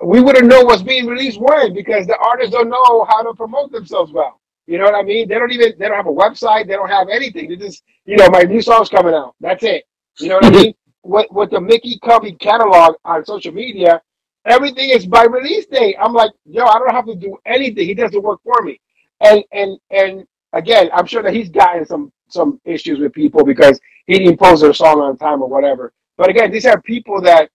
We 0.05 0.20
wouldn't 0.20 0.49
know 0.49 0.62
what's 0.64 0.82
being 0.82 1.07
released 1.07 1.41
when 1.41 1.74
because 1.74 2.07
the 2.07 2.18
artists 2.18 2.53
don't 2.53 2.70
know 2.70 3.05
how 3.07 3.22
to 3.24 3.34
promote 3.34 3.72
themselves 3.72 4.12
well. 4.12 4.41
You 4.68 4.78
know 4.78 4.84
what 4.84 4.97
I 4.97 5.03
mean? 5.03 5.28
They 5.28 5.36
don't 5.36 5.53
even 5.53 5.74
they 5.78 5.88
don't 5.88 5.97
have 5.97 6.09
a 6.09 6.12
website. 6.12 6.68
They 6.68 6.74
don't 6.74 6.91
have 6.91 7.09
anything. 7.11 7.51
They 7.51 7.57
just 7.57 7.82
you 8.07 8.16
know 8.16 8.28
my 8.30 8.43
new 8.43 8.62
song's 8.62 8.91
coming 8.91 9.14
out. 9.14 9.36
That's 9.41 9.64
it. 9.64 9.84
You 10.20 10.30
know 10.30 10.36
what 10.36 10.47
I 10.47 10.51
mean? 10.62 10.74
With 11.03 11.26
with 11.30 11.51
the 11.51 11.61
Mickey 11.61 11.98
Covey 12.05 12.32
catalog 12.34 12.96
on 13.05 13.24
social 13.24 13.53
media, 13.53 14.03
everything 14.46 14.90
is 14.90 15.07
by 15.07 15.24
release 15.24 15.66
date. 15.66 15.96
I'm 16.01 16.12
like, 16.12 16.32
yo, 16.44 16.64
I 16.66 16.78
don't 16.78 16.94
have 16.94 17.07
to 17.07 17.14
do 17.16 17.36
anything. 17.46 17.86
He 17.86 17.94
does 17.94 18.11
the 18.12 18.20
work 18.20 18.40
for 18.44 18.62
me. 18.62 18.80
And 19.20 19.44
and 19.53 19.78
and 19.90 20.26
again, 20.53 20.90
I'm 20.92 21.07
sure 21.07 21.22
that 21.22 21.34
he's 21.34 21.51
gotten 21.51 21.86
some 21.86 22.12
some 22.28 22.61
issues 22.64 22.98
with 23.01 23.12
people 23.14 23.44
because 23.44 23.80
he 24.07 24.18
didn't 24.18 24.38
post 24.38 24.62
their 24.62 24.74
song 24.74 25.01
on 25.01 25.16
time 25.16 25.42
or 25.42 25.48
whatever. 25.48 25.92
But 26.18 26.30
again, 26.30 26.51
these 26.51 26.66
are 26.66 26.80
people 26.82 27.20
that 27.22 27.51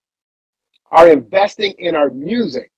are 0.91 1.09
investing 1.09 1.73
in 1.79 1.95
our 1.95 2.09
music, 2.09 2.71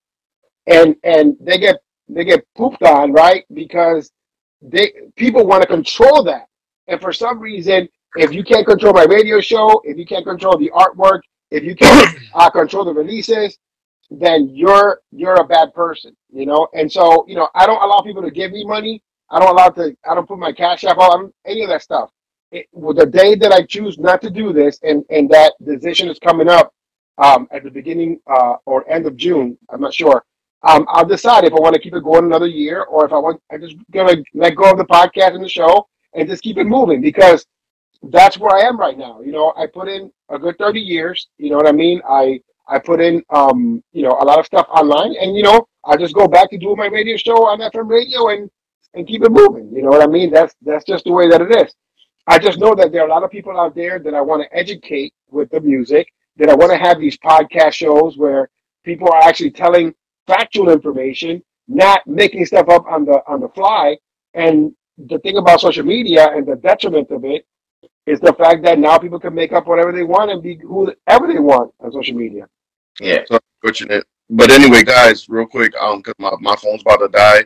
and 0.68 0.95
and 1.03 1.38
they 1.39 1.57
get 1.59 1.78
they 2.09 2.26
get 2.26 2.45
pooped 2.57 2.84
on, 2.84 3.13
right? 3.13 3.45
Because 3.53 4.11
they 4.61 4.93
people 5.15 5.45
want 5.47 5.61
to 5.63 5.68
control 5.68 6.24
that, 6.24 6.47
and 6.88 7.01
for 7.01 7.13
some 7.13 7.39
reason, 7.39 7.88
if 8.20 8.34
you 8.34 8.43
can't 8.43 8.65
control 8.65 8.93
my 8.93 9.05
radio 9.05 9.39
show, 9.39 9.82
if 9.86 9.97
you 9.97 10.05
can't 10.05 10.26
control 10.26 10.57
the 10.57 10.72
artwork, 10.72 11.22
if 11.51 11.63
you 11.63 11.76
can't 11.76 12.15
uh, 12.34 12.49
control 12.49 12.86
the 12.86 12.93
releases, 12.93 13.57
then 14.09 14.49
you're 14.53 15.01
you're 15.11 15.36
a 15.36 15.43
bad 15.43 15.74
person, 15.74 16.15
you 16.32 16.45
know. 16.45 16.68
And 16.74 16.91
so, 16.91 17.26
you 17.28 17.36
know, 17.36 17.49
I 17.55 17.65
don't 17.65 17.82
allow 17.82 18.01
people 18.01 18.22
to 18.22 18.32
give 18.32 18.51
me 18.51 18.63
money. 18.65 19.03
I 19.30 19.39
don't 19.39 19.49
allow 19.49 19.70
to. 19.70 19.95
I 20.09 20.15
don't 20.15 20.28
put 20.28 20.39
my 20.39 20.51
cash 20.51 20.84
app 20.84 20.97
on 20.97 21.34
any 21.45 21.63
of 21.63 21.70
that 21.70 21.82
stuff. 21.82 22.09
It, 22.51 22.68
well, 22.72 22.93
the 22.93 23.05
day 23.05 23.36
that 23.36 23.51
I 23.51 23.63
choose 23.63 23.99
not 23.99 24.22
to 24.22 24.30
do 24.30 24.53
this, 24.53 24.80
and 24.84 25.03
and 25.09 25.30
that 25.32 25.53
decision 25.63 26.09
is 26.09 26.20
coming 26.20 26.47
up 26.47 26.74
um, 27.18 27.47
at 27.51 27.63
the 27.63 27.72
beginning 27.72 28.20
uh, 28.32 28.55
or 28.65 28.89
end 28.89 29.05
of 29.05 29.18
June, 29.18 29.57
I'm 29.70 29.82
not 29.82 29.93
sure 29.93 30.24
um, 30.63 30.86
I'll 30.89 31.05
decide 31.05 31.43
if 31.43 31.53
I 31.53 31.59
want 31.59 31.76
to 31.76 31.82
keep 31.82 31.95
it 31.95 32.03
going 32.03 32.26
another 32.26 32.47
year 32.47 32.84
or 32.84 33.05
if 33.05 33.13
I 33.13 33.18
want. 33.18 33.41
I'm 33.51 33.61
just 33.61 33.76
gonna 33.91 34.18
let 34.34 34.55
go 34.55 34.72
of 34.72 34.78
the 34.78 34.86
podcast 34.86 35.36
and 35.36 35.43
the 35.43 35.49
show 35.49 35.88
and 36.13 36.28
just 36.28 36.43
keep 36.43 36.57
it 36.57 36.65
moving 36.65 37.01
because 37.01 37.45
that's 38.04 38.38
where 38.38 38.56
I 38.56 38.68
am 38.68 38.80
right 38.80 38.98
now. 38.98 39.22
You 39.22 39.32
know, 39.32 39.54
I 39.58 39.68
put 39.68 39.88
in 39.88 40.12
a 40.30 40.38
good 40.39 40.58
30 40.58 40.80
years. 40.80 41.28
You 41.38 41.50
know 41.50 41.58
what 41.58 41.68
I 41.68 41.72
mean? 41.72 42.02
I 42.08 42.41
I 42.68 42.80
put 42.80 43.00
in 43.02 43.24
um, 43.30 43.84
you 43.93 44.04
know 44.04 44.18
a 44.20 44.26
lot 44.26 44.39
of 44.39 44.45
stuff 44.45 44.68
online, 44.70 45.16
and 45.20 45.36
you 45.36 45.43
know 45.43 45.68
I 45.86 45.95
just 45.95 46.14
go 46.14 46.28
back 46.28 46.50
to 46.52 46.58
doing 46.58 46.78
my 46.78 46.88
radio 46.88 47.16
show 47.18 47.45
on 47.48 47.60
FM 47.60 47.89
radio 47.89 48.30
and 48.30 48.50
and 48.93 49.08
keep 49.08 49.24
it 49.24 49.32
moving. 49.32 49.72
You 49.74 49.84
know 49.84 49.89
what 49.89 50.02
I 50.02 50.08
mean? 50.08 50.32
That's 50.32 50.54
that's 50.62 50.86
just 50.86 51.06
the 51.06 51.14
way 51.14 51.30
that 51.30 51.41
it 51.41 51.56
is. 51.56 51.74
I 52.28 52.38
just 52.39 52.60
know 52.60 52.76
that 52.76 52.91
there 52.91 53.04
are 53.04 53.08
a 53.08 53.10
lot 53.10 53.24
of 53.24 53.32
people 53.32 53.58
out 53.58 53.74
there 53.74 54.00
that 54.00 54.14
I 54.14 54.22
want 54.22 54.43
to 54.43 54.58
educate 54.58 55.14
with 55.30 55.50
the 55.50 55.62
music. 55.62 56.12
That 56.36 56.50
I 56.50 56.56
want 56.56 56.72
to 56.72 56.78
have 56.78 57.00
these 57.00 57.18
podcast 57.18 57.74
shows 57.74 58.18
where 58.18 58.50
people 58.84 59.12
are 59.12 59.24
actually 59.24 59.52
telling 59.52 59.93
factual 60.28 60.70
information, 60.70 61.41
not 61.68 62.06
making 62.06 62.45
stuff 62.45 62.70
up 62.70 62.86
on 62.86 63.06
the 63.06 63.22
on 63.28 63.39
the 63.39 63.50
fly. 63.50 63.98
And 64.34 64.74
the 64.98 65.20
thing 65.20 65.38
about 65.38 65.62
social 65.62 65.86
media 65.86 66.30
and 66.32 66.45
the 66.45 66.56
detriment 66.56 67.12
of 67.12 67.24
it 67.24 67.45
is 68.08 68.22
the 68.22 68.34
fact 68.34 68.64
that 68.64 68.80
now 68.80 68.97
people 68.97 69.20
can 69.20 69.36
make 69.36 69.51
up 69.51 69.68
whatever 69.68 69.91
they 69.91 70.03
want 70.03 70.32
and 70.32 70.41
be 70.41 70.55
whoever 70.55 71.28
they 71.28 71.39
want 71.39 71.74
on 71.82 71.91
social 71.91 72.16
media. 72.16 72.47
Yeah. 72.99 73.24
So 73.28 73.38
unfortunate. 73.62 74.05
But 74.30 74.49
anyway, 74.49 74.84
guys, 74.84 75.28
real 75.30 75.45
quick, 75.45 75.74
um, 75.80 76.01
cause 76.01 76.16
my, 76.18 76.32
my 76.39 76.55
phone's 76.55 76.82
about 76.82 76.97
to 76.97 77.10
die. 77.10 77.45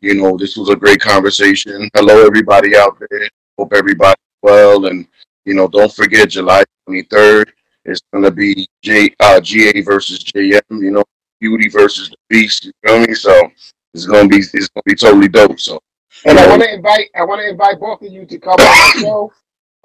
You 0.00 0.14
know, 0.14 0.36
this 0.36 0.56
was 0.56 0.70
a 0.70 0.76
great 0.76 1.00
conversation. 1.00 1.90
Hello, 1.94 2.24
everybody 2.24 2.76
out 2.76 2.96
there. 3.10 3.28
Hope 3.58 3.72
everybody 3.72 4.16
well, 4.42 4.86
and 4.86 5.06
you 5.44 5.54
know, 5.54 5.66
don't 5.66 5.92
forget 5.92 6.30
July 6.30 6.62
twenty 6.86 7.02
third. 7.02 7.52
It's 7.84 8.00
gonna 8.12 8.30
be 8.30 8.68
J 8.82 9.14
uh, 9.20 9.40
GA 9.40 9.80
versus 9.82 10.22
JM. 10.22 10.62
You 10.70 10.92
know, 10.92 11.04
Beauty 11.40 11.68
versus 11.68 12.10
the 12.10 12.16
Beast. 12.28 12.66
You 12.66 12.72
feel 12.84 13.00
me? 13.00 13.14
So 13.14 13.48
it's 13.94 14.06
gonna 14.06 14.28
be 14.28 14.38
it's 14.38 14.68
gonna 14.68 14.82
be 14.84 14.94
totally 14.94 15.28
dope. 15.28 15.58
So 15.58 15.80
and 16.24 16.38
I 16.38 16.46
want 16.48 16.62
to 16.62 16.72
invite 16.72 17.08
I 17.16 17.24
want 17.24 17.40
to 17.40 17.48
invite 17.48 17.80
both 17.80 18.02
of 18.02 18.12
you 18.12 18.24
to 18.26 18.38
come 18.38 18.54
on 18.54 18.56
the 18.58 19.00
show 19.00 19.32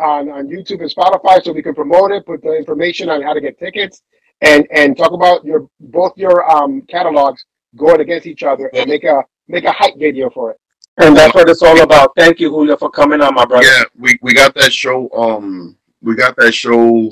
on, 0.02 0.30
on 0.30 0.48
YouTube 0.48 0.82
and 0.82 0.90
Spotify 0.90 1.44
so 1.44 1.54
we 1.54 1.62
can 1.62 1.76
promote 1.76 2.12
it, 2.12 2.26
put 2.26 2.42
the 2.42 2.54
information 2.56 3.10
on 3.10 3.22
how 3.22 3.34
to 3.34 3.42
get 3.42 3.60
tickets, 3.60 4.02
and 4.42 4.68
and 4.72 4.98
talk 4.98 5.12
about 5.12 5.46
your 5.46 5.68
both 5.80 6.14
your 6.18 6.50
um 6.50 6.82
catalogs 6.90 7.46
going 7.76 8.02
against 8.02 8.28
each 8.28 8.44
other 8.44 8.70
and 8.74 8.90
make 8.90 9.04
a 9.04 9.24
make 9.48 9.66
a 9.66 9.72
hype 9.72 9.98
video 9.98 10.30
for 10.30 10.52
it. 10.52 10.58
And 10.98 11.16
that's 11.16 11.34
what 11.34 11.50
it's 11.50 11.62
all 11.62 11.82
about. 11.82 12.12
Thank 12.18 12.40
you, 12.40 12.50
Julio, 12.50 12.76
for 12.76 12.90
coming 12.90 13.22
on, 13.22 13.34
my 13.34 13.46
brother. 13.46 13.66
Yeah, 13.66 13.84
we, 13.98 14.20
we 14.22 14.34
got 14.34 14.54
that 14.56 14.74
show. 14.74 15.10
Um, 15.12 15.78
we 16.02 16.16
got 16.16 16.36
that 16.36 16.54
show 16.54 17.12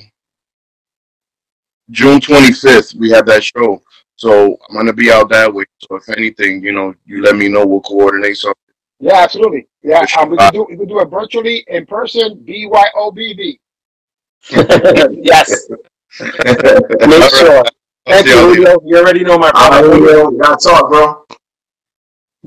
June 1.89 2.19
twenty 2.19 2.51
fifth. 2.51 2.93
We 2.95 3.09
have 3.11 3.25
that 3.27 3.43
show. 3.43 3.81
So 4.15 4.57
I'm 4.69 4.75
gonna 4.75 4.93
be 4.93 5.11
out 5.11 5.29
that 5.29 5.53
way. 5.53 5.63
So 5.79 5.95
if 5.95 6.09
anything, 6.09 6.61
you 6.61 6.73
know, 6.73 6.93
you 7.05 7.21
let 7.21 7.35
me 7.35 7.47
know. 7.47 7.65
We'll 7.65 7.81
coordinate 7.81 8.37
something. 8.37 8.68
Yeah, 8.99 9.17
absolutely. 9.17 9.67
Yeah, 9.81 10.05
um, 10.17 10.29
we 10.29 10.37
can 10.37 10.51
do 10.51 10.65
we 10.69 10.77
can 10.77 10.87
do 10.87 10.99
it 10.99 11.09
virtually, 11.09 11.63
in 11.67 11.85
person, 11.85 12.43
BYOBB. 12.45 13.59
yes. 15.23 15.69
Make 16.19 17.29
sure. 17.33 17.63
Thank 18.05 18.25
you, 18.27 18.33
Julio. 18.33 18.79
You 18.85 18.97
already 18.97 19.23
know 19.23 19.37
my 19.37 19.51
brother. 19.51 19.93
Julio, 19.93 20.31
that's 20.37 20.65
all, 20.65 20.89
bro. 20.89 21.25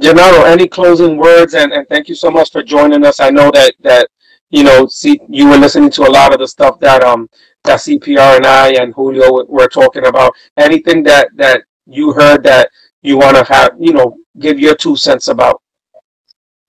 Jenaro, 0.00 0.44
any 0.46 0.66
closing 0.68 1.16
words? 1.16 1.54
And, 1.54 1.72
and 1.72 1.86
thank 1.88 2.08
you 2.08 2.14
so 2.14 2.30
much 2.30 2.50
for 2.50 2.62
joining 2.62 3.04
us. 3.04 3.20
I 3.20 3.30
know 3.30 3.50
that 3.52 3.74
that 3.80 4.08
you 4.50 4.62
know, 4.62 4.86
see, 4.86 5.20
you 5.28 5.48
were 5.48 5.56
listening 5.56 5.90
to 5.92 6.02
a 6.02 6.10
lot 6.10 6.32
of 6.32 6.38
the 6.40 6.46
stuff 6.48 6.78
that 6.80 7.02
um 7.02 7.28
that 7.64 7.78
CPR 7.80 8.36
and 8.36 8.46
I 8.46 8.74
and 8.74 8.92
Julio 8.94 9.44
were 9.46 9.68
talking 9.68 10.06
about. 10.06 10.34
Anything 10.58 11.02
that 11.04 11.28
that 11.36 11.62
you 11.86 12.12
heard 12.12 12.42
that 12.44 12.68
you 13.02 13.16
want 13.16 13.36
to 13.36 13.44
have, 13.52 13.72
you 13.78 13.92
know, 13.92 14.16
give 14.38 14.58
your 14.58 14.74
two 14.74 14.96
cents 14.96 15.28
about. 15.28 15.62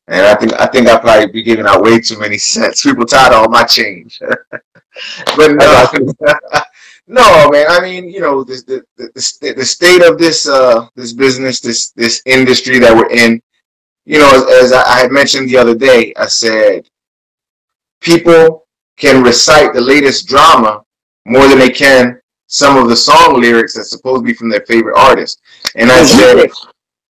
And 0.08 0.26
I 0.26 0.36
think 0.36 0.54
I 0.54 0.68
think 0.68 0.88
I 0.88 0.98
probably 1.00 1.32
be 1.32 1.44
giving 1.44 1.66
out 1.66 1.82
way 1.82 2.00
too 2.00 2.20
many 2.20 2.38
cents. 2.38 2.84
People 2.84 3.06
tired 3.06 3.34
of 3.34 3.44
all 3.44 3.50
my 3.50 3.64
change. 3.64 4.20
but 5.36 5.54
no, 5.54 5.88
no, 7.08 7.50
man. 7.50 7.66
I 7.70 7.80
mean, 7.82 8.10
you 8.10 8.20
know, 8.20 8.44
this, 8.44 8.64
the, 8.64 8.84
the 8.98 9.54
the 9.56 9.66
state 9.66 10.04
of 10.04 10.18
this 10.18 10.48
uh 10.48 10.88
this 10.96 11.14
business, 11.14 11.60
this 11.60 11.92
this 11.92 12.22
industry 12.26 12.80
that 12.80 12.96
we're 12.96 13.12
in. 13.12 13.42
You 14.06 14.20
know, 14.20 14.30
as, 14.32 14.66
as 14.66 14.74
I 14.74 15.00
had 15.00 15.12
mentioned 15.12 15.50
the 15.50 15.58
other 15.58 15.76
day, 15.76 16.14
I 16.18 16.26
said 16.26 16.90
people 18.02 18.68
can 18.98 19.24
recite 19.24 19.74
the 19.74 19.82
latest 19.82 20.28
drama 20.28 20.84
more 21.26 21.48
than 21.48 21.60
they 21.60 21.70
can 21.70 22.20
some 22.54 22.78
of 22.78 22.88
the 22.88 22.96
song 22.96 23.42
lyrics 23.42 23.74
that's 23.74 23.90
supposed 23.90 24.22
to 24.22 24.26
be 24.26 24.34
from 24.34 24.48
their 24.48 24.64
favorite 24.68 24.96
artist. 24.96 25.42
And 25.76 25.92
I 25.92 26.04
said, 26.04 26.52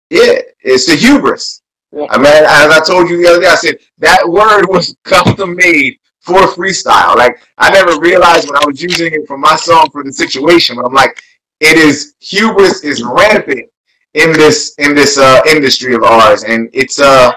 yeah, 0.09 0.39
it's 0.61 0.85
the 0.85 0.95
hubris. 0.95 1.61
I 1.95 2.17
mean, 2.17 2.27
as 2.27 2.71
I 2.71 2.81
told 2.85 3.09
you 3.09 3.17
the 3.17 3.29
other 3.29 3.41
day, 3.41 3.47
I 3.47 3.55
said 3.55 3.77
that 3.99 4.27
word 4.27 4.65
was 4.67 4.95
custom 5.03 5.55
made 5.55 5.97
for 6.19 6.39
freestyle. 6.41 7.15
Like 7.15 7.41
I 7.57 7.69
never 7.69 7.99
realized 7.99 8.49
when 8.49 8.57
I 8.57 8.65
was 8.65 8.81
using 8.81 9.13
it 9.13 9.27
for 9.27 9.37
my 9.37 9.55
song 9.55 9.89
for 9.91 10.03
the 10.03 10.11
situation, 10.11 10.75
but 10.75 10.85
I'm 10.85 10.93
like, 10.93 11.21
it 11.61 11.77
is 11.77 12.15
hubris 12.19 12.83
is 12.83 13.01
rampant 13.03 13.69
in 14.13 14.33
this 14.33 14.75
in 14.77 14.95
this 14.95 15.17
uh, 15.17 15.41
industry 15.47 15.93
of 15.95 16.03
ours, 16.03 16.43
and 16.43 16.69
it's 16.73 16.99
uh 16.99 17.31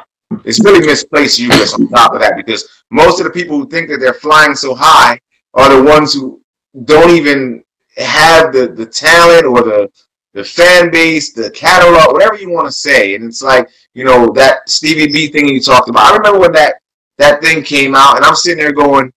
it's 0.44 0.62
really 0.64 0.84
misplaced 0.84 1.38
hubris 1.38 1.74
on 1.74 1.88
top 1.88 2.14
of 2.14 2.20
that 2.20 2.36
because 2.36 2.68
most 2.90 3.20
of 3.20 3.24
the 3.24 3.32
people 3.32 3.58
who 3.58 3.68
think 3.68 3.88
that 3.88 3.98
they're 3.98 4.14
flying 4.14 4.54
so 4.54 4.74
high 4.74 5.18
are 5.54 5.74
the 5.74 5.82
ones 5.82 6.12
who 6.14 6.42
don't 6.84 7.10
even 7.10 7.62
have 7.96 8.52
the 8.52 8.68
the 8.68 8.86
talent 8.86 9.44
or 9.44 9.62
the 9.62 9.90
the 10.38 10.44
fan 10.44 10.88
base, 10.92 11.32
the 11.32 11.50
catalog, 11.50 12.12
whatever 12.12 12.36
you 12.36 12.48
want 12.48 12.68
to 12.68 12.72
say. 12.72 13.16
And 13.16 13.24
it's 13.24 13.42
like, 13.42 13.68
you 13.94 14.04
know, 14.04 14.30
that 14.34 14.68
Stevie 14.70 15.10
B 15.10 15.26
thing 15.26 15.48
you 15.48 15.60
talked 15.60 15.88
about. 15.88 16.12
I 16.12 16.16
remember 16.16 16.38
when 16.38 16.52
that 16.52 16.76
that 17.16 17.42
thing 17.42 17.64
came 17.64 17.96
out 17.96 18.14
and 18.14 18.24
I'm 18.24 18.36
sitting 18.36 18.58
there 18.58 18.72
going, 18.72 19.12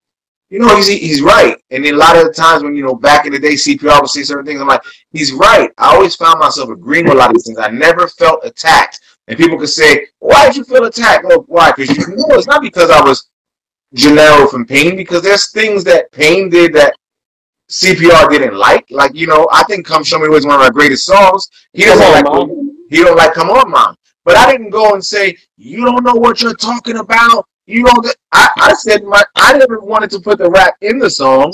you 0.50 0.58
know, 0.58 0.76
he's 0.76 0.88
he's 0.88 1.22
right. 1.22 1.56
And 1.70 1.86
a 1.86 1.92
lot 1.92 2.18
of 2.18 2.26
the 2.26 2.34
times 2.34 2.64
when, 2.64 2.76
you 2.76 2.82
know, 2.82 2.96
back 2.96 3.28
in 3.28 3.34
the 3.34 3.38
day 3.38 3.54
CPR 3.54 4.02
would 4.02 4.10
say 4.10 4.24
certain 4.24 4.48
things, 4.48 4.60
I'm 4.60 4.68
like, 4.68 4.82
he's 5.12 5.32
right. 5.32 5.70
I 5.78 5.94
always 5.94 6.16
found 6.16 6.40
myself 6.40 6.72
agreeing 6.72 7.06
with 7.06 7.14
a 7.14 7.18
lot 7.18 7.30
of 7.30 7.36
these 7.36 7.46
things. 7.46 7.60
I 7.60 7.70
never 7.70 8.08
felt 8.08 8.44
attacked. 8.44 9.00
And 9.28 9.38
people 9.38 9.60
could 9.60 9.70
say, 9.70 10.08
why 10.18 10.48
did 10.48 10.56
you 10.56 10.64
feel 10.64 10.86
attacked? 10.86 11.24
Well, 11.24 11.46
why? 11.48 11.72
Because 11.72 11.96
you 11.96 12.16
know 12.16 12.26
it's 12.30 12.48
not 12.48 12.64
because 12.64 12.90
I 12.90 13.00
was 13.00 13.30
Jenaro 13.96 14.50
from 14.50 14.66
Pain, 14.66 14.96
because 14.96 15.22
there's 15.22 15.52
things 15.52 15.84
that 15.84 16.12
Pain 16.12 16.50
did 16.50 16.74
that 16.74 16.96
CPR 17.72 18.30
didn't 18.30 18.56
like. 18.56 18.86
Like 18.90 19.16
you 19.16 19.28
know, 19.28 19.48
I 19.52 19.64
think 19.64 19.86
"Come 19.86 20.04
Show 20.04 20.20
Me" 20.20 20.28
was 20.28 20.46
one 20.46 20.56
of 20.56 20.62
our 20.62 20.72
greatest 20.72 21.06
songs. 21.06 21.50
He 21.74 21.86
doesn't 21.86 22.06
on, 22.06 22.12
like. 22.12 22.26
Mom. 22.26 22.78
He 22.90 22.98
don't 22.98 23.16
like 23.16 23.34
"Come 23.34 23.50
On, 23.50 23.72
Mom." 23.72 23.96
But 24.26 24.38
I 24.38 24.52
didn't 24.52 24.70
go 24.70 24.94
and 24.94 25.04
say 25.04 25.38
you 25.58 25.86
don't 25.86 26.04
know 26.04 26.14
what 26.14 26.42
you're 26.42 26.54
talking 26.54 26.98
about. 26.98 27.48
You 27.66 27.84
that 27.84 28.16
I, 28.34 28.50
I 28.58 28.74
said 28.74 29.04
my 29.04 29.24
I 29.36 29.58
never 29.58 29.80
wanted 29.80 30.10
to 30.12 30.20
put 30.20 30.38
the 30.38 30.50
rap 30.50 30.76
in 30.82 31.00
the 31.00 31.10
song. 31.10 31.54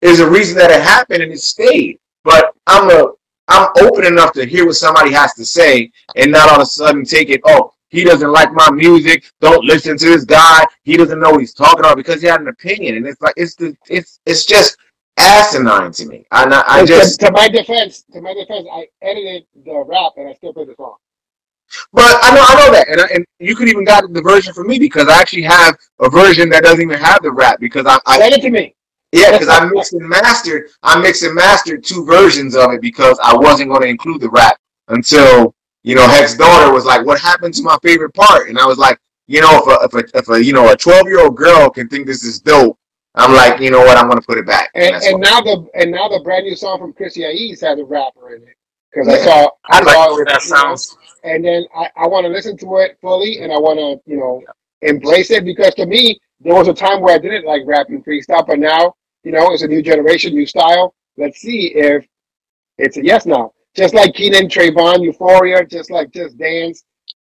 Is 0.00 0.20
a 0.20 0.28
reason 0.28 0.58
that 0.58 0.70
it 0.70 0.82
happened 0.82 1.22
and 1.22 1.32
it 1.32 1.40
stayed. 1.40 1.98
But 2.24 2.52
I'm 2.66 2.90
a 2.90 3.12
I'm 3.48 3.68
open 3.80 4.04
enough 4.04 4.32
to 4.32 4.44
hear 4.44 4.66
what 4.66 4.76
somebody 4.76 5.12
has 5.12 5.34
to 5.34 5.44
say 5.44 5.90
and 6.16 6.32
not 6.32 6.50
all 6.50 6.56
of 6.56 6.62
a 6.62 6.66
sudden 6.66 7.04
take 7.04 7.30
it. 7.30 7.40
Oh, 7.44 7.72
he 7.90 8.02
doesn't 8.02 8.32
like 8.32 8.52
my 8.52 8.70
music. 8.72 9.24
Don't 9.40 9.64
listen 9.64 9.96
to 9.98 10.06
this 10.06 10.24
guy. 10.24 10.64
He 10.82 10.96
doesn't 10.96 11.20
know 11.20 11.30
what 11.30 11.40
he's 11.40 11.54
talking 11.54 11.80
about 11.80 11.96
because 11.96 12.20
he 12.20 12.26
had 12.26 12.40
an 12.40 12.48
opinion. 12.48 12.96
And 12.96 13.06
it's 13.06 13.20
like 13.20 13.34
it's 13.36 13.54
the 13.54 13.76
it's 13.88 14.18
it's 14.26 14.44
just 14.44 14.76
asinine 15.16 15.92
to 15.92 16.06
me. 16.06 16.24
I 16.30 16.44
not- 16.46 16.64
I 16.68 16.80
And 16.80 16.88
to- 16.88 16.94
just 16.94 17.20
to, 17.20 17.30
my 17.32 17.48
defense, 17.48 18.04
to 18.12 18.20
my 18.20 18.34
defense, 18.34 18.66
I 18.72 18.88
edited 19.02 19.46
the 19.64 19.84
rap 19.86 20.12
and 20.16 20.28
I 20.28 20.34
still 20.34 20.52
played 20.52 20.68
the 20.68 20.74
song. 20.76 20.96
But 21.92 22.04
I 22.22 22.34
know, 22.34 22.44
I 22.46 22.54
know 22.66 22.72
that, 22.72 22.88
and, 22.88 23.00
I- 23.00 23.08
and 23.14 23.24
you 23.40 23.56
could 23.56 23.68
even 23.68 23.84
got 23.84 24.12
the 24.12 24.22
version 24.22 24.52
for 24.52 24.64
me 24.64 24.78
because 24.78 25.08
I 25.08 25.18
actually 25.18 25.42
have 25.42 25.76
a 26.00 26.08
version 26.10 26.48
that 26.50 26.62
doesn't 26.62 26.82
even 26.82 26.98
have 26.98 27.22
the 27.22 27.32
rap 27.32 27.58
because 27.58 27.86
I, 27.86 27.98
I 28.06 28.18
Send 28.18 28.34
it 28.34 28.42
to 28.42 28.50
me. 28.50 28.74
yeah, 29.12 29.32
because 29.38 29.48
I 29.48 29.64
mixed 29.66 29.92
and 29.94 30.08
mastered, 30.08 30.68
I 30.82 31.00
mixed 31.00 31.22
and 31.22 31.34
mastered 31.34 31.82
two 31.84 32.04
versions 32.04 32.54
of 32.54 32.72
it 32.72 32.80
because 32.80 33.18
I 33.22 33.34
wasn't 33.36 33.70
going 33.70 33.82
to 33.82 33.88
include 33.88 34.20
the 34.20 34.28
rap 34.30 34.58
until 34.88 35.54
you 35.82 35.94
know 35.94 36.06
Heck's 36.06 36.36
daughter 36.36 36.72
was 36.72 36.84
like, 36.84 37.04
"What 37.06 37.20
happened 37.20 37.54
to 37.54 37.62
my 37.62 37.76
favorite 37.82 38.14
part?" 38.14 38.48
And 38.48 38.58
I 38.58 38.66
was 38.66 38.78
like, 38.78 38.98
you 39.26 39.40
know, 39.40 39.50
if 39.52 39.66
a 39.94 39.98
if 39.98 40.14
a, 40.14 40.18
if 40.18 40.28
a 40.28 40.44
you 40.44 40.52
know 40.52 40.70
a 40.70 40.76
twelve 40.76 41.06
year 41.06 41.20
old 41.20 41.36
girl 41.36 41.70
can 41.70 41.88
think 41.88 42.06
this 42.06 42.24
is 42.24 42.40
dope, 42.40 42.78
I'm 43.14 43.32
like, 43.32 43.60
you 43.60 43.70
know 43.70 43.80
what, 43.80 43.96
I'm 43.96 44.08
going 44.08 44.20
to 44.20 44.26
put 44.26 44.38
it 44.38 44.46
back. 44.46 44.70
And, 44.74 44.94
that's 44.94 45.06
and 45.06 45.20
now 45.20 45.40
the 45.40 45.66
and 45.74 45.90
now 45.90 46.08
the 46.08 46.20
brand 46.20 46.44
new 46.44 46.56
song 46.56 46.78
from 46.78 46.92
Chrissy 46.92 47.24
Aes 47.24 47.60
has 47.60 47.78
a 47.78 47.84
rapper 47.84 48.34
in 48.34 48.42
it 48.42 48.56
because 48.90 49.08
I 49.08 49.18
saw 49.18 49.48
I 49.66 49.80
like 49.80 49.94
saw 49.94 50.08
the 50.08 50.14
way 50.16 50.22
it, 50.22 50.28
that 50.28 50.44
you 50.44 50.50
know, 50.50 50.56
sounds. 50.56 50.96
and 51.22 51.44
then 51.44 51.64
I, 51.76 51.88
I 51.96 52.06
want 52.08 52.24
to 52.24 52.28
listen 52.28 52.56
to 52.58 52.76
it 52.78 52.98
fully 53.00 53.40
and 53.40 53.52
I 53.52 53.58
want 53.58 53.78
to 53.78 54.10
you 54.10 54.18
know 54.18 54.42
embrace 54.82 55.30
it 55.30 55.44
because 55.44 55.74
to 55.76 55.86
me 55.86 56.18
there 56.40 56.54
was 56.54 56.68
a 56.68 56.74
time 56.74 57.00
where 57.00 57.14
I 57.14 57.18
didn't 57.18 57.46
like 57.46 57.62
rap 57.66 57.88
and 57.88 58.04
freestyle, 58.04 58.46
but 58.46 58.58
now 58.58 58.94
you 59.22 59.30
know 59.30 59.52
it's 59.52 59.62
a 59.62 59.68
new 59.68 59.82
generation, 59.82 60.34
new 60.34 60.46
style. 60.46 60.94
Let's 61.16 61.38
see 61.38 61.72
if 61.74 62.06
it's 62.78 62.96
a 62.96 63.04
yes 63.04 63.26
now. 63.26 63.52
Just 63.76 63.94
like 63.94 64.14
Keenan 64.14 64.48
Trayvon, 64.48 65.02
Euphoria, 65.02 65.64
just 65.64 65.90
like 65.90 66.12
Just 66.12 66.38
Dance, 66.38 66.84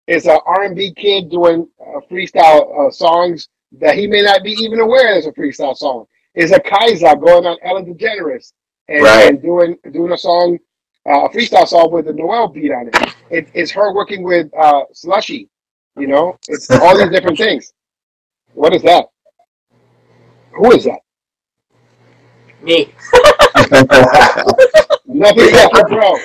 it's 0.07 0.27
a 0.27 0.39
R&B 0.45 0.93
kid 0.93 1.29
doing 1.31 1.67
uh, 1.81 1.99
freestyle 2.09 2.88
uh, 2.88 2.91
songs 2.91 3.49
that 3.80 3.97
he 3.97 4.07
may 4.07 4.21
not 4.21 4.43
be 4.43 4.51
even 4.51 4.80
aware 4.80 5.17
is 5.17 5.26
a 5.28 5.32
freestyle 5.32 5.76
song. 5.76 6.05
Is 6.36 6.51
a 6.51 6.59
Kaiser 6.59 7.15
going 7.15 7.45
on 7.45 7.57
Ellen 7.63 7.86
DeGeneres 7.86 8.53
and, 8.89 9.03
Right. 9.03 9.30
and 9.30 9.41
doing 9.41 9.78
doing 9.91 10.11
a 10.11 10.17
song, 10.17 10.57
uh, 11.09 11.26
a 11.26 11.30
freestyle 11.30 11.67
song 11.67 11.91
with 11.91 12.05
the 12.05 12.13
Noel 12.13 12.47
beat 12.49 12.71
on 12.71 12.89
it. 12.89 12.97
it 13.30 13.49
it's 13.53 13.71
her 13.71 13.93
working 13.93 14.23
with 14.23 14.47
uh, 14.57 14.84
Slushy. 14.93 15.49
You 15.97 16.07
know, 16.07 16.38
it's 16.49 16.69
all 16.71 16.97
these 16.97 17.09
different 17.09 17.38
things. 17.38 17.73
What 18.53 18.73
is 18.76 18.82
that? 18.84 19.05
Who 20.53 20.71
is 20.73 20.86
that? 20.86 20.99
Me. 22.61 22.93
Nothing 25.05 25.49
Yeah. 25.53 25.67
but 25.71 25.88
bro. 25.88 26.15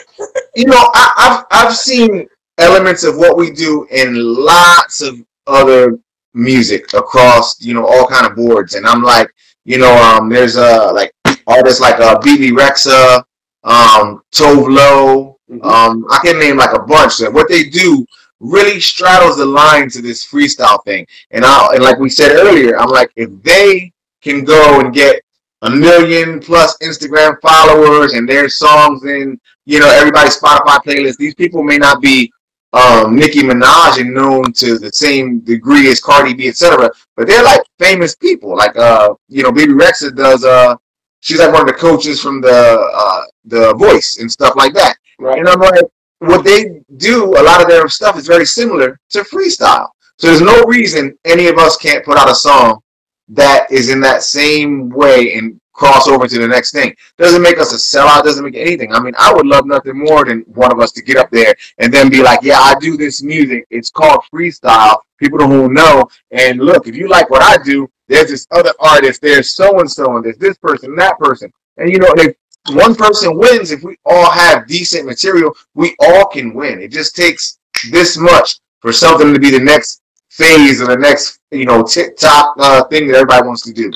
you 0.57 0.67
know, 0.67 0.77
I, 0.95 1.45
I've 1.51 1.67
I've 1.69 1.77
seen 1.77 2.27
elements 2.59 3.05
of 3.05 3.17
what 3.17 3.37
we 3.37 3.51
do 3.51 3.87
in 3.91 4.15
lots 4.17 5.03
of 5.03 5.17
other 5.47 5.99
music 6.35 6.93
across, 6.95 7.61
you 7.61 7.75
know, 7.75 7.87
all 7.87 8.07
kind 8.07 8.27
of 8.27 8.37
boards, 8.37 8.75
and 8.75 8.87
I'm 8.87 9.03
like, 9.03 9.33
you 9.65 9.79
know, 9.79 9.93
um, 9.95 10.29
there's 10.29 10.57
uh 10.57 10.93
like 10.93 11.13
artists 11.47 11.81
like 11.81 12.01
uh 12.01 12.19
Bebe 12.21 12.51
Rexha, 12.51 13.23
um, 13.65 14.23
Tove 14.33 14.69
Lo, 14.69 15.39
um, 15.63 16.07
I 16.11 16.21
can 16.23 16.39
name 16.39 16.57
like 16.57 16.75
a 16.75 16.83
bunch. 16.83 17.19
That 17.19 17.33
what 17.33 17.49
they 17.49 17.65
do 17.65 18.07
really 18.39 18.81
straddles 18.81 19.37
the 19.37 19.47
line 19.47 19.91
to 19.91 20.01
this 20.01 20.27
freestyle 20.27 20.83
thing, 20.85 21.07
and 21.31 21.45
I 21.45 21.75
and 21.75 21.83
like 21.83 21.99
we 21.99 22.09
said 22.09 22.33
earlier, 22.33 22.79
I'm 22.79 22.91
like, 22.91 23.11
if 23.17 23.31
they 23.43 23.93
can 24.23 24.45
go 24.45 24.81
and 24.81 24.95
get 24.95 25.23
a 25.63 25.71
million 25.71 26.41
plus 26.41 26.77
Instagram 26.79 27.41
followers 27.41 28.15
and 28.15 28.29
their 28.29 28.49
songs 28.49 29.05
in 29.05 29.39
you 29.67 29.79
know 29.79 29.91
everybody's 29.91 30.39
Spotify 30.39 30.79
playlist. 30.79 31.17
These 31.17 31.35
people 31.35 31.63
may 31.63 31.79
not 31.79 32.01
be 32.01 32.33
um, 32.73 33.17
Nicki 33.17 33.41
Minaj 33.41 34.01
and 34.01 34.15
known 34.15 34.53
to 34.55 34.79
the 34.79 34.93
same 34.93 35.41
degree 35.41 35.89
as 35.89 36.01
Cardi 36.01 36.35
B, 36.35 36.49
etc. 36.49 36.91
But 37.17 37.27
they're 37.27 37.45
like 37.45 37.63
famous 37.79 38.15
people. 38.15 38.57
Like 38.57 38.77
uh, 38.77 39.15
you 39.29 39.43
know, 39.43 39.53
Bebe 39.53 39.73
Rexha 39.73 40.15
does. 40.15 40.45
Uh, 40.45 40.77
she's 41.21 41.39
like 41.39 41.53
one 41.53 41.63
of 41.63 41.67
the 41.67 41.75
coaches 41.75 42.21
from 42.21 42.41
the 42.41 42.91
uh, 42.95 43.23
the 43.45 43.75
Voice 43.75 44.19
and 44.19 44.31
stuff 44.31 44.55
like 44.57 44.73
that. 44.75 44.97
Right. 45.19 45.39
And 45.39 45.49
I'm 45.49 45.61
like, 45.61 45.83
what 46.21 46.45
they 46.45 46.81
do, 46.97 47.37
a 47.39 47.43
lot 47.43 47.61
of 47.61 47.69
their 47.69 47.89
stuff 47.89 48.17
is 48.17 48.27
very 48.27 48.47
similar 48.47 48.99
to 49.11 49.21
freestyle. 49.21 49.89
So 50.19 50.27
there's 50.27 50.43
no 50.43 50.63
reason 50.65 51.17
any 51.25 51.49
of 51.49 51.59
us 51.59 51.77
can't 51.77 52.05
put 52.05 52.19
out 52.19 52.31
a 52.31 52.35
song 52.35 52.81
that 53.29 53.71
is 53.71 53.91
in 53.91 54.01
that 54.01 54.23
same 54.23 54.91
way 54.91 55.35
and 55.35 55.59
cross 55.81 56.07
over 56.07 56.29
to 56.29 56.39
the 56.39 56.47
next 56.47 56.73
thing. 56.73 56.95
Doesn't 57.17 57.41
make 57.41 57.59
us 57.59 57.73
a 57.73 57.77
sellout, 57.77 58.23
doesn't 58.23 58.45
make 58.45 58.55
anything. 58.55 58.93
I 58.93 59.01
mean, 59.01 59.15
I 59.19 59.33
would 59.33 59.47
love 59.47 59.65
nothing 59.65 59.99
more 59.99 60.27
than 60.27 60.41
one 60.41 60.71
of 60.71 60.79
us 60.79 60.93
to 60.93 61.03
get 61.03 61.17
up 61.17 61.31
there 61.31 61.55
and 61.79 61.93
then 61.93 62.11
be 62.11 62.23
like, 62.23 62.41
yeah, 62.43 62.59
I 62.59 62.75
do 62.79 62.99
this 62.99 63.23
music. 63.23 63.67
It's 63.71 63.91
called 63.91 64.21
freestyle. 64.33 64.99
People 65.19 65.39
don't 65.39 65.73
know. 65.73 66.07
And 66.33 66.61
look, 66.61 66.87
if 66.87 66.95
you 66.95 67.09
like 67.09 67.31
what 67.31 67.43
I 67.43 67.63
do, 67.63 67.89
there's 68.09 68.29
this 68.29 68.47
other 68.51 68.75
artist, 68.79 69.23
there's 69.23 69.51
so 69.51 69.81
and 69.81 69.91
so, 69.91 70.17
and 70.17 70.25
there's 70.25 70.37
this 70.37 70.59
person, 70.59 70.95
that 70.97 71.19
person. 71.19 71.51
And 71.79 71.91
you 71.91 71.99
know, 71.99 72.13
if 72.19 72.37
one 72.73 72.95
person 72.95 73.39
wins, 73.39 73.71
if 73.71 73.83
we 73.83 73.97
all 74.05 74.31
have 74.31 74.67
decent 74.67 75.07
material, 75.07 75.57
we 75.75 75.97
all 76.01 76.27
can 76.27 76.53
win. 76.53 76.83
It 76.83 76.93
just 76.93 77.17
takes 77.17 77.59
this 77.91 78.19
much 78.19 78.59
for 78.81 78.93
something 78.93 79.33
to 79.33 79.41
be 79.41 79.51
the 79.51 79.61
next 79.61 80.03
phase 80.29 80.83
or 80.83 80.89
the 80.89 80.97
next, 80.97 81.39
you 81.51 81.65
know, 81.65 81.83
TikTok 81.83 82.55
uh, 82.59 82.85
thing 82.85 83.07
that 83.09 83.15
everybody 83.15 83.47
wants 83.47 83.63
to 83.63 83.73
do. 83.73 83.91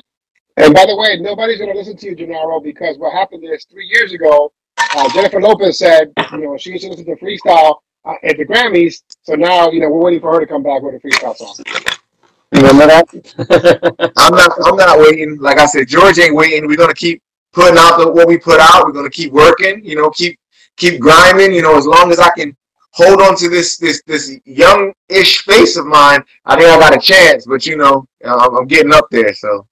And 0.56 0.72
by 0.72 0.86
the 0.86 0.96
way, 0.96 1.18
nobody's 1.20 1.58
going 1.58 1.72
to 1.72 1.76
listen 1.78 1.96
to 1.96 2.06
you, 2.06 2.16
Jenaro, 2.16 2.62
because 2.62 2.96
what 2.98 3.12
happened 3.12 3.44
is 3.44 3.64
three 3.64 3.86
years 3.86 4.12
ago, 4.12 4.52
uh, 4.78 5.08
Jennifer 5.12 5.40
Lopez 5.40 5.78
said, 5.78 6.12
you 6.32 6.38
know, 6.38 6.56
she 6.56 6.70
used 6.70 6.84
to 6.84 6.90
listen 6.90 7.04
to 7.06 7.16
freestyle 7.16 7.78
uh, 8.04 8.14
at 8.22 8.36
the 8.36 8.44
Grammys. 8.44 9.02
So 9.22 9.34
now, 9.34 9.70
you 9.70 9.80
know, 9.80 9.88
we're 9.88 10.04
waiting 10.04 10.20
for 10.20 10.32
her 10.32 10.40
to 10.40 10.46
come 10.46 10.62
back 10.62 10.82
with 10.82 10.94
a 10.94 11.00
freestyle 11.00 11.34
song. 11.36 11.54
Remember 12.52 12.86
that? 12.86 14.12
I'm 14.16 14.34
not. 14.34 14.52
I'm 14.64 14.76
not 14.76 14.98
waiting. 14.98 15.38
Like 15.38 15.58
I 15.58 15.66
said, 15.66 15.88
George 15.88 16.18
ain't 16.20 16.36
waiting. 16.36 16.68
We're 16.68 16.76
gonna 16.76 16.94
keep 16.94 17.20
putting 17.52 17.76
out 17.76 17.98
the, 17.98 18.12
what 18.12 18.28
we 18.28 18.38
put 18.38 18.60
out. 18.60 18.84
We're 18.84 18.92
gonna 18.92 19.10
keep 19.10 19.32
working. 19.32 19.84
You 19.84 19.96
know, 19.96 20.10
keep 20.10 20.38
keep 20.76 21.00
grinding. 21.00 21.52
You 21.52 21.62
know, 21.62 21.76
as 21.76 21.86
long 21.86 22.12
as 22.12 22.20
I 22.20 22.30
can 22.30 22.56
hold 22.92 23.20
on 23.20 23.34
to 23.38 23.48
this 23.48 23.76
this 23.78 24.02
this 24.06 24.38
young-ish 24.44 25.42
face 25.42 25.76
of 25.76 25.86
mine, 25.86 26.22
I 26.44 26.56
think 26.56 26.70
I 26.70 26.78
got 26.78 26.96
a 26.96 27.00
chance. 27.00 27.44
But 27.44 27.66
you 27.66 27.76
know, 27.76 28.06
I'm, 28.24 28.56
I'm 28.56 28.66
getting 28.68 28.92
up 28.92 29.08
there. 29.10 29.34
So 29.34 29.66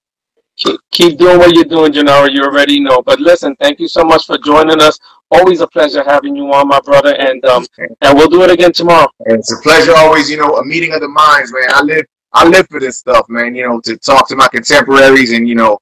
keep, 0.57 0.79
keep 0.91 1.17
doing 1.17 1.37
what 1.39 1.53
you're 1.55 1.65
doing, 1.65 1.91
Jenaro. 1.91 2.31
You 2.31 2.43
already 2.43 2.79
know. 2.79 3.01
But 3.01 3.19
listen, 3.19 3.55
thank 3.59 3.79
you 3.79 3.87
so 3.87 4.03
much 4.03 4.25
for 4.25 4.37
joining 4.37 4.81
us. 4.81 4.99
Always 5.31 5.61
a 5.61 5.67
pleasure 5.67 6.03
having 6.03 6.35
you 6.35 6.51
on, 6.53 6.67
my 6.67 6.79
brother. 6.81 7.15
And 7.15 7.43
um, 7.45 7.65
and 8.01 8.17
we'll 8.17 8.29
do 8.29 8.43
it 8.43 8.51
again 8.51 8.71
tomorrow. 8.71 9.07
it's 9.21 9.51
a 9.51 9.61
pleasure 9.61 9.93
always. 9.95 10.29
You 10.29 10.37
know, 10.37 10.57
a 10.57 10.65
meeting 10.65 10.93
of 10.93 11.01
the 11.01 11.07
minds, 11.07 11.51
man. 11.53 11.69
I 11.69 11.81
live 11.81 12.05
I 12.33 12.47
live 12.47 12.67
for 12.69 12.79
this 12.79 12.97
stuff, 12.97 13.25
man. 13.29 13.55
You 13.55 13.67
know, 13.67 13.79
to 13.81 13.97
talk 13.97 14.27
to 14.29 14.35
my 14.35 14.47
contemporaries 14.47 15.31
and 15.31 15.47
you 15.47 15.55
know. 15.55 15.79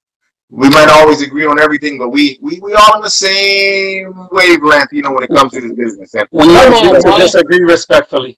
We 0.54 0.70
might 0.70 0.90
always 0.90 1.22
agree 1.22 1.46
on 1.46 1.62
everything, 1.62 1.98
but 1.98 2.10
we, 2.10 2.38
we, 2.42 2.60
we 2.60 2.74
all 2.74 2.96
on 2.96 3.02
the 3.02 3.10
same 3.10 4.28
wavelength, 4.34 4.90
you 4.92 5.02
know, 5.02 5.14
when 5.14 5.24
it 5.24 5.30
comes 5.30 5.54
to 5.54 5.62
this 5.62 5.72
business. 5.74 6.14
And 6.14 6.28
We 6.34 6.44
Come 6.44 6.74
on, 6.74 6.88
agree 6.88 7.02
to 7.04 7.18
disagree 7.18 7.64
respectfully. 7.64 8.38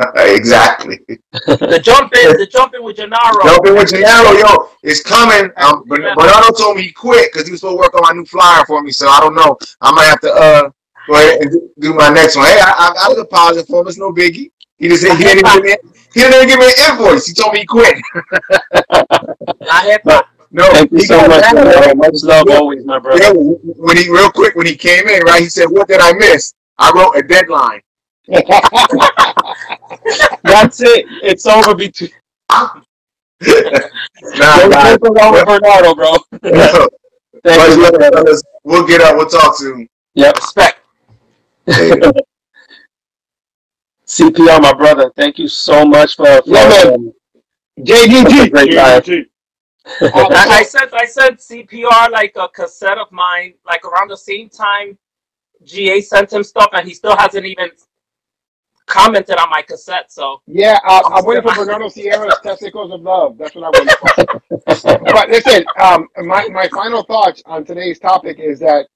exactly. 0.16 1.00
The 1.66 1.80
jumping, 1.80 2.36
the 2.36 2.46
jumping 2.46 2.84
with 2.84 2.96
Jenaro. 2.96 3.44
Jumping 3.44 3.74
with 3.76 3.90
Jenaro, 3.90 4.32
yo, 4.38 4.70
it's 4.82 5.02
coming. 5.02 5.50
Um, 5.58 5.84
Bern- 5.86 6.14
Bernardo 6.14 6.52
told 6.52 6.76
me 6.76 6.84
he 6.84 6.92
quit 6.92 7.32
because 7.32 7.46
he 7.48 7.52
was 7.52 7.60
supposed 7.60 7.74
to 7.76 7.78
work 7.78 7.94
on 7.94 8.02
my 8.02 8.12
new 8.12 8.26
flyer 8.26 8.64
for 8.66 8.82
me. 8.82 8.92
So 8.92 9.08
I 9.08 9.20
don't 9.20 9.34
know. 9.36 9.58
I 9.80 9.92
might 9.92 10.06
have 10.06 10.20
to 10.22 10.32
uh 10.32 10.70
go 11.06 11.14
ahead 11.14 11.40
and 11.42 11.52
do- 11.52 11.70
do 11.80 11.94
my 11.94 12.10
next 12.10 12.36
one. 12.36 12.46
Hey, 12.46 12.60
I, 12.60 12.72
I 12.90 12.94
got 12.94 13.12
a 13.12 13.16
deposit 13.16 13.68
for 13.68 13.82
him. 13.82 13.88
It's 13.88 13.98
no 13.98 14.12
biggie. 14.12 14.50
He 14.78 14.88
just 14.88 15.04
he 15.06 15.16
didn't 15.24 15.40
even 15.40 15.52
give 15.52 15.64
me 15.64 15.76
he 16.14 16.20
didn't 16.20 16.34
even 16.36 16.48
give 16.48 16.58
me 16.60 16.66
an 16.66 16.92
invoice. 16.92 17.26
He 17.26 17.34
told 17.34 17.54
me 17.54 17.60
he 17.60 17.66
quit. 17.66 17.96
I 19.70 19.86
hip 19.86 20.02
hop. 20.06 20.28
No, 20.52 20.64
Thank 20.72 20.92
you 20.92 21.00
so 21.00 21.24
much, 21.24 21.48
mad 21.52 21.56
at 21.58 21.66
Jenaro. 21.66 21.94
me. 21.94 21.94
Much 21.94 22.22
love 22.22 22.48
Yeah. 22.48 22.60
always, 22.60 22.84
my 22.84 22.98
brother. 23.00 23.24
Yeah, 23.24 23.32
when 23.34 23.96
he 23.96 24.10
real 24.10 24.30
quick 24.30 24.54
when 24.56 24.66
he 24.66 24.76
came 24.76 25.08
in, 25.08 25.22
right? 25.24 25.42
He 25.42 25.48
said, 25.48 25.66
"What 25.66 25.88
did 25.88 26.00
I 26.00 26.12
miss?" 26.14 26.54
I 26.78 26.92
wrote 26.94 27.12
a 27.16 27.22
deadline. 27.22 27.82
That's 30.44 30.80
it. 30.80 31.06
It's 31.22 31.46
over 31.46 31.74
between. 31.74 32.10
Nah, 32.50 32.74
Don't 33.42 34.70
nah. 34.70 34.82
take 34.84 35.00
along 35.00 35.32
with 35.32 35.46
Bernardo, 35.46 35.94
bro. 35.94 36.12
Much 36.12 36.20
Thank 37.42 37.76
you. 37.76 37.82
love, 37.82 37.94
fellas. 38.12 38.42
We'll 38.64 38.86
get 38.86 39.00
out. 39.00 39.16
We'll 39.16 39.28
talk 39.28 39.56
soon. 39.56 39.88
Yep. 40.14 40.36
Respect. 40.36 40.80
CPR, 44.06 44.60
my 44.62 44.72
brother. 44.74 45.10
Thank 45.16 45.38
you 45.38 45.48
so 45.48 45.84
much 45.84 46.16
for. 46.16 46.26
for 46.42 46.42
Yeah, 46.46 46.68
man. 46.68 46.94
um, 46.94 47.12
JDT. 47.80 48.22
That's 48.24 48.34
a 48.34 48.50
great 48.50 48.72
guy. 48.72 48.96
Um, 48.96 49.26
I, 50.32 50.46
I 50.50 50.62
so, 50.62 50.78
I 50.92 51.04
sent 51.06 51.38
CPR 51.38 52.10
like 52.10 52.36
a 52.36 52.48
cassette 52.48 52.98
of 52.98 53.10
mine, 53.10 53.54
like 53.66 53.84
around 53.84 54.08
the 54.08 54.16
same 54.16 54.48
time 54.48 54.98
GA 55.64 56.00
sent 56.00 56.32
him 56.32 56.42
stuff, 56.42 56.70
and 56.72 56.86
he 56.86 56.94
still 56.94 57.16
hasn't 57.16 57.46
even 57.46 57.70
commented 58.90 59.38
on 59.38 59.50
my 59.50 59.62
cassette. 59.62 60.12
So 60.12 60.42
yeah, 60.46 60.78
uh, 60.86 61.02
I'm 61.14 61.24
waiting 61.24 61.44
for 61.44 61.54
Bernardo 61.54 61.88
Sierra's 61.88 62.38
Testicles 62.42 62.92
of 62.92 63.02
Love. 63.02 63.38
That's 63.38 63.54
what 63.54 63.64
I'm 63.64 63.72
waiting 63.74 63.96
for. 64.00 64.42
But 65.12 65.30
listen, 65.30 65.64
um, 65.80 66.08
my, 66.18 66.48
my 66.48 66.68
final 66.68 67.02
thoughts 67.04 67.42
on 67.46 67.64
today's 67.64 67.98
topic 67.98 68.38
is 68.40 68.60
that 68.60 68.86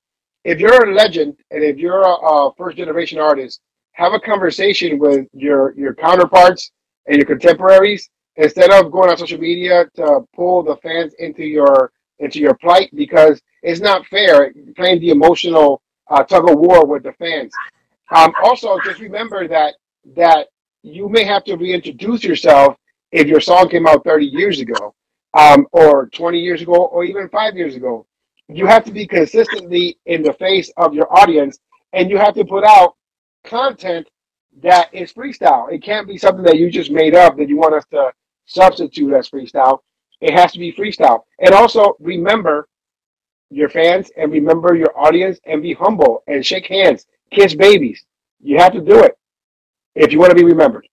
if 0.44 0.60
you're 0.60 0.90
a 0.90 0.94
legend 0.94 1.36
and 1.50 1.64
if 1.64 1.78
you're 1.78 2.02
a, 2.02 2.12
a 2.12 2.52
first 2.56 2.76
generation 2.76 3.18
artist, 3.18 3.60
have 3.92 4.12
a 4.14 4.20
conversation 4.20 4.98
with 4.98 5.26
your, 5.32 5.74
your 5.76 5.94
counterparts 5.94 6.72
and 7.06 7.16
your 7.18 7.26
contemporaries 7.26 8.10
instead 8.36 8.70
of 8.70 8.92
going 8.92 9.10
on 9.10 9.16
social 9.18 9.38
media 9.38 9.86
to 9.96 10.20
pull 10.34 10.62
the 10.62 10.76
fans 10.78 11.14
into 11.18 11.44
your 11.44 11.92
into 12.20 12.38
your 12.38 12.54
plight 12.54 12.90
because 12.94 13.42
it's 13.62 13.80
not 13.80 14.06
fair 14.06 14.52
playing 14.76 15.00
the 15.00 15.10
emotional 15.10 15.82
uh, 16.10 16.22
tug 16.24 16.48
of 16.50 16.58
war 16.58 16.86
with 16.86 17.02
the 17.02 17.12
fans. 17.14 17.52
Um, 18.14 18.32
also, 18.42 18.78
just 18.84 19.00
remember 19.00 19.48
that 19.48 19.74
that 20.14 20.48
you 20.82 21.08
may 21.08 21.24
have 21.24 21.44
to 21.44 21.56
reintroduce 21.56 22.24
yourself 22.24 22.76
if 23.12 23.26
your 23.26 23.40
song 23.40 23.68
came 23.68 23.86
out 23.86 24.04
30 24.04 24.26
years 24.26 24.60
ago, 24.60 24.94
um, 25.34 25.66
or 25.72 26.08
20 26.08 26.38
years 26.38 26.62
ago, 26.62 26.74
or 26.74 27.04
even 27.04 27.28
five 27.28 27.56
years 27.56 27.74
ago. 27.74 28.06
You 28.48 28.66
have 28.66 28.84
to 28.84 28.92
be 28.92 29.06
consistently 29.06 29.98
in 30.06 30.22
the 30.22 30.34
face 30.34 30.70
of 30.76 30.94
your 30.94 31.10
audience, 31.16 31.58
and 31.92 32.10
you 32.10 32.18
have 32.18 32.34
to 32.34 32.44
put 32.44 32.64
out 32.64 32.96
content 33.44 34.06
that 34.62 34.92
is 34.92 35.12
freestyle. 35.12 35.72
It 35.72 35.82
can't 35.82 36.06
be 36.06 36.18
something 36.18 36.44
that 36.44 36.58
you 36.58 36.70
just 36.70 36.90
made 36.90 37.14
up 37.14 37.36
that 37.38 37.48
you 37.48 37.56
want 37.56 37.74
us 37.74 37.84
to 37.90 38.12
substitute 38.46 39.12
as 39.14 39.28
freestyle. 39.28 39.78
It 40.20 40.32
has 40.34 40.52
to 40.52 40.58
be 40.58 40.72
freestyle. 40.72 41.22
And 41.40 41.54
also 41.54 41.96
remember 41.98 42.68
your 43.50 43.68
fans 43.68 44.10
and 44.16 44.30
remember 44.32 44.74
your 44.74 44.96
audience 44.98 45.38
and 45.46 45.62
be 45.62 45.74
humble 45.74 46.22
and 46.26 46.44
shake 46.44 46.66
hands, 46.66 47.06
kiss 47.30 47.54
babies. 47.54 48.04
You 48.40 48.58
have 48.58 48.72
to 48.72 48.80
do 48.80 49.00
it 49.00 49.16
if 49.94 50.12
you 50.12 50.18
want 50.18 50.30
to 50.30 50.36
be 50.36 50.44
remembered. 50.44 50.86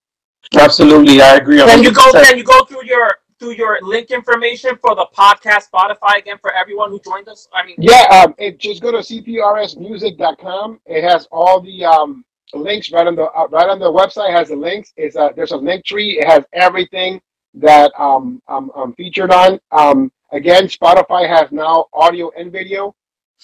Absolutely, 0.57 1.22
I 1.22 1.36
agree. 1.36 1.57
can 1.60 1.84
you 1.84 1.91
go 1.94 2.11
can 2.11 2.38
you 2.38 2.44
go 2.44 2.64
through 2.65 2.86
your 2.86 3.18
through 3.40 3.53
your 3.53 3.80
link 3.82 4.11
information 4.11 4.78
for 4.82 4.94
the 4.95 5.07
podcast 5.18 5.69
Spotify 5.73 6.18
again 6.19 6.38
for 6.40 6.53
everyone 6.53 6.91
who 6.91 6.99
joined 6.99 7.28
us? 7.28 7.48
I 7.53 7.65
mean, 7.65 7.76
Yeah, 7.80 8.06
um, 8.11 8.36
it, 8.38 8.60
just 8.60 8.82
go 8.82 8.91
to 8.91 8.99
cprsmusic.com. 8.99 10.80
It 10.86 11.03
has 11.03 11.28
all 11.32 11.60
the 11.61 11.84
um, 11.86 12.23
links 12.53 12.91
right 12.91 13.07
on 13.07 13.15
the 13.15 13.23
uh, 13.23 13.48
right 13.48 13.69
on 13.69 13.80
the 13.80 13.91
website. 13.91 14.32
Has 14.32 14.49
the 14.49 14.56
links. 14.56 14.94
It's 14.98 15.15
a, 15.15 15.32
there's 15.36 15.52
a 15.52 15.57
link 15.57 15.86
tree. 15.86 16.19
It 16.19 16.28
has 16.28 16.44
everything 16.53 17.19
that 17.56 17.91
um, 17.98 18.41
I'm, 18.48 18.69
I'm 18.76 18.94
featured 18.94 19.32
on. 19.32 19.60
Um, 19.72 20.11
again, 20.32 20.68
Spotify 20.68 21.28
has 21.28 21.52
now 21.52 21.88
audio 21.94 22.32
and 22.38 22.52
video. 22.52 22.95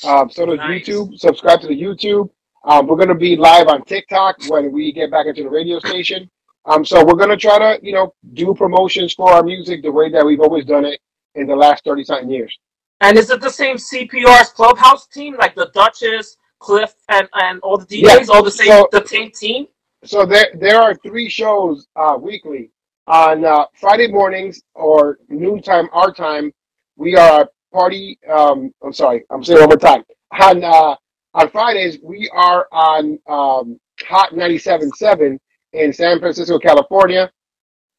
Um, 0.04 0.30
so 0.30 0.46
does 0.46 0.58
Nice. 0.58 0.88
YouTube. 0.88 1.18
Subscribe 1.20 1.60
to 1.62 1.68
the 1.68 1.82
YouTube. 1.82 2.30
Um, 2.68 2.86
we're 2.86 2.98
going 2.98 3.08
to 3.08 3.16
be 3.16 3.36
live 3.38 3.68
on 3.70 3.82
TikTok 3.86 4.36
when 4.50 4.72
we 4.74 4.92
get 4.92 5.10
back 5.10 5.26
into 5.26 5.44
the 5.44 5.50
radio 5.50 5.80
station. 5.80 6.30
Um, 6.66 6.84
so 6.84 7.04
we're 7.04 7.16
going 7.16 7.30
to 7.30 7.38
try 7.38 7.58
to, 7.58 7.80
you 7.82 7.94
know, 7.94 8.14
do 8.34 8.54
promotions 8.54 9.14
for 9.14 9.32
our 9.32 9.42
music 9.42 9.82
the 9.84 9.92
way 9.92 10.10
that 10.12 10.26
we've 10.26 10.42
always 10.42 10.66
done 10.66 10.84
it 10.84 11.00
in 11.36 11.48
the 11.48 11.56
last 11.56 11.86
30 11.86 12.04
something 12.04 12.30
years. 12.30 12.54
and 13.00 13.18
is 13.18 13.30
it 13.30 13.40
the 13.40 13.50
same 13.50 13.78
CPR's 13.78 14.50
clubhouse 14.50 15.08
team, 15.08 15.38
like 15.38 15.56
the 15.56 15.70
Duchess, 15.74 16.36
Cliff, 16.60 16.94
and 17.10 17.30
and 17.36 17.60
all 17.62 17.78
the 17.78 17.86
DJs, 17.86 18.02
Yeah, 18.28 18.34
all 18.34 18.44
the 18.44 18.52
same 18.52 18.68
so- 18.68 18.90
the 18.92 19.06
same 19.06 19.32
team? 19.32 19.68
So 20.04 20.26
there 20.26 20.48
there 20.60 20.80
are 20.82 20.94
three 20.96 21.30
shows 21.30 21.88
uh, 21.96 22.18
weekly. 22.20 22.70
On 23.08 23.46
uh, 23.46 23.66
Friday 23.80 24.08
mornings 24.08 24.62
or 24.76 25.20
noontime 25.30 25.88
our 25.94 26.12
time, 26.12 26.52
we 26.98 27.16
are 27.16 27.50
party. 27.72 28.20
Um, 28.30 28.74
I'm 28.84 28.92
sorry, 28.94 29.24
I'm 29.30 29.44
saying 29.44 29.60
one 29.60 29.70
more 29.70 29.78
time. 29.78 30.04
On 30.42 30.64
uh, 30.64 30.96
on 31.38 31.50
Fridays, 31.52 32.00
we 32.02 32.28
are 32.34 32.68
on 32.72 33.20
um, 33.28 33.80
Hot 34.08 34.32
97.7 34.32 35.38
in 35.74 35.94
San 35.94 36.20
Francisco, 36.20 36.58
California. 36.58 37.32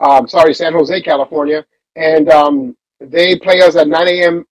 Um, 0.01 0.27
sorry, 0.27 0.53
San 0.53 0.73
Jose, 0.73 1.01
California, 1.03 1.65
and 1.95 2.29
um, 2.31 2.77
they 3.01 3.39
play 3.39 3.61
us 3.61 3.77
at 3.77 3.87
9 3.87 4.09
a.m. 4.09 4.45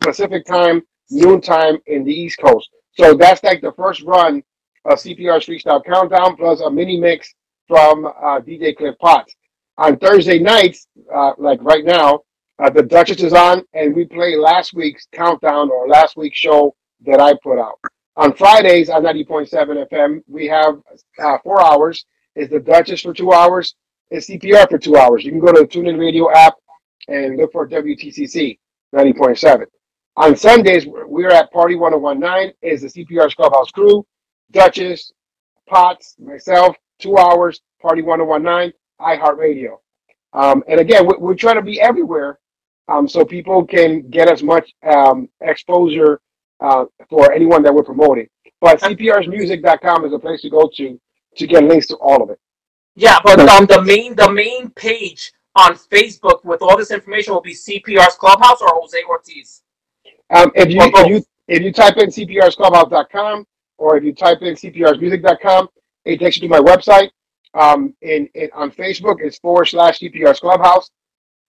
Pacific 0.00 0.44
time, 0.44 0.82
noontime 1.10 1.78
in 1.86 2.04
the 2.04 2.12
East 2.12 2.38
Coast. 2.38 2.68
So 2.92 3.14
that's 3.14 3.42
like 3.42 3.62
the 3.62 3.72
first 3.72 4.02
run 4.02 4.42
of 4.84 4.98
CPR 4.98 5.40
Street 5.40 5.64
Freestyle 5.64 5.82
Countdown 5.82 6.36
plus 6.36 6.60
a 6.60 6.70
mini 6.70 7.00
mix 7.00 7.34
from 7.66 8.04
uh, 8.04 8.40
DJ 8.40 8.76
Cliff 8.76 8.94
Potts. 9.00 9.34
On 9.78 9.96
Thursday 9.96 10.38
nights, 10.38 10.86
uh, 11.14 11.32
like 11.38 11.62
right 11.62 11.84
now, 11.84 12.20
uh, 12.62 12.68
the 12.68 12.82
Duchess 12.82 13.22
is 13.22 13.32
on, 13.32 13.62
and 13.72 13.96
we 13.96 14.04
play 14.04 14.36
last 14.36 14.74
week's 14.74 15.08
countdown 15.12 15.70
or 15.70 15.88
last 15.88 16.16
week's 16.16 16.38
show 16.38 16.74
that 17.06 17.20
I 17.20 17.32
put 17.42 17.58
out. 17.58 17.78
On 18.16 18.32
Fridays 18.32 18.90
on 18.90 19.02
90.7 19.02 19.88
FM, 19.90 20.22
we 20.28 20.46
have 20.46 20.80
uh, 21.18 21.38
four 21.42 21.60
hours. 21.64 22.06
Is 22.36 22.48
the 22.48 22.60
Duchess 22.60 23.02
for 23.02 23.12
two 23.12 23.32
hours? 23.32 23.74
Is 24.10 24.28
CPR 24.28 24.68
for 24.70 24.78
two 24.78 24.96
hours? 24.96 25.24
You 25.24 25.32
can 25.32 25.40
go 25.40 25.52
to 25.52 25.62
the 25.62 25.66
TuneIn 25.66 25.98
Radio 25.98 26.30
app 26.30 26.54
and 27.08 27.36
look 27.36 27.50
for 27.52 27.68
WTCC 27.68 28.58
90.7. 28.94 29.64
On 30.16 30.36
Sundays, 30.36 30.86
we're 30.86 31.32
at 31.32 31.52
Party 31.52 31.74
1019. 31.74 32.52
Is 32.62 32.82
the 32.82 32.88
CPR's 32.88 33.34
Clubhouse 33.34 33.72
crew, 33.72 34.06
Duchess, 34.52 35.12
Potts, 35.68 36.14
myself, 36.20 36.76
two 37.00 37.18
hours, 37.18 37.62
Party 37.82 38.02
1019, 38.02 38.72
iHeartRadio. 39.00 39.78
Um, 40.34 40.62
and 40.68 40.78
again, 40.78 41.04
we, 41.06 41.14
we're 41.18 41.34
trying 41.34 41.56
to 41.56 41.62
be 41.62 41.80
everywhere 41.80 42.38
um, 42.86 43.08
so 43.08 43.24
people 43.24 43.66
can 43.66 44.08
get 44.08 44.30
as 44.30 44.42
much 44.42 44.72
um, 44.84 45.28
exposure 45.40 46.20
uh, 46.60 46.84
for 47.08 47.32
anyone 47.32 47.62
that 47.62 47.74
we're 47.74 47.84
promoting. 47.84 48.28
But 48.60 48.80
CPRsmusic.com 48.80 50.04
is 50.06 50.12
a 50.12 50.18
place 50.18 50.40
to 50.42 50.50
go 50.50 50.70
to 50.76 51.00
to 51.36 51.46
get 51.46 51.64
links 51.64 51.86
to 51.88 51.96
all 51.96 52.22
of 52.22 52.30
it. 52.30 52.38
Yeah, 52.96 53.18
but 53.24 53.40
um, 53.40 53.66
the 53.66 53.82
main 53.82 54.14
the 54.14 54.30
main 54.30 54.70
page 54.70 55.32
on 55.56 55.74
Facebook 55.74 56.44
with 56.44 56.62
all 56.62 56.76
this 56.76 56.90
information 56.90 57.34
will 57.34 57.40
be 57.40 57.54
CPR's 57.54 58.14
Clubhouse 58.14 58.60
or 58.60 58.68
Jose 58.72 58.98
Ortiz. 59.08 59.62
Um, 60.30 60.50
if 60.54 60.70
you 60.70 60.80
if 60.80 61.06
you 61.08 61.24
if 61.48 61.62
you 61.62 61.72
type 61.72 61.96
in 61.98 62.08
cprsclubhouse.com 62.08 63.46
or 63.78 63.96
if 63.96 64.04
you 64.04 64.14
type 64.14 64.40
in 64.42 64.54
cprsmusic.com, 64.54 65.68
it 66.04 66.18
takes 66.18 66.36
you 66.36 66.42
to 66.42 66.48
my 66.48 66.60
website. 66.60 67.10
Um, 67.54 67.94
in, 68.02 68.28
in 68.34 68.48
on 68.52 68.70
Facebook, 68.70 69.16
it's 69.20 69.38
forward 69.38 69.66
slash 69.66 70.00
CPR's 70.00 70.40
Clubhouse. 70.40 70.90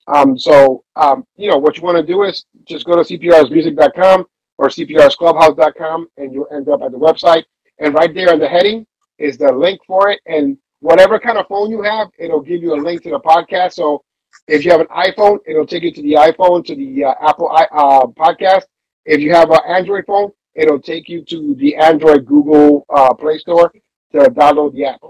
Um, 0.07 0.37
so 0.37 0.83
um, 0.95 1.25
you 1.35 1.49
know 1.49 1.57
what 1.57 1.77
you 1.77 1.83
want 1.83 1.97
to 1.97 2.03
do 2.03 2.23
is 2.23 2.45
just 2.67 2.85
go 2.85 3.01
to 3.01 3.01
cprsmusic.com 3.01 4.25
or 4.57 4.69
cprsclubhouse.com, 4.69 6.07
and 6.17 6.33
you'll 6.33 6.47
end 6.51 6.69
up 6.69 6.81
at 6.81 6.91
the 6.91 6.97
website. 6.97 7.43
And 7.79 7.93
right 7.93 8.13
there 8.13 8.33
in 8.33 8.39
the 8.39 8.47
heading 8.47 8.85
is 9.19 9.37
the 9.37 9.51
link 9.51 9.81
for 9.85 10.09
it. 10.09 10.19
And 10.25 10.57
whatever 10.79 11.19
kind 11.19 11.37
of 11.37 11.47
phone 11.47 11.69
you 11.69 11.81
have, 11.81 12.09
it'll 12.17 12.41
give 12.41 12.61
you 12.61 12.73
a 12.73 12.81
link 12.81 13.03
to 13.03 13.09
the 13.09 13.19
podcast. 13.19 13.73
So 13.73 14.03
if 14.47 14.63
you 14.63 14.71
have 14.71 14.81
an 14.81 14.87
iPhone, 14.87 15.39
it'll 15.45 15.65
take 15.65 15.83
you 15.83 15.91
to 15.91 16.01
the 16.01 16.13
iPhone 16.13 16.63
to 16.65 16.75
the 16.75 17.05
uh, 17.05 17.13
Apple 17.21 17.49
uh, 17.51 18.07
podcast. 18.07 18.63
If 19.05 19.19
you 19.21 19.33
have 19.33 19.51
an 19.51 19.59
Android 19.67 20.05
phone, 20.05 20.31
it'll 20.53 20.81
take 20.81 21.09
you 21.09 21.23
to 21.25 21.55
the 21.55 21.75
Android 21.75 22.25
Google 22.25 22.85
uh, 22.89 23.13
Play 23.13 23.37
Store 23.39 23.71
to 24.11 24.19
download 24.19 24.73
the 24.73 24.85
app. 24.85 25.01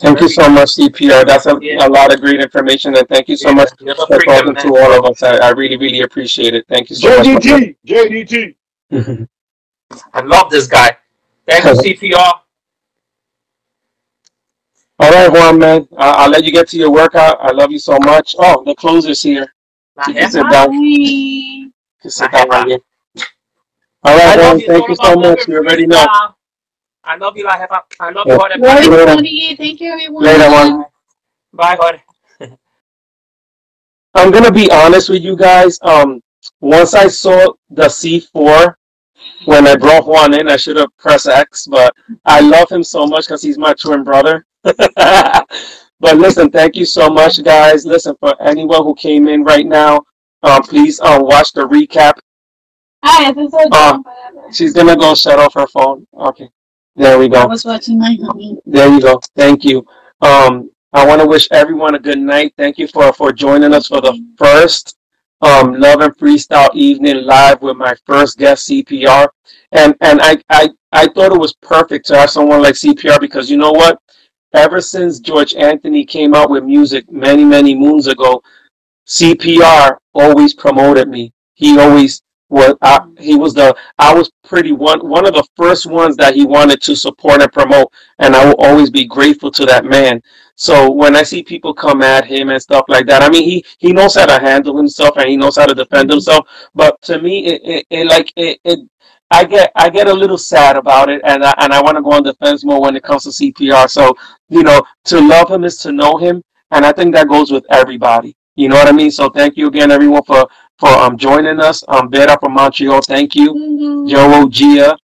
Thank 0.00 0.20
you 0.22 0.28
so 0.30 0.48
much, 0.48 0.70
CPR. 0.76 1.26
That's 1.26 1.46
a, 1.46 1.58
Yeah. 1.60 1.86
a 1.86 1.88
lot 1.88 2.12
of 2.14 2.20
great 2.20 2.40
information, 2.40 2.96
and 2.96 3.08
thank 3.08 3.28
you 3.28 3.36
so 3.36 3.50
Yeah, 3.50 3.54
much 3.54 3.70
for 3.78 4.20
talking 4.20 4.56
to 4.56 4.68
all 4.76 4.92
of 4.98 5.04
us. 5.06 5.22
I, 5.22 5.36
I 5.38 5.50
really, 5.50 5.76
really 5.76 6.00
appreciate 6.02 6.54
it. 6.54 6.66
Thank 6.68 6.90
you 6.90 6.96
so 6.96 7.08
much. 7.18 7.26
JDT, 7.26 7.76
JDT. 7.86 8.56
I 10.14 10.20
love 10.22 10.50
this 10.50 10.66
guy. 10.66 10.96
Thank 11.48 11.64
you, 11.64 11.72
CPR. 12.14 12.32
all 15.00 15.10
right, 15.10 15.32
Juan, 15.32 15.58
man. 15.58 15.88
Uh, 15.92 16.14
I'll 16.18 16.30
let 16.30 16.44
you 16.44 16.52
get 16.52 16.68
to 16.68 16.78
your 16.78 16.90
workout. 16.90 17.38
I 17.40 17.52
love 17.52 17.70
you 17.72 17.78
so 17.78 17.98
much. 18.00 18.36
Oh, 18.38 18.64
the 18.64 18.74
closer's 18.74 19.22
here. 19.22 19.52
You 20.08 20.14
can 20.14 20.30
sit 20.30 20.48
down. 20.50 20.72
You 20.72 21.72
can 22.02 22.10
sit 22.10 22.32
down 22.32 22.48
right 22.48 22.68
here. 22.68 22.78
All 24.04 24.18
I 24.20 24.36
Juan. 24.36 24.60
Thank 24.60 24.88
you 24.88 24.96
so 24.96 25.14
much. 25.16 25.38
living 25.40 25.44
You 25.48 25.58
already 25.58 25.86
know. 25.86 26.06
Freestyle. 27.04 27.12
I 27.12 27.16
love 27.16 27.36
you, 27.36 27.44
like 27.44 27.70
I 28.00 28.10
love 28.10 28.26
Yeah. 28.26 28.34
you, 28.34 28.38
Jorge. 28.38 28.54
Later. 28.58 28.90
Later, 28.90 29.06
Jorge. 29.12 29.56
Thank 29.56 29.80
you, 29.80 29.92
everyone. 29.92 30.24
Later, 30.24 30.50
Juan. 30.50 30.84
Bye, 31.52 31.76
Jorge. 31.80 32.00
I'm 34.14 34.30
gonna 34.30 34.52
be 34.52 34.70
honest 34.70 35.08
with 35.08 35.22
you 35.22 35.36
guys. 35.36 35.78
Um, 35.82 36.20
once 36.60 36.94
I 36.94 37.08
saw 37.08 37.52
the 37.70 37.84
C4 37.88 38.74
when 39.44 39.66
I 39.66 39.76
brought 39.76 40.06
Juan 40.06 40.34
in, 40.34 40.48
I 40.48 40.56
should 40.56 40.76
have 40.76 40.96
pressed 40.98 41.28
X, 41.28 41.66
but 41.66 41.94
I 42.24 42.40
love 42.40 42.70
him 42.70 42.82
so 42.82 43.06
much 43.06 43.26
because 43.26 43.42
he's 43.42 43.58
my 43.58 43.74
twin 43.74 44.04
brother. 44.04 44.44
but 44.64 45.46
listen, 46.16 46.50
thank 46.50 46.76
you 46.76 46.84
so 46.84 47.08
much, 47.10 47.42
guys. 47.44 47.86
Listen, 47.86 48.16
for 48.20 48.40
anyone 48.42 48.82
who 48.82 48.94
came 48.94 49.28
in 49.28 49.44
right 49.44 49.66
now, 49.66 50.00
um, 50.42 50.62
please 50.62 51.00
um, 51.00 51.22
watch 51.22 51.52
the 51.52 51.66
recap. 51.66 52.14
Hi, 53.04 53.32
this 53.32 53.52
is 53.52 53.54
Um, 53.54 53.70
John. 53.72 54.52
She's 54.52 54.72
gonna 54.74 54.96
go 54.96 55.14
shut 55.14 55.38
off 55.38 55.54
her 55.54 55.66
phone. 55.66 56.06
Okay, 56.14 56.48
there 57.00 57.18
we 57.18 57.26
I 57.26 57.28
go. 57.28 57.46
was 57.46 57.64
watching 57.64 57.98
my 57.98 58.16
honey. 58.22 58.58
There 58.66 58.88
you 58.88 59.00
go. 59.00 59.20
Thank 59.36 59.64
you. 59.64 59.86
Um, 60.20 60.70
I 60.92 61.06
want 61.06 61.20
to 61.20 61.26
wish 61.26 61.48
everyone 61.50 61.94
a 61.94 61.98
good 61.98 62.18
night. 62.18 62.52
Thank 62.58 62.78
you 62.78 62.86
for 62.88 63.12
for 63.12 63.32
joining 63.32 63.72
us 63.72 63.86
for 63.88 64.00
the 64.00 64.14
first 64.36 64.96
um, 65.40 65.74
Love 65.80 66.00
and 66.00 66.16
Freestyle 66.16 66.74
Evening 66.74 67.24
live 67.24 67.62
with 67.62 67.76
my 67.76 67.94
first 68.06 68.38
guest 68.38 68.68
CPR, 68.68 69.28
and 69.72 69.94
and 70.02 70.20
I 70.20 70.36
I 70.50 70.68
I 70.92 71.06
thought 71.08 71.32
it 71.32 71.38
was 71.38 71.54
perfect 71.54 72.06
to 72.08 72.18
have 72.18 72.30
someone 72.30 72.62
like 72.62 72.74
CPR 72.74 73.18
because 73.20 73.50
you 73.50 73.56
know 73.56 73.72
what, 73.72 73.98
ever 74.52 74.80
since 74.80 75.20
George 75.20 75.54
Anthony 75.54 76.04
came 76.04 76.34
out 76.34 76.50
with 76.50 76.64
music 76.64 77.10
many 77.10 77.44
many 77.44 77.74
moons 77.74 78.08
ago, 78.08 78.42
CPR 79.06 79.96
always 80.12 80.52
promoted 80.52 81.08
me. 81.08 81.32
He 81.54 81.78
always 81.78 82.22
was 82.50 82.74
I, 82.82 83.00
he 83.18 83.36
was 83.36 83.54
the 83.54 83.74
I 83.98 84.12
was 84.12 84.30
pretty 84.44 84.72
one 84.72 85.00
one 85.08 85.26
of 85.26 85.34
the 85.34 85.46
first 85.56 85.86
ones 85.86 86.16
that 86.16 86.34
he 86.34 86.44
wanted 86.44 86.82
to 86.82 86.96
support 86.96 87.40
and 87.40 87.52
promote, 87.52 87.92
and 88.18 88.34
I 88.34 88.44
will 88.44 88.56
always 88.58 88.90
be 88.90 89.06
grateful 89.06 89.50
to 89.52 89.64
that 89.66 89.84
man. 89.84 90.20
So 90.56 90.90
when 90.90 91.16
I 91.16 91.22
see 91.22 91.42
people 91.42 91.72
come 91.72 92.02
at 92.02 92.26
him 92.26 92.50
and 92.50 92.60
stuff 92.60 92.84
like 92.88 93.06
that, 93.06 93.22
I 93.22 93.30
mean 93.30 93.44
he 93.44 93.64
he 93.78 93.92
knows 93.92 94.16
how 94.16 94.26
to 94.26 94.38
handle 94.38 94.76
himself 94.76 95.16
and 95.16 95.28
he 95.28 95.36
knows 95.36 95.56
how 95.56 95.66
to 95.66 95.74
defend 95.74 96.08
mm-hmm. 96.08 96.16
himself. 96.16 96.48
But 96.74 97.00
to 97.02 97.22
me, 97.22 97.46
it, 97.46 97.62
it, 97.64 97.86
it 97.88 98.06
like 98.06 98.32
it, 98.36 98.60
it 98.64 98.80
I 99.30 99.44
get 99.44 99.70
I 99.76 99.88
get 99.88 100.08
a 100.08 100.12
little 100.12 100.38
sad 100.38 100.76
about 100.76 101.08
it, 101.08 101.20
and 101.24 101.44
I, 101.44 101.54
and 101.58 101.72
I 101.72 101.80
want 101.80 101.96
to 101.96 102.02
go 102.02 102.12
on 102.12 102.24
defense 102.24 102.64
more 102.64 102.80
when 102.80 102.96
it 102.96 103.04
comes 103.04 103.22
to 103.24 103.30
CPR. 103.30 103.88
So 103.88 104.14
you 104.48 104.64
know, 104.64 104.82
to 105.04 105.20
love 105.20 105.50
him 105.50 105.64
is 105.64 105.76
to 105.78 105.92
know 105.92 106.16
him, 106.16 106.42
and 106.72 106.84
I 106.84 106.92
think 106.92 107.14
that 107.14 107.28
goes 107.28 107.52
with 107.52 107.64
everybody. 107.70 108.36
You 108.56 108.68
know 108.68 108.76
what 108.76 108.88
I 108.88 108.92
mean? 108.92 109.10
So 109.10 109.30
thank 109.30 109.56
you 109.56 109.68
again, 109.68 109.90
everyone, 109.90 110.24
for 110.24 110.46
for 110.80 110.88
um 110.90 111.16
joining 111.18 111.60
us. 111.60 111.84
Um, 111.88 112.10
Vera 112.10 112.38
from 112.40 112.54
Montreal, 112.54 113.02
thank 113.02 113.36
you. 113.36 113.54
Mhm. 113.54 114.08
Joe 114.08 114.48
Gia, 114.48 114.96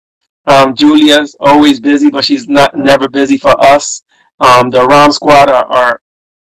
um, 0.47 0.75
Julia's 0.75 1.35
always 1.39 1.79
busy, 1.79 2.09
but 2.09 2.25
she's 2.25 2.47
not 2.49 2.75
never 2.77 3.09
busy 3.09 3.37
for 3.37 3.55
us. 3.63 4.03
Um, 4.39 4.69
the 4.71 4.85
Ram 4.87 5.11
Squad 5.11 5.49
are, 5.49 5.65
are 5.65 6.01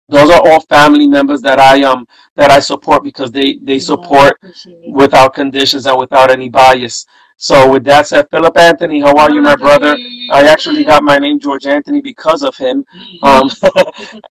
those 0.09 0.31
are 0.31 0.40
all 0.47 0.61
family 0.62 1.09
members 1.09 1.40
that 1.43 1.59
I 1.61 1.82
um 1.85 2.07
that 2.36 2.51
I 2.51 2.61
support 2.61 3.05
because 3.05 3.32
they 3.32 3.59
they 3.62 3.78
support 3.78 4.40
without 4.86 5.35
conditions 5.35 5.86
and 5.86 5.99
without 5.99 6.31
any 6.31 6.49
bias. 6.49 7.07
So 7.39 7.70
with 7.70 7.85
that 7.85 8.07
said, 8.07 8.28
Philip 8.31 8.57
Anthony, 8.57 9.01
how 9.01 9.16
are 9.16 9.31
you, 9.32 9.43
my 9.43 9.57
brother? 9.57 9.97
I 10.31 10.44
actually 10.47 10.85
got 10.85 11.03
my 11.03 11.19
name 11.19 11.40
George 11.40 11.66
Anthony 11.66 12.01
because 12.01 12.43
of 12.43 12.57
him. 12.57 12.85
Um, 13.23 13.51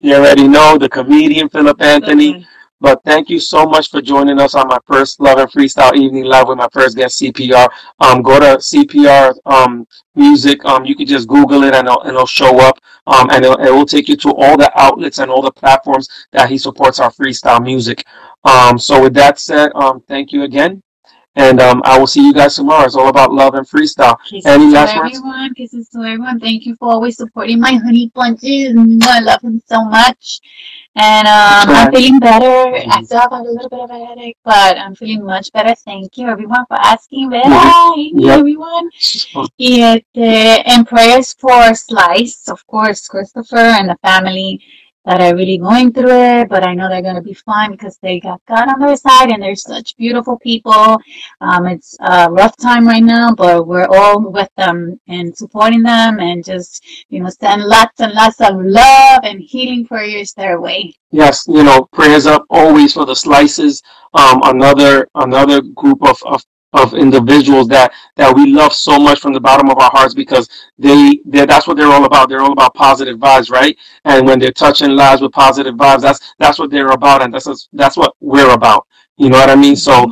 you 0.00 0.14
already 0.14 0.48
know 0.48 0.78
the 0.78 0.88
comedian 0.88 1.48
Philip 1.48 1.80
Anthony. 1.82 2.46
But 2.80 3.02
thank 3.04 3.28
you 3.28 3.40
so 3.40 3.66
much 3.66 3.90
for 3.90 4.00
joining 4.00 4.38
us 4.38 4.54
on 4.54 4.68
my 4.68 4.78
first 4.86 5.20
Love 5.20 5.38
and 5.38 5.50
Freestyle 5.50 5.96
Evening 5.96 6.24
Live 6.24 6.46
with 6.48 6.58
my 6.58 6.68
first 6.72 6.96
guest, 6.96 7.20
CPR. 7.20 7.68
Um, 7.98 8.22
go 8.22 8.38
to 8.38 8.56
CPR 8.58 9.34
um, 9.46 9.86
music. 10.14 10.64
Um, 10.64 10.84
you 10.84 10.94
can 10.94 11.06
just 11.06 11.26
Google 11.26 11.64
it 11.64 11.74
and 11.74 11.88
it'll, 11.88 12.02
and 12.02 12.10
it'll 12.10 12.26
show 12.26 12.60
up. 12.60 12.78
Um, 13.08 13.30
and 13.30 13.44
it'll, 13.44 13.60
it 13.60 13.70
will 13.70 13.86
take 13.86 14.08
you 14.08 14.16
to 14.18 14.30
all 14.30 14.56
the 14.56 14.70
outlets 14.80 15.18
and 15.18 15.30
all 15.30 15.42
the 15.42 15.50
platforms 15.50 16.08
that 16.32 16.48
he 16.48 16.56
supports 16.56 17.00
our 17.00 17.10
freestyle 17.10 17.62
music. 17.62 18.04
Um, 18.44 18.78
so 18.78 19.02
with 19.02 19.14
that 19.14 19.40
said, 19.40 19.72
um, 19.74 20.00
thank 20.06 20.30
you 20.32 20.44
again. 20.44 20.82
And 21.36 21.60
um, 21.60 21.82
I 21.84 21.98
will 21.98 22.06
see 22.08 22.22
you 22.26 22.32
guys 22.34 22.56
tomorrow. 22.56 22.84
It's 22.84 22.96
all 22.96 23.08
about 23.08 23.32
love 23.32 23.54
and 23.54 23.66
freestyle. 23.66 24.18
Kisses 24.24 24.46
Any 24.46 24.66
to 24.66 24.70
last 24.72 24.96
words? 24.96 25.16
everyone. 25.16 25.54
Kisses 25.54 25.88
to 25.90 25.98
everyone. 26.00 26.40
Thank 26.40 26.66
you 26.66 26.74
for 26.76 26.90
always 26.90 27.16
supporting 27.16 27.60
my 27.60 27.74
honey 27.74 28.10
bunches. 28.14 28.74
I 29.02 29.20
love 29.20 29.40
him 29.42 29.62
so 29.66 29.84
much. 29.84 30.40
And 30.96 31.28
um, 31.28 31.76
I'm 31.76 31.92
feeling 31.92 32.18
better. 32.18 32.74
I 32.90 33.02
still 33.04 33.20
have 33.20 33.30
a 33.32 33.40
little 33.40 33.68
bit 33.68 33.78
of 33.78 33.90
a 33.90 34.04
headache, 34.04 34.36
but 34.44 34.76
I'm 34.78 34.96
feeling 34.96 35.24
much 35.24 35.52
better. 35.52 35.74
Thank 35.76 36.18
you, 36.18 36.26
everyone, 36.26 36.64
for 36.66 36.76
asking. 36.80 37.30
Thank 37.30 37.96
you, 37.96 38.10
Yep. 38.14 38.38
everyone. 38.40 38.90
Y, 39.60 39.80
este, 39.80 40.62
and 40.66 40.88
prayers 40.88 41.34
for 41.34 41.72
Slice, 41.74 42.48
of 42.48 42.66
course, 42.66 43.06
Christopher 43.06 43.58
and 43.58 43.88
the 43.88 43.96
family 44.02 44.60
that 45.08 45.22
are 45.22 45.34
really 45.34 45.56
going 45.56 45.90
through 45.90 46.12
it, 46.12 46.50
but 46.50 46.62
I 46.62 46.74
know 46.74 46.86
they're 46.86 47.00
going 47.00 47.14
to 47.14 47.22
be 47.22 47.32
fine 47.32 47.70
because 47.70 47.96
they 48.02 48.20
got 48.20 48.44
God 48.44 48.68
on 48.68 48.78
their 48.78 48.94
side 48.94 49.30
and 49.30 49.42
they're 49.42 49.56
such 49.56 49.96
beautiful 49.96 50.38
people. 50.38 50.98
Um, 51.40 51.64
it's 51.66 51.96
a 52.00 52.30
rough 52.30 52.54
time 52.58 52.86
right 52.86 53.02
now, 53.02 53.34
but 53.34 53.66
we're 53.66 53.88
all 53.88 54.20
with 54.20 54.50
them 54.58 55.00
and 55.08 55.34
supporting 55.34 55.82
them 55.82 56.20
and 56.20 56.44
just, 56.44 56.84
you 57.08 57.20
know, 57.20 57.30
send 57.30 57.62
lots 57.64 57.98
and 58.02 58.12
lots 58.12 58.38
of 58.42 58.60
love 58.60 59.20
and 59.22 59.40
healing 59.40 59.86
prayers 59.86 60.34
their 60.34 60.60
way. 60.60 60.92
Yes, 61.10 61.46
you 61.48 61.62
know, 61.62 61.88
prayers 61.90 62.26
up 62.26 62.44
always 62.50 62.92
for 62.92 63.06
the 63.06 63.16
slices. 63.16 63.82
Um, 64.12 64.42
another 64.44 65.08
another 65.14 65.62
group 65.62 66.06
of, 66.06 66.22
of 66.26 66.44
of 66.74 66.94
individuals 66.94 67.68
that 67.68 67.92
that 68.16 68.34
we 68.34 68.52
love 68.52 68.72
so 68.72 68.98
much 68.98 69.20
from 69.20 69.32
the 69.32 69.40
bottom 69.40 69.70
of 69.70 69.78
our 69.78 69.90
hearts 69.92 70.14
because 70.14 70.48
they 70.78 71.20
that's 71.26 71.66
what 71.66 71.76
they're 71.76 71.88
all 71.92 72.04
about. 72.04 72.28
They're 72.28 72.42
all 72.42 72.52
about 72.52 72.74
positive 72.74 73.18
vibes, 73.18 73.50
right? 73.50 73.76
And 74.04 74.26
when 74.26 74.38
they're 74.38 74.52
touching 74.52 74.90
lives 74.90 75.22
with 75.22 75.32
positive 75.32 75.74
vibes, 75.74 76.02
that's 76.02 76.34
that's 76.38 76.58
what 76.58 76.70
they're 76.70 76.88
about, 76.90 77.22
and 77.22 77.32
that's 77.34 77.68
that's 77.72 77.96
what 77.96 78.14
we're 78.20 78.52
about. 78.52 78.86
You 79.16 79.30
know 79.30 79.38
what 79.38 79.50
I 79.50 79.56
mean? 79.56 79.76
So 79.76 80.06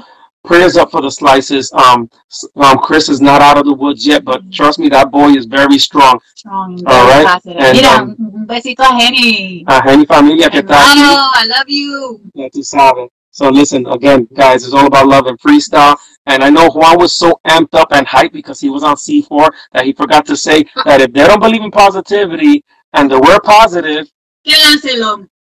prayers 0.44 0.76
up 0.76 0.90
for 0.90 1.02
the 1.02 1.10
slices. 1.10 1.72
Um, 1.72 2.08
um, 2.56 2.78
Chris 2.78 3.08
is 3.08 3.20
not 3.20 3.42
out 3.42 3.58
of 3.58 3.64
the 3.66 3.74
woods 3.74 4.06
yet, 4.06 4.24
but 4.24 4.50
trust 4.52 4.78
me, 4.78 4.88
that 4.90 5.10
boy 5.10 5.30
is 5.30 5.46
very 5.46 5.78
strong. 5.78 6.20
Strong 6.34 6.84
All 6.86 7.06
very 7.06 7.24
right. 7.24 7.26
positive. 7.26 7.56
And, 7.58 7.76
Mira, 7.76 7.88
um, 8.02 8.16
un 8.34 8.46
besito 8.46 8.82
a 8.82 8.98
Jenny. 8.98 9.64
Uh, 9.66 9.82
Jenny 9.86 10.06
familia, 10.06 10.50
¿qué 10.50 10.62
tal? 10.62 10.78
Hermano, 10.78 11.30
I 11.34 11.46
love 11.46 11.68
you. 11.68 12.20
Ya 12.34 12.48
tú 12.50 12.62
sabes. 12.62 13.10
So 13.30 13.48
listen, 13.50 13.86
again, 13.86 14.28
guys, 14.34 14.64
it's 14.64 14.72
all 14.74 14.86
about 14.86 15.06
love 15.08 15.26
and 15.26 15.38
freestyle. 15.38 15.96
And 16.26 16.42
I 16.42 16.50
know 16.50 16.68
Juan 16.70 16.98
was 16.98 17.12
so 17.12 17.40
amped 17.46 17.74
up 17.74 17.92
and 17.92 18.04
hyped 18.06 18.32
because 18.32 18.60
he 18.60 18.68
was 18.68 18.82
on 18.82 18.96
C4 18.96 19.48
that 19.72 19.84
he 19.84 19.92
forgot 19.92 20.26
to 20.26 20.36
say 20.36 20.64
that 20.84 21.00
if 21.00 21.12
they 21.12 21.24
don't 21.24 21.40
believe 21.40 21.62
in 21.62 21.70
positivity 21.70 22.64
and 22.92 23.10
that 23.10 23.20
we're 23.20 23.40
positive, 23.40 24.10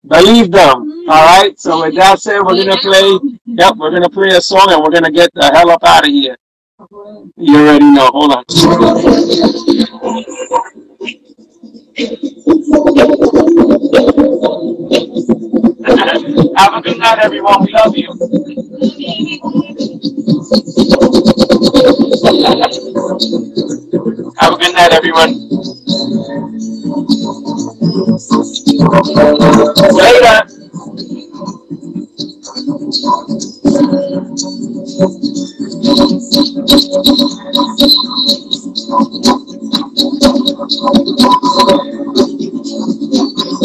believe 0.07 0.51
them. 0.51 0.91
Mm-hmm. 0.91 1.09
All 1.09 1.25
right. 1.25 1.59
So 1.59 1.81
with 1.81 1.89
mm-hmm. 1.89 1.97
that 1.97 2.19
said, 2.19 2.41
we're 2.41 2.57
gonna 2.57 2.77
play. 2.77 3.19
Yep, 3.45 3.77
we're 3.77 3.91
gonna 3.91 4.09
play 4.09 4.29
a 4.29 4.41
song 4.41 4.67
and 4.69 4.81
we're 4.81 4.91
gonna 4.91 5.11
get 5.11 5.29
the 5.33 5.51
hell 5.53 5.71
up 5.71 5.83
out 5.83 6.05
of 6.05 6.11
here. 6.11 6.37
You 7.37 7.57
already 7.57 7.91
know. 7.91 8.09
Hold 8.11 8.33
on. 8.33 8.43
Have 16.57 16.73
a 16.73 16.81
good 16.81 16.97
night, 16.97 17.19
everyone. 17.19 17.63
We 17.63 17.71
love 17.71 17.95
you. 17.95 18.09
Have 24.37 24.53
a 24.53 24.57
good 24.57 24.73
night, 24.73 24.91
everyone. 24.93 25.49
Later. 29.93 30.45
Thank 43.37 43.64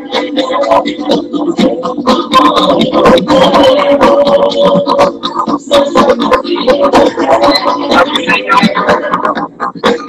Thank 0.51 0.87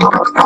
you. 0.00 0.21